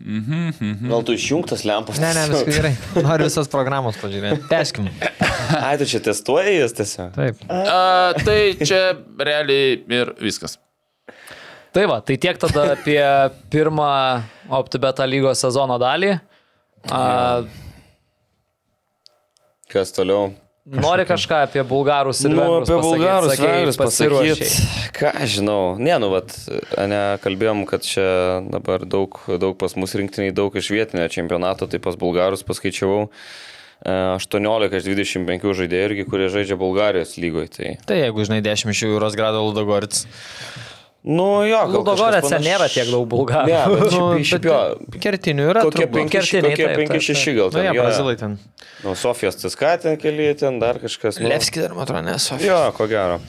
Mhm, 0.01 0.53
mhm. 0.57 0.89
Gal 0.89 1.03
tu 1.05 1.13
išjungtas 1.13 1.63
lempas? 1.69 1.99
Ne, 2.01 2.11
ne, 2.17 2.25
viskas 2.33 2.57
gerai. 2.57 2.73
Noriu 3.07 3.29
visas 3.29 3.51
programos 3.53 3.99
pažiūrėti. 4.01 4.47
Teškim. 4.49 4.89
Ai, 5.61 5.75
tu 5.81 5.85
čia 5.91 6.01
testuoji 6.05 6.57
jas 6.57 6.73
tiesiog. 6.79 7.13
Taip. 7.19 7.43
A, 7.53 8.17
tai 8.25 8.39
čia 8.65 8.81
realiai 9.21 9.77
ir 10.01 10.15
viskas. 10.25 10.57
Tai 11.77 11.85
va, 11.87 12.01
tai 12.03 12.17
tiek 12.19 12.39
tada 12.41 12.73
apie 12.75 12.99
pirmą 13.53 13.91
OptiBeta 14.59 15.05
lygos 15.07 15.45
sezono 15.45 15.77
dalį. 15.79 16.17
A, 16.91 17.03
Kas 19.71 19.93
toliau? 19.95 20.33
Nori 20.67 21.05
kažką 21.09 21.43
apie 21.47 21.63
bulgarus 21.67 22.21
ir 22.25 22.31
Nu, 22.31 22.41
vengrus 22.43 22.69
apie 22.69 22.77
pasakyt? 22.77 22.91
bulgarus, 22.91 23.33
Sakei, 23.37 23.53
vengrus 23.55 23.77
pasiruošei. 23.81 24.35
pasakyti. 24.37 24.93
Ką 25.01 25.13
žinau. 25.27 25.63
Ne, 25.81 25.95
nu, 26.03 26.11
vat, 26.13 26.35
ne, 26.77 27.01
kalbėjom, 27.25 27.65
kad 27.71 27.83
čia 27.87 28.41
dabar 28.53 28.85
daug, 28.85 29.17
daug 29.41 29.57
pas 29.59 29.75
mus 29.77 29.95
rinktiniai, 29.97 30.35
daug 30.37 30.55
iš 30.61 30.69
vietinio 30.71 31.09
čempionato, 31.09 31.67
tai 31.71 31.81
pas 31.81 31.97
bulgarus 31.97 32.45
paskaičiavau. 32.45 33.09
e, 33.81 33.93
18 34.21 34.77
iš 34.77 34.85
25 34.85 35.55
žaidėjų 35.57 35.87
irgi, 35.89 36.05
kurie 36.05 36.29
žaidžia 36.29 36.57
Bulgarijos 36.61 37.17
lygoje. 37.17 37.49
Tai, 37.57 37.71
Tai 37.89 37.97
jeigu 37.97 38.27
žinai 38.29 38.43
10 38.45 38.69
iš 38.75 38.83
jų 38.85 38.91
Jūros 38.93 39.17
grado 39.17 39.41
Ludogorits. 39.47 40.05
Nu, 41.05 41.27
jo, 41.49 41.61
kažkas 41.87 42.27
panaš- 42.27 42.45
nėra 42.45 42.67
tiek 42.73 42.91
daug 42.93 43.07
bulgarų. 43.09 43.49
Ne, 43.49 43.61
bet 43.81 43.93
Nu, 43.97 44.09
šiaip, 44.27 44.45
jo. 44.45 44.59
Kertinių 45.01 45.47
yra. 45.53 45.63
Kokie 45.65 45.87
turbūt. 45.87 46.11
5-6 46.11 46.11
Kertiniai, 46.17 46.57
taip, 46.57 46.67
taip, 46.67 46.91
taip. 46.91 47.35
gal 47.39 47.49
Na, 47.49 47.55
ten. 47.57 47.65
jie, 47.71 47.81
brazilai 47.81 48.17
ten. 48.21 48.37
Nu, 48.85 48.95
Sofijos 48.95 49.41
CSK 49.41 49.73
ten 49.87 49.97
keli, 50.01 50.29
ten 50.37 50.59
dar 50.61 50.79
kažkas. 50.83 51.21
Nu, 51.21 51.29
Levski 51.33 51.61
dar, 51.65 51.73
man 51.77 51.87
atrodo, 51.89 52.05
nesu. 52.11 52.37
Jo, 52.45 52.61
ko 52.77 52.87
gero. 52.91 53.21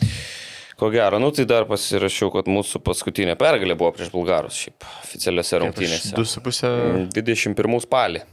Ko 0.82 0.90
gero, 0.90 1.20
nu 1.22 1.30
tai 1.30 1.46
dar 1.46 1.68
pasirašiau, 1.70 2.32
kad 2.34 2.48
mūsų 2.50 2.80
paskutinė 2.82 3.36
pergalė 3.38 3.76
buvo 3.78 3.92
prieš 3.94 4.10
bulgarus, 4.10 4.56
šiaip 4.58 4.82
oficialiuose 5.04 5.60
rungtynėse. 5.62 6.16
2,5. 6.18 7.12
21 7.14 7.84
spalį. 7.86 8.24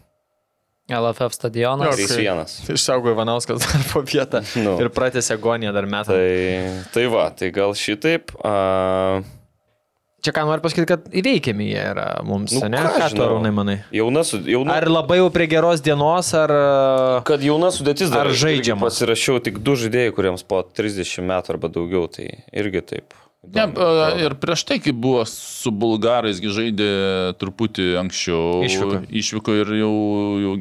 LFF 0.89 1.35
stadionas. 1.37 1.99
Jo, 2.01 2.07
3-1. 2.09 2.73
Išsaugojo 2.75 3.13
Ivanauskas 3.17 3.61
dar 3.65 3.83
po 3.93 4.01
vietą. 4.09 4.41
Nu. 4.57 4.79
Ir 4.81 4.89
pratęsė 4.95 5.37
agoniją 5.37 5.73
dar 5.77 5.85
metą. 5.91 6.15
Tai, 6.17 6.87
tai 6.95 7.05
va, 7.13 7.27
tai 7.37 7.51
gal 7.53 7.75
šitaip. 7.77 8.33
A, 8.41 9.21
Čia 10.19 10.33
ką 10.35 10.43
noriu 10.49 10.65
pasakyti, 10.65 10.87
kad 10.91 11.05
įveikiami 11.15 11.69
jie 11.71 11.83
yra 11.93 12.07
mums, 12.27 12.51
Nu, 12.57 12.67
ne? 12.73 12.81
ką 12.83 13.07
tu. 13.15 13.21
Arūnai, 13.23 13.53
manai? 13.55 13.77
jauna, 13.95 14.25
jauna, 14.27 14.75
Ar 14.75 14.89
labai 14.91 15.21
jau 15.21 15.29
prie 15.31 15.47
geros 15.47 15.79
dienos, 15.85 16.33
ar... 16.35 16.51
kad 17.29 17.45
jauna 17.45 17.71
sudėtis 17.71 18.11
dar 18.11 18.27
Ar 18.27 18.35
žaidžiama? 18.35 18.89
Pasirašiau 18.89 19.39
tik 19.47 19.61
du 19.63 19.77
žaidėjai, 19.79 20.11
kuriems 20.17 20.43
po 20.43 20.65
30 20.67 21.23
metų 21.29 21.55
arba 21.55 21.71
daugiau, 21.71 22.09
tai 22.11 22.33
irgi 22.51 22.83
taip. 22.83 23.15
Ne, 23.47 23.65
ir 24.19 24.35
prieš 24.43 24.65
tai, 24.67 24.81
kai 24.83 24.93
buvo 24.93 25.23
su 25.31 25.71
bulgarais, 25.71 26.41
žaidė 26.43 26.89
truputį 27.39 27.93
anksčiau. 28.01 28.65
Išvyko. 28.67 28.99
Išvyko 29.23 29.55
ir 29.61 29.71
jau, 29.79 29.93
jau 30.43 30.55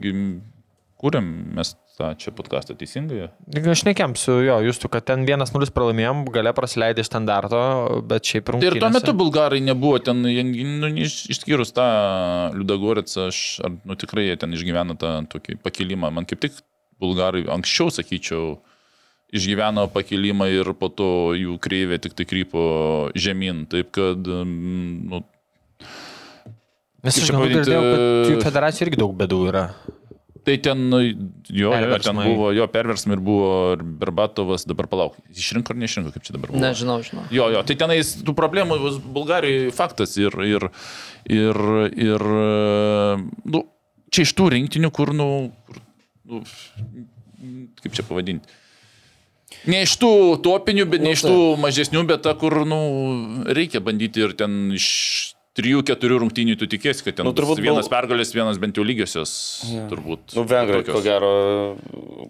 kūrėm 1.02 1.28
mes 1.58 1.74
tą 1.98 2.12
čia 2.22 2.32
podcastą 2.38 2.76
teisingai. 2.78 3.32
Aš 3.74 3.82
nekiam 3.88 4.14
su 4.20 4.36
jo, 4.46 4.60
jūs 4.68 4.78
tu, 4.82 4.90
kad 4.94 5.06
ten 5.10 5.26
1-0 5.26 5.72
pralaimėjom, 5.74 6.24
gale 6.34 6.54
prasileidė 6.58 7.02
iš 7.02 7.10
standarto, 7.10 7.60
bet 8.06 8.30
šiaip 8.30 8.52
rungtynėse. 8.54 8.78
ir 8.78 8.84
tuo 8.84 8.92
metu 8.94 9.16
bulgarai 9.18 9.60
nebuvo 9.66 9.98
ten, 10.06 10.22
nu, 10.22 10.92
iš- 11.02 11.26
išskyrus 11.34 11.74
tą 11.74 11.88
Liudagoricą, 12.54 13.28
aš, 13.34 13.42
ar, 13.66 13.78
nu, 13.82 13.98
tikrai 13.98 14.28
jie 14.30 14.38
ten 14.38 14.54
išgyveno 14.54 14.98
tą 15.02 15.16
tokį 15.34 15.58
pakilimą. 15.66 16.14
Man 16.14 16.30
kaip 16.30 16.46
tik 16.46 16.62
bulgarai 17.02 17.48
anksčiau, 17.58 17.90
sakyčiau, 17.94 18.60
išgyveno 19.36 19.88
pakilimą 19.92 20.48
ir 20.54 20.72
po 20.80 20.90
to 20.94 21.10
jų 21.38 21.58
kreivė 21.64 22.00
tik 22.04 22.16
tai 22.18 22.28
krypo 22.30 22.64
žemyn. 23.18 23.66
Taip 23.72 23.92
kad, 23.96 24.20
mm, 24.24 25.08
nu, 25.12 25.24
Nes 27.06 27.20
aš 27.22 27.30
pavadinti, 27.32 27.62
girdėjau, 27.62 27.82
kad 27.88 28.34
jų 28.34 28.44
federacijų 28.44 28.88
irgi 28.88 29.00
daug 29.00 29.16
bėdų 29.16 29.40
yra. 29.52 29.70
Tai 30.48 30.54
ten, 30.64 30.86
nu, 30.88 31.02
jo, 31.04 31.74
jo, 31.76 31.98
ten 32.00 32.20
buvo, 32.24 32.54
jo, 32.56 32.66
perversmai 32.72 33.18
ir 33.18 33.22
buvo 33.24 33.50
ir 33.76 33.82
Berbatovas, 34.00 34.64
dabar 34.64 34.88
palauk, 34.88 35.18
išrinko 35.36 35.74
ar 35.74 35.80
neišrinko, 35.82 36.14
kaip 36.16 36.24
čia 36.24 36.36
dabar 36.38 36.54
buvo. 36.54 36.62
Nežinau, 36.64 37.02
žinau. 37.04 37.26
Jo, 37.36 37.50
jo, 37.52 37.64
tai 37.68 37.76
tenais 37.80 38.14
tų 38.24 38.36
problemų 38.38 38.78
Bulgarijoje 39.04 39.74
faktas 39.76 40.16
ir, 40.22 40.38
ir, 40.48 40.70
ir, 41.28 41.60
ir 42.00 42.26
nu, 43.44 43.66
čia 44.08 44.24
iš 44.24 44.32
tų 44.40 44.48
rinktinių, 44.56 44.92
kur, 44.96 45.12
nu, 45.20 45.28
kur, 45.68 45.82
nu, 46.32 46.40
kaip 47.84 48.00
čia 48.00 48.08
pavadinti. 48.08 48.48
Ne 49.68 49.82
iš 49.88 49.98
tų 50.00 50.12
topinių, 50.46 50.86
bet 50.92 51.04
ne 51.04 51.16
iš 51.18 51.26
tų 51.26 51.40
mažesnių, 51.60 52.04
bet 52.08 52.24
ta, 52.28 52.36
kur, 52.40 52.62
nu, 52.68 52.80
reikia 53.58 53.82
bandyti 53.84 54.24
ir 54.24 54.36
ten 54.38 54.70
iš 54.78 54.88
trijų, 55.58 55.82
keturių 55.90 56.22
rungtynių 56.22 56.58
tu 56.62 56.70
tikėsi, 56.70 57.04
kad 57.08 57.18
ten 57.18 57.26
Nu, 57.26 57.34
nu, 57.34 57.38
turbūt 57.38 57.62
vienas 57.64 57.90
pergalės, 57.92 58.34
vienas 58.36 58.60
bent 58.62 58.78
jau 58.78 58.86
lygiosios, 58.86 59.32
ja. 59.72 59.88
turbūt. 59.90 60.38
Nu, 60.38 60.46
vengrai, 60.48 60.84
ko 60.86 61.02
gero, 61.06 61.32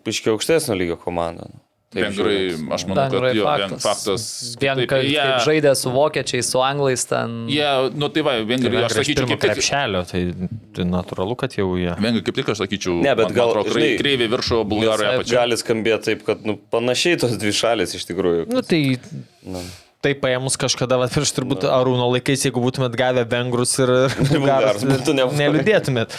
iškiai 0.07 0.33
aukštesnio 0.35 0.77
lygio 0.79 0.99
komanda. 1.01 1.49
Taip 1.88 2.03
Vengrai, 2.03 2.39
aš 2.76 2.84
manau, 2.84 3.03
Vengrai 3.07 3.30
kad 3.31 3.38
jo, 3.38 3.43
faktas. 3.47 3.84
faktas. 3.85 4.23
Vien 4.59 4.76
taip, 4.76 4.89
kaip, 4.91 5.05
jie- 5.07 5.22
kaip 5.23 5.45
žaidė 5.47 5.72
su 5.80 5.91
vokiečiais, 5.95 6.49
su 6.51 6.59
anglais 6.59 7.05
ten. 7.07 7.38
Jie, 7.47 7.69
nu 7.95 8.09
tai 8.11 8.26
va, 8.27 8.34
vengrai, 8.43 8.81
aš 8.84 8.97
sakyčiau, 8.99 9.30
kaip 9.31 9.39
tik. 9.39 9.53
krepšelio, 9.55 10.01
tai, 10.09 10.22
tai 10.76 10.84
natūralu, 10.89 11.38
kad 11.39 11.55
jau 11.55 11.69
jie. 11.80 11.95
Vengrai, 11.95 12.26
kaip 12.27 12.35
tik 12.41 12.51
aš 12.51 12.59
sakyčiau, 12.65 12.97
Ne, 13.07 13.15
bet 13.15 13.30
man, 13.30 13.34
gal, 13.39 13.53
man 13.53 13.64
atrodo, 13.64 13.77
žinai, 13.80 13.93
kreivė 14.03 14.27
viršo 14.35 14.59
Bulgarijoje 14.68 15.15
Nes 15.15 15.23
pačioje. 15.23 15.39
Gali 15.39 15.59
skambėti 15.64 16.09
taip, 16.11 16.26
kad 16.27 16.43
nu, 16.43 16.57
panašiai 16.76 17.22
tos 17.23 17.38
dvi 17.39 17.55
šalis 17.55 17.95
iš 17.95 18.03
tikrųjų. 18.11 18.49
Nu, 18.51 18.61
tai 18.68 18.84
Nu. 19.47 19.64
Taip 20.03 20.19
paėmus 20.22 20.59
kažkada, 20.59 20.99
va, 20.99 21.07
prieš 21.09 21.31
turbūt 21.34 21.64
Arūno 21.65 22.11
laikais, 22.14 22.43
jeigu 22.45 22.61
būtumėt 22.61 22.93
gavę 22.99 23.23
vengrus 23.31 23.80
ir 23.81 23.89
Bulgarus, 24.35 24.84
neliūdėtumėt. 25.39 26.11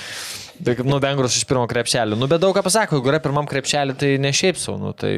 Tai, 0.64 0.74
kaip, 0.74 0.86
nu, 0.89 0.98
vengrus 1.02 1.36
iš 1.39 1.44
pirmo 1.48 1.64
krepšelio. 1.70 2.18
Nu, 2.18 2.26
bet 2.30 2.43
daug 2.43 2.55
ką 2.56 2.64
pasako, 2.66 2.98
jeigu 2.98 3.12
yra 3.12 3.20
pirmam 3.22 3.47
krepšelį, 3.48 3.94
tai 3.98 4.14
ne 4.22 4.32
šiaip 4.35 4.59
savo. 4.60 4.78
Nu, 4.82 4.94
tai... 4.97 5.12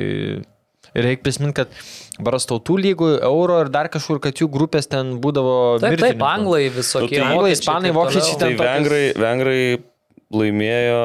Ir 0.90 1.04
reikia 1.06 1.22
prisiminti, 1.22 1.54
kad 1.60 2.22
baras 2.26 2.48
tautų 2.50 2.74
lygų, 2.82 3.08
euro 3.22 3.60
ir 3.62 3.68
dar 3.70 3.86
kažkur, 3.92 4.18
kad 4.24 4.34
jų 4.42 4.48
grupės 4.50 4.88
ten 4.90 5.12
būdavo... 5.22 5.52
Taip, 5.78 5.92
taip, 5.92 6.00
mirtininkų. 6.00 6.26
anglai 6.26 6.62
visokie. 6.74 7.06
Nu, 7.06 7.22
tai 7.22 7.28
anglai, 7.28 7.52
vokiečiai, 7.52 7.60
ispanai, 7.60 7.92
taip 7.92 7.98
vokiečiai. 8.00 8.38
Tai 8.40 8.48
tokius- 8.48 8.64
vengrai, 8.66 9.02
vengrai 9.22 9.60
laimėjo, 10.34 11.04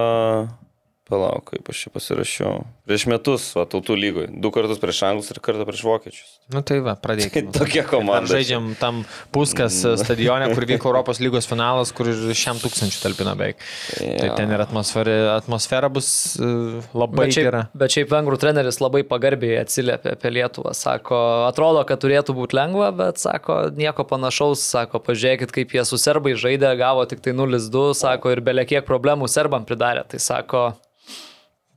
palauk, 1.09 1.51
kaip 1.51 1.69
aš 1.69 1.83
čia 1.85 1.93
pasirašiau, 1.93 2.55
prieš 2.85 3.05
metus, 3.09 3.47
va, 3.57 3.65
tautų 3.69 3.95
lygoje. 3.97 4.29
Du 4.41 4.51
kartus 4.53 4.79
prieš 4.81 5.01
anglus 5.07 5.31
ir 5.33 5.39
kartą 5.43 5.65
prieš 5.67 5.81
vokiečius. 5.85 6.35
Nu 6.53 6.61
tai 6.65 6.77
va, 6.85 6.93
pradėkime. 7.01 7.49
Tokia 7.57 7.83
komanda. 7.89 8.29
žaidžiam 8.29 8.73
tam 8.79 9.01
Puskas 9.33 9.79
stadione, 10.01 10.51
kur 10.53 10.67
vyko 10.69 10.91
Europos 10.91 11.21
lygos 11.23 11.49
finalas, 11.49 11.93
kur 11.95 12.11
ir 12.11 12.21
šiam 12.37 12.61
tūkstančių 12.61 13.01
talpina 13.01 13.33
beveik. 13.37 13.63
Tai 13.97 14.29
ten 14.37 14.53
ir 14.53 14.63
atmosfera, 14.63 15.17
atmosfera 15.35 15.89
bus 15.93 16.09
e, 16.37 16.51
labai 16.93 17.25
Bet 17.25 17.35
šiaip, 17.37 17.49
gera. 17.49 17.63
bet 17.73 17.97
šiaip 17.97 18.13
vengrų 18.13 18.39
treneris 18.41 18.79
labai 18.83 19.01
pagarbiai 19.07 19.59
atsiliepė 19.63 20.13
apie 20.15 20.33
Lietuvą. 20.37 20.75
Sako, 20.77 21.19
atrodo, 21.49 21.81
kad 21.89 22.01
turėtų 22.05 22.37
būti 22.37 22.59
lengva, 22.59 22.91
bet 22.95 23.21
sako, 23.21 23.65
nieko 23.75 24.05
panašaus. 24.09 24.63
Sako, 24.75 25.01
pažiūrėkit, 25.03 25.53
kaip 25.55 25.73
jie 25.77 25.83
su 25.87 25.97
serbai 26.01 26.35
žaidė, 26.39 26.71
gavo 26.79 27.05
tik 27.09 27.21
tai 27.25 27.33
0-2, 27.37 27.91
sako, 27.97 28.33
ir 28.33 28.41
belekiek 28.45 28.85
problemų 28.87 29.29
serbam 29.31 29.65
pridarė. 29.67 30.05
Tai 30.09 30.21
sako, 30.21 30.65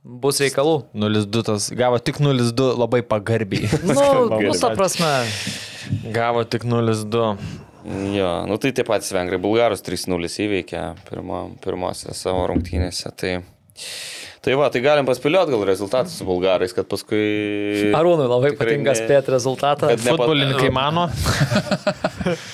bus 0.03 0.39
reikalų. 0.43 0.75
0-2 0.95 1.43
tas 1.47 1.69
gavo 1.75 1.99
tik 2.01 2.19
0-2 2.23 2.69
labai 2.79 3.01
pagarbiai. 3.05 3.69
Nu, 3.89 4.27
nu, 4.39 4.53
ta 4.59 4.71
prasme. 4.77 5.09
Gavo 6.15 6.43
tik 6.47 6.63
0-2. 6.67 7.33
Jo, 8.13 8.29
nu 8.45 8.57
tai 8.61 8.73
tie 8.75 8.83
patys 8.85 9.09
vengrai, 9.15 9.39
bulgarus 9.41 9.81
3-0 9.85 10.27
įveikė 10.45 10.81
pirmo, 11.07 11.45
pirmose 11.63 12.11
savo 12.13 12.43
rungtynėse. 12.51 13.09
Tai, 13.17 13.31
tai 14.43 14.57
va, 14.59 14.67
tai 14.69 14.81
galim 14.83 15.07
paspėlioti 15.07 15.55
gal 15.55 15.63
rezultatus 15.65 16.17
su 16.19 16.27
bulgarais, 16.27 16.75
kad 16.75 16.85
paskui... 16.91 17.23
Arūnui 17.95 18.27
labai 18.29 18.51
patinka 18.59 18.91
ne- 18.93 18.99
spėti 18.99 19.33
rezultatą. 19.33 19.89
Ne- 19.95 19.97
Futbolininkai 20.11 20.69
mano. 20.81 21.07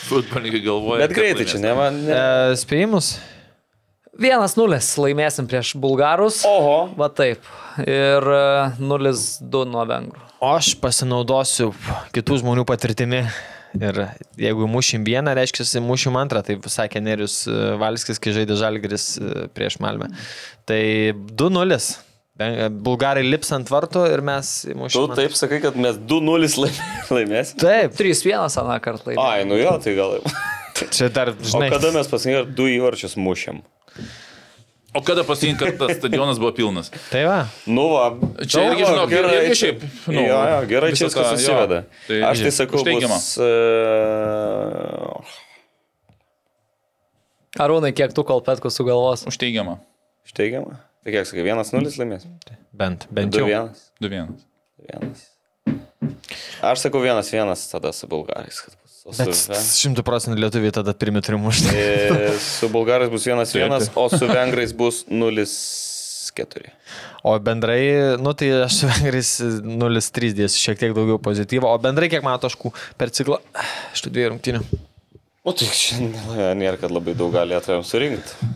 Futbolininkai 0.06 0.62
galvoja. 0.66 1.04
Bet 1.08 1.16
greitai 1.18 1.48
čia, 1.50 1.60
ne 1.66 1.74
man. 1.78 2.00
Ne. 2.06 2.16
E, 2.16 2.60
spėjimus? 2.62 3.16
1-0 4.20 4.80
laimėsim 5.04 5.48
prieš 5.50 5.74
bulgarus. 5.82 6.44
Oho. 6.48 6.78
Va 6.98 7.10
taip. 7.12 7.44
Ir 7.84 8.24
e, 8.32 8.46
0-2 8.80 9.66
nuo 9.68 9.84
vengrų. 9.90 10.22
O 10.46 10.54
aš 10.56 10.74
pasinaudosiu 10.80 11.72
kitų 12.16 12.38
žmonių 12.44 12.64
patirtimi. 12.70 13.24
Ir 13.76 13.98
jeigu 14.40 14.70
mušim 14.72 15.04
vieną, 15.04 15.34
reiškia, 15.36 15.66
mušim 15.84 16.16
antrą, 16.16 16.40
tai 16.48 16.56
sakė 16.72 17.02
Nerius 17.04 17.42
e, 17.52 17.56
Valskis, 17.82 18.22
kai 18.24 18.32
žaidė 18.38 18.56
Žalgris 18.62 19.08
e, 19.20 19.48
prieš 19.52 19.82
Malmę. 19.84 20.08
Tai 20.70 20.80
2-0. 21.36 21.80
Ben- 22.40 22.72
Bulgarai 22.84 23.24
lips 23.24 23.52
ant 23.56 23.68
vartų 23.72 24.06
ir 24.12 24.24
mes 24.24 24.54
Tu 24.64 24.74
mušim. 24.80 25.06
antrą. 25.10 25.16
taip 25.20 25.36
sakai, 25.40 25.60
kad 25.64 25.76
mes 25.80 26.00
2-0 26.08 26.56
laimė- 26.64 26.88
laimėsim. 27.20 27.60
Taip, 27.64 27.96
3-1 28.00 28.60
aną 28.64 28.80
kartą 28.84 29.12
laimėjome. 29.12 29.28
Ai, 29.28 29.44
nu 29.48 29.60
jo, 29.60 29.76
tai 29.84 29.94
gal. 30.00 30.18
Čia 30.92 31.10
dar, 31.10 31.30
O 31.34 31.50
žinai. 31.52 31.70
kada 31.72 31.92
mes 31.96 32.08
pasirinkome 32.12 32.56
du 32.58 32.66
įvarčius 32.72 33.16
mušėm? 33.18 33.62
O 34.96 35.02
kada 35.04 35.24
pasirinkti, 35.28 35.66
kad 35.66 35.76
tas 35.82 35.98
stadionas 35.98 36.38
buvo 36.40 36.54
pilnas? 36.56 36.88
Tai 37.12 37.24
va. 37.28 37.40
Nu, 37.68 37.90
va. 37.92 38.06
Čia 38.48 38.62
Nu, 38.64 38.72
irgi, 38.72 38.86
žinok, 38.88 39.10
gerai, 39.12 39.34
irgi 39.42 39.56
šiaip, 39.60 39.82
nu, 40.08 40.22
jo, 40.24 40.38
jo, 40.52 40.60
gerai, 40.72 40.92
čia 40.96 41.10
viskas 41.10 41.20
tą, 41.20 41.26
jo. 41.26 41.36
susiveda. 41.36 41.80
Tai 42.08 42.20
Aš 42.30 42.44
tai 42.46 42.52
sakau, 42.56 42.80
už 42.80 42.86
teigiamą. 42.88 43.18
bus, 43.20 43.28
uh, 43.44 45.20
Arūnai, 47.60 47.92
kiek 47.96 48.12
tu 48.16 48.24
kol 48.28 48.42
petko 48.44 48.72
sugalvos? 48.72 49.24
Už 49.28 49.38
teigiamą. 49.40 49.78
Išteigiama. 50.28 50.80
Tai 51.06 51.14
kiek 51.14 51.28
sakai, 51.30 51.44
1-0 51.46 52.00
laimės? 52.02 52.24
Bent, 52.76 53.06
bent 53.14 53.36
jau. 53.38 53.46
2-1. 53.48 53.70
2-1. 54.02 54.32
1. 54.90 55.12
Aš 56.66 56.82
sakau 56.88 57.04
1-1 57.06 57.54
tada 57.72 57.92
su 57.96 58.08
bulgarais, 58.12 58.58
kad 58.66 58.74
šimtų 59.14 60.02
procentų 60.06 60.40
lietuviai 60.42 60.74
tada 60.74 60.94
pirmi 60.98 61.22
turi 61.22 61.38
mušti. 61.38 61.70
e, 61.70 62.32
su 62.42 62.70
bulgarais 62.74 63.12
bus 63.12 63.28
1-1, 63.30 63.92
o 63.94 64.06
su 64.10 64.26
vengrais 64.26 64.74
bus 64.74 65.04
0-4. 65.12 66.74
O 67.26 67.36
bendrai, 67.40 68.18
nu 68.22 68.34
tai 68.34 68.50
aš 68.66 68.80
su 68.80 68.90
vengrais 68.90 69.30
0-3 69.62 70.34
dėsiu 70.42 70.64
šiek 70.64 70.82
tiek 70.82 70.98
daugiau 70.98 71.22
pozityvo. 71.22 71.70
O 71.70 71.78
bendrai 71.82 72.10
kiek 72.10 72.26
man 72.26 72.42
taškų 72.42 72.74
per 72.98 73.14
ciklą 73.14 73.42
iš 73.94 74.06
tų 74.06 74.14
dviejų 74.16 74.34
rungtynių. 74.34 74.64
O 75.46 75.54
tai 75.54 75.70
šiandien 75.70 76.58
nėra, 76.58 76.80
kad 76.82 76.94
labai 76.94 77.14
daug 77.18 77.34
galėtumėm 77.36 77.86
surinkti. 77.86 78.50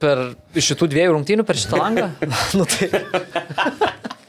Per 0.00 0.20
šitų 0.56 0.86
dviejų 0.94 1.12
rungtynių 1.16 1.44
per 1.48 1.58
šitą 1.60 1.80
langą? 1.80 2.06
nu, 2.58 2.64
tai, 2.70 2.88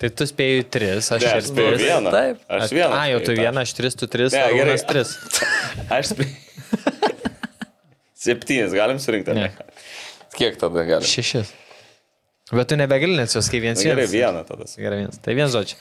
Tai 0.02 0.10
tu 0.18 0.26
spėjai 0.26 0.64
3, 0.73 0.88
aš 0.98 1.10
Ne, 1.11 1.27
ir 1.30 1.35
aš 1.38 1.49
spėjau 1.52 1.73
tris. 1.76 1.81
vieną. 1.85 2.11
Taip. 2.15 2.39
Aš 2.57 2.72
vieną. 2.73 2.95
A, 2.98 3.02
jau 3.11 3.19
tu 3.22 3.35
vieną, 3.38 3.61
aš 3.61 3.73
3, 3.77 3.91
tu 4.02 4.07
3, 4.10 4.31
Ne, 4.34 4.45
gerai. 4.57 4.73
gerai. 4.73 4.77
3. 5.85 5.91
Aš 5.99 6.10
spėjau. 6.15 6.31
Septynis 8.26 8.73
galim 8.73 8.98
surinkti? 9.02 9.35
Ne. 9.38 9.52
Kiek 10.38 10.57
tada 10.61 10.84
galim? 10.89 11.06
6. 11.06 11.43
Bet 12.52 12.68
tu 12.68 12.76
nebegilinės 12.76 13.31
jos, 13.38 13.48
kai 13.48 13.61
vienas 13.64 13.80
Na, 13.80 13.85
Gerai, 13.93 14.07
vienas. 14.11 14.15
vieną 14.18 14.41
tada. 14.49 14.65
Gerai, 14.76 14.98
vienas. 15.06 15.19
Tai 15.23 15.35
vienas 15.38 15.53
žodžiu. 15.56 15.77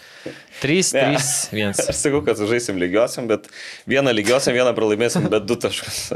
3, 0.61 0.93
Ne. 0.95 1.07
3, 1.17 1.33
1. 1.57 1.81
Aš 1.91 1.99
sakau, 2.05 2.21
kad 2.29 2.39
sužaisim 2.39 2.79
lygiosiam, 2.79 3.27
bet 3.27 3.49
vieną 3.91 4.13
lygiosiam, 4.15 4.55
vieną 4.55 4.71
pralaimėsim, 4.77 5.27
bet 5.33 5.49
du 5.51 5.57
taškus. 5.59 6.13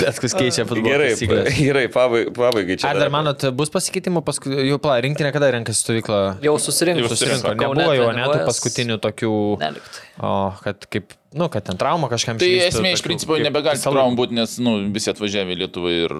Bet 0.00 0.18
kas 0.22 0.34
keičia 0.36 0.64
futbolą. 0.68 0.92
Gerai, 0.92 1.08
taisyklės. 1.12 1.48
gerai, 1.66 1.84
pabai- 1.92 2.24
pabaigai 2.34 2.76
čia. 2.80 2.90
Ar 2.90 3.00
dar 3.00 3.12
manot, 3.14 3.44
bus 3.56 3.72
pasikeitimų 3.74 4.22
paskui, 4.26 4.54
jau 4.68 4.78
pala, 4.82 4.98
rinktinė 5.04 5.32
kada 5.34 5.50
renkasi 5.56 5.82
stovyklą? 5.84 6.20
jau 6.44 6.54
susirinkus. 6.62 7.06
Jau 7.06 7.12
susirinko. 7.14 7.54
Nebuvo 7.58 7.88
jau 7.96 8.08
net 8.10 8.22
treniruojas. 8.22 8.46
paskutinių 8.50 8.98
tokių, 9.06 9.32
Neliktai. 9.62 10.06
o, 10.20 10.32
kad 10.64 10.88
kaip, 10.92 11.16
nu, 11.36 11.50
kad 11.52 11.66
ten 11.68 11.80
trauma 11.80 12.10
kažkam 12.12 12.40
Tai 12.40 12.48
išlįstų 12.48 12.72
esmė 12.80 12.94
iš 12.96 13.04
principo 13.06 13.38
nebegali 13.42 13.82
traumų 13.82 14.20
būti, 14.22 14.38
nes 14.38 14.56
nu, 14.62 14.78
visi 14.94 15.12
atvažiavę 15.12 15.56
į 15.56 15.60
Lietuvą 15.64 15.94
ir... 16.04 16.16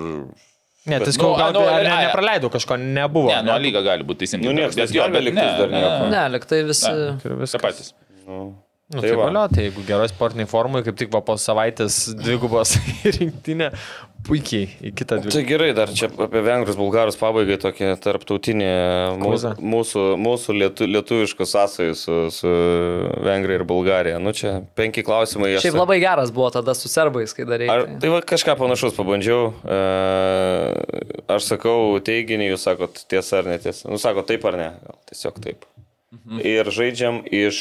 Ne, 0.86 1.00
tai 1.02 1.10
skau, 1.10 1.32
nu, 1.32 1.38
gal 1.40 1.50
nu, 1.50 1.64
ar 1.66 1.82
ne, 1.82 1.94
nepraleidau 2.06 2.46
kažko, 2.54 2.76
nebuvo. 2.78 3.32
Ne, 3.32 3.40
nuo 3.42 3.56
lyga 3.58 3.80
gali 3.82 4.06
būti 4.06 4.22
teisingai. 4.22 4.46
Nu, 4.46 4.54
niekas 4.54 4.76
Bet 4.78 4.92
jo, 4.94 5.08
lygtais 5.10 5.56
dar 5.58 5.72
visi. 6.68 6.92
Ne. 6.92 7.08
Ir 7.16 7.24
Tie 7.24 7.38
viskas. 7.40 7.62
patys. 7.64 7.88
Nu, 8.22 8.44
Tai 8.86 9.00
tai 9.02 9.16
va. 9.18 9.24
valio, 9.26 9.40
tai 9.50 9.64
jeigu 9.66 9.82
geroj 9.82 10.06
sportiniai 10.12 10.46
formai, 10.46 10.84
kaip 10.86 10.94
tik 10.94 11.08
va 11.10 11.18
po 11.26 11.34
savaitės 11.42 11.96
dvigubos 12.20 12.76
rinktinė, 13.16 13.72
puikiai 14.28 14.68
į 14.78 14.92
kitą 14.94 15.16
Tai 15.16 15.24
dvigubą. 15.24 15.42
gerai, 15.48 15.72
dar 15.74 15.90
čia 15.90 16.06
apie 16.22 16.42
vengrus, 16.46 16.76
bulgarus 16.78 17.18
pabaigai 17.18 17.56
tokia 17.58 17.96
tarptautinė 17.98 18.68
mūsų, 19.18 19.52
mūsų, 19.58 20.04
mūsų 20.22 20.54
lietu, 20.60 20.86
lietuviškų 20.86 21.48
sąsajų 21.50 21.96
su, 21.98 22.18
su 22.30 22.52
Vengrija 23.26 23.58
ir 23.58 23.66
Bulgarija. 23.66 24.20
Nu 24.22 24.30
čia 24.38 24.60
penki 24.78 25.02
klausimai. 25.06 25.56
aš 25.58 25.66
Šiaip 25.66 25.74
sa- 25.74 25.82
labai 25.82 25.98
geras 26.06 26.30
buvo 26.38 26.52
tada 26.54 26.74
su 26.78 26.86
serbais, 26.92 27.34
kai 27.34 27.48
darė. 27.50 27.66
Ar, 27.74 27.88
tai 28.02 28.14
va 28.14 28.22
kažką 28.22 28.54
panašaus 28.62 28.94
pabandžiau. 29.00 29.50
E, 29.66 29.80
aš 31.34 31.50
sakau 31.50 31.98
teiginį, 32.06 32.52
jūs 32.54 32.66
sakot 32.70 33.02
tiesa 33.10 33.42
ar 33.42 33.50
netiesa. 33.50 33.90
Nu, 33.90 33.98
sakot 33.98 34.30
taip 34.30 34.46
ar 34.46 34.58
ne. 34.62 34.70
Gal 34.86 34.98
tiesiog 35.10 35.42
taip. 35.42 35.66
Mhm. 36.14 36.38
Ir 36.54 36.70
žaidžiam 36.70 37.22
iš 37.34 37.58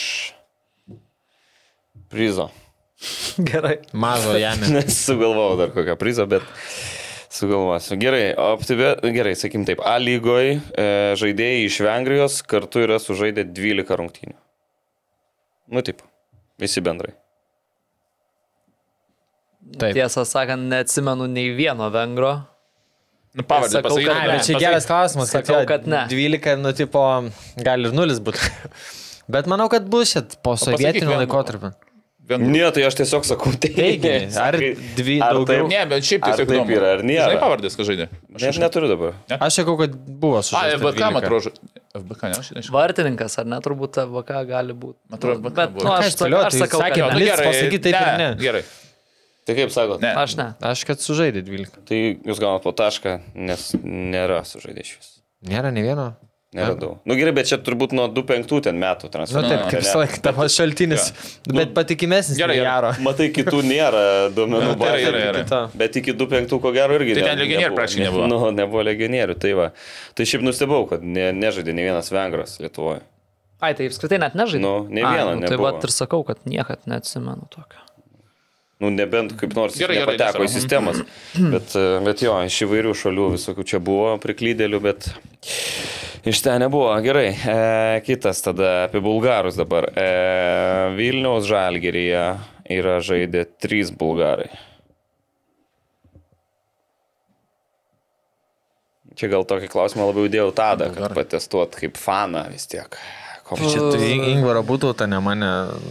prizo. 2.11 2.49
Gerai. 3.51 3.77
Mažo 3.93 4.37
jame. 4.39 4.69
Nesugalvojau 4.79 5.57
dar 5.59 5.73
kokią 5.75 5.97
prizą, 5.99 6.27
bet 6.29 6.45
sugalvosiu. 7.35 7.97
Gerai, 7.99 8.29
optibė, 8.39 8.93
gerai, 9.15 9.35
sakim 9.39 9.65
taip. 9.67 9.83
A 9.85 9.97
lygoje 10.01 10.55
e, 10.55 10.87
žaidėjai 11.19 11.67
iš 11.67 11.81
Vengrijos 11.85 12.39
kartu 12.47 12.85
yra 12.85 12.99
sužaidę 13.01 13.47
12 13.51 13.99
rungtynių. 14.01 14.37
Nu 15.75 15.81
taip, 15.85 16.03
visi 16.61 16.83
bendrai. 16.85 17.15
Taip. 19.65 19.95
Tiesą 19.97 20.21
sakant, 20.29 20.69
neatsimenu 20.69 21.25
nei 21.31 21.49
vieno 21.57 21.89
vengro. 21.93 22.35
Nu, 23.35 23.43
pavardė 23.43 23.81
Sakau, 23.81 23.89
pasakyti. 23.89 24.07
kad 24.07 24.21
ne. 24.21 24.27
bet 24.31 24.45
čia 24.47 24.59
geras 24.61 24.85
klausimas, 24.87 25.31
kad, 25.33 25.47
Sakau, 25.49 25.65
kad 25.67 25.87
ne. 25.91 26.03
12, 26.11 26.61
nu, 26.61 26.71
tipo, 26.77 27.01
gali 27.65 27.89
ir 27.89 27.97
0 27.97 28.21
būti. 28.23 28.51
Bet 29.33 29.47
manau, 29.49 29.65
kad 29.73 29.87
bus 29.89 30.11
šit 30.13 30.35
po 30.45 30.53
sovietinio 30.53 31.15
vieną. 31.17 31.71
Laikotarpio. 32.25 32.51
Ne, 32.55 32.63
tai 32.75 32.83
aš 32.87 32.97
tiesiog 32.99 33.25
sakau 33.27 33.51
teiginį. 33.65 34.29
Ar 34.41 34.57
dvi 34.97 35.17
Ar 35.21 35.37
daugiau? 35.37 35.47
taip? 35.51 35.71
Ne, 35.71 35.81
bet 35.91 36.07
šiaip 36.09 36.25
Ar 36.25 36.33
tiesiog 36.33 36.51
taip 36.51 36.71
yra, 36.75 36.91
ar 36.97 37.03
nėra? 37.05 37.27
Žinai 37.29 37.41
pavardės, 37.43 37.77
ką 37.77 37.85
žaidė? 37.89 38.07
Aš 38.35 38.45
net 38.47 38.61
neturiu 38.65 38.89
dabar. 38.91 39.17
Aš 39.37 39.59
sakau, 39.61 39.75
kad 39.79 39.93
buvo 40.25 40.41
su 40.45 40.57
A, 40.57 40.63
FBK, 40.79 41.11
man 41.15 41.21
atrodo. 41.21 41.53
FBK, 41.95 42.31
ne, 42.31 42.39
aš 42.41 42.49
nežinau. 42.57 42.75
Vartininkas, 42.75 43.37
ar 43.41 43.47
ne, 43.53 43.59
turbūt 43.63 44.01
VK 44.15 44.41
gali 44.49 44.75
būti. 44.75 44.99
Man 45.11 45.19
atrodo, 45.21 45.43
VK 45.45 45.55
Bet, 45.61 45.77
nu, 45.79 45.91
aš, 45.93 46.17
toliau, 46.19 46.41
aš 46.47 46.57
tai 46.57 46.63
sakau, 46.65 46.81
sakė, 46.81 46.99
kad 46.99 47.05
ne. 47.05 47.13
ne. 47.13 47.21
Blitz 47.21 47.45
pasakyti 47.45 47.83
taip 47.85 47.99
ir 48.01 48.19
ne. 48.23 48.29
Gerai. 48.41 48.63
Tai 49.45 49.53
kaip 49.59 49.69
sakot? 49.75 50.01
Ne. 50.01 50.11
Aš 50.17 50.33
ne. 50.39 50.47
Aš 50.65 50.81
kad 50.89 51.03
sužaidė 51.05 51.43
12. 51.45 51.83
Tai 51.85 51.99
jūs 52.25 52.39
gaunat 52.41 52.63
po 52.65 52.73
tašką, 52.75 53.19
nes 53.37 53.67
nėra 53.85 54.41
sužaidė 54.49 54.81
iš 54.81 54.95
vis. 54.97 55.11
Nėra 55.45 55.69
ne 55.71 55.83
vieno. 55.85 56.07
Neradau. 56.55 56.91
Na 57.03 57.11
nu, 57.11 57.17
gerai, 57.19 57.33
bet 57.35 57.49
čia 57.49 57.57
turbūt 57.59 57.91
nuo 57.97 58.05
2-5 58.15 58.61
ten 58.63 58.77
metų 58.79 59.09
Na 59.09 59.13
transferų. 59.15 59.41
nu, 59.43 59.49
taip, 59.51 59.63
kaip 59.73 59.81
visą 59.83 59.99
laiką 60.01 60.19
tavo 60.23 60.45
šaltinis. 60.55 61.07
Bet 61.51 61.73
patikimesnis. 61.75 62.37
Gerai. 62.39 62.55
Gero. 62.61 62.93
Matai, 63.03 63.27
kitų 63.35 63.59
nėra 63.67 64.03
duomenų 64.35 64.69
Nu, 64.71 64.77
gerai, 64.79 65.01
gerai, 65.03 65.23
gerai. 65.27 65.43
Kita. 65.43 65.59
Bet 65.75 65.99
iki 65.99 66.15
2-5 66.15 66.59
ko 66.63 66.71
gero 66.75 66.95
irgi 66.99 67.17
Tai 67.17 67.25
ne- 67.25 67.31
ten 67.33 67.41
legionierių 67.43 67.75
praktiškai 67.79 68.07
nebuvo. 68.07 68.27
Nu, 68.31 68.39
nebuvo 68.55 68.85
legionierių, 68.87 69.35
tai 69.41 69.51
va. 69.59 69.69
Tai 70.15 70.29
šiaip 70.31 70.45
nustebau, 70.47 70.85
kad 70.89 71.03
ne, 71.03 71.31
nežaidė 71.35 71.75
ne 71.75 71.89
vienas 71.89 72.11
vengras 72.15 72.57
Lietuvoje. 72.63 73.03
Ai, 73.63 73.73
tai 73.75 73.87
apskritai 73.91 74.19
net 74.23 74.35
nežaidė. 74.37 74.63
Nu, 74.63 74.75
Ai, 74.91 75.03
vieno 75.15 75.35
nu, 75.39 75.47
Tai 75.51 75.59
va 75.61 75.75
ir 75.79 75.93
sakau, 75.93 76.23
kad 76.27 76.41
niekad 76.47 76.83
neatsimenu 76.89 77.47
tokio. 77.53 77.84
Nu, 78.83 78.89
nebent 78.91 79.31
kaip 79.39 79.53
nors 79.55 79.77
Gerai, 79.79 80.01
gerai, 80.01 80.17
nepateko 80.17 80.43
į 80.43 80.51
sistemas. 80.51 80.99
Bet, 81.37 81.75
e, 81.79 81.83
bet 82.03 82.23
jo, 82.25 82.35
iš 82.43 82.57
įvairių 82.65 82.91
šalių 82.99 83.29
visokių 83.37 83.63
čia 83.71 83.79
buvo 83.79 84.17
priklydėlių, 84.23 84.81
bet 84.83 85.07
iš 86.27 86.41
ten 86.43 86.59
nebuvo. 86.65 86.89
Gerai, 87.05 87.29
e, 87.31 87.55
kitas 88.03 88.43
tada 88.43 88.73
apie 88.89 88.99
bulgarus 89.05 89.55
dabar. 89.55 89.87
E, 89.95 90.07
Vilniaus 90.97 91.47
žalgeryje 91.47 92.25
yra 92.75 92.99
žaidę 92.99 93.45
trys 93.63 93.95
bulgarai. 93.95 94.51
Čia 99.15 99.31
gal 99.31 99.45
tokį 99.47 99.71
klausimą 99.71 100.09
labiau 100.09 100.27
dėjau 100.27 100.51
tada, 100.51 100.89
kad 100.91 101.15
patestuot 101.15 101.77
kaip 101.79 101.95
faną 101.95 102.49
vis 102.51 102.67
tiek. 102.67 102.99
Koks 103.45 103.61
Čia 103.61 103.81
tu 103.93 104.01
Ingvaro 104.01 104.63
būtų, 104.65 104.95
ta 104.97 105.05
ne 105.09 105.19
mane. 105.21 105.49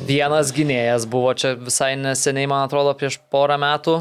Vienas 0.08 0.50
gynėjas 0.54 1.06
buvo 1.10 1.30
čia 1.38 1.54
visai 1.54 1.92
neseniai, 2.00 2.48
man 2.50 2.66
atrodo, 2.66 2.90
prieš 2.98 3.20
porą 3.30 3.58
metų. 3.62 4.00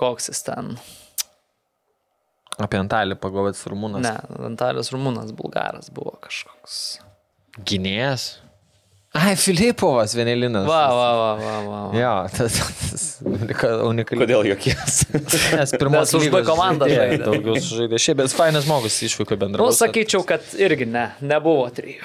Koks 0.00 0.32
jis 0.32 0.42
ten? 0.42 0.74
Apie 2.58 2.78
Antalį 2.78 3.16
pagalvojat 3.22 3.58
Rumūnas. 3.70 4.02
Ne, 4.02 4.14
Antalijos 4.50 4.90
Rumūnas, 4.94 5.30
bulgaras 5.34 5.90
buvo 5.94 6.16
kažkoks. 6.22 6.80
Gynėjas. 7.62 8.43
Ai, 9.14 9.36
Filipovas, 9.38 10.10
Vienelinas. 10.18 10.64
Va, 10.66 10.80
va, 10.90 11.10
va, 11.14 11.34
va, 11.38 11.58
va. 11.70 11.80
Jo, 11.94 12.14
tas, 12.34 12.56
tas 12.90 13.04
unika- 13.22 13.70
unikali. 13.86 14.18
Kodėl 14.24 14.48
jokies? 14.50 14.96
Nes 15.54 15.74
pirmos 15.78 16.10
Nes 16.10 16.14
už 16.18 16.26
B 16.34 16.40
komandą 16.48 16.88
žaidė. 16.90 17.20
Daugiau 17.22 17.54
sužaidė. 17.62 18.00
Šiaip, 18.02 18.18
bet 18.24 18.34
fainas 18.34 18.66
žmogus 18.66 18.96
išvyko 19.06 19.38
bendra. 19.38 19.62
Nu, 19.62 19.70
sakyčiau, 19.76 20.24
kad 20.26 20.42
irgi 20.58 20.88
ne, 20.90 21.04
nebuvo 21.22 21.68
trijų. 21.76 22.02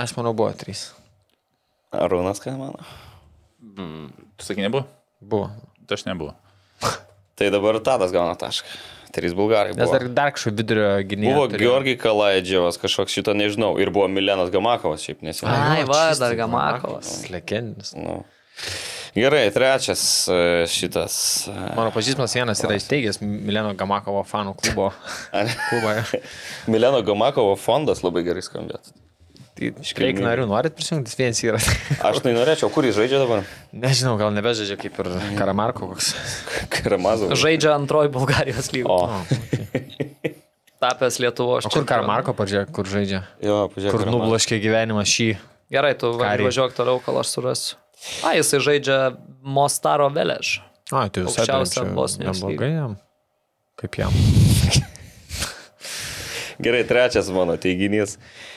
Aš 0.00 0.16
manau, 0.16 0.32
buvo 0.34 0.48
trys. 0.58 0.86
Arūnas, 1.94 2.40
ką 2.42 2.56
mano? 2.58 2.80
Tu 4.40 4.48
sakai, 4.48 4.64
nebuvo? 4.64 4.86
Buvo. 5.20 5.52
Tai 5.84 6.00
aš 6.00 6.06
nebuvo. 6.08 6.32
Tai 7.36 7.52
dabar 7.52 7.76
Tadas 7.84 8.10
gauna 8.16 8.32
tašką. 8.40 8.72
Trys 9.14 9.34
bulgarai. 9.38 9.74
Nes 9.76 9.86
Buvo. 9.86 9.94
dar, 9.94 10.08
dar 10.10 10.32
kažkokia 10.34 10.58
vidurio 10.58 10.86
gynėjo. 11.06 11.34
Buvo 11.36 11.44
turėjo. 11.52 11.68
Georgij 11.70 11.98
Kalaidžiavas, 12.02 12.78
kažkoks 12.82 13.14
šito 13.14 13.34
nežinau. 13.38 13.76
Ir 13.82 13.92
buvo 13.94 14.08
Milenas 14.10 14.50
Gamakovas 14.50 15.04
šiaip 15.06 15.22
neseniai. 15.22 15.78
Ai, 15.78 15.84
va, 15.86 16.08
dar 16.18 16.34
Gamakovas. 16.38 17.12
Legendinis. 17.30 17.94
Nu. 17.94 18.24
Gerai, 19.14 19.44
trečias 19.54 20.02
e, 20.26 20.66
šitas. 20.66 21.46
e, 21.46 21.54
Mano 21.78 21.92
pažįstamas 21.94 22.34
vienas 22.34 22.62
yra 22.66 22.74
įsteigęs 22.80 23.20
Mileno 23.22 23.70
Gamakovo 23.78 24.24
fanų 24.26 24.56
klubo. 24.58 24.88
klubą. 25.70 25.94
Mileno 26.66 26.98
Gamakovo 27.06 27.54
fondas 27.54 28.02
labai 28.02 28.24
gerai 28.26 28.42
skambėtų. 28.42 28.96
Tai 29.54 29.68
kiek 29.86 30.18
narių 30.18 30.48
norit 30.50 30.74
prisijungti, 30.74 31.14
vienas 31.14 31.40
yra. 31.46 31.60
Aš 32.08 32.18
tai 32.24 32.32
norėčiau, 32.34 32.66
kur 32.74 32.86
jis 32.88 32.96
žaidžia 32.98 33.20
dabar? 33.22 33.44
Nežinau, 33.70 34.16
gal 34.18 34.32
nebežaidžia 34.34 34.74
kaip 34.80 34.96
ir 34.98 35.10
Karamarko 35.38 35.92
koks. 35.92 36.08
Karamazovas. 36.74 37.38
Žaidžia 37.38 37.76
antroji 37.76 38.10
Bulgarijos 38.14 38.72
lyga. 38.74 38.90
O, 38.90 39.22
Tapęs 40.82 41.20
Lietuvos 41.22 41.68
O 41.68 41.70
kur 41.70 41.86
Karamarko, 41.86 42.34
pažiūrėk, 42.36 42.72
kur 42.74 42.90
žaidžia? 42.90 43.22
jo, 43.46 43.60
pažiūrėk. 43.76 43.94
Kur 43.94 44.10
nubloškė 44.10 44.58
gyvenimą 44.60 45.04
šį. 45.06 45.28
Gerai, 45.72 45.94
tu 46.02 46.10
Karį. 46.18 46.48
važiuok 46.50 46.74
toliau, 46.76 46.98
kol 47.06 47.22
aš 47.22 47.30
surasiu. 47.38 47.78
A, 48.26 48.34
jisai 48.34 48.58
žaidžia 48.60 48.98
Mostaro 49.40 50.10
Velež. 50.12 50.58
A, 50.90 51.06
tai 51.06 51.22
visai 51.24 51.46
Aukščiausia 51.46 51.86
Bosnijos 51.94 52.42
Neblogai 52.42 52.72
jam. 52.74 52.98
Kaip 53.80 54.02
jam. 54.02 54.18
Gerai, 56.64 56.82
trečias 56.86 57.30
mano 57.34 57.56
teiginys. 57.58 58.18
E, 58.18 58.53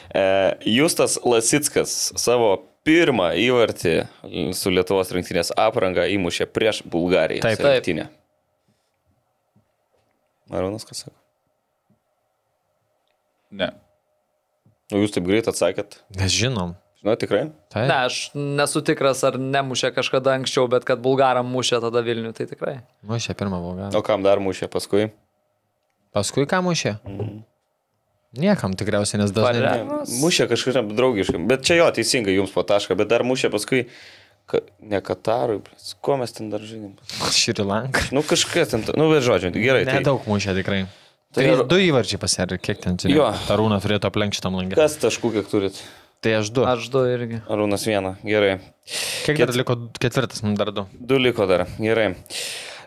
Justas 0.68 1.18
Lasitskas 1.26 1.96
savo 2.20 2.56
pirmą 2.88 3.34
įvartį 3.36 3.96
su 4.56 4.72
Lietuvos 4.72 5.12
rinktinės 5.12 5.52
apranga 5.60 6.08
įmušė 6.08 6.48
prieš 6.52 6.82
Bulgariją. 6.88 7.44
Taip. 7.44 7.60
rinktinė. 7.66 8.08
Arūnas, 10.48 10.88
kas 10.88 11.04
sako? 11.04 11.16
Ne. 13.52 13.72
O 14.94 15.00
jūs 15.02 15.12
taip 15.16 15.26
greit 15.28 15.48
atsakėt? 15.52 16.00
Mes 16.16 16.32
žinom. 16.32 16.76
Žinau, 17.02 17.14
tikrai? 17.20 17.42
Taip. 17.72 17.86
Ne, 17.92 17.98
aš 18.08 18.20
nesu 18.36 18.82
tikras, 18.88 19.20
ar 19.28 19.36
nemušė 19.38 19.92
kažkada 19.96 20.34
anksčiau, 20.40 20.66
bet 20.72 20.88
kad 20.88 21.04
bulgaram 21.04 21.48
mušė 21.52 21.82
tada 21.84 22.02
Vilnių, 22.04 22.32
tai 22.36 22.48
tikrai. 22.50 22.78
Mušė 23.08 23.36
pirmą 23.38 23.60
blogą. 23.64 23.92
O 24.00 24.02
kam 24.06 24.24
dar 24.26 24.42
mušė 24.44 24.70
paskui? 24.72 25.10
Paskui 26.16 26.48
ką 26.50 26.64
mušė? 26.66 26.96
Niekam 28.38 28.76
tikriausiai, 28.78 29.20
nes 29.24 29.34
dažnai. 29.36 29.82
Ne, 29.84 29.98
Mušė 30.22 30.48
kažkaip 30.52 30.94
draugiškai. 30.98 31.42
Bet 31.50 31.66
čia 31.68 31.80
jo, 31.82 31.90
teisingai 31.98 32.38
jums 32.38 32.54
po 32.56 32.64
tašką, 32.68 32.96
bet 33.00 33.10
dar 33.12 33.26
mušė 33.28 33.52
paskui. 33.54 33.86
Ka, 34.48 34.62
ne 34.80 35.02
Katarui, 35.04 35.60
ko 36.00 36.16
mes 36.22 36.32
ten 36.32 36.48
dar 36.54 36.62
žaidėm? 36.64 36.94
Šri 37.36 37.66
Lanka. 37.68 38.06
Nu 38.16 38.22
kažkas 38.24 38.70
ten, 38.72 38.86
nu 38.96 39.10
bet 39.12 39.26
žodžiu, 39.26 39.52
gerai. 39.52 39.84
Tai, 39.84 39.98
Nedaug 40.00 40.24
mušė 40.30 40.54
tikrai. 40.62 40.86
Tai 41.36 41.44
ar- 41.52 41.66
du 41.68 41.76
įvarčiai 41.84 42.22
pasirė, 42.22 42.56
kiek 42.64 42.80
ten 42.80 42.96
čia. 42.96 43.12
Jo. 43.12 43.26
Tarūną 43.50 43.82
turėtų 43.84 44.08
aplenkti 44.08 44.40
šitam 44.40 44.56
langė. 44.56 44.78
kas 44.80 44.96
taškų 45.02 45.34
kiek 45.36 45.50
turit? 45.52 45.82
Tai 46.24 46.32
aš 46.40 46.50
du. 46.56 46.64
Aš 46.66 46.88
du 46.90 47.04
irgi. 47.12 47.42
Arūnas 47.52 47.84
vieną, 47.86 48.16
gerai. 48.24 48.56
Kiek 49.28 49.38
dar 49.44 49.52
liko 49.60 49.76
ketvirtas, 50.00 50.40
mums 50.48 50.58
dar 50.58 50.72
du. 50.72 50.88
Du 50.96 51.20
liko 51.20 51.46
dar, 51.46 51.68
gerai. 51.78 52.14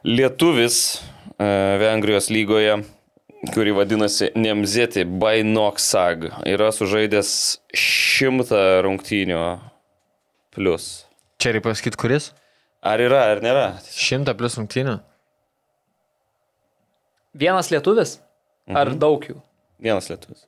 Lietuvis 0.05 0.78
e, 1.39 1.44
Vengrijos 1.78 2.31
lygoje, 2.32 2.78
kuri 3.48 3.72
vadinasi 3.72 4.30
Nemzeti 4.36 5.04
Bainoksag, 5.04 6.28
yra 6.48 6.68
sužaidęs 6.74 7.30
šimtą 7.76 8.60
rungtynių 8.84 9.44
plus. 10.54 10.90
Čia 11.40 11.54
reikia 11.56 11.70
pasakyti, 11.70 12.00
kuris? 12.00 12.30
Ar 12.84 13.00
yra, 13.00 13.24
ar 13.32 13.40
nėra? 13.44 13.64
Šimtą 13.96 14.34
plus 14.36 14.58
rungtynių. 14.60 14.98
Vienas 17.40 17.70
lietuvis? 17.72 18.18
Ar 18.70 18.92
daug 18.98 19.24
jų? 19.24 19.38
Vienas 19.80 20.10
lietuvis. 20.12 20.44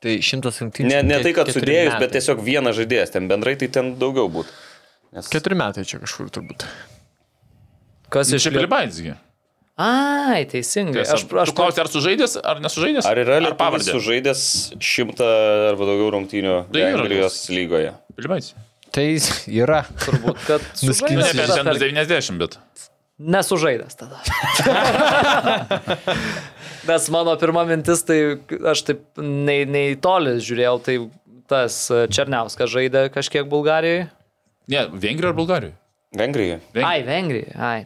Tai 0.00 0.14
šimtas 0.24 0.60
rungtynių. 0.62 0.88
Ne, 0.88 1.00
ne 1.04 1.18
tai, 1.20 1.34
kad 1.36 1.50
sudėjus, 1.52 1.92
metai. 1.92 2.04
bet 2.06 2.14
tiesiog 2.16 2.40
vienas 2.44 2.78
žaidėjas, 2.78 3.12
ten 3.16 3.26
bendrai 3.28 3.56
tai 3.60 3.68
ten 3.72 3.92
daugiau 4.00 4.30
būtų. 4.32 4.54
Nes... 5.16 5.28
Keturi 5.32 5.58
metai 5.58 5.84
čia 5.88 5.98
kažkur 6.00 6.30
turbūt. 6.32 6.64
Kas 8.14 8.30
iš 8.32 8.46
Lietuvos? 8.50 9.02
Ai, 9.80 10.42
teisingai. 10.50 11.02
Aš, 11.06 11.10
Aš, 11.14 11.22
aš 11.44 11.50
klausiu, 11.56 11.80
ar 11.84 11.88
sužaidęs, 11.92 12.32
ar 12.44 12.56
nesužaidęs? 12.60 13.06
Ar 13.08 13.16
yra 13.22 13.34
ar 13.40 13.54
pavardė? 13.60 13.92
sužaidęs 13.94 14.40
šimtą 14.84 15.28
arba 15.70 15.84
daugiau 15.88 16.08
rungtynių 16.18 16.56
Tai 16.74 16.80
yra 16.84 16.90
Vengrijos 17.04 17.36
lygoje? 17.54 17.90
Pilibaitski. 18.18 18.56
Tai 18.90 19.06
yra. 19.62 19.80
turbūt, 20.04 20.36
kad 20.48 20.60
Nuskynęs. 20.88 21.16
Ne, 21.16 21.22
sužaidęs, 21.30 21.54
bent 21.54 21.56
ten 21.56 21.64
bet 21.70 21.80
90, 21.86 22.36
bet. 22.42 22.52
nesužaidęs 23.20 23.94
tada. 24.00 24.16
Nes 26.88 27.08
mano 27.12 27.34
pirma 27.40 27.64
mintis, 27.68 28.00
tai 28.08 28.18
aš 28.72 28.82
taip 28.88 29.00
nei, 29.20 29.64
nei 29.68 29.96
toli 30.00 30.36
žiūrėjau, 30.42 30.76
tai 30.84 30.96
tas 31.50 31.74
Černiauskas 32.14 32.70
žaidė 32.72 33.00
kažkiek 33.14 33.44
Bulgarijoje. 33.50 34.06
Ne, 34.70 34.80
Vengrijoje 34.92 35.32
ar 35.32 35.36
Bulgarijoje? 35.40 35.76
Vengrijoje. 36.16 36.58
Veng- 36.74 36.86
Ai, 36.88 37.00
Vengrijoje. 37.06 37.52
Ai. 37.58 37.80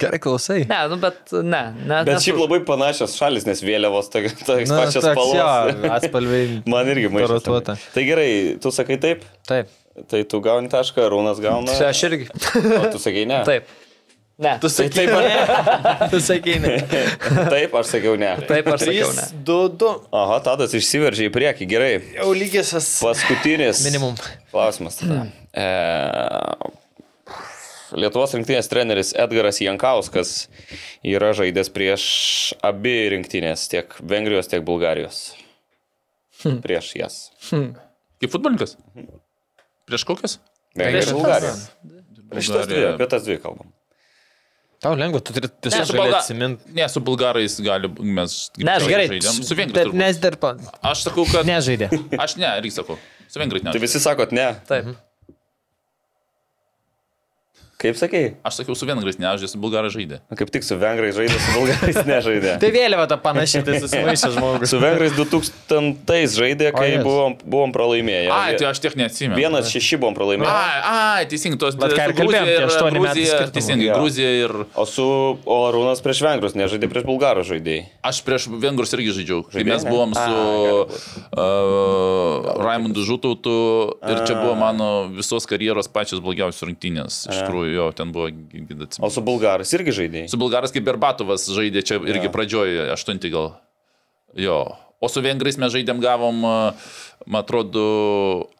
Gerai 0.00 0.18
klausai. 0.22 0.60
Ne, 0.70 0.80
nu 0.92 0.98
bet 1.02 1.32
ne. 1.36 1.62
ne 1.84 2.00
Bet 2.06 2.14
nesu- 2.16 2.28
šiaip 2.30 2.40
labai 2.42 2.60
panašios 2.68 3.16
šalis, 3.18 3.46
nes 3.48 3.62
vėliavos 3.64 4.10
tokios 4.12 4.36
Nu, 4.70 4.76
pačios 4.80 5.04
spalvos. 5.06 5.80
Atspalviai. 5.98 6.60
Man 6.70 6.90
irgi 6.94 7.10
maišo. 7.12 7.40
Tai 7.64 8.04
gerai, 8.08 8.28
tu 8.62 8.72
sakai 8.74 8.98
taip, 9.02 9.24
Taip. 9.48 9.72
tai 10.10 10.24
tu 10.28 10.40
gauni 10.44 10.70
tašką, 10.72 11.08
Rūnas 11.12 11.40
gauna. 11.44 11.74
Čia 11.76 11.90
aš 11.92 12.04
irgi. 12.10 12.28
O 12.80 12.84
tu 12.92 13.02
sakai 13.02 13.26
ne. 13.30 13.42
Taip. 13.48 13.72
Ne. 14.38 14.58
Tu 14.58 14.68
Tai 14.68 14.88
taip, 14.90 15.10
ar... 15.14 16.08
Tu 16.10 16.18
sakei 16.20 16.58
ne. 16.58 16.72
taip, 17.54 17.74
aš 17.78 17.92
sakiau 17.92 18.16
ne. 18.18 18.32
Taip 18.48 18.66
aš 18.66 18.82
sakiau 18.82 19.12
ne. 19.14 19.26
2, 19.46 19.58
2. 19.78 19.90
Aha, 20.10 20.38
Tadas 20.42 20.74
išsiveržė 20.74 21.28
į 21.28 21.34
priekį, 21.36 21.68
gerai. 21.70 21.92
Jau 22.16 22.32
lygiasias. 22.34 22.88
Paskutinis. 23.04 23.84
Minimum. 23.86 24.18
Klausimas 24.50 24.98
tada. 24.98 25.28
E... 25.54 25.68
Lietuvos 27.94 28.32
rinktinės 28.34 28.66
treneris 28.70 29.12
Edgaras 29.14 29.60
Jankauskas 29.62 30.32
yra 31.06 31.30
žaidęs 31.36 31.70
prieš 31.74 32.04
abi 32.66 32.94
rinktinės, 33.14 33.68
tiek 33.70 33.94
Vengrijos, 34.02 34.48
tiek 34.50 34.64
Bulgarijos. 34.66 35.20
Prieš 36.64 36.90
jas. 36.98 37.18
Kaip 37.50 38.32
futbolininkas? 38.32 38.74
Prieš 39.86 40.04
kokias? 40.08 40.38
Vengrija 40.74 41.06
ir. 41.06 41.14
Bulgarija. 41.14 41.54
Prieš 42.32 42.48
šitas 42.50 42.66
dvi, 42.70 42.82
apie 42.90 43.08
tas 43.12 43.24
dvi 43.26 43.38
kalbam. 43.42 43.70
Tau 44.84 44.92
lengva, 44.98 45.20
tu 45.24 45.32
turi 45.32 45.48
Ne, 45.48 45.54
tiesiog 45.64 45.94
Bulga... 45.96 46.18
atsiminti. 46.18 46.72
ne, 46.76 46.84
su 46.92 47.00
bulgarais 47.00 47.54
gali, 47.64 47.88
mes 47.88 48.34
Ne, 48.58 48.64
greičiau 48.66 48.90
Gerai, 48.90 49.06
žaidėm. 49.14 49.38
Su 49.48 49.56
bet 49.56 49.70
vengrais. 49.72 49.94
nes 49.96 50.18
dar. 50.20 50.36
Aš 50.90 51.06
sakau, 51.06 51.24
kad... 51.30 51.46
Nežaidė. 51.48 51.88
Aš 52.20 52.34
ne, 52.42 52.50
irgi 52.60 52.74
sakau. 52.74 52.98
Su 53.32 53.40
vengrais 53.40 53.64
ne. 53.64 53.72
Tai 53.72 53.80
visi 53.80 54.02
sakot 54.02 54.34
ne. 54.36 54.50
Taip. 54.68 54.90
Kaip 57.84 57.98
sakei? 58.00 58.30
Aš 58.46 58.62
sakiau, 58.62 58.76
su 58.78 58.86
vengrais 58.88 59.18
ne, 59.20 59.28
aš 59.28 59.44
su 59.52 59.58
bulgarai 59.60 59.90
žaidė. 59.92 60.22
Na, 60.30 60.38
Kaip 60.40 60.48
tik 60.54 60.64
su 60.64 60.78
vengrais 60.80 61.12
žaidė, 61.18 61.36
su 61.36 61.52
bulgarais 61.58 61.98
nežaidė. 62.10 62.54
Tai 62.62 62.70
vėliava 62.72 63.04
ta 63.10 63.18
panašiai, 63.20 63.60
tai 63.66 63.76
susimaišė 63.82 64.30
žmogus. 64.38 64.72
Su 64.72 64.80
vengrais 64.80 65.12
2000 65.18 66.32
žaidė, 66.32 66.70
kai 66.72 66.94
Jes. 66.94 67.04
buvom, 67.04 67.36
buvom 67.44 67.74
pralaimėję. 67.76 68.30
Ai, 68.32 68.54
tai 68.56 68.70
aš 68.70 68.80
tiek 68.80 68.96
neatsimenu. 68.96 69.36
Vienas 69.36 69.68
šeši 69.68 70.00
buvom 70.00 70.16
pralaimėję. 70.16 70.48
Ai, 70.48 70.80
ai, 70.94 71.28
teisingai, 71.28 71.60
tos 71.60 71.76
Vat 71.76 71.92
ką 71.92 72.08
ir 72.08 72.14
su 72.14 72.18
Gruzija 72.22 72.40
kalbėjom, 72.40 72.48
tie 72.48 72.56
ir 72.56 72.68
aštuoni 72.70 73.04
metai. 73.04 73.50
Teisingai, 73.58 73.88
Jo. 73.90 73.98
Gruzija 74.00 74.30
ir... 74.46 74.56
O 74.80 74.86
su 74.88 75.04
o 75.44 75.58
Arūnas 75.68 76.00
prieš 76.04 76.22
vengrus 76.24 76.56
nežaidė, 76.56 76.88
prieš 76.88 77.04
bulgarų 77.08 77.44
žaidėjai. 77.50 77.84
Aš 78.08 78.22
prieš 78.24 78.48
vengrus 78.48 78.94
irgi 78.96 79.12
žaidžiau. 79.18 79.42
Kai 79.50 79.58
Žaidėjai, 79.60 79.74
mes 79.74 79.84
ne? 79.84 79.92
buvom 79.92 80.16
A, 80.16 80.24
su 80.24 80.34
uh, 81.36 82.64
Raimondu 82.64 83.04
Žutautu 83.04 83.54
ir 84.08 84.22
čia 84.24 84.38
buvo 84.40 84.54
mano 84.58 84.88
visos 85.12 85.46
karjeros 85.50 85.90
pačios 85.92 86.22
blogiausios 86.24 86.64
rungtynės. 86.68 87.20
Iš 87.28 87.42
tikrųjų, 87.44 87.73
jo, 87.74 87.88
ten 87.96 88.12
buvo... 88.14 88.30
gi- 88.30 88.62
gi- 88.64 88.78
atsimenu. 88.86 89.06
O 89.06 89.10
su 89.12 89.22
bulgarais 89.26 89.72
irgi 89.76 89.94
žaidėjai. 89.98 90.30
Su 90.32 90.38
bulgaras 90.40 90.72
kaip 90.74 90.86
Berbatovas 90.86 91.46
žaidė 91.52 91.82
čia 91.86 91.98
irgi 92.00 92.30
pradžioje, 92.32 92.88
aštunti 92.94 93.30
gal. 93.34 93.52
Jo. 94.38 94.58
O 95.02 95.08
su 95.10 95.22
vengrais 95.24 95.58
mes 95.60 95.72
žaidėm, 95.74 95.98
gavom, 96.00 96.44
uh, 96.46 96.92
man 97.26 97.42
atrodo, 97.42 97.84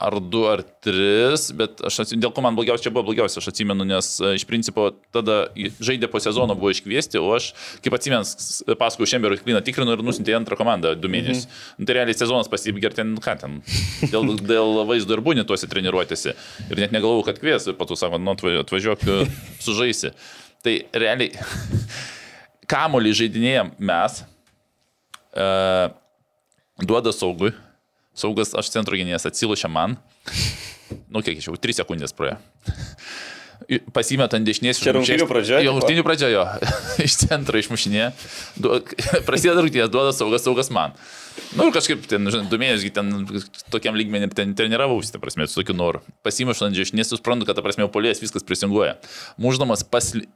ar 0.01 0.17
du, 0.21 0.45
ar 0.49 0.63
tris, 0.85 1.47
bet 1.57 1.83
aš 1.85 2.15
dėl 2.15 2.33
ko 2.35 2.45
man 2.45 2.57
blogiausia 2.57 2.87
čia 2.87 2.93
buvo 2.95 3.09
blogiausia, 3.11 3.41
aš 3.41 3.51
atsimenu, 3.53 3.87
nes 3.89 4.09
uh, 4.23 4.33
iš 4.37 4.47
principo 4.49 4.91
tada 5.15 5.49
žaidė 5.55 6.09
po 6.13 6.21
sezono 6.23 6.57
buvo 6.59 6.73
iškviesti, 6.75 7.21
o 7.21 7.33
aš, 7.37 7.53
kaip 7.85 7.97
atsimenu, 7.97 8.77
paskui 8.81 9.09
Šemberų 9.09 9.41
kliną 9.43 9.63
tikrinu 9.65 9.97
ir 9.97 10.05
nusintė 10.05 10.35
į 10.35 10.39
antrą 10.41 10.59
komandą 10.61 10.95
du 10.99 11.11
mėnesius. 11.13 11.47
Mhm. 11.49 11.81
Nu, 11.81 11.89
tai 11.89 11.99
realiai 12.01 12.19
sezonas 12.19 12.51
pasibaigė 12.53 12.91
ir 12.91 12.99
ten, 12.99 13.15
ką 13.25 13.37
ten, 13.41 13.61
dėl, 14.13 14.35
dėl 14.41 14.83
vaizdo 14.89 15.17
ir 15.17 15.25
būni 15.25 15.47
tuose 15.49 15.69
treniruotėse. 15.71 16.37
Ir 16.69 16.85
net 16.85 16.95
negalvojau, 16.97 17.29
kad 17.31 17.41
kvies, 17.43 17.71
po 17.79 17.89
to 17.89 17.99
sako, 18.01 18.21
nu 18.23 18.35
atva- 18.35 18.59
atvažiuok, 18.65 19.09
uh, 19.09 19.39
sužaisi. 19.65 20.15
Tai 20.65 20.79
realiai, 20.97 21.35
kamolį 22.73 23.13
žaidinėjom 23.19 23.75
mes, 23.85 24.23
e, 25.37 25.47
duoda 26.83 27.13
saugui, 27.15 27.53
saugas 28.17 28.55
aš 28.59 28.73
centro 28.75 28.99
gynėjas 28.99 29.29
atsilušia 29.31 29.71
man, 29.71 29.99
nu 31.11 31.23
kiek 31.23 31.39
iš 31.39 31.51
jau, 31.51 31.57
3 31.61 31.83
sekundės 31.83 32.17
praėjo. 32.17 32.41
Pasimeta 33.95 34.37
ant 34.37 34.45
dešinės. 34.45 34.81
Čia 34.83 34.93
rungtynių 34.97 35.27
pradžia, 35.31 35.61
Jo, 35.63 35.73
tipo? 35.73 35.79
rungtynių 35.79 36.03
pradžia 36.05 36.29
jo. 36.33 36.43
iš 37.07 37.17
centro 37.23 37.57
išmušinė. 37.57 38.11
Du, 38.61 38.81
prasideda 39.29 39.63
rungtynės, 39.63 39.93
duoda 39.95 40.13
saugas, 40.17 40.45
saugas 40.45 40.69
man. 40.75 40.93
Na 41.55 41.63
nu, 41.63 41.71
ir 41.71 41.75
kažkaip 41.75 42.05
ten, 42.11 42.29
žinai, 42.31 42.49
du 42.51 42.59
mėnesius 42.61 42.95
ten 42.95 43.11
tokiam 43.73 43.97
lygmenį 43.99 44.29
ten 44.37 44.53
treniravausi, 44.59 45.15
ta 45.15 45.23
prasme, 45.23 45.47
su 45.51 45.63
tokiu 45.63 45.77
noru. 45.79 46.03
Pasimušu 46.27 46.69
ant 46.69 46.77
dešinės, 46.77 47.15
suprantu, 47.15 47.49
kad, 47.49 47.57
ta 47.59 47.65
prasme, 47.65 47.89
polės 47.95 48.23
viskas 48.23 48.47
prisinguoja. 48.47 48.99
Muždamas 49.41 49.87
pasli... 49.87 50.27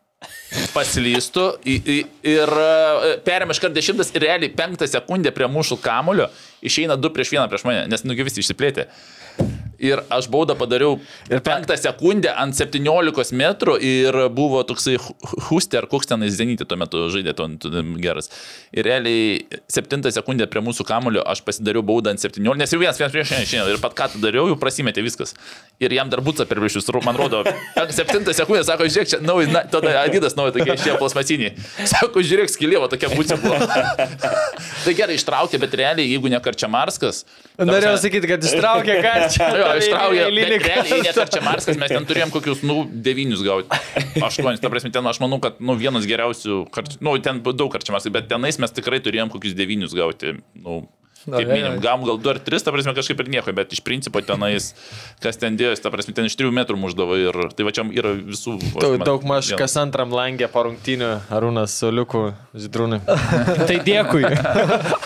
paslystų 0.75 1.45
ir 1.69 2.53
e, 2.59 3.13
perėmė 3.27 3.55
iš 3.55 3.63
karto 3.63 3.77
dešimtas 3.77 4.11
ir 4.15 4.25
realiai 4.27 4.51
penktą 4.55 4.89
sekundę 4.91 5.33
prie 5.35 5.47
mūsų 5.51 5.79
kamulio 5.83 6.29
išeina 6.65 6.99
du 6.99 7.13
prieš 7.15 7.35
vieną 7.37 7.47
prieš 7.51 7.67
mane, 7.69 7.87
nes 7.91 8.05
nugi 8.07 8.27
visi 8.27 8.43
išsiplėtė. 8.43 8.89
Ir 9.79 10.01
aš 10.11 10.27
baudą 10.27 10.57
padariau 10.59 10.97
ir 11.31 11.39
penktą 11.47 11.77
sekundę 11.79 12.33
ant 12.35 12.57
17 12.59 13.37
metrų 13.39 13.77
ir 13.79 14.17
buvo 14.35 14.65
toksai 14.67 14.97
Huster, 15.47 15.87
koks 15.87 16.11
tenais 16.11 16.35
Zenitė 16.35 16.67
tuo 16.67 16.81
metu 16.81 17.05
žaidė, 17.15 17.37
tuo 17.39 17.47
tuo 17.63 17.85
geras. 18.03 18.33
Ir 18.75 18.89
realiai 18.89 19.61
7 19.71 20.11
sekundę 20.17 20.49
prie 20.51 20.65
mūsų 20.67 20.87
kamulio 20.89 21.23
aš 21.23 21.45
pasidariau 21.47 21.85
baudą 21.87 22.11
ant 22.11 22.25
17, 22.25 22.59
nes 22.59 22.75
jau 22.75 22.81
vienas, 22.83 22.99
vienas 22.99 23.15
prieš 23.15 23.37
išėjo 23.45 23.69
ir 23.71 23.79
pat 23.85 23.95
ką 23.95 24.11
tu 24.17 24.25
dariau, 24.25 24.49
jau 24.51 24.59
prasimetė 24.59 25.07
viskas. 25.07 25.37
Ir 25.79 25.93
jam 25.95 26.09
dar 26.11 26.19
būtų 26.27 26.43
per 26.51 26.59
viršius, 26.59 26.89
man 27.07 27.15
rodo, 27.15 27.45
septintą 27.95 28.33
sekundę, 28.35 28.65
sako, 28.67 28.89
žiūrėk, 28.91 29.11
čia 29.13 29.19
naujas, 29.23 29.53
na, 29.55 29.61
tada 29.63 29.93
Adidas 30.01 30.35
nauja 30.35 30.51
tokie 30.57 30.75
šie 30.75 30.97
plasmasiniai. 30.99 31.53
Sako, 31.87 32.19
žiūrėk, 32.27 32.51
skilėvo 32.51 32.89
tokia 32.91 33.13
būtų 33.13 33.39
buvo. 33.45 33.61
tai 34.85 34.95
gerai, 34.99 35.15
ištraukė, 35.21 35.61
bet 35.63 35.77
realiai, 35.79 36.09
jeigu 36.11 36.33
ne 36.33 36.43
Karčiamarskas. 36.43 37.23
Norėjau 37.63 37.95
sakyti, 38.03 38.27
kad 38.33 38.49
ištraukė 38.51 38.99
čia. 39.37 39.49
Jo, 39.55 39.71
ištraukė. 39.79 40.27
Realiai, 40.67 41.01
net 41.07 41.23
Karčiamarskas 41.23 41.79
mes 41.79 41.95
ten 41.95 42.11
turėjom 42.11 42.35
kokius, 42.35 42.67
nu, 42.67 42.81
devynius 42.91 43.47
gauti. 43.47 43.71
Aštuonis, 44.19 44.59
ta 44.59 44.75
prasme, 44.75 44.91
ten 44.95 45.07
aš 45.07 45.23
manau, 45.23 45.39
kad, 45.45 45.63
nu, 45.63 45.79
vienas 45.79 46.11
geriausių, 46.11 46.65
karč... 46.75 46.99
nu, 46.99 47.15
ten 47.23 47.39
daug 47.47 47.71
Karčiamarskas, 47.71 48.11
bet 48.19 48.27
tenais 48.35 48.59
mes 48.59 48.75
tikrai 48.75 48.99
turėjom 49.05 49.31
kokius 49.31 49.55
devynius 49.55 49.95
gauti. 49.95 50.41
Nu, 50.59 50.89
Kaip 51.27 51.49
minim, 51.51 51.79
gavom 51.83 52.07
gal 52.07 52.21
2 52.23 52.31
ar 52.31 52.39
3, 52.47 52.63
ta 52.65 52.73
prasme, 52.75 52.95
kažkaip 52.97 53.23
ir 53.25 53.31
nieko, 53.33 53.53
bet 53.57 53.73
iš 53.75 53.83
principo 53.85 54.23
tenais, 54.25 54.71
kas 55.25 55.41
ten 55.41 55.59
dėjosi, 55.59 55.83
ta 55.83 55.91
prasme, 55.93 56.15
ten 56.15 56.29
iš 56.31 56.37
3 56.39 56.53
metrų 56.55 56.79
muždavo 56.79 57.19
ir 57.19 57.39
tai 57.59 57.67
va 57.67 57.75
čia 57.75 57.85
yra 57.91 58.15
visų. 58.15 58.59
Daug, 58.79 58.95
man 59.01 59.07
daug 59.09 59.27
maž 59.27 59.51
kas 59.59 59.75
antram 59.81 60.15
langė 60.15 60.47
po 60.53 60.63
rungtynių 60.69 61.11
Arūnas 61.35 61.75
su 61.81 61.91
Liuku 61.91 62.29
Židrūnai. 62.55 63.01
tai 63.69 63.81
dėkui. 63.85 64.25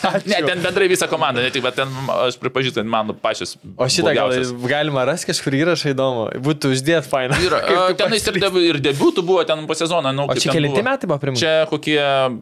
Ne, 0.02 0.38
ten 0.44 0.60
bendrai 0.62 0.88
visa 0.90 1.06
komanda, 1.08 1.40
ne 1.42 1.50
tik, 1.54 1.62
bet 1.64 1.76
ten 1.78 1.90
aš 2.12 2.36
pripažįstu, 2.42 2.80
kad 2.82 2.88
man 2.90 3.12
pačias. 3.22 3.54
O 3.78 3.86
šitą 3.90 4.12
gal 4.16 4.32
galima 4.68 5.04
rasti 5.08 5.30
kažkur 5.30 5.54
įrašą 5.60 5.92
įdomu. 5.94 6.24
Būtų 6.42 6.72
uždėt 6.74 7.06
fainą. 7.08 7.38
Yra, 7.46 7.60
a, 7.78 7.84
tenais 7.98 8.26
ir, 8.28 8.38
debu, 8.42 8.62
ir 8.66 8.80
debutų 8.82 9.24
buvo 9.26 9.44
ten 9.48 9.62
po 9.68 9.76
sezono. 9.78 10.10
Nu, 10.14 10.26
O 10.26 10.36
čia 10.36 10.54
buvo. 10.54 10.82
metai 10.84 11.08
buvo 11.10 11.20
priminti? 11.22 11.44
Čia 11.44 11.66
kokie... 11.70 11.98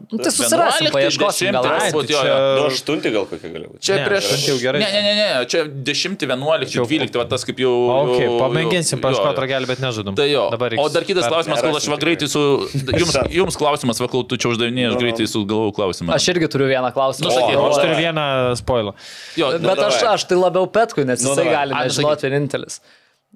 Nu, 0.09 0.19
tai 0.21 0.33
susirasim, 0.33 0.89
11, 0.89 0.95
paieškosim, 0.97 1.51
10, 1.51 1.57
gal 1.57 1.69
rasim. 1.69 1.93
turbūt, 1.93 2.13
jo, 2.15 2.21
Čia- 2.21 2.33
jo. 2.33 2.55
Du 2.57 2.65
aštunti 2.71 3.13
gal 3.13 3.29
kokie 3.29 3.53
gali 3.53 3.60
būti. 3.69 3.81
Čia 3.85 3.95
Ne, 3.99 4.05
prieš... 4.07 4.27
jau 4.47 4.55
gerai. 4.61 4.79
Ne, 4.81 4.87
ne, 4.95 5.01
ne, 5.05 5.13
ne, 5.19 5.45
čia 5.51 5.61
10, 5.69 6.25
11, 6.25 6.71
Čia- 6.73 6.85
12, 6.87 7.17
va 7.21 7.25
tas 7.29 7.45
kaip 7.47 7.59
jau... 7.61 7.71
Ok, 7.93 8.15
jau- 8.23 8.37
pamėginsim 8.41 8.97
jo, 8.97 9.03
paškoti 9.05 9.35
jo. 9.37 9.43
ragelį, 9.45 9.69
bet 9.69 9.83
nežudom. 9.83 10.15
Tai 10.17 10.27
jo. 10.31 10.45
Dabar 10.53 10.75
o 10.81 10.87
dar 10.93 11.05
kitas 11.07 11.27
klausimas, 11.31 11.61
kol 11.65 11.77
aš 11.81 11.87
va 11.93 11.97
greitai 12.01 12.29
su... 12.31 12.43
Jums, 13.01 13.15
jums 13.35 13.59
klausimas, 13.59 14.01
va 14.01 14.07
kol 14.11 14.23
tu 14.29 14.39
čia 14.41 14.51
uždavinėjai, 14.53 14.93
aš 14.93 14.99
greitai 15.03 15.27
sugalvojau 15.31 15.75
klausimą. 15.79 16.15
Aš 16.17 16.29
irgi 16.33 16.49
turiu 16.53 16.69
vieną 16.71 16.89
klausimą. 16.95 17.29
Nu, 17.29 17.35
sakyk, 17.37 17.59
O, 17.61 17.67
aš 17.69 17.81
turiu 17.83 17.97
vieną 17.99 18.25
spoilą. 18.61 18.95
Jo, 19.39 19.51
Bet 19.61 19.77
aš, 19.79 19.99
davai. 20.01 20.15
aš 20.17 20.25
tai 20.31 20.39
labiau 20.41 20.67
Petkui, 20.71 21.05
nes 21.09 21.21
Nu, 21.21 21.31
jisai 21.33 21.45
davai. 21.45 21.55
gali 21.59 21.75
Ai, 21.77 21.85
nu, 21.85 21.91
nežinoti 21.93 22.29
vienintelis. 22.31 22.79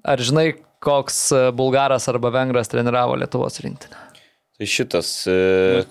Ar 0.06 0.20
žinai, 0.22 0.48
koks 0.84 1.20
e, 1.34 1.44
bulgaras 1.56 2.04
arba 2.12 2.30
vengras 2.34 2.68
treniravo 2.70 3.16
Lietuvos 3.18 3.56
rinktinę? 3.64 3.96
Tai 4.56 4.64
šitas 4.66 5.08
e, 5.28 5.32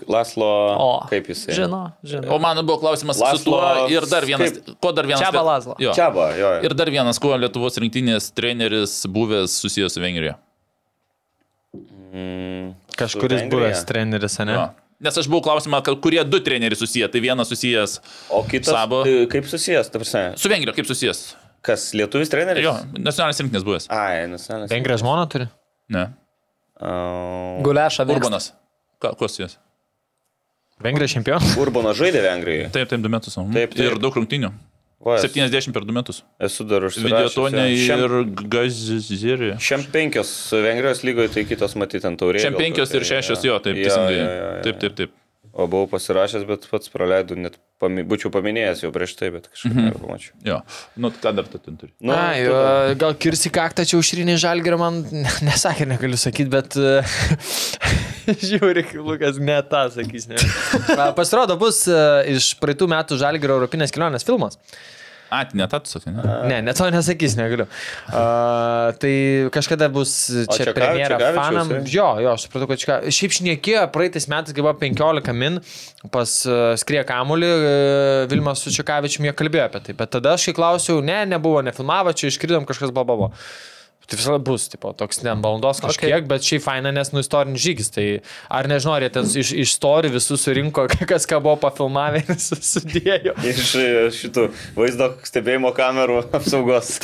Laslo. 0.10 0.48
O, 0.82 0.86
Kaip 1.10 1.28
jisai? 1.30 1.54
Žino, 1.54 1.84
žino. 2.02 2.26
O 2.34 2.40
man 2.42 2.58
buvo 2.66 2.80
klausimas 2.82 3.20
Laslo- 3.22 3.38
su 3.38 3.46
tuo 3.46 3.88
ir 3.94 4.08
dar 4.10 4.26
vienas. 4.26 4.56
kaip? 4.58 4.72
Ko 4.82 4.90
dar 4.92 5.06
vienas? 5.06 5.22
Čiaba 5.22 5.44
Laslo. 5.46 5.76
Jo. 5.80 5.94
Čiaba, 5.94 6.32
jo. 6.34 6.50
jo. 6.58 6.64
Ir 6.66 6.74
dar 6.74 6.90
vienas, 6.90 7.20
kuo 7.22 7.38
Lietuvos 7.38 7.78
rinktinės 7.78 8.32
treneris 8.34 9.04
buvęs 9.06 9.60
susijęs 9.62 9.94
su 9.94 10.02
Vengrija. 10.02 10.34
Mm, 12.16 12.74
Kažkuris 12.98 13.46
buvęs 13.52 13.86
treneris, 13.86 14.40
ne? 14.48 14.54
Jo. 14.58 14.66
Nes 15.06 15.18
aš 15.20 15.28
buvau 15.30 15.44
klausimą, 15.44 15.82
kad 15.86 15.98
kurie 16.02 16.24
du 16.26 16.40
treneriai 16.42 16.80
susiję. 16.80 17.10
Tai 17.12 17.22
vienas 17.22 17.50
susijęs 17.52 18.00
O 18.34 18.44
kitas. 18.50 18.72
Sabo. 18.74 19.04
tai 19.04 19.28
Kaip 19.30 19.46
susijęs, 19.52 19.90
ta 19.92 20.00
prasme? 20.00 20.34
su 20.40 20.50
Vengrija, 20.50 20.74
kaip 20.74 20.88
susijęs. 20.88 21.36
Kas, 21.66 21.90
lietuvis 21.98 22.30
treneris? 22.32 22.64
Jo, 22.64 22.74
nacionalinis 22.98 23.42
rinktinės 23.44 23.66
buvęs. 23.68 23.88
Ai, 23.94 24.26
nacionalinis. 24.32 24.72
Vengrija 24.72 24.98
žmona 25.02 25.26
turi? 25.30 25.48
Ne. 25.90 26.08
Uh, 26.76 27.64
Guleša 27.64 28.04
Urbanas. 28.04 28.20
Urbanas. 28.20 28.54
Ką, 29.02 29.14
kuo 29.20 29.28
susijęs? 29.32 29.58
Vengrija 30.84 31.08
čempionas? 31.08 31.56
Urbano 31.62 31.94
žaidė 31.96 32.22
Vengrijoje. 32.26 32.70
Taip, 32.76 32.90
taip, 32.92 33.02
du 33.04 33.10
metus. 33.10 33.38
mhm. 33.40 33.54
Taip, 33.56 33.76
taip. 33.76 33.86
Ir 33.94 34.00
daug 34.02 34.16
rungtinių. 34.20 34.50
Va, 35.06 35.18
esu- 35.20 35.28
70 35.30 35.72
per 35.76 35.86
du 35.86 35.94
metus. 35.94 36.24
Esu 36.42 36.66
dar 36.68 36.82
užsirašęs. 36.88 37.36
Videotonė 37.36 37.66
ir 37.78 38.16
Gazirė. 38.50 39.52
Šiam 39.62 39.84
penkios 39.94 40.32
Vengrijos 40.52 41.04
lygoje, 41.06 41.30
tai 41.36 41.44
kitos 41.46 41.76
matyti 41.80 42.08
ant 42.10 42.20
taurės. 42.20 42.42
Šiam 42.44 42.58
penkios 42.58 42.92
ir 42.96 43.06
šešios, 43.08 43.44
jo, 43.46 43.60
taip, 43.60 43.76
teisingai. 43.76 44.64
Taip, 44.66 44.80
taip, 44.82 44.96
taip. 44.98 45.12
O 45.56 45.70
buvau 45.72 45.88
pasirašęs, 45.88 46.44
bet 46.50 46.66
pats 46.68 46.90
praleidau, 46.92 47.38
net 47.40 47.54
pami, 47.80 48.04
būčiau 48.04 48.28
paminėjęs 48.34 48.82
jau 48.84 48.90
prieš 48.92 49.14
tai, 49.16 49.30
bet 49.32 49.46
kažkaip 49.48 49.72
Mhm. 49.72 49.86
nepamačiau. 49.88 50.34
Jo. 50.44 50.58
Nu, 51.00 51.12
ką 51.16 51.32
dar 51.38 51.48
tu 51.48 51.58
ten 51.64 51.78
turi? 51.80 51.94
Nu, 52.02 52.12
Na, 52.12 52.34
tada- 52.36 52.96
gal 53.00 53.14
kirsi 53.16 53.48
kaktą 53.56 53.86
čia 53.88 53.96
užrinį 54.02 54.36
žalgirį 54.36 54.78
man 54.82 55.00
ne- 55.24 55.38
nesakė, 55.48 55.88
negaliu 55.88 56.20
sakyti, 56.20 56.50
bet 56.52 56.76
e, 56.76 57.00
žiūri, 58.50 58.84
Lukas 59.00 59.40
ne 59.40 59.56
tą 59.72 59.86
sakys. 59.96 60.28
Ne. 60.28 60.36
Pasirodo, 61.20 61.56
bus 61.62 61.86
e, 61.88 62.36
iš 62.36 62.52
praeitų 62.60 62.88
metų 62.92 63.18
žalgirio 63.22 63.56
Europinės 63.60 63.96
kelionės 63.96 64.28
filmas. 64.28 64.60
A, 65.34 65.42
ne 65.58 65.66
tą 65.68 65.80
tu 65.82 65.90
sakai, 65.90 66.14
ne? 66.14 66.24
Ne, 66.50 66.58
net 66.68 66.78
to 66.78 66.86
nesakys, 66.94 67.34
negaliu. 67.40 67.66
Uh, 68.08 68.94
tai 69.02 69.14
kažkada 69.54 69.90
bus 69.92 70.14
čia 70.54 70.68
Čeka- 70.70 70.76
premjera 70.78 71.18
fanam. 71.34 71.72
tai? 71.74 71.82
Jo, 71.90 72.08
jo, 72.22 72.36
aš 72.38 72.46
supratau, 72.46 72.70
kad 72.70 72.82
čia. 72.82 72.98
Šiaip 73.10 73.34
šnekėjo 73.40 73.86
praeitais 73.96 74.30
metais, 74.32 74.54
kai 74.56 74.62
buvo 74.66 74.76
15 74.80 75.34
min, 75.34 75.60
pas 76.14 76.36
uh, 76.46 76.74
Skrie 76.80 77.02
Kamulį, 77.10 77.52
uh, 77.58 78.26
Vilmas 78.32 78.62
su 78.62 78.74
Čekavičiumi 78.76 79.32
jie 79.32 79.38
kalbėjo 79.42 79.70
apie 79.70 79.82
tai. 79.90 79.98
Bet 79.98 80.14
tada 80.14 80.36
aš 80.38 80.50
kai 80.52 80.58
klausiau, 80.62 81.02
ne, 81.06 81.24
nebuvo, 81.34 81.64
nefilmavo, 81.66 82.14
čia 82.14 82.30
iškridom 82.30 82.70
kažkas 82.70 82.94
babavo. 82.96 83.32
Tai 84.06 84.20
visada 84.20 84.38
bus, 84.38 84.68
tipo, 84.70 84.92
toks 84.98 85.22
ne 85.26 85.34
valandos 85.42 85.82
kažkiek, 85.82 86.12
okay. 86.14 86.28
bet 86.30 86.46
šiaip 86.46 86.64
faina, 86.66 86.92
nes 86.94 87.10
nu 87.14 87.24
istorinis 87.24 87.64
žygis. 87.64 87.90
Tai 87.96 88.06
ar 88.54 88.70
nežinau, 88.70 88.94
ar 88.98 89.06
jie 89.06 89.12
ten 89.16 89.26
iš, 89.26 89.52
iš 89.56 89.76
istorijų 89.76 90.16
visus 90.16 90.46
surinko, 90.46 90.86
kas 91.12 91.28
ką 91.30 91.40
buvo 91.44 91.56
pafilmavę 91.64 92.22
ir 92.24 92.40
sudėjo. 92.40 93.36
Iš 93.52 93.72
e, 93.82 93.88
šitų 94.16 94.48
vaizdo 94.78 95.10
stebėjimo 95.26 95.72
kamerų 95.76 96.20
apsaugos. 96.38 97.00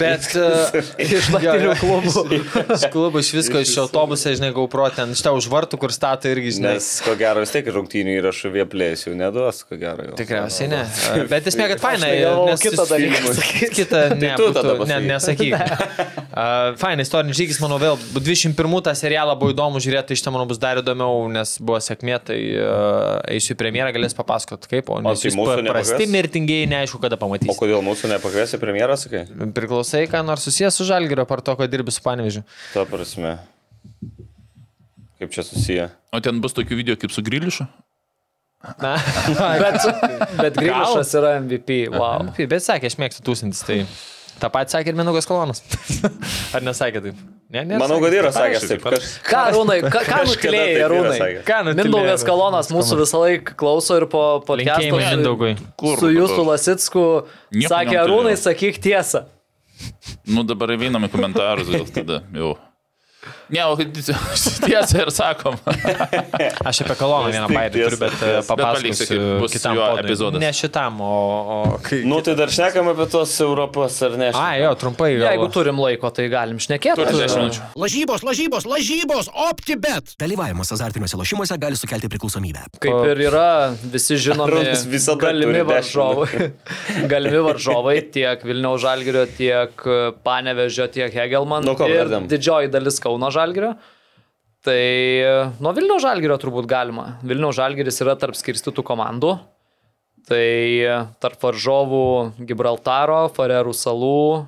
Bet 0.00 0.30
e, 0.38 0.48
iš 1.18 1.30
naktinių 1.34 1.76
klubų. 1.82 2.40
Iš 2.78 2.86
klubų, 2.94 3.24
iš 3.24 3.32
visko, 3.38 3.62
iš 3.64 3.74
autobusą, 3.84 4.32
žinai, 4.38 4.52
gaupro 4.56 4.88
ten, 4.94 5.12
šitą 5.18 5.34
už 5.36 5.50
vartų, 5.52 5.80
kur 5.84 5.94
stato 5.94 6.32
irgi, 6.32 6.56
žinai. 6.58 6.76
Nes 6.78 6.90
ko 7.04 7.16
gero 7.18 7.44
vis 7.44 7.52
tiek 7.54 7.68
rungtynių 7.76 8.16
įrašų 8.22 8.54
vieplės 8.56 9.04
jau 9.06 9.14
neduos, 9.18 9.62
ko 9.68 9.78
gero. 9.80 10.08
Jau. 10.10 10.16
Tikriausiai 10.18 10.72
ne. 10.72 10.82
Bet 11.30 11.52
esmė, 11.52 11.68
kad 11.74 11.84
faina. 11.84 12.08
tai 12.08 12.48
nes 12.48 12.64
kitą 12.64 12.88
dalyką 12.88 13.36
Kitą, 13.78 14.02
ne, 14.18 14.32
tu 14.38 14.48
tada 14.54 14.74
būtų, 14.78 14.88
ne, 14.88 14.98
pasakyk. 15.12 15.52
nesakyk. 15.52 16.37
Uh, 16.38 16.76
faina, 16.78 17.02
istorinis 17.02 17.34
žygis, 17.34 17.56
manau, 17.58 17.80
vėl 17.82 17.96
21 18.14 18.54
tą 18.86 18.92
serialą 18.94 19.32
buvo 19.40 19.50
įdomu 19.50 19.80
žiūrėti, 19.82 20.12
tai 20.12 20.16
iš 20.18 20.22
ten, 20.22 20.30
manau, 20.30 20.44
bus 20.46 20.60
dar 20.62 20.78
įdomiau, 20.78 21.24
nes 21.34 21.56
buvo 21.58 21.80
sėkmė, 21.82 22.18
tai 22.28 22.36
uh, 22.54 23.16
eisiu 23.34 23.56
į 23.56 23.58
premjerą, 23.58 23.90
galės 23.96 24.14
papasakoti 24.14 24.70
kaip, 24.70 24.92
o 24.94 25.00
nes 25.02 25.18
tai 25.18 25.32
jūs 25.32 25.38
mūsų 25.40 25.64
prasti 25.66 26.06
mirtingieji, 26.12 26.68
neaišku, 26.70 27.00
kada 27.02 27.18
O 27.18 27.22
pamatysite. 27.24 27.56
kodėl 27.58 27.82
mūsų 27.82 28.12
nepakviesi 28.12 28.60
premjerą, 28.62 28.94
sakai? 29.02 29.24
Priklausai, 29.56 30.04
ką 30.12 30.20
nors 30.28 30.46
susijęs 30.46 30.78
su 30.78 30.86
Žalgirio, 30.86 31.24
par 31.26 31.42
to, 31.42 31.56
kad 31.58 31.72
dirbi 31.72 31.90
su 31.96 32.04
Panevežiu. 32.06 32.44
Ta 32.70 32.84
prasme. 32.86 33.34
Kaip 35.18 35.34
čia 35.34 35.42
susiję? 35.42 35.88
O 36.14 36.20
ten 36.22 36.38
bus 36.44 36.54
tokių 36.54 36.78
video 36.78 36.94
kaip 37.00 37.10
su 37.10 37.24
Grilišu? 37.26 37.66
Na, 38.78 38.92
Bet, 39.64 39.82
bet 40.38 40.56
Grilišas 40.58 41.12
yra 41.18 41.34
MVP. 41.42 41.88
Wow. 41.94 42.30
Bet 42.38 42.62
sakė, 42.62 42.90
aš 42.90 42.96
mėgstu 43.02 43.26
tūsintis, 43.26 43.64
tai 43.66 43.80
tą 44.40 44.50
patį 44.54 44.76
sakė 44.76 44.92
ir 44.92 44.98
Minugas 44.98 45.28
Kolonas. 45.28 45.62
Ar 46.56 46.64
nesakė 46.64 47.02
taip? 47.04 47.20
Ne, 47.48 47.62
ne. 47.64 47.78
Manau, 47.80 47.96
kad 48.02 48.12
yra 48.12 48.30
sakęs 48.34 48.66
taip. 48.68 48.82
Kaž... 48.84 49.08
Ką, 49.24 49.42
Rūnai, 49.54 49.78
ką, 49.94 50.02
ką 50.04 50.20
nutilėjai, 50.28 50.84
Rūnai? 50.92 51.30
Mindaugas 51.78 52.24
Kalonas 52.28 52.68
mūsų 52.74 53.00
visą 53.02 53.22
laiką 53.24 53.56
klauso 53.58 53.96
ir 53.96 54.08
po 54.12 54.22
podcast'o. 54.44 55.34
Kur? 55.80 55.98
su 56.02 56.12
jūsų 56.12 56.46
Lasitsku 56.50 57.04
sakė. 57.64 58.02
Rūnai, 58.10 58.36
sakyk 58.40 58.80
tiesą. 58.84 59.26
Nu 60.28 60.42
dabar 60.44 60.74
einam 60.74 61.06
į 61.06 61.12
komentarus, 61.12 61.70
gal 61.72 61.86
tada 61.94 62.22
jau. 62.34 62.56
Ne, 63.48 63.62
o 63.64 63.76
tiesą 64.68 64.98
ir 65.06 65.10
sakom. 65.14 65.56
Aš 66.68 66.82
apie 66.84 66.96
Koloną 67.00 67.30
vieną 67.32 67.46
bairį 67.48 67.84
turiu, 67.86 67.98
bet 68.00 68.16
e. 68.20 68.32
Bet 68.38 68.48
papasakosiu 68.48 69.48
kitam 69.48 69.78
epizodas. 70.02 70.42
Ne 70.42 70.50
šitam, 70.52 70.98
o... 71.00 71.12
o 71.54 71.78
kai... 71.84 72.02
Nu, 72.08 72.18
tai 72.24 72.34
dar 72.38 72.52
šnekam 72.52 72.90
apie 72.92 73.06
tos 73.08 73.32
Europos 73.44 73.96
ar 74.04 74.18
ne? 74.20 74.28
A, 74.36 74.50
jo, 74.60 74.74
trumpai. 74.80 75.14
gal- 75.16 75.32
Jeigu 75.32 75.48
turim 75.54 75.80
laiko, 75.80 76.10
tai 76.12 76.26
galim 76.32 76.60
šnekėti. 76.60 77.00
Turi 77.00 77.22
10 77.24 77.40
minučių. 77.40 77.70
Lažybos, 77.80 78.26
lažybos, 78.28 78.68
lažybos, 78.68 79.30
optibet. 79.48 80.12
Dalyvavimas 80.20 80.74
azartiniuose 80.76 81.16
lošimuose 81.20 81.56
gali 81.62 81.80
sukelti 81.80 82.12
priklausomybę. 82.12 82.66
Kaip 82.84 83.00
ir 83.14 83.24
yra 83.30 83.46
visi 83.94 84.20
žinomi 84.20 84.66
galimi 85.24 85.64
varžovai. 85.72 86.50
galimi 87.14 87.40
varžovai 87.48 87.96
tiek 88.12 88.44
Vilniaus 88.44 88.84
Žalgirio, 88.84 89.24
tiek 89.40 89.88
Panevežio, 90.24 90.88
tiek 90.92 91.16
Hegelman. 91.16 91.64
Ko 91.78 91.88
ir 91.88 92.12
didžioji 92.28 92.68
dalis 92.76 93.00
Kauno 93.00 93.32
Žalgirio. 93.32 93.37
Tai 94.66 94.74
e, 94.74 95.32
nuo 95.62 95.72
Vilniaus 95.76 96.02
Žalgirio 96.02 96.36
turbūt 96.42 96.66
galima. 96.68 97.12
Vilniaus 97.22 97.56
Žalgiris 97.60 98.00
yra 98.02 98.16
tarp 98.18 98.34
skirstytų 98.36 98.82
komandų. 98.84 99.36
Tai 100.28 100.44
e, 100.44 100.96
tarp 101.22 101.40
varžovų 101.46 102.02
Gibraltaro, 102.48 103.28
Farerų 103.32 103.72
salų, 103.78 104.46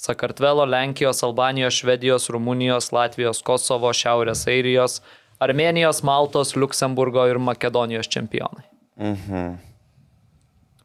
Sakartvelo, 0.00 0.64
Lenkijos, 0.70 1.18
Albanijos, 1.26 1.76
Švedijos, 1.82 2.30
Rumunijos, 2.32 2.88
Latvijos, 2.94 3.42
Kosovo, 3.44 3.90
Šiaurės 3.92 4.46
Airijos, 4.48 5.00
Armenijos, 5.42 6.00
Maltos, 6.06 6.54
Luksemburgo 6.56 7.26
ir 7.28 7.40
Makedonijos 7.42 8.08
čempionai. 8.08 8.64
Mhm. 9.00 9.50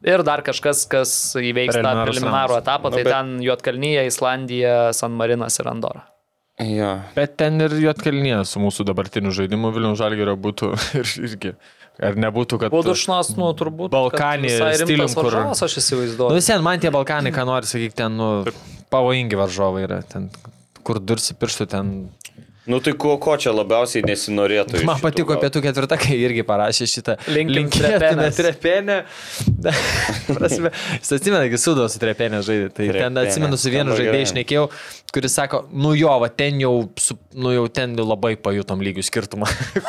Ir 0.06 0.22
dar 0.26 0.42
kažkas, 0.44 0.84
kas 0.90 1.10
įveiks 1.40 1.78
tą 1.80 1.94
preliminarų 2.04 2.58
etapą, 2.60 2.90
Nu, 2.92 2.98
tai 2.98 3.04
bet- 3.06 3.12
ten 3.14 3.32
Juotkalnyje, 3.42 4.04
Islandija, 4.10 4.92
San 4.94 5.16
Marinas 5.16 5.56
ir 5.58 5.70
Andora. 5.72 6.04
Jo. 6.56 6.92
Bet 7.16 7.34
ten 7.36 7.60
ir 7.60 7.74
Jotkalnyje 7.82 8.38
su 8.48 8.60
mūsų 8.62 8.86
dabartiniu 8.88 9.28
žaidimu 9.36 9.68
Vilnių 9.74 9.90
Žalgerio 10.00 10.36
būtų 10.40 10.70
ir 11.02 11.10
irgi. 11.28 11.50
Ar 12.00 12.16
nebūtų, 12.20 12.58
kad... 12.60 12.72
Budušnos, 12.72 13.30
nu, 13.40 13.50
turbūt. 13.56 13.88
Balkanį 13.92 14.50
stilium, 14.52 15.08
kur- 15.16 15.30
varžovas, 15.30 15.62
aš 15.64 15.76
Nu, 15.78 15.82
įsivaizduoju. 15.82 16.36
vis 16.36 16.48
vien 16.52 16.64
man 16.64 16.80
tie 16.80 16.90
Balkanai, 16.92 17.32
ką 17.32 17.44
nori 17.48 17.68
sakyti, 17.68 17.96
ten, 18.02 18.16
nu, 18.20 18.28
pavojingi 18.92 19.38
varžovai 19.40 19.84
yra. 19.86 20.02
Ten, 20.04 20.26
kur 20.84 21.00
dursi 21.00 21.36
pirštų, 21.40 21.66
ten 21.72 21.92
Nu 22.66 22.80
tai 22.82 22.92
ko, 22.98 23.12
ko 23.22 23.36
čia 23.38 23.52
labiausiai 23.54 24.02
nesinorėtų? 24.06 24.80
iš 24.80 24.86
Man 24.88 24.98
šitų 24.98 25.04
patiko 25.06 25.36
pietų 25.38 25.60
ketvirtą, 25.62 25.98
kai 26.02 26.16
irgi 26.18 26.42
parašė 26.46 26.88
šitą. 26.90 27.14
Trepenės. 27.26 28.38
trepenę. 28.40 28.96
Prasme, 30.36 30.70
Jis 30.98 31.12
atsimena, 31.16 31.44
kai 31.50 31.58
sudo 31.60 31.86
su 31.90 32.00
trepenė 32.02 32.40
žaidė. 32.46 32.68
Tai 32.74 32.86
ten 32.86 32.94
Trepenė, 32.96 33.22
atsimenu 33.26 33.58
su 33.60 33.70
vienu 33.72 33.94
žaidėju 33.98 34.26
išnekėjau, 34.26 34.64
kuris 35.14 35.36
sako, 35.38 35.60
nu 35.72 35.92
jo, 35.96 36.10
va 36.22 36.28
ten 36.32 36.58
jau, 36.62 36.72
su, 37.00 37.16
nu 37.38 37.52
jau 37.54 37.66
ten 37.72 37.94
labai 38.00 38.34
pajutom 38.40 38.82
lygių 38.84 39.04
skirtumą. 39.06 39.46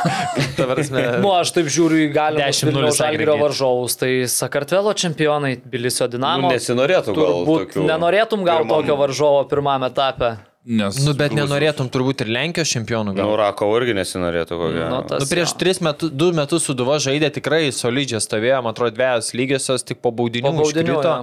Ta 0.57 0.67
prasme, 0.69 1.03
Nu, 1.23 1.31
aš 1.37 1.53
taip 1.57 1.69
žiūriu 1.73 2.03
į 2.05 2.11
galimus 2.15 2.61
10-0 2.61 2.69
Vilniaus 2.71 2.99
Žalgirio 3.01 3.33
agregated. 3.33 3.45
varžovus. 3.47 3.97
Tai 4.01 4.11
Sakartvelo 4.37 4.93
čempionai, 4.97 5.55
Bilisio 5.65 6.07
Dinamo. 6.11 6.47
Nu, 6.47 6.53
nesinorėtų 6.53 7.15
gal 7.17 7.25
Turbūt 7.33 7.63
tokių 7.73 7.87
nenorėtum 7.89 8.45
gal 8.47 8.61
pirmam- 8.61 8.75
tokio 8.77 8.99
varžovo 9.01 9.41
pirmame 9.49 9.89
etape. 9.89 10.35
Nes, 10.67 10.97
nu, 11.05 11.13
bet 11.15 11.31
nenorėtum 11.31 11.87
turbūt 11.87 12.25
ir 12.25 12.31
Lenkijos 12.35 12.67
čempionų 12.75 13.13
gal. 13.15 13.29
Nu, 13.29 13.37
Rakovo 13.39 13.77
irgi 13.79 13.93
nesinorėtų, 13.95 14.57
ko 14.59 14.67
gero. 14.75 14.89
Nu, 14.91 14.97
tas 15.07 15.23
Nu, 15.23 15.27
prieš 15.31 15.53
jo. 15.53 15.59
tris 15.63 15.79
metus, 15.79 16.11
du 16.11 16.33
metus 16.35 16.65
suduva 16.67 16.97
žaidė 16.99 17.29
tikrai 17.39 17.69
solidžiai 17.71 18.19
stovėjo, 18.19 18.59
man 18.65 18.75
atrodo, 18.75 18.91
dviejas 18.97 19.31
lygiosios, 19.31 19.85
tik 19.87 20.01
po 20.03 20.11
baudinių. 20.11 20.43
Po 20.51 20.65
baudinių, 20.65 20.97
jo. 20.99 21.13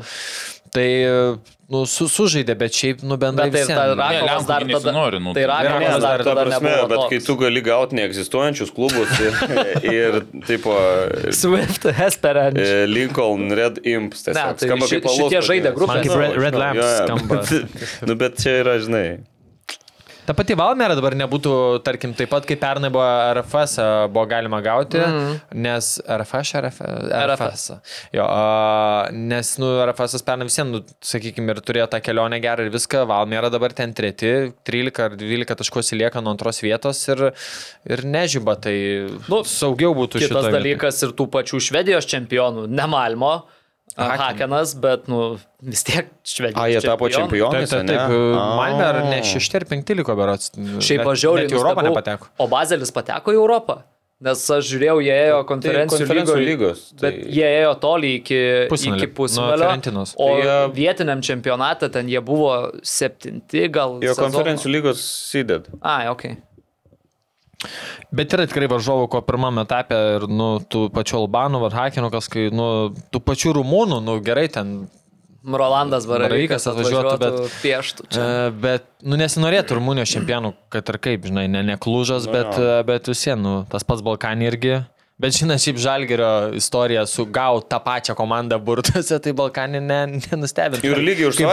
Tai, 0.74 0.86
nu, 1.70 1.84
su, 1.86 2.08
sužaidė, 2.10 2.56
bet 2.58 2.72
šiaip, 2.74 3.04
nu, 3.06 3.14
bendrai 3.20 3.50
Bet 3.52 3.68
tai 3.68 3.76
Ne, 3.76 3.92
Rakovas 4.00 4.46
dar 4.48 4.64
tada. 4.64 4.72
nesinori, 4.72 5.20
nu, 5.22 5.34
Tai 5.36 5.44
Rakovas 5.46 5.92
dar 5.92 6.00
dar- 6.00 6.24
Ta 6.24 6.24
tada 6.30 6.46
prasme, 6.48 6.70
nebuvo. 6.72 6.88
bet 6.88 6.98
toks. 6.98 7.10
kai 7.12 7.18
tu 7.28 7.36
gali 7.44 7.60
gauti 7.68 7.94
neegzistuojančius 8.00 8.72
klubus 8.74 9.12
ir, 9.20 9.32
ir 10.00 10.18
tipo, 10.48 10.72
Swift, 11.30 11.84
Esperanč. 11.92 12.58
e, 12.58 12.86
Lincoln 12.90 13.52
Red 13.52 13.78
Imps, 13.86 14.24
Ne, 14.26 14.32
tiesiog 14.32 14.56
tai 14.58 14.68
skamba 14.72 14.86
ši- 14.88 14.96
kaip 14.98 15.06
alus 15.12 15.20
šitie 15.20 15.44
žaidė 15.52 15.74
grupės. 15.76 15.94
Man 15.94 16.02
kaip 16.08 16.18
Red- 16.24 16.40
Red 16.42 16.58
Lamps 16.64 16.90
skamba. 17.04 17.42
Nu, 18.08 18.14
bet 18.24 18.40
čia 18.42 18.56
yra, 18.64 18.78
žinai. 18.82 19.06
Ta 20.24 20.32
pati 20.32 20.56
Valmera 20.56 20.94
dabar 20.96 21.12
nebūtų, 21.20 21.52
tarkim, 21.84 22.14
taip 22.16 22.30
pat 22.32 22.46
kaip 22.48 22.60
pernai 22.62 22.88
buvo 22.92 23.04
RFS, 23.36 23.74
buvo 24.12 24.24
galima 24.30 24.60
gauti, 24.64 25.00
mm. 25.00 25.34
nes 25.60 25.88
RFS, 26.00 26.52
RFS, 26.62 27.10
RFS. 27.18 27.64
Jo, 28.16 28.24
a, 28.24 29.10
nes, 29.12 29.50
nu, 29.60 29.68
RFS 29.84 30.24
pernai 30.24 30.48
visiems, 30.48 30.72
nu, 30.72 30.80
sakykime, 31.04 31.52
ir 31.52 31.60
turėjo 31.66 31.90
tą 31.92 32.00
kelionę 32.04 32.40
gerą 32.44 32.64
ir 32.64 32.72
viską, 32.72 33.04
Valmera 33.10 33.50
dabar 33.52 33.76
ten 33.76 33.92
treti, 33.96 34.32
13 34.64 35.04
ar 35.04 35.18
12 35.20 35.60
taškų 35.60 35.82
atsilieka 35.84 36.24
nuo 36.24 36.32
antros 36.32 36.62
vietos 36.64 37.02
ir, 37.12 37.26
ir 37.84 38.04
nežyba, 38.08 38.56
tai 38.64 38.76
nu, 39.28 39.42
saugiau 39.48 39.92
būtų 39.98 40.24
šitoje 40.24 40.54
dalykas 40.56 41.04
ir 41.04 41.12
tų 41.18 41.28
pačių 41.36 41.60
Švedijos 41.68 42.08
čempionų, 42.08 42.64
ne 42.72 42.88
Malmo, 42.88 43.34
Haken. 43.34 43.62
Hakenas, 43.96 44.74
bet, 44.74 45.06
nu, 45.08 45.38
vis 45.62 45.84
tiek 45.86 46.08
Švedijos. 46.26 46.58
A, 46.58 46.66
jie 46.72 46.80
tapo 46.82 47.06
Taip, 47.08 47.14
čempionais, 47.30 47.70
taip, 47.70 47.86
taip. 47.86 48.00
A. 48.00 48.44
Malmė 48.58 48.84
ar 48.88 49.00
ne 49.06 49.20
6 49.22 49.54
ar 49.60 49.64
5 49.70 49.94
liko 50.00 50.16
berots. 50.18 50.50
Šiaip. 50.82 51.04
Net 51.06 51.52
į 51.54 51.58
Europą 51.58 51.84
nepateko. 51.86 52.30
O 52.42 52.48
Bazelis 52.50 52.90
pateko 52.94 53.30
į 53.34 53.38
Europą. 53.38 53.82
Nes 54.24 54.40
aš 54.50 54.64
žiūrėjau, 54.70 55.00
jie 55.04 55.14
ėjo 55.26 55.40
konferencijų, 55.44 55.98
Tai 55.98 56.06
konferencijų 56.06 56.36
lygoj, 56.38 56.46
lygos, 56.48 56.82
tai- 56.94 57.00
Bet 57.10 57.16
jie 57.34 57.48
ėjo 57.60 57.72
toli 57.82 58.12
iki 58.20 58.38
Pusfinalį, 58.70 59.02
iki 59.02 59.12
pusfinalio. 59.18 59.58
Fiorentinos. 59.66 60.14
O 60.16 60.28
Tai 60.30 60.40
jie- 60.40 60.72
vietiniam 60.78 61.20
čempionate 61.20 61.90
ten 61.92 62.06
jie 62.08 62.22
buvo 62.24 62.70
septinti, 62.82 63.68
gal. 63.74 63.98
Jo 64.00 64.14
sezono. 64.14 64.30
konferencijų 64.30 64.70
lygos 64.78 65.02
sided. 65.30 65.66
Ai, 65.82 66.06
ok. 66.08 66.36
Bet 68.14 68.34
yra 68.36 68.44
tikrai 68.46 68.68
varžovų, 68.70 69.06
ko 69.12 69.20
pirmame 69.26 69.64
etape 69.64 69.96
ir, 70.18 70.26
nu, 70.30 70.48
tų 70.70 70.86
pačių 70.94 71.16
Albanų, 71.22 71.60
Varhakinų, 71.64 72.10
kas, 72.14 72.28
kai, 72.30 72.48
nu, 72.54 72.66
tų 73.14 73.20
pačių 73.26 73.54
Rumūnų, 73.58 74.02
nu, 74.04 74.18
gerai 74.26 74.46
ten. 74.52 74.74
Rolandas 75.44 76.06
Baravykas 76.08 76.64
atvažiuotų, 76.70 77.16
bet- 77.20 77.56
pieštų 77.60 78.06
čia. 78.08 78.22
E, 78.24 78.50
bet, 78.64 78.86
nu, 79.04 79.18
nesinorėtų 79.20 79.76
Rumunijos 79.76 80.08
čempionų, 80.14 80.54
kad 80.72 80.88
ir 80.88 80.96
kaip, 81.04 81.26
žinai, 81.28 81.44
ne, 81.52 81.60
ne 81.68 81.76
klužas, 81.76 82.24
Nu, 82.24 82.32
bet, 82.32 82.56
jo. 82.56 82.64
e, 82.64 82.82
bet 82.88 83.10
vis 83.12 83.24
vien, 83.28 83.42
nu, 83.44 83.52
tas 83.68 83.84
pats 83.84 84.00
Balkanį 84.06 84.48
irgi. 84.48 84.78
Bet 85.20 85.36
žinai, 85.36 85.58
šiaip 85.62 85.76
Žalgerio 85.78 86.30
istorija 86.58 87.04
su 87.06 87.26
gau 87.30 87.60
tą 87.60 87.76
pačią 87.84 88.16
komandą 88.18 88.56
burtuose, 88.58 89.20
tai 89.22 89.34
Balkanį 89.36 89.82
ne, 89.84 90.00
nenustebintų. 90.24 90.88
Ir 90.90 91.02
lygiai 91.12 91.28
už 91.28 91.38
e, 91.38 91.44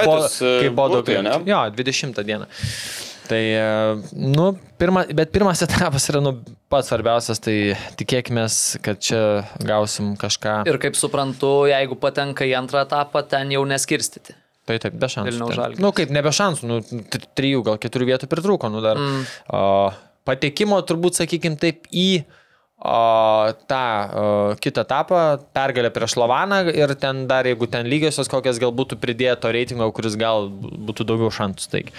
Kaip 0.64 0.74
buvo 0.80 0.88
burtai, 0.96 1.20
daug. 1.20 1.44
ne? 1.44 1.52
Jo, 1.52 1.66
20 1.76 2.24
dieną. 2.32 2.48
Tai, 3.32 3.40
e, 3.40 4.02
nu, 4.12 4.60
pirma, 4.78 5.06
bet 5.16 5.32
pirmas 5.32 5.62
etapas 5.68 6.10
yra, 6.12 6.20
nu, 6.20 6.34
pats 6.72 6.90
svarbiausias, 6.92 7.40
tai 7.40 7.56
tikėkime, 8.00 8.44
kad 8.84 9.00
čia 9.00 9.22
gausim 9.64 10.18
kažką. 10.20 10.62
Ir 10.68 10.80
kaip 10.84 11.00
suprantu, 11.00 11.54
jeigu 11.72 11.96
patenka 12.02 12.48
į 12.48 12.58
antrą 12.60 12.84
etapą, 12.84 13.24
ten 13.32 13.54
jau 13.56 13.64
neskirstyti. 13.70 14.36
Tai 14.68 14.78
taip, 14.84 15.00
be 15.00 15.08
šansų. 15.10 15.48
Žalgiris. 15.56 15.82
Nu, 15.82 15.94
kaip 15.96 16.12
nebe 16.14 16.34
šansų, 16.36 16.68
nu, 16.70 16.82
trijų, 17.40 17.64
gal 17.70 17.80
keturių 17.82 18.12
vietų 18.12 18.30
pritrūko, 18.32 18.70
nu 18.74 18.84
dar. 18.84 19.00
Mm. 19.00 19.24
O, 19.56 19.64
patekimo 20.28 20.82
turbūt, 20.86 21.24
sakykim, 21.24 21.56
taip 21.62 21.88
į 21.88 22.26
o, 22.82 23.54
tą 23.70 23.84
o, 23.86 24.26
kitą 24.62 24.86
etapą, 24.86 25.22
pergalę 25.54 25.94
prieš 25.94 26.18
Lovaną 26.22 26.64
ir 26.74 26.96
ten 27.00 27.26
dar, 27.30 27.46
jeigu 27.46 27.70
ten 27.70 27.88
lygiosios 27.90 28.32
kokias 28.32 28.60
gal 28.62 28.74
būtų 28.76 28.98
pridėto 29.02 29.54
reitingo, 29.54 29.92
kuris 29.96 30.18
gal 30.20 30.50
būtų 30.50 31.08
daugiau 31.14 31.32
šansų. 31.34 31.72
Taigi. 31.72 31.96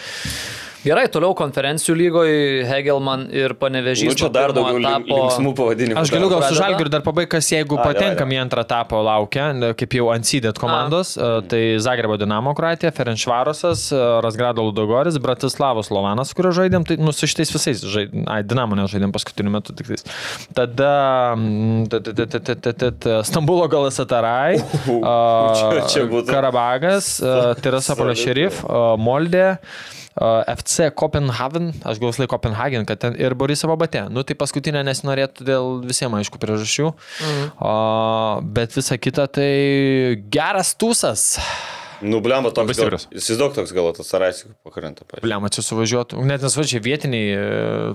Gerai, 0.83 1.05
toliau 1.15 1.31
konferencijų 1.39 1.95
lygoje 1.95 2.39
Hegelman 2.67 3.29
ir 3.31 3.53
Panevežys. 3.55 4.09
Nu, 4.09 4.15
čia 4.19 4.27
dar 4.35 4.51
daugiau 4.51 4.81
etapo- 4.81 5.15
linksmų 5.15 5.53
pavadinimų. 5.55 5.99
Aš 6.01 6.11
galiu 6.11 6.31
gal 6.33 6.43
su? 6.43 6.57
Žalgiriu 6.59 6.91
dar 6.91 7.05
pabaigti, 7.07 7.31
kas 7.37 7.51
jeigu 7.53 7.79
A, 7.79 7.85
patenkam 7.87 8.27
jo, 8.27 8.35
į 8.35 8.41
antrą 8.43 8.65
etapą 8.67 8.99
laukia, 9.07 9.45
kaip 9.79 9.95
jau 9.95 10.09
ansidėt 10.11 10.59
komandos, 10.59 11.15
a. 11.15 11.39
tai 11.47 11.79
Zagrebo 11.79 12.17
Dinamo 12.19 12.51
Kroatija, 12.59 12.91
Ferenčvarosas, 12.97 13.93
Rasgrado 14.27 14.65
Ludogoris, 14.67 15.21
Bratislavos 15.23 15.93
Lovanas, 15.95 16.35
kurio 16.35 16.51
žaidėm, 16.51 16.83
tai 16.83 16.99
nu, 16.99 17.15
su 17.15 17.31
šitais 17.31 17.55
visais 17.55 17.79
žaidėm, 17.87 18.27
ai, 18.27 18.43
Dinamo 18.43 18.75
nežaidėm 18.83 19.15
paskutiniu 19.15 19.55
metu 19.55 19.79
tik 19.79 19.87
tais. 19.87 20.03
Tada 20.73 21.35
mm, 21.37 21.87
Stambulo 23.25 23.69
galas 23.69 24.01
Atarai. 24.01 24.57
Karabagas, 26.29 27.19
Tirasapolio 27.61 28.17
Šerif, 28.17 28.65
a, 28.65 28.97
Moldė. 28.97 29.59
FC 30.13 30.91
Copenhagen, 30.93 31.71
aš 31.89 31.97
gal 31.97 32.11
visai 32.13 32.27
Copenhagen, 32.29 32.85
kad 32.85 33.01
ten 33.01 33.15
ir 33.17 33.33
Borisavo 33.33 33.73
batė. 33.81 34.03
Nu 34.13 34.21
tai 34.29 34.37
paskutinė 34.37 34.83
nesinorėtų 34.85 35.47
dėl 35.49 35.71
visiems 35.89 36.19
aišku 36.21 36.37
priežasčių. 36.41 36.91
Mhm. 36.93 37.47
Uh, 37.57 38.45
bet 38.45 38.77
visa 38.77 39.01
kita 39.01 39.25
tai 39.33 40.21
geras 40.29 40.77
tūsas. 40.77 41.41
Nu, 42.03 42.19
blemba, 42.25 42.51
toks 42.55 42.79
gal, 42.79 42.97
įsivaizduok 43.15 43.55
toks 43.57 43.73
gal 43.77 43.91
tas 43.97 44.09
Saraisik 44.11 44.51
pakrenta. 44.67 45.07
pavyzdžiui. 45.07 45.25
Bliam, 45.25 45.47
čia 45.55 45.65
suvažiuotų. 45.67 46.23
Net 46.27 46.43
nesvačiai 46.43 46.83
vietiniai 46.83 47.29
e, 47.33 47.45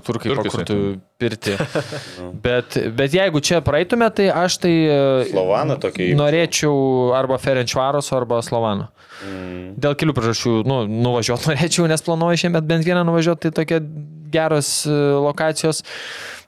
turkai 0.06 0.32
Turkai 0.32 0.48
pakurtų 0.48 0.78
pirti. 1.20 1.56
bet, 2.46 2.78
bet 2.96 3.16
jeigu 3.16 3.42
čia 3.44 3.60
praeitume, 3.64 4.08
tai 4.14 4.30
aš 4.32 4.60
tai 4.64 4.74
e, 4.88 5.00
Slovaną 5.32 5.78
tokį. 5.82 6.10
norėčiau 6.18 6.78
arba 7.18 7.40
Ferenčvaros, 7.42 8.08
arba 8.16 8.40
Slovano. 8.46 8.88
Mm. 9.26 9.74
Dėl 9.82 9.96
kelių 9.98 10.14
priežasčių, 10.16 10.54
nu, 10.68 10.82
nuvažiuoti 10.88 11.48
norėčiau, 11.52 11.88
nes 11.90 12.04
planuoju 12.06 12.44
šiemet 12.46 12.68
bent 12.68 12.88
vieną 12.88 13.04
nuvažiuoti, 13.08 13.48
tai 13.48 13.56
tokia 13.60 13.82
geros 14.32 14.86
e, 14.86 14.96
lokacijos. 15.28 15.84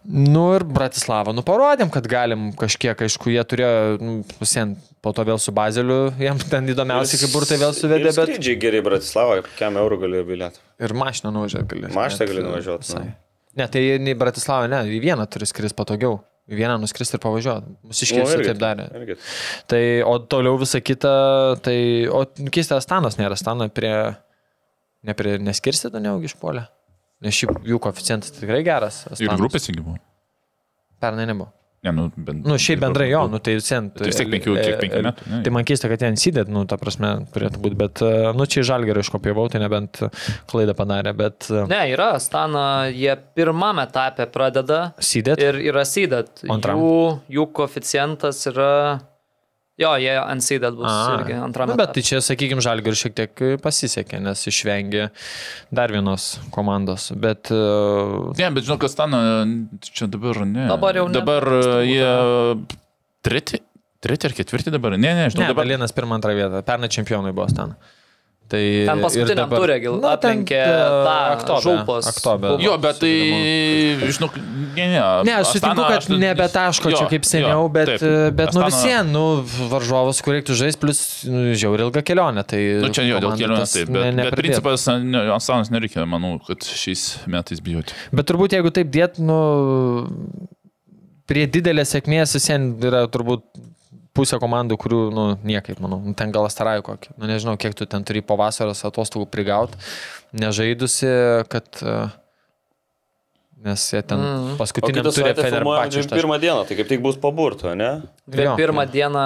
Nu 0.08 0.46
ir 0.56 0.64
Bratislava, 0.64 1.34
nu 1.36 1.44
parodėm, 1.44 1.90
kad 1.92 2.06
galim 2.08 2.54
kažkiek, 2.56 2.96
aišku, 3.04 3.34
jie 3.34 3.42
turėjo, 3.44 3.98
nu, 4.00 4.14
visien, 4.40 4.78
po 5.04 5.12
to 5.16 5.24
vėl 5.28 5.38
su 5.40 5.52
Bazeliu, 5.56 6.10
jam 6.28 6.38
ten 6.50 6.68
įdomiausia, 6.72 7.18
kaip 7.22 7.32
burtai 7.34 7.58
vėl 7.62 7.72
suvedė, 7.76 8.04
Ir 8.10 8.12
bet 8.12 8.30
Skrydžiai 8.30 8.58
geri 8.60 8.80
Bratislavą, 8.84 9.40
kiam 9.58 9.78
eurų 9.80 10.00
galėjo 10.06 10.26
bilietą. 10.28 10.60
ir 10.80 10.94
mašiną 10.96 11.32
nuvažiuoti 11.36 11.68
gali. 11.74 11.92
Mašiną 11.94 12.24
Net, 12.26 12.32
gali 12.34 12.42
e, 12.42 12.48
nuvažiuot, 12.48 12.84
visai. 12.86 13.04
nu. 13.08 13.14
Ne, 13.58 13.66
tai 13.66 13.80
į 13.98 14.14
Bratislavą, 14.20 14.68
ne, 14.70 14.82
į 14.94 15.00
vieną 15.02 15.24
turi 15.32 15.48
skris 15.50 15.72
patogiau. 15.74 16.20
Į 16.50 16.56
vieną 16.58 16.76
nuskristi 16.82 17.14
ir 17.14 17.20
pavažiuoti. 17.22 17.68
Mūsiškiai 17.86 18.22
Nu, 18.24 18.30
taip 18.42 18.58
darė. 18.58 18.84
irgi. 18.98 19.14
Tai, 19.70 19.80
o 20.10 20.16
toliau 20.18 20.56
visa 20.58 20.80
kita, 20.82 21.12
tai, 21.62 21.76
o 22.10 22.24
keistas 22.50 22.82
Stanas 22.86 23.18
nėra, 23.20 23.36
Stano 23.38 23.68
prie, 23.70 23.92
ne 25.06 25.14
prie 25.14 25.36
neskirstyto 25.38 26.00
neaugi 26.02 26.26
išpolė. 26.30 26.64
Nes 27.22 27.36
šiaip 27.38 27.60
jų 27.70 27.78
koeficientas 27.84 28.32
tikrai 28.34 28.64
geras. 28.66 29.04
Ir 29.12 29.20
Stanas. 29.20 29.38
grupės 29.38 29.68
įgi 29.70 29.84
buvo. 29.84 29.94
Pernai 31.02 31.28
nebuvo. 31.30 31.52
Ne, 31.82 31.90
nu, 31.96 32.10
bent, 32.12 32.44
Nu, 32.44 32.58
šiaip 32.60 32.82
bendrai 32.82 33.06
jo, 33.08 33.22
nu 33.32 33.38
tai 33.40 33.54
sen. 33.64 33.86
Tai 33.96 34.04
vis 34.04 34.18
tiek 34.18 34.28
penkių- 34.28 34.56
kiek 34.60 34.74
penkių 34.82 35.00
metų, 35.06 35.28
ne? 35.32 35.38
Tai 35.46 35.52
man 35.56 35.64
keista, 35.64 35.88
kad 35.88 36.02
ten 36.02 36.18
sėdėt, 36.20 36.50
nu, 36.52 36.66
ta 36.68 36.76
prasme, 36.76 37.24
turėtų 37.32 37.56
būti, 37.64 37.78
bet, 37.80 38.02
e, 38.04 38.32
nu, 38.36 38.44
čia 38.44 38.60
žalgerai 38.68 39.00
iškopijavau, 39.00 39.46
tai 39.48 39.62
nebent 39.64 40.02
klaidą 40.50 40.74
padarė, 40.76 41.14
bet 41.16 41.48
e, 41.48 41.64
Ne, 41.72 41.80
yra 41.94 42.10
Stana, 42.20 42.90
jie 42.92 43.16
pirmame 43.34 43.86
etape 43.88 44.26
pradeda 44.28 44.92
sėdėt. 45.00 45.40
ir 45.40 45.54
yra 45.72 45.80
antram? 46.52 46.76
Jų, 46.84 47.20
jų 47.38 47.46
koeficientas 47.56 48.44
yra 48.52 49.00
Jo, 49.80 49.94
jie 49.96 50.12
unseeded 50.20 50.74
bus 50.76 50.90
A, 50.90 51.14
irgi 51.16 51.38
antrame. 51.40 51.72
nu, 51.72 51.78
bet 51.80 51.94
tai 51.96 52.02
čia, 52.04 52.18
sakykime, 52.24 52.60
Žalgiriui 52.64 52.98
šiek 53.00 53.14
tiek 53.16 53.42
pasisekė, 53.64 54.18
nes 54.20 54.42
išvengė 54.50 55.06
dar 55.72 55.94
vienos 55.94 56.34
komandos. 56.52 57.08
Bet 57.16 57.48
uh, 57.54 58.28
Ne, 58.36 58.50
bet 58.52 58.66
žinau, 58.68 58.76
kas 58.82 58.98
ten, 58.98 59.16
čia 59.88 60.10
dabar 60.12 60.42
ne. 60.44 60.66
Dabar 60.68 61.00
jau 61.00 61.06
ne. 61.08 61.16
Dabar 61.16 61.48
jie 61.88 62.10
treti, 63.24 63.62
treti 64.04 64.28
ar 64.28 64.36
ketvirti 64.36 64.72
dabar? 64.74 64.98
Ne, 65.00 65.14
ne, 65.16 65.30
žinau, 65.32 65.46
ne, 65.46 65.54
dabar. 65.54 65.64
Berlynas 65.64 65.96
pirmą 65.96 66.18
antrą 66.20 66.36
vietą, 66.36 66.60
pernai 66.68 66.92
čempionai 66.92 67.32
buvo 67.36 67.48
ten. 67.56 67.72
Tai 68.50 68.58
Ten 68.58 68.98
ir 68.98 69.02
paskutiniam 69.04 69.38
dabar- 69.46 69.60
turė 69.62 69.76
gal 69.84 69.92
Nu, 69.94 70.00
ten, 70.02 70.10
aplenkė 70.42 70.56
e, 70.58 70.70
tą 71.06 71.12
Aktobę, 71.36 71.60
Žulpos 71.62 72.08
klubą. 72.18 72.48
Jo, 72.64 72.72
bet 72.82 72.98
tai, 72.98 73.12
žinau, 74.10 74.28
ne, 74.74 74.86
ne. 74.90 75.02
Ne, 75.28 75.34
aš 75.38 75.52
sutinku, 75.54 75.84
Astana, 75.84 76.00
kad 76.00 76.18
nebetaško 76.24 76.90
čia 76.96 77.06
kaip 77.12 77.28
seniau, 77.28 77.68
bet, 77.70 77.92
bet 78.34 78.50
nu 78.58 78.64
vis 78.66 78.80
vien, 78.82 79.06
nu, 79.14 79.22
varžovas, 79.70 80.18
kur 80.26 80.34
reiktų 80.34 80.56
žaisti, 80.64 80.80
plus 80.82 81.02
nu, 81.30 81.44
žiauri 81.54 81.86
ilga 81.86 82.02
kelionė. 82.02 82.42
Tai 82.50 82.58
Nu, 82.82 82.90
čia 82.90 83.06
jo, 83.06 83.20
dėl 83.22 83.38
kelionės 83.38 83.76
taip, 83.78 83.86
ne- 83.88 84.00
bet, 84.00 84.10
bet 84.10 84.18
nepridėtų. 84.18 84.42
principas, 84.42 84.88
ne, 85.06 85.22
Astanas 85.36 85.70
nereikia, 85.70 86.02
manau, 86.10 86.34
kad 86.42 86.58
šiais 86.66 87.06
metais 87.30 87.62
bijoti. 87.62 87.94
Bet 88.10 88.26
turbūt 88.26 88.58
jeigu 88.58 88.74
taip 88.74 88.90
dėt, 88.90 89.22
nu, 89.22 89.38
prie 91.30 91.46
didelės 91.46 91.94
sėkmės 91.94 92.34
vis 92.34 92.48
vien 92.50 92.72
yra 92.82 93.04
turbūt 93.06 93.46
pusė 94.20 94.38
komandų, 94.42 94.78
kurių, 94.80 95.02
nu, 95.16 95.26
niekaip, 95.48 95.80
manau, 95.82 96.00
Nu, 96.04 96.14
ten 96.16 96.32
gal 96.32 96.46
Astaraju 96.46 96.84
kokį. 96.86 97.16
Nu, 97.16 97.28
nežinau, 97.30 97.56
kiek 97.60 97.74
tu 97.76 97.88
ten 97.90 98.04
turi 98.06 98.22
po 98.24 98.36
vasaros 98.40 98.84
atostogų 98.88 99.26
prigaut, 99.32 99.76
nežaidusi, 100.36 101.14
kad... 101.50 101.68
e, 101.82 102.00
Nes 103.60 103.82
jie 103.92 104.00
ten 104.00 104.16
mm. 104.16 104.56
Kitą 104.56 105.10
turė 105.12 105.34
Fenerbahčę. 105.36 106.00
21 106.08 106.40
dieną, 106.40 106.60
tai 106.64 106.76
kaip 106.78 106.88
tik 106.88 107.02
bus 107.04 107.18
paburto, 107.20 107.74
ne? 107.76 107.90
Dvi 108.30 108.46
Jo, 108.46 108.54
pirmą 108.56 108.86
dieną 108.88 109.20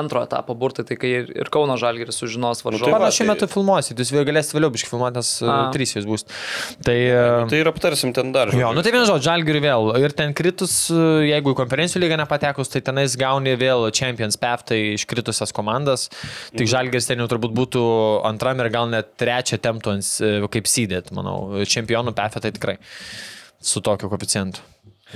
antro 0.00 0.20
etapo 0.26 0.52
burtai, 0.58 0.84
tai 0.84 0.98
kai 1.00 1.12
ir, 1.22 1.30
ir 1.32 1.48
Kauno 1.52 1.78
Žalgiris 1.80 2.18
sužinos 2.20 2.60
tai 2.60 2.66
varžovą. 2.66 2.90
va. 2.92 2.98
Panašiu 2.98 3.24
metu 3.30 3.48
filmuosit, 3.48 3.96
jūs 4.02 4.10
vėl 4.12 4.26
galėsite 4.28 4.58
vėliau 4.58 4.72
biškai 4.74 4.90
filmuoti, 4.90 5.16
nes 5.16 5.30
A. 5.40 5.54
A. 5.54 5.70
trys 5.72 5.94
jūs 5.96 6.08
bus. 6.10 6.26
Tai... 6.84 6.96
e, 6.98 7.46
Tai 7.48 7.60
ir 7.62 7.70
aptarsim 7.70 8.12
ten 8.12 8.34
dar. 8.34 8.52
Jo, 8.52 8.74
nu 8.76 8.84
tai 8.84 8.92
vien 8.92 9.06
žodžiu, 9.08 9.24
Žalgiriui 9.30 9.64
vėl. 9.64 9.88
Ir 10.02 10.12
ten 10.18 10.36
kritus, 10.36 10.76
e, 10.92 11.00
jeigu 11.30 11.54
į 11.54 11.58
konferencijų 11.62 12.04
lygą 12.04 12.20
nepatekus, 12.20 12.68
tai 12.74 12.84
tenais 12.84 13.16
gauni 13.16 13.56
vėl 13.56 13.88
Champions 13.96 14.36
Path, 14.36 14.66
tai 14.72 14.82
iškritusias 14.98 15.54
komandas. 15.56 16.10
Tik 16.52 16.66
Mhm. 16.66 16.72
Žalgiris 16.74 17.08
ten 17.08 17.24
jau 17.24 17.30
turbūt 17.32 17.56
būtų 17.56 17.86
antram 18.28 18.60
ir 18.60 18.68
gal 18.74 18.92
net 18.92 19.14
trečią 19.16 19.56
temptų 19.64 19.96
e, 19.96 20.34
kaip 20.52 20.68
sydėt, 20.68 21.08
manau. 21.16 21.64
Čempionų 21.64 22.12
Path 22.12 22.36
tai 22.42 22.52
tikrai 22.52 22.76
su 23.60 23.80
tokiu 23.84 24.10
koficientu. 24.12 24.60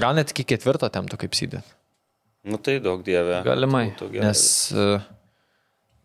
Gal 0.01 0.17
net 0.17 0.33
iki 0.33 0.45
ketvirto 0.55 0.89
temptų 0.93 1.19
kaip 1.21 1.35
sydėt. 1.37 1.67
Nu 2.49 2.59
tai 2.59 2.79
daug 2.83 3.03
dievė. 3.07 3.43
Galimai. 3.47 3.93
Nes, 4.19 4.41
e, 4.75 4.87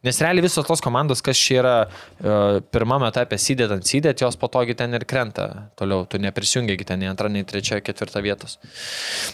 nes 0.05 0.19
realiai 0.21 0.43
visos 0.45 0.67
tos 0.67 0.83
komandos, 0.85 1.23
kas 1.25 1.39
čia 1.39 1.55
yra 1.63 1.71
e, 1.87 2.59
pirmame 2.69 3.07
etape 3.09 3.39
sydėt 3.41 3.73
ant 3.73 3.87
sydėt, 3.89 4.21
jos 4.21 4.37
patogiai 4.37 4.77
ten 4.77 4.93
ir 4.93 5.07
krenta 5.09 5.47
toliau. 5.79 6.05
Tu 6.05 6.19
neprisijungiai 6.21 6.85
ten 6.85 7.01
nei 7.01 7.09
antrą, 7.09 7.31
nei 7.33 7.47
trečią, 7.47 7.79
ketvirtą 7.81 8.21
vietos. 8.21 8.59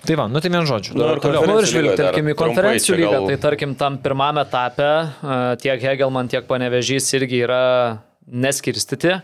Tai 0.07 0.15
va, 0.21 0.29
nu 0.31 0.39
tai 0.39 0.53
vien 0.53 0.63
žodžiu. 0.69 0.95
Nu, 0.95 1.09
toliau. 1.19 1.43
Nu 1.43 1.57
ir 1.57 1.65
lygoj 1.65 1.71
žvilgtelkim 1.73 2.31
į 2.31 2.37
konferencijų 2.39 3.01
lygą, 3.01 3.11
gal- 3.17 3.29
tai 3.33 3.39
tarkim 3.49 3.75
tam 3.75 3.99
pirmame 4.05 4.45
etape 4.47 4.89
e, 4.93 5.43
tiek 5.65 5.83
Hegelman, 5.89 6.31
tiek 6.31 6.47
Panevežys 6.47 7.09
irgi 7.19 7.43
yra 7.49 7.63
neskirstyti. 8.31 9.17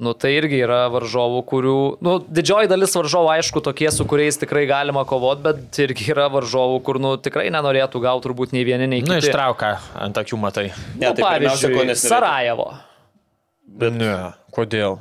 Nu, 0.00 0.14
tai 0.16 0.30
irgi 0.38 0.60
yra 0.62 0.84
varžovų, 0.92 1.40
kurių, 1.50 1.78
nu, 2.04 2.12
didžioji 2.24 2.70
dalis 2.70 2.94
varžovų, 2.96 3.32
aišku, 3.34 3.60
tokie, 3.64 3.88
su 3.92 4.06
kuriais 4.08 4.38
tikrai 4.40 4.62
galima 4.70 5.02
kovoti, 5.08 5.42
bet 5.44 5.80
irgi 5.82 6.06
yra 6.14 6.28
varžovų, 6.32 6.78
kur, 6.86 7.00
nu, 7.02 7.16
tikrai 7.20 7.50
nenorėtų 7.52 8.00
gauti 8.00 8.28
turbūt 8.28 8.54
nei 8.56 8.64
vieni, 8.64 8.86
nei 8.88 9.02
kiti. 9.02 9.10
Nu, 9.10 9.18
ištrauką 9.20 9.74
ant 10.06 10.22
akių 10.22 10.38
matai. 10.40 10.70
Ne, 10.94 11.10
nu, 11.10 11.12
tai 11.18 11.26
pavyzdžiui. 11.26 11.98
Sarajevo. 12.00 12.70
Bet 13.80 13.98
Ne. 13.98 14.14
Kodėl? 14.54 14.98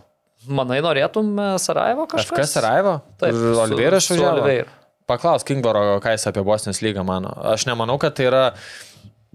Manai, 0.49 0.79
norėtum 0.83 1.31
e, 1.35 1.47
Sarajevo 1.61 2.05
kažką? 2.09 2.35
FK 2.35 2.45
Sarajevo? 2.47 2.99
Taip, 3.21 3.33
išvažiavo? 3.33 4.35
Oliveira. 4.35 4.75
Paklaus 5.09 5.43
Kingboro, 5.47 5.97
ką 6.03 6.13
jis 6.13 6.27
apie 6.29 6.43
Bosnijos 6.45 6.83
lygą 6.85 7.03
mano. 7.07 7.31
Aš 7.53 7.65
nemanau, 7.65 7.97
kad 8.01 8.13
tai 8.17 8.27
yra 8.29 8.43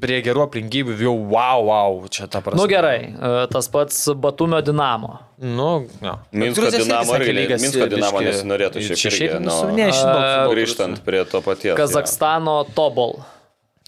prie 0.01 0.19
gerų 0.27 0.43
aplinkybių 0.49 0.97
jau 1.01 1.15
wow, 1.31 1.65
wow, 1.69 2.09
čia 2.11 2.27
ta 2.27 2.41
prasme. 2.45 2.59
Nu 2.61 2.67
gerai, 2.69 2.99
e, 3.15 3.47
tas 3.53 3.69
pats 3.71 4.09
Batumio 4.19 4.61
Dinamo. 4.65 5.19
Nu, 5.39 5.87
jo. 6.03 6.15
Minsko 6.33 6.71
Dinamo 6.75 7.15
irgi- 7.21 7.37
lygas 7.39 7.63
Minsko 7.63 7.87
Dinamo 7.93 8.21
nesinorėtų 8.27 8.83
šiaip 8.89 8.99
čia 8.99 9.15
irgi, 9.15 9.41
nu, 9.45 9.57
Ne, 9.77 9.89
aš 9.91 10.03
žinau. 10.03 10.53
Grįžtant 10.55 11.05
prie 11.07 11.25
to 11.25 11.41
paties. 11.41 11.77
Kazakstano 11.79 12.65
Tobol. 12.75 13.21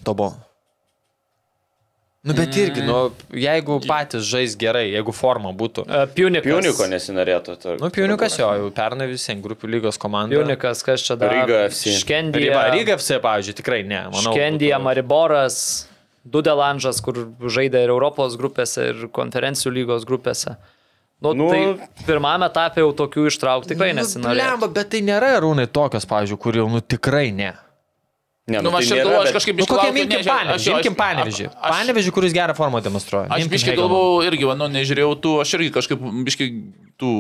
Tobo. 0.05 0.35
Nu, 2.27 2.35
bet 2.35 2.57
irgi, 2.59 2.83
nu, 2.83 3.13
jeigu 3.39 3.77
patys 3.87 4.25
žais 4.27 4.57
gerai, 4.59 4.89
jeigu 4.91 5.13
forma 5.15 5.53
būtų. 5.55 5.85
E, 5.87 6.07
Piunikas. 6.11 6.43
Piuniko 6.49 6.89
nesinorėtų. 6.91 7.55
to- 7.63 7.77
Nu, 7.79 7.87
Piunikas 7.95 8.35
jo, 8.39 8.49
jau 8.51 8.71
pernai 8.75 9.07
visiems 9.07 9.43
grupių 9.45 9.71
lygos 9.71 9.97
komanda. 9.99 10.35
Piunikas, 10.35 10.83
kas 10.83 11.03
čia 11.07 11.15
dar? 11.17 11.31
Ryga 11.31 11.69
FC. 11.71 11.87
Ryga, 11.91 11.99
Škendija. 12.03 12.65
Ryga 12.75 12.97
FC, 12.99 13.21
pavyzdžiui, 13.23 13.55
tikrai 13.63 13.85
ne. 13.87 14.01
Manau, 14.11 14.35
Škendija, 14.35 14.79
būtų- 14.81 14.83
Mariboras, 14.83 15.87
Dudelanžas, 16.27 17.01
kur 17.05 17.15
žaidė 17.47 17.85
ir 17.87 17.93
Europos 17.95 18.35
grupėse, 18.41 18.89
ir 18.93 19.07
konferencijų 19.15 19.73
lygos 19.81 20.05
grupėse. 20.09 20.57
Nu, 21.23 21.33
Nu, 21.33 21.47
nu, 21.47 21.51
tai 21.51 21.89
pirmame 22.05 22.45
etape 22.51 22.83
jau 22.83 22.91
tokių 22.93 23.29
ištraukti 23.31 23.71
tikrai 23.73 23.93
Nu, 23.95 24.03
nesinorėjo. 24.03 24.37
blemba, 24.37 24.69
bet 24.69 24.91
tai 24.93 25.01
nėra 25.01 25.31
rūnai 25.41 25.65
tokios, 25.73 26.05
pavyzdžiui, 26.11 26.39
kur 26.43 26.59
jau, 26.59 26.67
nu, 26.69 26.81
tikrai 26.85 27.31
ne. 27.33 27.55
Ne, 28.47 28.61
Nu, 28.63 28.71
tai 28.71 28.83
aš 28.83 28.91
nėra, 28.93 29.05
galvoju, 29.07 29.21
aš 29.23 29.25
bet- 29.31 29.37
kažkaip 29.41 29.57
Nu, 29.57 29.65
aš- 29.65 29.71
panevežį, 29.81 30.53
aš- 30.55 30.67
imkim 30.77 30.93
aš- 30.93 30.99
panevežį. 31.01 31.47
aš- 31.51 31.73
Panevežį, 31.73 32.11
kuris 32.15 32.33
gerą 32.37 32.55
formą 32.55 32.83
demonstruoja. 32.85 33.27
Aš 33.33 33.49
biškai 33.51 33.75
galvojau 33.81 34.21
irgi, 34.29 34.45
nu, 34.61 34.69
nežiūrėjau 34.77 35.15
tų, 35.25 35.33
aš 35.43 35.55
irgi 35.59 35.71
kažkaip 35.75 35.99
biškai 36.29 36.47
tų 37.01 37.11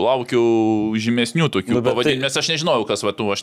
laukiau 0.00 0.94
žymesnių 0.96 1.48
tokių 1.52 1.74
Nu, 1.76 1.80
bet 1.82 1.92
pavadinimų, 1.92 2.20
tai- 2.20 2.24
nes 2.24 2.36
aš 2.40 2.48
nežinojau, 2.54 2.86
kas 2.88 3.02
va 3.04 3.12
tų, 3.12 3.26
aš 3.34 3.42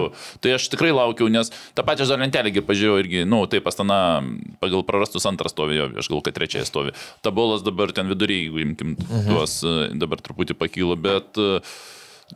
tų. 0.00 0.10
Tai 0.40 0.50
aš 0.56 0.68
tikrai 0.68 0.90
laukiau, 0.92 1.30
nes 1.32 1.50
tą 1.74 1.82
pačią 1.86 2.04
žalę 2.10 2.26
lentelę 2.26 2.52
pažiūrėjau 2.68 2.98
irgi, 3.04 3.22
nu, 3.26 3.46
taip, 3.46 3.64
pastana 3.64 4.20
pagal 4.60 4.84
prarastus 4.84 5.24
antras 5.26 5.52
stovėjo, 5.56 5.96
aš 5.98 6.08
gal 6.12 6.20
kad 6.22 6.34
trečiai 6.36 6.64
stovi. 6.68 6.92
Tabolas 7.22 7.62
dabar 7.62 7.92
ten 7.92 8.06
viduryje, 8.08 8.50
jeigu 8.50 8.60
imkim 8.66 8.96
Mhm. 9.00 9.28
tuos, 9.32 9.62
e, 9.64 9.88
dabar 9.96 10.18
truputį 10.18 10.54
pakilo, 10.60 10.96
bet... 11.00 11.36
e, 11.38 11.60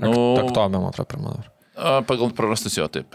Nu, 0.00 0.34
Taktobė, 0.34 0.80
man 0.80 0.90
atrodo, 0.90 1.06
pirmą. 1.06 1.44
Pagal 2.06 2.30
prarastus 2.34 2.74
jo, 2.74 2.88
taip. 2.88 3.14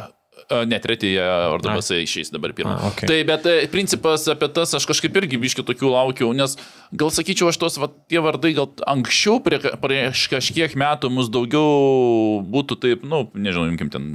Ne, 0.50 0.80
tretieji 0.82 1.20
Ordabasai 1.54 2.00
išeis 2.08 2.32
dabar 2.34 2.56
pirmą. 2.58 2.74
A, 2.74 2.90
okei. 2.90 3.06
Tai, 3.06 3.18
bet 3.28 3.46
e, 3.46 3.58
principas 3.70 4.24
apie 4.34 4.50
tas, 4.54 4.74
aš 4.74 4.88
kažkaip 4.90 5.20
irgi 5.22 5.38
biški 5.42 5.62
tokių 5.68 5.92
laukiau, 5.94 6.32
nes 6.34 6.56
gal 6.90 7.14
sakyčiau, 7.14 7.52
aš 7.52 7.60
tos, 7.62 7.78
va, 7.78 7.92
tie 8.10 8.18
vardai 8.26 8.56
gal 8.58 8.72
anksčiau, 8.90 9.38
prie, 9.46 9.62
prieš 9.84 10.26
kažkiek 10.34 10.74
metų 10.74 11.14
mus 11.14 11.30
daugiau 11.30 12.42
būtų 12.50 12.80
taip, 12.82 13.06
nu, 13.06 13.28
nežinau, 13.38 13.70
imkim 13.70 13.94
ten. 13.94 14.10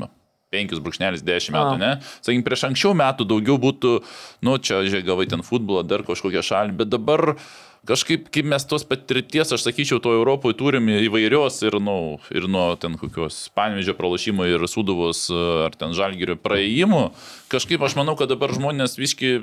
Nu, 0.55 0.63
5 0.71 0.83
brūkšnelis 0.85 1.27
10 1.27 1.55
metų, 1.55 1.75
A. 1.77 1.81
ne? 1.83 1.93
Sakykim, 2.21 2.47
prieš 2.47 2.67
anksčiau 2.71 2.95
metų 2.99 3.29
daugiau 3.29 3.59
būtų, 3.61 3.99
nu, 4.47 4.57
čia, 4.59 4.83
žiūrėk, 4.87 5.07
gavai 5.11 5.29
ten 5.31 5.45
futbolą, 5.47 5.85
dar 5.87 6.07
kažkokią 6.07 6.45
šalį, 6.45 6.77
bet 6.81 6.93
dabar 6.93 7.35
kažkaip, 7.89 8.29
kaip 8.33 8.49
mes 8.49 8.65
tos 8.69 8.85
patirties, 8.89 9.53
aš 9.53 9.67
sakyčiau, 9.67 10.01
to 10.03 10.15
Europoje 10.17 10.57
turim 10.61 10.89
įvairios 10.93 11.61
ir, 11.67 11.79
nu, 11.83 12.17
ir 12.33 12.49
nuo 12.51 12.73
ten 12.81 12.97
kokios 13.01 13.49
panvežio 13.57 13.97
pralašymo 13.99 14.47
ir 14.49 14.65
suduvos 14.71 15.27
ar 15.67 15.77
ten 15.79 15.95
žalgerio 15.97 16.39
praėjimų, 16.41 17.05
kažkaip 17.53 17.85
aš 17.85 17.99
manau, 18.01 18.17
kad 18.21 18.33
dabar 18.33 18.55
žmonės 18.57 18.97
viški 19.01 19.37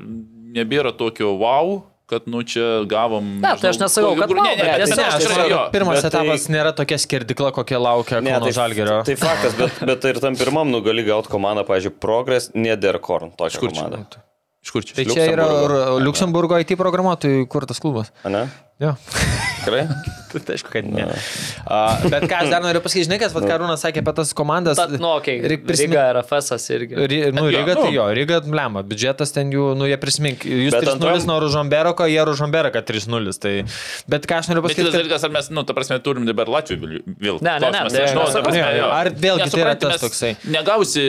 nebėra 0.58 0.96
tokio 0.98 1.36
wow, 1.38 1.82
kad, 2.12 2.28
nu, 2.32 2.42
čia 2.48 2.70
gavom... 2.92 3.28
Ne, 3.44 3.54
tai 3.62 3.72
aš 3.72 3.80
nesakau, 3.82 4.14
kad 4.20 4.34
ne, 4.36 4.42
ne, 4.44 4.56
ne, 4.60 4.74
tiesiog 4.82 4.98
ne, 4.98 5.04
Ne, 5.04 5.12
aš 5.18 5.28
jo. 5.52 5.60
kad 5.62 5.76
pirmas 5.76 6.00
bet 6.02 6.08
tai- 6.08 6.24
etapas 6.26 6.48
nėra 6.54 6.74
tokia 6.78 7.00
skerdikla, 7.02 7.54
kokia 7.56 7.80
laukia 7.82 8.20
Ne, 8.22 8.36
Kauno 8.36 8.50
tai, 8.50 8.56
Žalgerio. 8.60 8.98
tai 9.08 9.16
faktas, 9.20 9.56
bet, 9.60 9.80
bet 9.92 10.10
ir 10.12 10.20
tam 10.24 10.36
pirmam 10.40 10.70
nu 10.74 10.84
gali 10.86 11.08
gauti 11.08 11.32
komandą, 11.32 11.64
pavyzdžiui, 11.68 11.96
Progress, 12.04 12.52
Nederkorn, 12.58 13.34
tokią 13.40 13.64
Kur 13.64 13.74
čia? 13.80 14.28
Iš 14.62 14.70
kur 14.76 14.86
čia? 14.86 14.94
Tai 15.00 15.06
čia 15.10 15.26
yra 15.34 15.48
Luxemburgo 16.06 16.60
IT 16.62 16.76
programuotojų 16.78 17.48
kurtas 17.50 17.82
klubas. 17.82 18.14
Ne? 18.30 18.46
Jo. 18.82 18.96
Tikrai? 19.62 19.86
Tai 20.32 20.56
aišku, 20.56 20.70
kad 20.72 20.86
ne. 20.88 21.04
A, 21.68 22.00
bet 22.08 22.24
ką 22.32 22.38
aš 22.40 22.48
dar 22.54 22.62
noriu 22.64 22.80
pasakyti, 22.82 23.04
žinai, 23.10 23.18
kas, 23.20 23.34
vad 23.36 23.44
Karūnas 23.50 23.82
sakė 23.84 24.00
apie 24.00 24.14
tas 24.16 24.30
komandas. 24.34 24.78
Ta, 24.80 24.86
nu, 24.88 25.10
okay. 25.20 25.42
Reik 25.44 25.66
prisimint- 25.68 25.92
Riga 25.98 26.06
RFS 26.22 26.64
irgi. 26.72 26.96
Ry, 27.12 27.18
nu, 27.36 27.44
Jo, 27.52 27.60
Ryga, 27.60 27.74
nu. 27.76 27.84
tai 27.84 27.92
jo, 27.98 28.06
Ryga, 28.16 28.38
blemba, 28.48 28.82
biudžetas 28.88 29.36
ten 29.36 29.52
jų, 29.52 29.66
nu, 29.78 29.90
jie 29.92 29.98
prisimink, 30.02 30.46
jūs 30.48 30.72
Bet 30.72 30.88
3-0 30.88 30.96
antram- 30.96 31.28
nuo 31.28 31.36
Ružomberoko, 31.44 32.08
jie 32.10 32.24
Ružomberaka 32.32 32.80
3-0, 32.88 33.36
tai, 33.44 33.54
bet 34.08 34.26
ką 34.32 34.40
aš 34.40 34.50
noriu 34.54 34.64
Bet 34.66 34.72
kitas 34.72 34.88
pasakyti, 34.88 34.98
dalykas, 35.04 35.28
ar 35.28 35.36
mes, 35.36 35.52
nu, 35.52 35.66
ta 35.68 35.76
prasme, 35.78 36.00
turim 36.08 36.26
dabar 36.32 36.48
Latvijų 36.56 36.80
vėl- 36.80 37.04
vėl. 37.28 37.42
Ne, 37.44 37.52
ne, 37.52 37.60
ne, 37.60 37.60
klausimas, 37.60 37.92
tai 37.92 38.06
nežinau, 38.08 38.26
ta 38.32 38.42
prasme, 38.48 38.72
Jo, 38.80 38.88
ar 39.02 39.12
vėlgi 39.28 39.50
tai 39.52 39.62
yra 39.68 39.76
tas 39.84 40.00
toksai. 40.08 40.32
Negausi, 40.58 41.06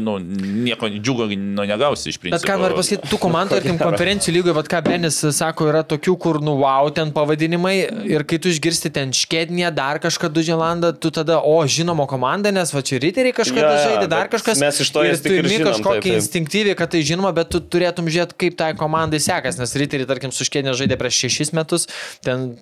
nu, 0.00 0.16
nieko 0.64 0.88
džiugo, 0.96 1.28
nu, 1.36 1.62
negausi 1.68 2.08
iš 2.08 2.16
principo. 2.18 2.40
Bet 2.40 2.48
ką 2.50 2.56
noriu 2.64 2.80
pasakyti, 2.80 2.91
tų 3.04 3.20
komandų, 3.20 3.58
tarkim, 3.58 3.78
konferencijų 3.80 4.38
lygoje, 4.38 4.56
vad 4.56 4.72
ką 4.72 4.82
Benis 4.88 5.20
sako, 5.36 5.68
yra 5.72 5.84
tokių, 5.84 6.16
kur, 6.20 6.40
nu, 6.44 6.56
wow, 6.64 6.88
ten 6.94 7.12
pavadinimai. 7.14 7.76
Ir 8.08 8.24
kai 8.28 8.40
tu 8.42 8.50
iš 8.52 8.62
išgirsti 8.62 8.92
ten 8.94 9.10
Škednė, 9.12 9.70
dar 9.74 9.98
kažką 9.98 10.30
Duželandą, 10.30 10.92
tu 10.94 11.10
tada, 11.10 11.40
o, 11.42 11.58
žinomo 11.66 12.06
komanda, 12.06 12.52
nes 12.54 12.70
va 12.72 12.82
čia 12.82 13.00
riteriai 13.02 13.34
kažkada 13.34 13.72
jo, 13.74 13.82
žaidė, 13.82 14.08
dar 14.10 14.30
kažkas. 14.30 14.60
mes 14.62 14.80
iš 14.80 14.90
to 14.94 15.02
ir 15.04 15.18
tu 15.18 15.34
imi 15.34 15.58
kažkokį 15.66 16.14
instinktyviai, 16.16 16.76
kad 16.78 16.92
tai 16.94 17.02
žinoma, 17.02 17.32
bet 17.34 17.50
tu 17.50 17.60
turėtum 17.60 18.06
žiūrėti, 18.06 18.38
kaip 18.38 18.56
tai 18.60 18.70
komandai 18.78 19.20
sekas, 19.22 19.58
nes 19.58 19.74
riteriai, 19.74 20.06
tarkim, 20.06 20.32
su 20.34 20.46
Škednė 20.46 20.76
žaidė 20.78 20.98
prieš 21.00 21.24
šešis 21.26 21.52
metus, 21.56 21.88
ten 22.22 22.52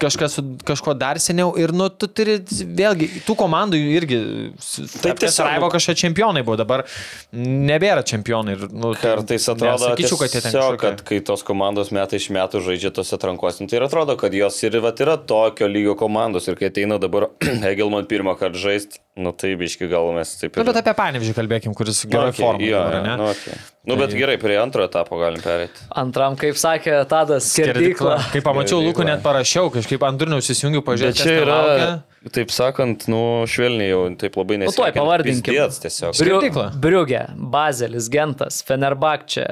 kažkas 0.00 0.38
su 0.38 0.44
kažko 0.64 0.96
dar 0.96 1.20
seniau. 1.22 1.52
Ir, 1.60 1.74
nu, 1.76 1.90
tu 1.92 2.08
turi 2.08 2.38
vėlgi, 2.48 3.10
tų 3.28 3.36
komandų 3.44 3.80
irgi, 3.98 4.20
Tai 4.64 5.10
taip 5.10 5.20
tiesiog, 5.22 5.50
nu- 5.60 5.70
kažkokie 5.74 6.00
čempionai 6.06 6.44
buvo, 6.46 6.56
dabar 6.60 6.84
nebėra 7.34 8.04
čempionai. 8.06 8.56
Ir, 8.56 8.66
nu, 8.72 8.94
tai 8.96 9.16
Kartais 9.18 9.48
atrodo, 9.50 9.63
nesakyčiau, 9.66 10.18
kad 10.20 10.32
jie 10.32 10.40
ten 10.40 10.54
tiesiog, 10.54 10.78
kad 10.82 11.02
kai 11.08 11.20
tos 11.26 11.44
komandos 11.46 11.92
metai 11.94 12.20
iš 12.20 12.30
metų 12.34 12.62
žaidžia 12.64 12.92
tose 12.94 13.16
atrankose, 13.16 13.64
nu, 13.64 13.70
tai 13.70 13.80
ir 13.80 13.86
atrodo, 13.88 14.16
kad 14.20 14.36
jos 14.36 14.60
ir 14.64 14.78
vat, 14.84 15.02
yra 15.04 15.16
tokio 15.20 15.68
lygio 15.70 15.96
komandos. 16.00 16.48
Ir 16.50 16.58
kai 16.60 16.72
ateina 16.72 17.00
dabar 17.02 17.30
Hegelman 17.66 18.08
pirmą 18.10 18.36
kartą 18.40 18.62
žaisti, 18.66 19.03
nu 19.14 19.30
tai 19.32 19.52
biški 19.58 19.86
gal 19.90 20.08
mes 20.14 20.32
taip 20.40 20.56
Na, 20.58 20.64
ir... 20.64 20.68
bet 20.70 20.80
apie 20.80 20.94
Panevižį 20.98 21.34
kalbėkim, 21.36 21.74
kuris 21.78 22.02
gerai 22.10 22.32
okay, 22.32 22.40
formai. 22.40 22.66
Jo, 22.66 22.80
dabar, 22.82 23.04
ne? 23.04 23.12
nu, 23.20 23.28
okay. 23.30 23.58
nu, 23.86 23.96
bet 24.00 24.14
gerai, 24.18 24.34
prie 24.42 24.56
antro 24.58 24.82
etapo 24.86 25.18
galim 25.20 25.42
perėti. 25.42 25.84
Antram, 26.02 26.34
kaip 26.40 26.58
sakė 26.58 26.96
Tadas, 27.10 27.46
skerdykla. 27.52 28.16
Kai 28.32 28.42
pamačiau. 28.44 28.80
Lūkų, 28.82 29.06
net 29.06 29.22
parašiau, 29.22 29.70
kažkaip 29.74 30.02
ant 30.08 30.18
durnių 30.18 30.40
įsijungiu, 30.42 30.82
Bet 30.82 30.88
pažiūrėjau, 30.88 31.20
čia 31.20 31.36
yra, 31.44 31.86
taip 32.34 32.50
sakant, 32.54 33.06
nu, 33.12 33.22
švelniai 33.50 33.92
jau 33.92 34.02
taip 34.18 34.40
labai 34.40 34.58
Nu, 34.64 34.72
tuoj 34.74 34.90
pavardinkim. 34.98 35.62
Skerdykla. 35.70 36.66
Briugė, 36.82 37.22
Bazelis, 37.54 38.10
Gentas, 38.10 38.64
Fenerbakčia, 38.66 39.46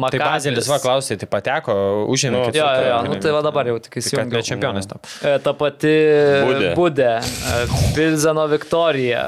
Tai 0.00 0.18
Makabis. 0.18 0.32
Bazelis, 0.32 0.68
va, 0.70 0.78
klausai, 0.80 1.16
tai 1.20 1.28
pateko, 1.28 1.74
užėmė. 2.08 2.32
Nu, 2.38 2.52
Jo, 2.56 2.68
jo, 2.88 3.00
nu 3.10 3.18
tai 3.20 3.32
va 3.36 3.42
dabar 3.44 3.66
jau 3.68 3.78
tik 3.78 3.92
kad 3.98 4.02
įsijungiau. 4.02 4.38
ne 4.40 4.42
čempionas 4.42 4.86
tam. 4.88 4.98
E, 5.22 5.38
Ta 5.44 5.52
pati 5.52 5.94
Budė. 6.48 6.74
Budė, 6.78 7.10
e, 7.20 7.66
Pilzeno 7.96 8.46
Viktorija, 8.50 9.24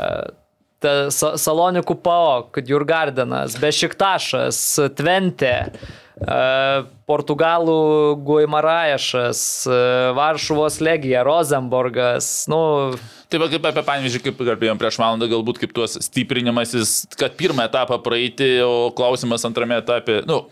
ta 0.83 0.95
Sa- 1.15 1.35
Salonikų 1.39 1.95
PAO, 2.03 2.49
Jurgardenas, 2.67 3.55
Bešiktašas, 3.63 4.63
Tvente, 4.99 5.53
e, 5.73 6.85
Portugalų 7.07 8.17
Guimaraešas, 8.25 9.67
e, 9.67 10.13
Varšuvos 10.17 10.81
Legija, 10.81 11.23
Rosenborgas, 11.27 12.47
nu, 12.49 12.97
Tai 13.33 13.39
va 13.41 13.47
kaip 13.49 13.65
apie 13.65 13.81
pavyzdžiui, 13.87 14.21
kaip 14.27 14.41
kalbėjom 14.45 14.77
prieš 14.81 14.99
valandą, 15.01 15.25
galbūt 15.31 15.57
kaip 15.63 15.71
tuos 15.73 15.95
stiprinimasis, 16.05 17.07
kad 17.17 17.33
pirmą 17.39 17.65
etapą 17.65 17.97
praeiti, 18.05 18.59
o 18.61 18.91
klausimas 18.93 19.45
antrame 19.49 19.79
etape, 19.81 20.19
nu, 20.29 20.43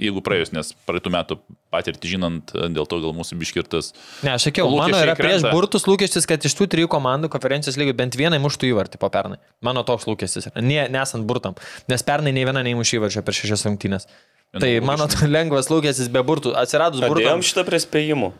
jeigu 0.00 0.22
praėjus, 0.24 0.52
nes 0.54 0.72
praeitų 0.88 1.12
metų 1.12 1.36
patirtį 1.72 2.10
žinant, 2.14 2.52
dėl 2.52 2.86
to 2.88 2.98
gal 3.02 3.14
mūsų 3.16 3.36
biškirtas. 3.40 3.92
Ne, 4.24 4.34
aš 4.34 4.48
sakiau, 4.48 4.68
mano 4.72 4.98
yra 5.00 5.14
prieš 5.18 5.42
krenta. 5.42 5.52
burtus 5.52 5.86
lūkestis, 5.88 6.26
kad 6.28 6.44
iš 6.44 6.56
tų 6.58 6.68
trijų 6.72 6.90
komandų 6.92 7.30
konferencijos 7.32 7.78
lygių 7.80 7.96
bent 7.98 8.16
vienai 8.18 8.40
muštų 8.42 8.70
įvartį 8.72 9.00
po 9.02 9.10
pernai. 9.12 9.40
Mano 9.64 9.84
toks 9.88 10.08
lūkestis 10.08 10.48
ne, 10.56 10.86
nesant 10.92 11.28
burtam. 11.28 11.58
Nes 11.92 12.04
pernai 12.06 12.32
nei 12.32 12.46
viena 12.48 12.64
neįmušė 12.64 13.00
įvarčio 13.00 13.24
per 13.26 13.36
šešias 13.36 13.66
rungtynės. 13.68 14.08
Tai 14.52 14.68
logiška. 14.68 14.88
mano 14.88 15.08
lengvas 15.36 15.70
lūkestis 15.72 16.10
be 16.12 16.24
burtų. 16.24 16.56
Atsiradus 16.60 17.04
burtam. 17.04 17.44
šitą 17.44 17.64
prie 17.68 17.80
spėjimų. 17.80 18.32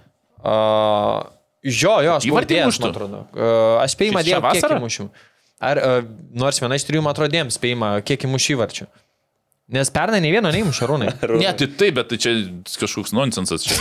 Uh, 0.42 1.22
jo, 1.62 1.94
jo, 2.02 2.16
aš 2.18 2.26
Įvartį 2.28 2.64
muštų? 2.66 2.88
man 2.88 2.96
atrodo. 2.96 3.22
Uh, 3.32 3.78
aš 3.84 3.94
spėjimą 3.94 4.24
dėjau, 4.26 4.42
kiek 4.48 4.74
įmušiau. 4.76 5.08
Ar 5.62 5.78
uh, 5.78 5.96
nors 6.34 6.58
viena 6.58 6.76
iš 6.76 6.84
trijų, 6.88 7.04
man 7.06 7.14
atrodo, 7.14 7.30
dėjom 7.32 7.52
spėjimą, 7.54 7.94
kiek 8.08 8.26
įmušiu 8.26 8.56
įvarčių. 8.56 8.88
Nes 9.70 9.88
pernai 9.94 10.18
nei 10.18 10.32
vieno 10.34 10.50
neįmušė 10.50 10.86
rūnai. 10.90 11.10
Ne, 11.42 11.50
tai 11.56 11.66
taip, 11.78 11.94
bet 11.96 12.08
tai 12.10 12.18
čia 12.20 12.32
kažkoks 12.80 13.14
nonsensas. 13.14 13.62
Čia. 13.64 13.76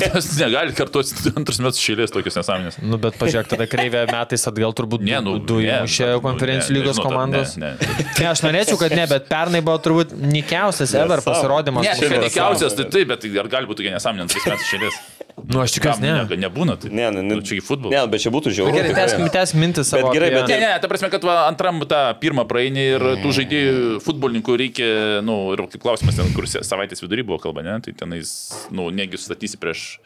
Tas 0.00 0.30
negali 0.40 0.72
kartuoti 0.76 1.34
antrus 1.36 1.60
metus 1.62 1.82
šėlės 1.84 2.14
tokias 2.14 2.38
nesąmonės. 2.40 2.78
Nu, 2.80 2.98
bet 3.00 3.18
pažiūrėk, 3.20 3.50
tada 3.52 3.68
kreivė 3.70 4.06
metais 4.08 4.48
atgal 4.48 4.74
turbūt 4.76 5.04
Ne, 5.06 5.20
nu, 5.22 5.36
du 5.38 5.60
ne, 5.60 5.82
įmušė 5.82 6.08
nu, 6.14 6.22
konferencijų 6.24 6.74
ne, 6.74 6.80
lygos 6.80 6.96
nežinau, 6.96 7.10
komandos. 7.12 7.54
Ne, 7.60 7.74
ne. 7.76 8.06
Ne, 8.08 8.26
aš 8.32 8.42
norėčiau, 8.48 8.80
kad 8.80 8.96
ne, 8.96 9.04
bet 9.12 9.28
pernai 9.30 9.62
buvo 9.68 9.76
turbūt 9.84 10.16
nikiausias 10.16 10.96
ever 10.98 11.22
pasirodymas. 11.28 11.86
Ne, 11.86 11.94
čia 12.00 12.24
nekiausias, 12.24 12.80
tai 12.80 12.88
taip, 12.96 13.12
bet 13.12 13.28
ar 13.44 13.52
gali 13.52 13.70
būti 13.70 13.84
tokia 13.84 13.94
nesąmonė 13.98 14.26
antrais 14.26 14.48
metais 14.48 14.72
šėlės? 14.72 15.00
Nu, 15.36 15.60
aš 15.60 15.74
tikiuosi, 15.76 16.00
Ne, 16.00 16.12
ne. 16.24 16.36
nebūna. 16.46 16.78
Tai, 16.80 16.88
Ne, 16.90 17.10
ne, 17.12 17.20
Nu, 17.22 17.42
čia 17.44 17.58
į 17.60 17.62
futbolą. 17.62 17.92
Ne, 17.92 18.00
bet 18.08 18.22
čia 18.24 18.30
būtų 18.32 18.50
žiauru. 18.56 18.72
Gerai, 18.72 18.88
tikrai. 18.88 19.04
tęskim, 19.04 19.26
tęskim 19.34 19.60
mintis 19.60 19.90
savo. 19.92 20.08
gerai, 20.14 20.30
apie- 20.32 20.40
bet- 20.40 20.48
Ne, 20.48 20.58
ne, 20.64 20.78
ta 20.80 20.88
prasme, 20.88 21.10
kad 21.12 21.22
va, 21.22 21.46
antram 21.50 21.78
tą 21.84 22.00
pirmą 22.18 22.46
praeini 22.48 22.86
ir 22.96 23.00
tų 23.20 23.32
žaidėjų 23.36 24.00
futbolininkų 24.02 24.56
reikia, 24.56 24.88
na, 25.20 25.26
nu, 25.28 25.52
ir 25.52 25.58
kaip 25.68 25.82
klausimas 25.84 26.16
ten, 26.16 26.32
kur 26.34 26.44
savaitės 26.48 27.04
vidury 27.04 27.22
buvo 27.22 27.38
kalba, 27.38 27.62
ne, 27.62 27.76
tai 27.84 27.92
tenais, 27.92 28.32
na, 28.70 28.80
nu, 28.80 28.90
negi 28.90 29.20
sustatysi 29.20 29.60
prieš 29.60 29.98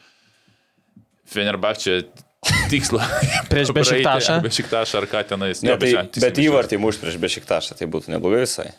Fenerbakčią 1.30 2.02
tikslą. 2.70 3.00
Prieš 3.52 3.70
Bešiktašą? 3.76 4.40
Bešiktašą 4.42 4.98
ar 4.98 5.06
ką 5.06 5.22
tenais. 5.30 5.62
Ne, 5.62 5.76
tai, 5.78 5.92
bet 6.20 6.40
įvartį 6.42 6.78
muš 6.80 6.98
prieš 6.98 7.18
Bešiktašą, 7.22 7.76
tai 7.78 7.86
būtų 7.86 8.10
neblogai 8.16 8.42
visai. 8.42 8.70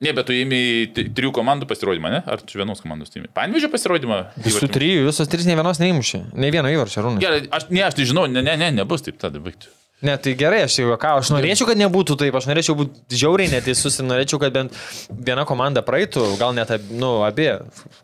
Ne, 0.00 0.14
bet 0.16 0.24
tu 0.30 0.32
įimi 0.32 0.58
trijų 0.96 1.28
komandų 1.36 1.66
pasirodymą, 1.68 2.08
ne? 2.14 2.20
Ar 2.24 2.40
čia 2.48 2.62
vienos 2.62 2.80
komandos 2.80 3.10
tu 3.12 3.18
įimi? 3.20 3.28
Panvežio 3.36 3.68
pasirodymą? 3.68 4.22
Visų 4.40 4.70
trijų, 4.72 5.02
visos 5.10 5.28
trys 5.28 5.44
ne 5.44 5.58
vienos 5.58 5.80
neįmušė. 5.82 6.22
Ne 6.40 6.48
vieno 6.54 6.70
įvarčio 6.72 7.02
rūnai. 7.04 7.20
Gerai, 7.20 7.42
aš, 7.52 7.66
ne, 7.68 7.82
aš 7.84 7.98
tai 7.98 8.06
žinau, 8.08 8.24
ne, 8.32 8.40
ne, 8.46 8.54
ne, 8.62 8.70
nebus 8.78 9.04
taip 9.04 9.18
tada 9.20 9.42
baigti. 9.44 9.68
Ne, 10.00 10.14
tai 10.16 10.32
gerai, 10.40 10.62
aš 10.64 10.78
jau 10.80 10.94
ką, 10.96 11.10
aš 11.20 11.34
norėčiau, 11.34 11.66
kad 11.68 11.76
nebūtų 11.76 12.14
taip, 12.22 12.32
aš 12.38 12.46
norėčiau 12.48 12.72
būti 12.78 13.18
žiauriai 13.20 13.50
neteisus 13.52 13.98
ir 14.00 14.06
norėčiau, 14.08 14.40
kad 14.40 14.54
bent 14.56 14.78
viena 15.12 15.44
komanda 15.44 15.82
praeitų, 15.84 16.22
gal 16.40 16.56
net, 16.56 16.72
ab- 16.72 16.88
nu, 16.96 17.10
abi. 17.26 17.50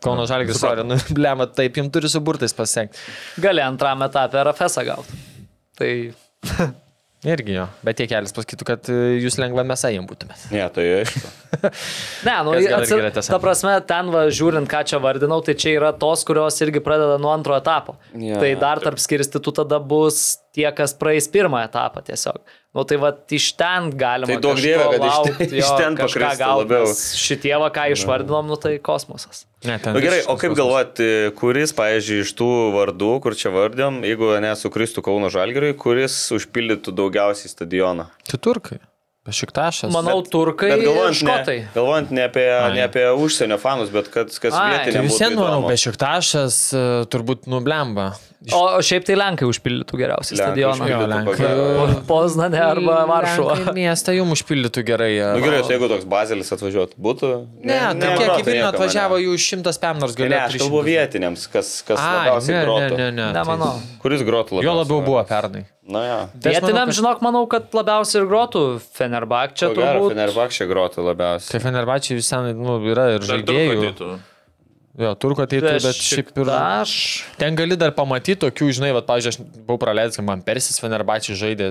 Kauno 0.05 0.27
Žalgis, 0.29 0.59
sorry, 0.61 0.85
nu, 0.85 0.99
blema, 1.17 1.49
taip, 1.49 1.81
jums 1.81 1.89
turi 1.97 2.13
su 2.13 2.21
burtais 2.21 2.53
pasiekti. 2.53 3.01
gali 3.41 3.65
antram 3.65 4.05
etapę 4.05 4.43
RFS 4.45 4.77
gauti. 4.85 5.17
Tai 5.81 5.89
Irgi 7.25 7.55
jo, 7.55 7.63
bet 7.81 7.97
tie 7.97 8.05
kelias 8.05 8.29
pasakytų, 8.35 8.65
kad 8.67 8.89
e, 8.93 8.97
jūs 9.23 9.39
lengva 9.41 9.63
mesą 9.65 9.89
jiems 9.89 10.05
būtumėt. 10.05 10.43
Ne, 10.53 10.61
tai 10.69 10.83
aišku. 10.99 11.31
Ne, 12.27 12.33
nu, 12.45 12.51
Kas 12.53 12.67
gal 12.67 12.83
atsi... 12.83 12.91
irgi 12.93 13.01
yra 13.01 13.09
tiesa. 13.15 13.31
ta 13.33 13.39
prasme, 13.41 13.71
ten 13.89 14.11
va, 14.13 14.25
žiūrint, 14.29 14.69
ką 14.69 14.83
čia 14.91 14.99
vardinau, 15.01 15.39
tai 15.41 15.55
čia 15.57 15.73
yra 15.79 15.89
tos, 15.97 16.21
kurios 16.27 16.59
irgi 16.61 16.81
pradeda 16.85 17.15
nuo 17.23 17.31
antro 17.33 17.55
etapo. 17.57 17.95
Jo, 18.13 18.37
tai 18.43 18.51
dar 18.61 18.83
tarp 18.83 19.01
skirstytų 19.01 19.55
tada 19.63 19.79
bus 19.81 20.19
tie, 20.53 20.67
kas 20.77 20.93
praeis 20.99 21.25
pirmą 21.33 21.63
etapą 21.65 22.03
tiesiog. 22.05 22.37
Nu 22.77 22.85
tai 22.85 22.99
va, 23.01 23.15
iš 23.33 23.49
ten 23.57 23.89
galima. 23.97 24.29
Tai 24.29 24.37
kažko 24.43 24.61
Dieve, 24.61 24.85
kad 24.93 25.07
iš 25.07 25.15
laukt, 25.15 25.41
ten- 25.41 25.57
iš 25.57 25.63
jo, 25.63 25.73
ten 25.81 25.97
kažką 25.97 26.31
nes 26.69 27.05
Šitie 27.17 27.55
va, 27.57 27.71
ką 27.73 27.87
išvardinom, 27.95 28.51
nu 28.53 28.61
tai 28.61 28.75
kosmosas. 28.77 29.46
Ne, 29.65 29.79
ten 29.81 29.93
Na 29.93 29.99
gerai, 30.03 30.19
iš- 30.21 30.27
o 30.29 30.35
kaip 30.37 30.53
galvoti, 30.53 31.07
kuris, 31.39 31.71
pavyzdžiui, 31.73 32.19
iš 32.21 32.33
tų 32.37 32.49
vardų, 32.75 33.09
kur 33.23 33.33
čia 33.33 33.49
vardėm, 33.49 34.03
jeigu 34.05 34.29
nesukristų 34.43 35.01
Kauno 35.01 35.31
Žalgiriui, 35.33 35.73
kuris 35.73 36.13
užpildytų 36.37 36.93
daugiausiai 36.93 37.49
stadioną? 37.49 38.05
Tai 38.29 38.37
turkai. 38.37 38.77
Bešiktašas. 39.27 39.91
Manau, 39.91 40.21
turkai 40.23 40.69
Bet 40.71 40.79
ir 40.79 40.85
galvojant 40.87 41.17
škotai. 41.19 41.57
ne, 41.65 41.71
galvojant 41.75 42.11
ne 42.15 42.23
apie, 42.29 42.45
ne 42.77 42.83
apie 42.87 43.03
užsienio 43.19 43.57
fanus, 43.59 43.89
bet 43.91 44.07
kad 44.13 44.31
kas 44.31 44.53
Ai. 44.55 44.69
Tai 44.71 44.85
vietiniam 44.85 45.03
visiems, 45.09 45.35
manau, 45.35 45.59
įdomu. 45.59 45.71
Bešiktašas 45.73 46.59
e, 46.73 46.83
turbūt 47.11 47.49
nublemba. 47.51 48.13
O, 48.53 48.59
o 48.77 48.81
šiaip 48.85 49.03
tai 49.03 49.15
Lenkai 49.17 49.47
užpildytų 49.49 49.97
geriausiai 49.99 50.37
stadioną. 50.39 50.85
Jo, 50.87 50.99
Lenkai. 51.09 51.33
pagal- 51.35 51.65
Po- 51.75 52.01
Poznanė 52.13 52.61
arba 52.63 53.01
Varšuva. 53.09 53.73
Miestą 53.75 54.13
jums 54.15 54.37
užpildytų 54.37 54.83
gerai. 54.87 55.09
e. 55.19 55.31
Nu 55.35 55.43
gerai, 55.43 55.59
tai 55.67 55.75
jeigu 55.75 55.89
toks 55.91 56.05
bazelis 56.07 56.53
atvažiuotų, 56.55 56.95
būtų. 56.95 57.31
Ne, 57.65 57.73
tai 57.75 57.95
nemanau, 57.97 58.21
kiek 58.21 58.29
į 58.31 58.45
tai 58.47 58.53
Vilnių 58.53 58.67
atvažiavo 58.71 59.17
ne. 59.19 59.25
jų 59.27 59.33
šimtas 59.49 59.81
pem 59.81 59.99
nors 59.99 60.15
Ne, 60.15 60.21
galėjo. 60.23 60.43
aš 60.47 60.57
kalbu 60.63 60.83
vietiniams, 60.87 61.47
kas, 61.51 61.73
kas 61.83 61.99
Ai, 61.99 62.13
labiausiai 62.29 62.53
ne, 62.55 62.59
ne, 62.61 62.65
grotų. 62.69 62.97
ne, 63.01 63.09
ne. 63.11 63.27
Nemanau. 63.35 63.73
Kuris 64.05 64.21
grotų 64.23 64.61
labiausiai? 64.61 64.69
Jo 64.69 64.77
labiau 64.79 65.01
buvo 65.03 65.23
pernai. 65.27 65.65
Na, 65.87 65.99
ja. 66.03 66.15
Tai 66.35 66.51
Vietiniam, 66.51 66.89
kad- 66.89 66.97
žinok, 66.97 67.21
manau, 67.23 67.45
kad 67.47 67.69
labiausiai 67.71 68.21
ir 68.21 68.27
grotų 68.27 68.63
Fenerbakčia 68.97 69.69
turbūt. 69.71 70.11
Fenerbakšė 70.11 70.67
grotų 70.67 71.05
labiausiai. 71.05 71.51
Tai 71.53 71.61
Fenerbačiai 71.63 72.17
visai 72.19 72.41
nu, 72.53 72.75
yra 72.91 73.05
ir 73.15 73.23
žaidėjų. 73.23 73.93
Jo, 74.97 75.11
turko 75.13 75.43
ateitų, 75.45 75.75
bet 75.83 75.97
šiaip 76.01 76.29
ir... 76.41 76.49
Aš. 76.57 76.91
Ten 77.37 77.53
gali 77.53 77.75
dar 77.77 77.91
pamatyti 77.93 78.39
tokių, 78.41 78.69
žinai, 78.73 78.87
va, 78.95 79.03
pavyzdžiui, 79.05 79.29
aš 79.29 79.59
buvau 79.67 79.77
praleidęs, 79.83 80.17
kai 80.17 80.23
man 80.25 80.41
Persis 80.41 80.79
Fenerbačiai 80.81 81.35
žaidė 81.37 81.67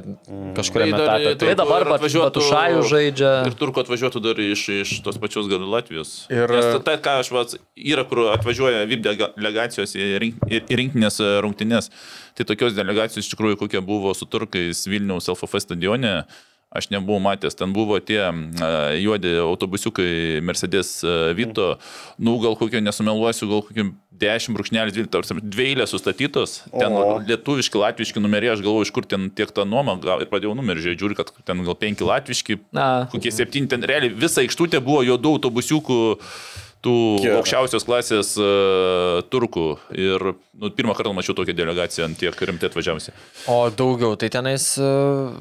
kažkuriame 0.54 0.94
Tai 0.94 1.00
dar- 1.08 1.24
etape. 1.24 1.32
tai 1.40 1.48
Tai 1.50 1.56
dabar 1.58 1.88
atvažiuotų- 1.96 2.30
Batušajų 2.30 2.84
žaidžia. 2.92 3.32
Ir 3.50 3.56
turko 3.58 3.82
atvažiuotų 3.82 4.22
dar 4.28 4.38
iš, 4.46 4.62
iš 4.76 4.94
tos 5.02 5.18
pačios 5.18 5.50
gal 5.50 5.58
Latvijos. 5.66 6.12
Ir- 6.30 6.54
Nes 6.54 6.70
ta, 6.76 6.78
ta, 6.86 6.94
ką 7.02 7.16
aš 7.24 7.32
vas, 7.34 7.56
yra, 7.74 8.06
kur 8.06 8.30
atvažiuoja 8.36 8.86
VIP 8.86 9.02
delega- 9.02 9.32
delegacijos 9.34 9.96
į, 9.98 10.06
rink, 10.22 10.38
į, 10.46 10.62
į 10.70 10.78
rinkinės 10.84 11.18
e, 11.18 11.32
rungtynės. 11.42 11.90
Tai 12.38 12.46
tokios 12.46 12.78
delegacijos 12.78 13.26
iš 13.26 13.34
tikrųjų, 13.34 13.58
kokia 13.58 13.82
buvo 13.82 14.14
su 14.14 14.26
turkais 14.30 14.86
Vilniaus 14.86 15.26
LFF 15.34 15.58
stadione. 15.66 16.22
Aš 16.74 16.88
nebuvau 16.90 17.20
matęs, 17.22 17.54
ten 17.54 17.70
buvo 17.70 18.00
tie 18.02 18.24
uh, 18.26 18.90
juodi 18.98 19.36
autobusiukai 19.38 20.42
Mercedes 20.42 20.98
uh, 21.06 21.30
Vito, 21.38 21.76
nu 22.18 22.34
gal 22.42 22.56
kokio 22.58 22.80
nesumeluosiu, 22.82 23.46
gal 23.52 23.62
kokio 23.68 23.84
10 24.18 24.56
brūkšnelis 24.56 24.96
12, 24.96 25.44
dviejlės 25.46 25.92
sustatytos, 25.94 26.56
ten 26.74 26.96
O. 26.96 27.20
lietuviški, 27.22 27.78
latviški 27.78 28.22
numeriai, 28.22 28.56
aš 28.56 28.64
galvoju, 28.66 28.88
iš 28.88 28.92
kur 28.96 29.06
ten 29.06 29.28
tiek 29.30 29.52
ta 29.54 29.62
nuoma, 29.68 29.94
gal 30.02 30.24
ir 30.24 30.30
pradėjau 30.32 30.56
numerį 30.58 30.82
žiūrėti, 30.88 31.02
žiūri, 31.04 31.18
kad 31.20 31.30
ten 31.46 31.62
gal 31.68 31.78
5 31.86 32.02
latviški, 32.10 32.58
Na. 32.74 32.88
kokie 33.14 33.30
7, 33.30 33.70
ten 33.70 33.86
realiai 33.86 34.10
visa 34.16 34.42
aikštutė 34.42 34.82
buvo 34.82 35.04
juodų 35.06 35.36
autobusiukų, 35.38 36.00
tų 36.86 36.96
Gerai. 37.22 37.38
aukščiausios 37.40 37.86
klasės 37.86 38.34
uh, 38.40 39.22
turkų. 39.32 39.68
Ir 39.94 40.32
nu, 40.34 40.72
pirmą 40.74 40.98
kartą 40.98 41.14
mačiau 41.16 41.34
tokią 41.38 41.54
delegaciją 41.56 42.10
ant 42.10 42.18
tiek 42.20 42.42
rimtai 42.50 42.70
atvažiavusi. 42.70 43.14
O 43.50 43.62
daugiau, 43.70 44.14
tai 44.20 44.30
tenais 44.34 44.72
uh, 44.82 45.34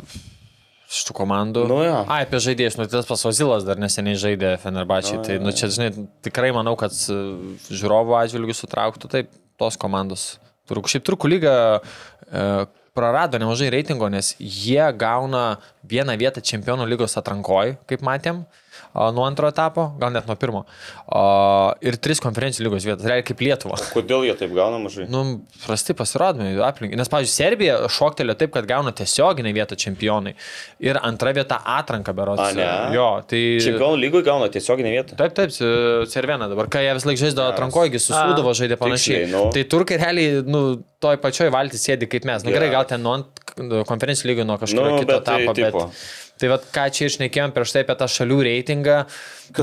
šitų 0.92 1.16
komandų. 1.18 1.66
Nu 1.70 1.80
jo. 1.86 1.98
Ai, 2.12 2.22
apie 2.26 2.40
žaidėjus, 2.44 2.78
nu 2.80 2.86
tai 2.86 3.00
tas 3.00 3.10
pasozilas 3.10 3.66
dar 3.68 3.80
neseniai 3.82 4.20
žaidė 4.22 4.56
Fenerbačiai. 4.62 5.22
Tai, 5.26 5.38
nu 5.44 5.54
čia, 5.56 5.70
žinai, 5.74 6.08
tikrai 6.26 6.52
manau, 6.56 6.76
kad 6.80 6.94
uh, 7.10 7.36
žiūrovų 7.70 8.18
atžvilgių 8.20 8.58
sutrauktų 8.58 9.12
taip 9.12 9.32
tos 9.62 9.80
komandos. 9.82 10.36
Turkų, 10.70 10.92
šiaip 10.96 11.08
turkų 11.08 11.32
lyga 11.36 11.56
uh, 11.80 12.66
prarado 12.96 13.40
nemažai 13.42 13.72
reitingo, 13.74 14.10
nes 14.14 14.34
jie 14.40 14.84
gauna 14.98 15.58
vieną 15.86 16.16
vietą 16.22 16.44
čempionų 16.46 16.88
lygos 16.94 17.18
atrankoje, 17.20 17.76
kaip 17.90 18.06
matėm, 18.06 18.46
o, 18.46 18.65
nuo 19.16 19.26
antro 19.28 19.50
etapo, 19.52 19.88
gal 20.02 20.14
net 20.16 20.30
nuo 20.30 20.38
pirmo. 20.40 20.64
O, 21.06 21.24
ir 21.86 21.98
tris 22.04 22.22
konferencijų 22.24 22.68
lygos 22.68 22.88
vietas, 22.88 23.08
reikia 23.10 23.30
kaip 23.32 23.44
Lietuva. 23.46 23.80
Kodėl 23.96 24.28
jie 24.30 24.36
taip 24.40 24.54
gauna 24.56 24.80
mažai? 24.84 25.08
Nu, 25.12 25.24
prasti 25.66 25.96
pasirodymai 25.98 26.54
aplinkai. 26.68 27.00
Nes, 27.00 27.12
pavyzdžiui, 27.12 27.36
Serbija 27.36 27.80
šoktelė 27.92 28.38
taip, 28.40 28.54
kad 28.56 28.70
gauna 28.70 28.94
tiesioginę 28.96 29.54
vietą 29.56 29.78
čempionai. 29.80 30.36
Ir 30.84 31.00
antra 31.02 31.34
vieta 31.36 31.60
atranka 31.78 32.16
berots. 32.16 32.44
A, 32.46 32.52
ne? 32.56 32.70
Jo, 32.96 33.10
tai... 33.28 33.44
Čempionų 33.66 34.00
lygoj 34.06 34.26
gauna 34.30 34.52
tiesioginę 34.54 34.94
vietą. 34.94 35.18
Taip, 35.20 35.36
taip, 35.38 35.54
Cervena 36.12 36.50
dabar, 36.52 36.70
kai 36.72 36.86
jie 36.86 36.96
vis 36.98 37.08
laik 37.10 37.20
žaisdavo 37.22 37.52
atrankoji, 37.54 38.00
susūdavo 38.00 38.54
žaidė 38.58 38.78
panašiai. 38.80 39.16
tiksliai, 39.16 39.32
nu. 39.32 39.52
Tai 39.54 39.64
turkai 39.72 39.98
realiai, 40.02 40.44
nu, 40.48 40.62
toj 41.04 41.20
pačioj 41.24 41.52
valty 41.54 41.80
sėdi 41.80 42.10
kaip 42.10 42.28
mes. 42.28 42.46
Nu, 42.46 42.54
gerai, 42.56 42.70
gal 42.74 42.88
ten 42.90 43.04
nuo 43.06 43.18
konferencijų 43.88 44.32
lygio 44.32 44.48
nuo 44.48 44.58
kažkokio 44.62 44.96
Nu, 44.96 45.02
kito 45.04 45.20
tai 45.26 45.42
etapo, 45.46 45.56
bet... 45.60 46.06
Tai 46.36 46.50
vad, 46.52 46.66
ką 46.76 46.90
čia 46.92 47.08
išnekėjom 47.08 47.54
prieš 47.56 47.72
tai 47.72 47.86
apie 47.86 47.96
tą 47.96 48.08
šalių 48.12 48.38
reitingą, 48.44 48.96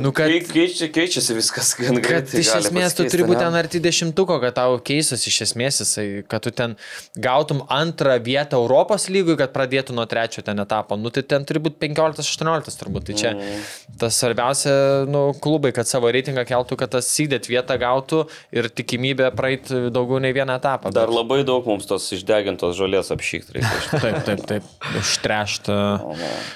nu, 0.00 0.12
kad... 0.16 0.30
Kei- 0.30 0.40
Keičia, 0.48 0.86
keičiasi 0.94 1.34
viskas 1.36 1.74
gan 1.76 1.98
Kad 1.98 2.06
greitai. 2.30 2.40
iš 2.40 2.48
gali 2.48 2.64
esmės 2.64 2.94
tu 2.96 3.04
turi 3.12 3.26
būti 3.28 3.42
ten 3.42 3.56
arti 3.58 3.80
dešimtuko, 3.84 4.38
kad 4.40 4.54
tau 4.56 4.78
keisas 4.80 5.20
iš 5.28 5.36
esmės 5.48 5.82
jisai, 5.82 6.06
kad 6.24 6.40
tu 6.46 6.52
ten 6.54 6.76
gautum 7.20 7.60
antrą 7.68 8.14
vietą 8.24 8.56
Europos 8.62 9.08
lygui, 9.12 9.36
kad 9.36 9.52
pradėtų 9.52 9.92
nuo 9.98 10.06
trečio 10.08 10.40
ten 10.46 10.62
etapo. 10.64 10.96
Nu 10.96 11.12
tai 11.12 11.24
ten 11.28 11.44
turi 11.44 11.60
būti 11.66 11.76
15-18 11.82 12.78
turbūt. 12.80 13.04
Tai 13.10 13.18
čia 13.20 13.34
Mhm. 13.36 13.60
tas 14.00 14.16
svarbiausia, 14.22 14.72
nu, 15.12 15.34
klubai, 15.44 15.74
kad 15.76 15.84
savo 15.90 16.08
reitingą 16.14 16.46
keltų, 16.48 16.76
kad 16.80 16.90
tas 16.96 17.04
sėdėt 17.12 17.50
vietą 17.52 17.76
gautų 17.80 18.22
ir 18.52 18.70
tikimybė 18.72 19.28
praeiti 19.36 19.90
daugiau 19.92 20.20
nei 20.24 20.32
vieną 20.32 20.56
etapą. 20.56 20.92
Dar 20.94 21.12
labai 21.12 21.42
daug 21.44 21.66
mums 21.68 21.84
tos 21.90 22.08
išdegintos 22.16 22.76
žolės 22.80 23.12
apšykti 23.12 23.58
reikia. 23.58 24.00
Taip, 24.00 24.24
taip, 24.24 24.46
taip. 24.48 24.62
Užtrešta 25.02 25.76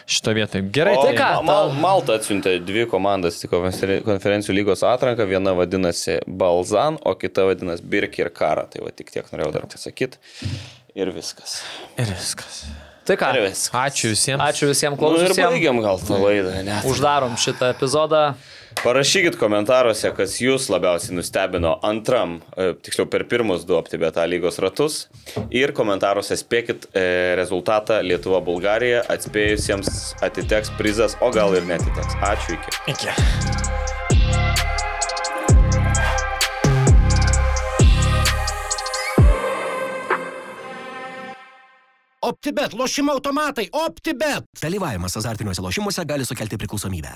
šitą 0.07 0.35
vietą. 0.39 0.61
Gerai, 0.73 0.95
O, 0.97 1.03
tai 1.05 1.15
ką? 1.19 1.28
Ma- 1.43 1.53
Mal, 1.53 1.73
Malta 1.83 2.15
atsiuntė 2.19 2.57
dvi 2.65 2.87
komandas 2.91 3.41
į 3.45 3.51
konferen- 3.51 4.03
konferencijų 4.07 4.55
lygos 4.61 4.83
atranką. 4.87 5.27
Viena 5.28 5.53
vadinasi 5.59 6.20
Balzan, 6.27 6.99
o 7.05 7.15
kita 7.15 7.45
vadinasi 7.49 7.83
Birki 7.83 8.23
ir 8.24 8.31
Kara. 8.31 8.66
Tai 8.70 8.85
va 8.87 8.91
tik 8.95 9.11
tiek 9.11 9.24
norėjau 9.33 9.53
dar 9.53 9.66
pasakyti. 9.66 10.16
Ir 10.95 11.11
viskas. 11.12 11.61
Ir 11.99 12.07
viskas. 12.15 12.65
Tai 13.07 13.15
ką? 13.16 13.33
Viskas. 13.39 13.70
Ačiū 13.70 14.09
visiems. 14.15 14.43
Ačiū 14.43 14.66
visiems 14.70 14.99
Nu, 14.99 15.11
ir 15.23 15.35
baigiam 15.35 15.78
gal 15.83 15.99
tą 15.99 16.16
laidą. 16.19 16.62
Ne? 16.65 16.81
Uždarom 16.91 17.37
šitą 17.39 17.69
epizodą. 17.74 18.35
Parašykit 18.85 19.35
komentaruose, 19.40 20.11
kas 20.15 20.36
jūs 20.39 20.69
labiausiai 20.70 21.16
nustebino 21.16 21.73
antram, 21.86 22.36
e, 22.55 22.69
tiksliau 22.86 23.09
per 23.11 23.24
pirmus 23.31 23.65
du 23.66 23.74
optibeta 23.78 24.27
lygos 24.28 24.61
ratus. 24.62 24.98
Ir 25.51 25.73
komentaruose 25.77 26.36
spėkit 26.39 26.90
e, 26.93 27.07
rezultatą 27.40 27.98
Lietuva-Bulgarija. 28.07 29.03
Atspėjusiems 29.16 30.16
atiteks 30.27 30.74
prizas, 30.78 31.19
o 31.20 31.32
gal 31.35 31.57
ir 31.59 31.66
netiteks. 31.66 32.20
Ačiū 32.31 32.59
iki. 32.59 32.77
Iki. 32.94 33.65
OptiBet, 42.27 42.73
lošimo 42.74 43.12
automatai, 43.12 43.69
OptiBet. 43.73 44.48
Dalyvavimas 44.62 45.15
azartiniuose 45.16 45.62
lošimuose 45.62 46.05
gali 46.05 46.24
sukelti 46.27 46.59
priklausomybę. 46.59 47.12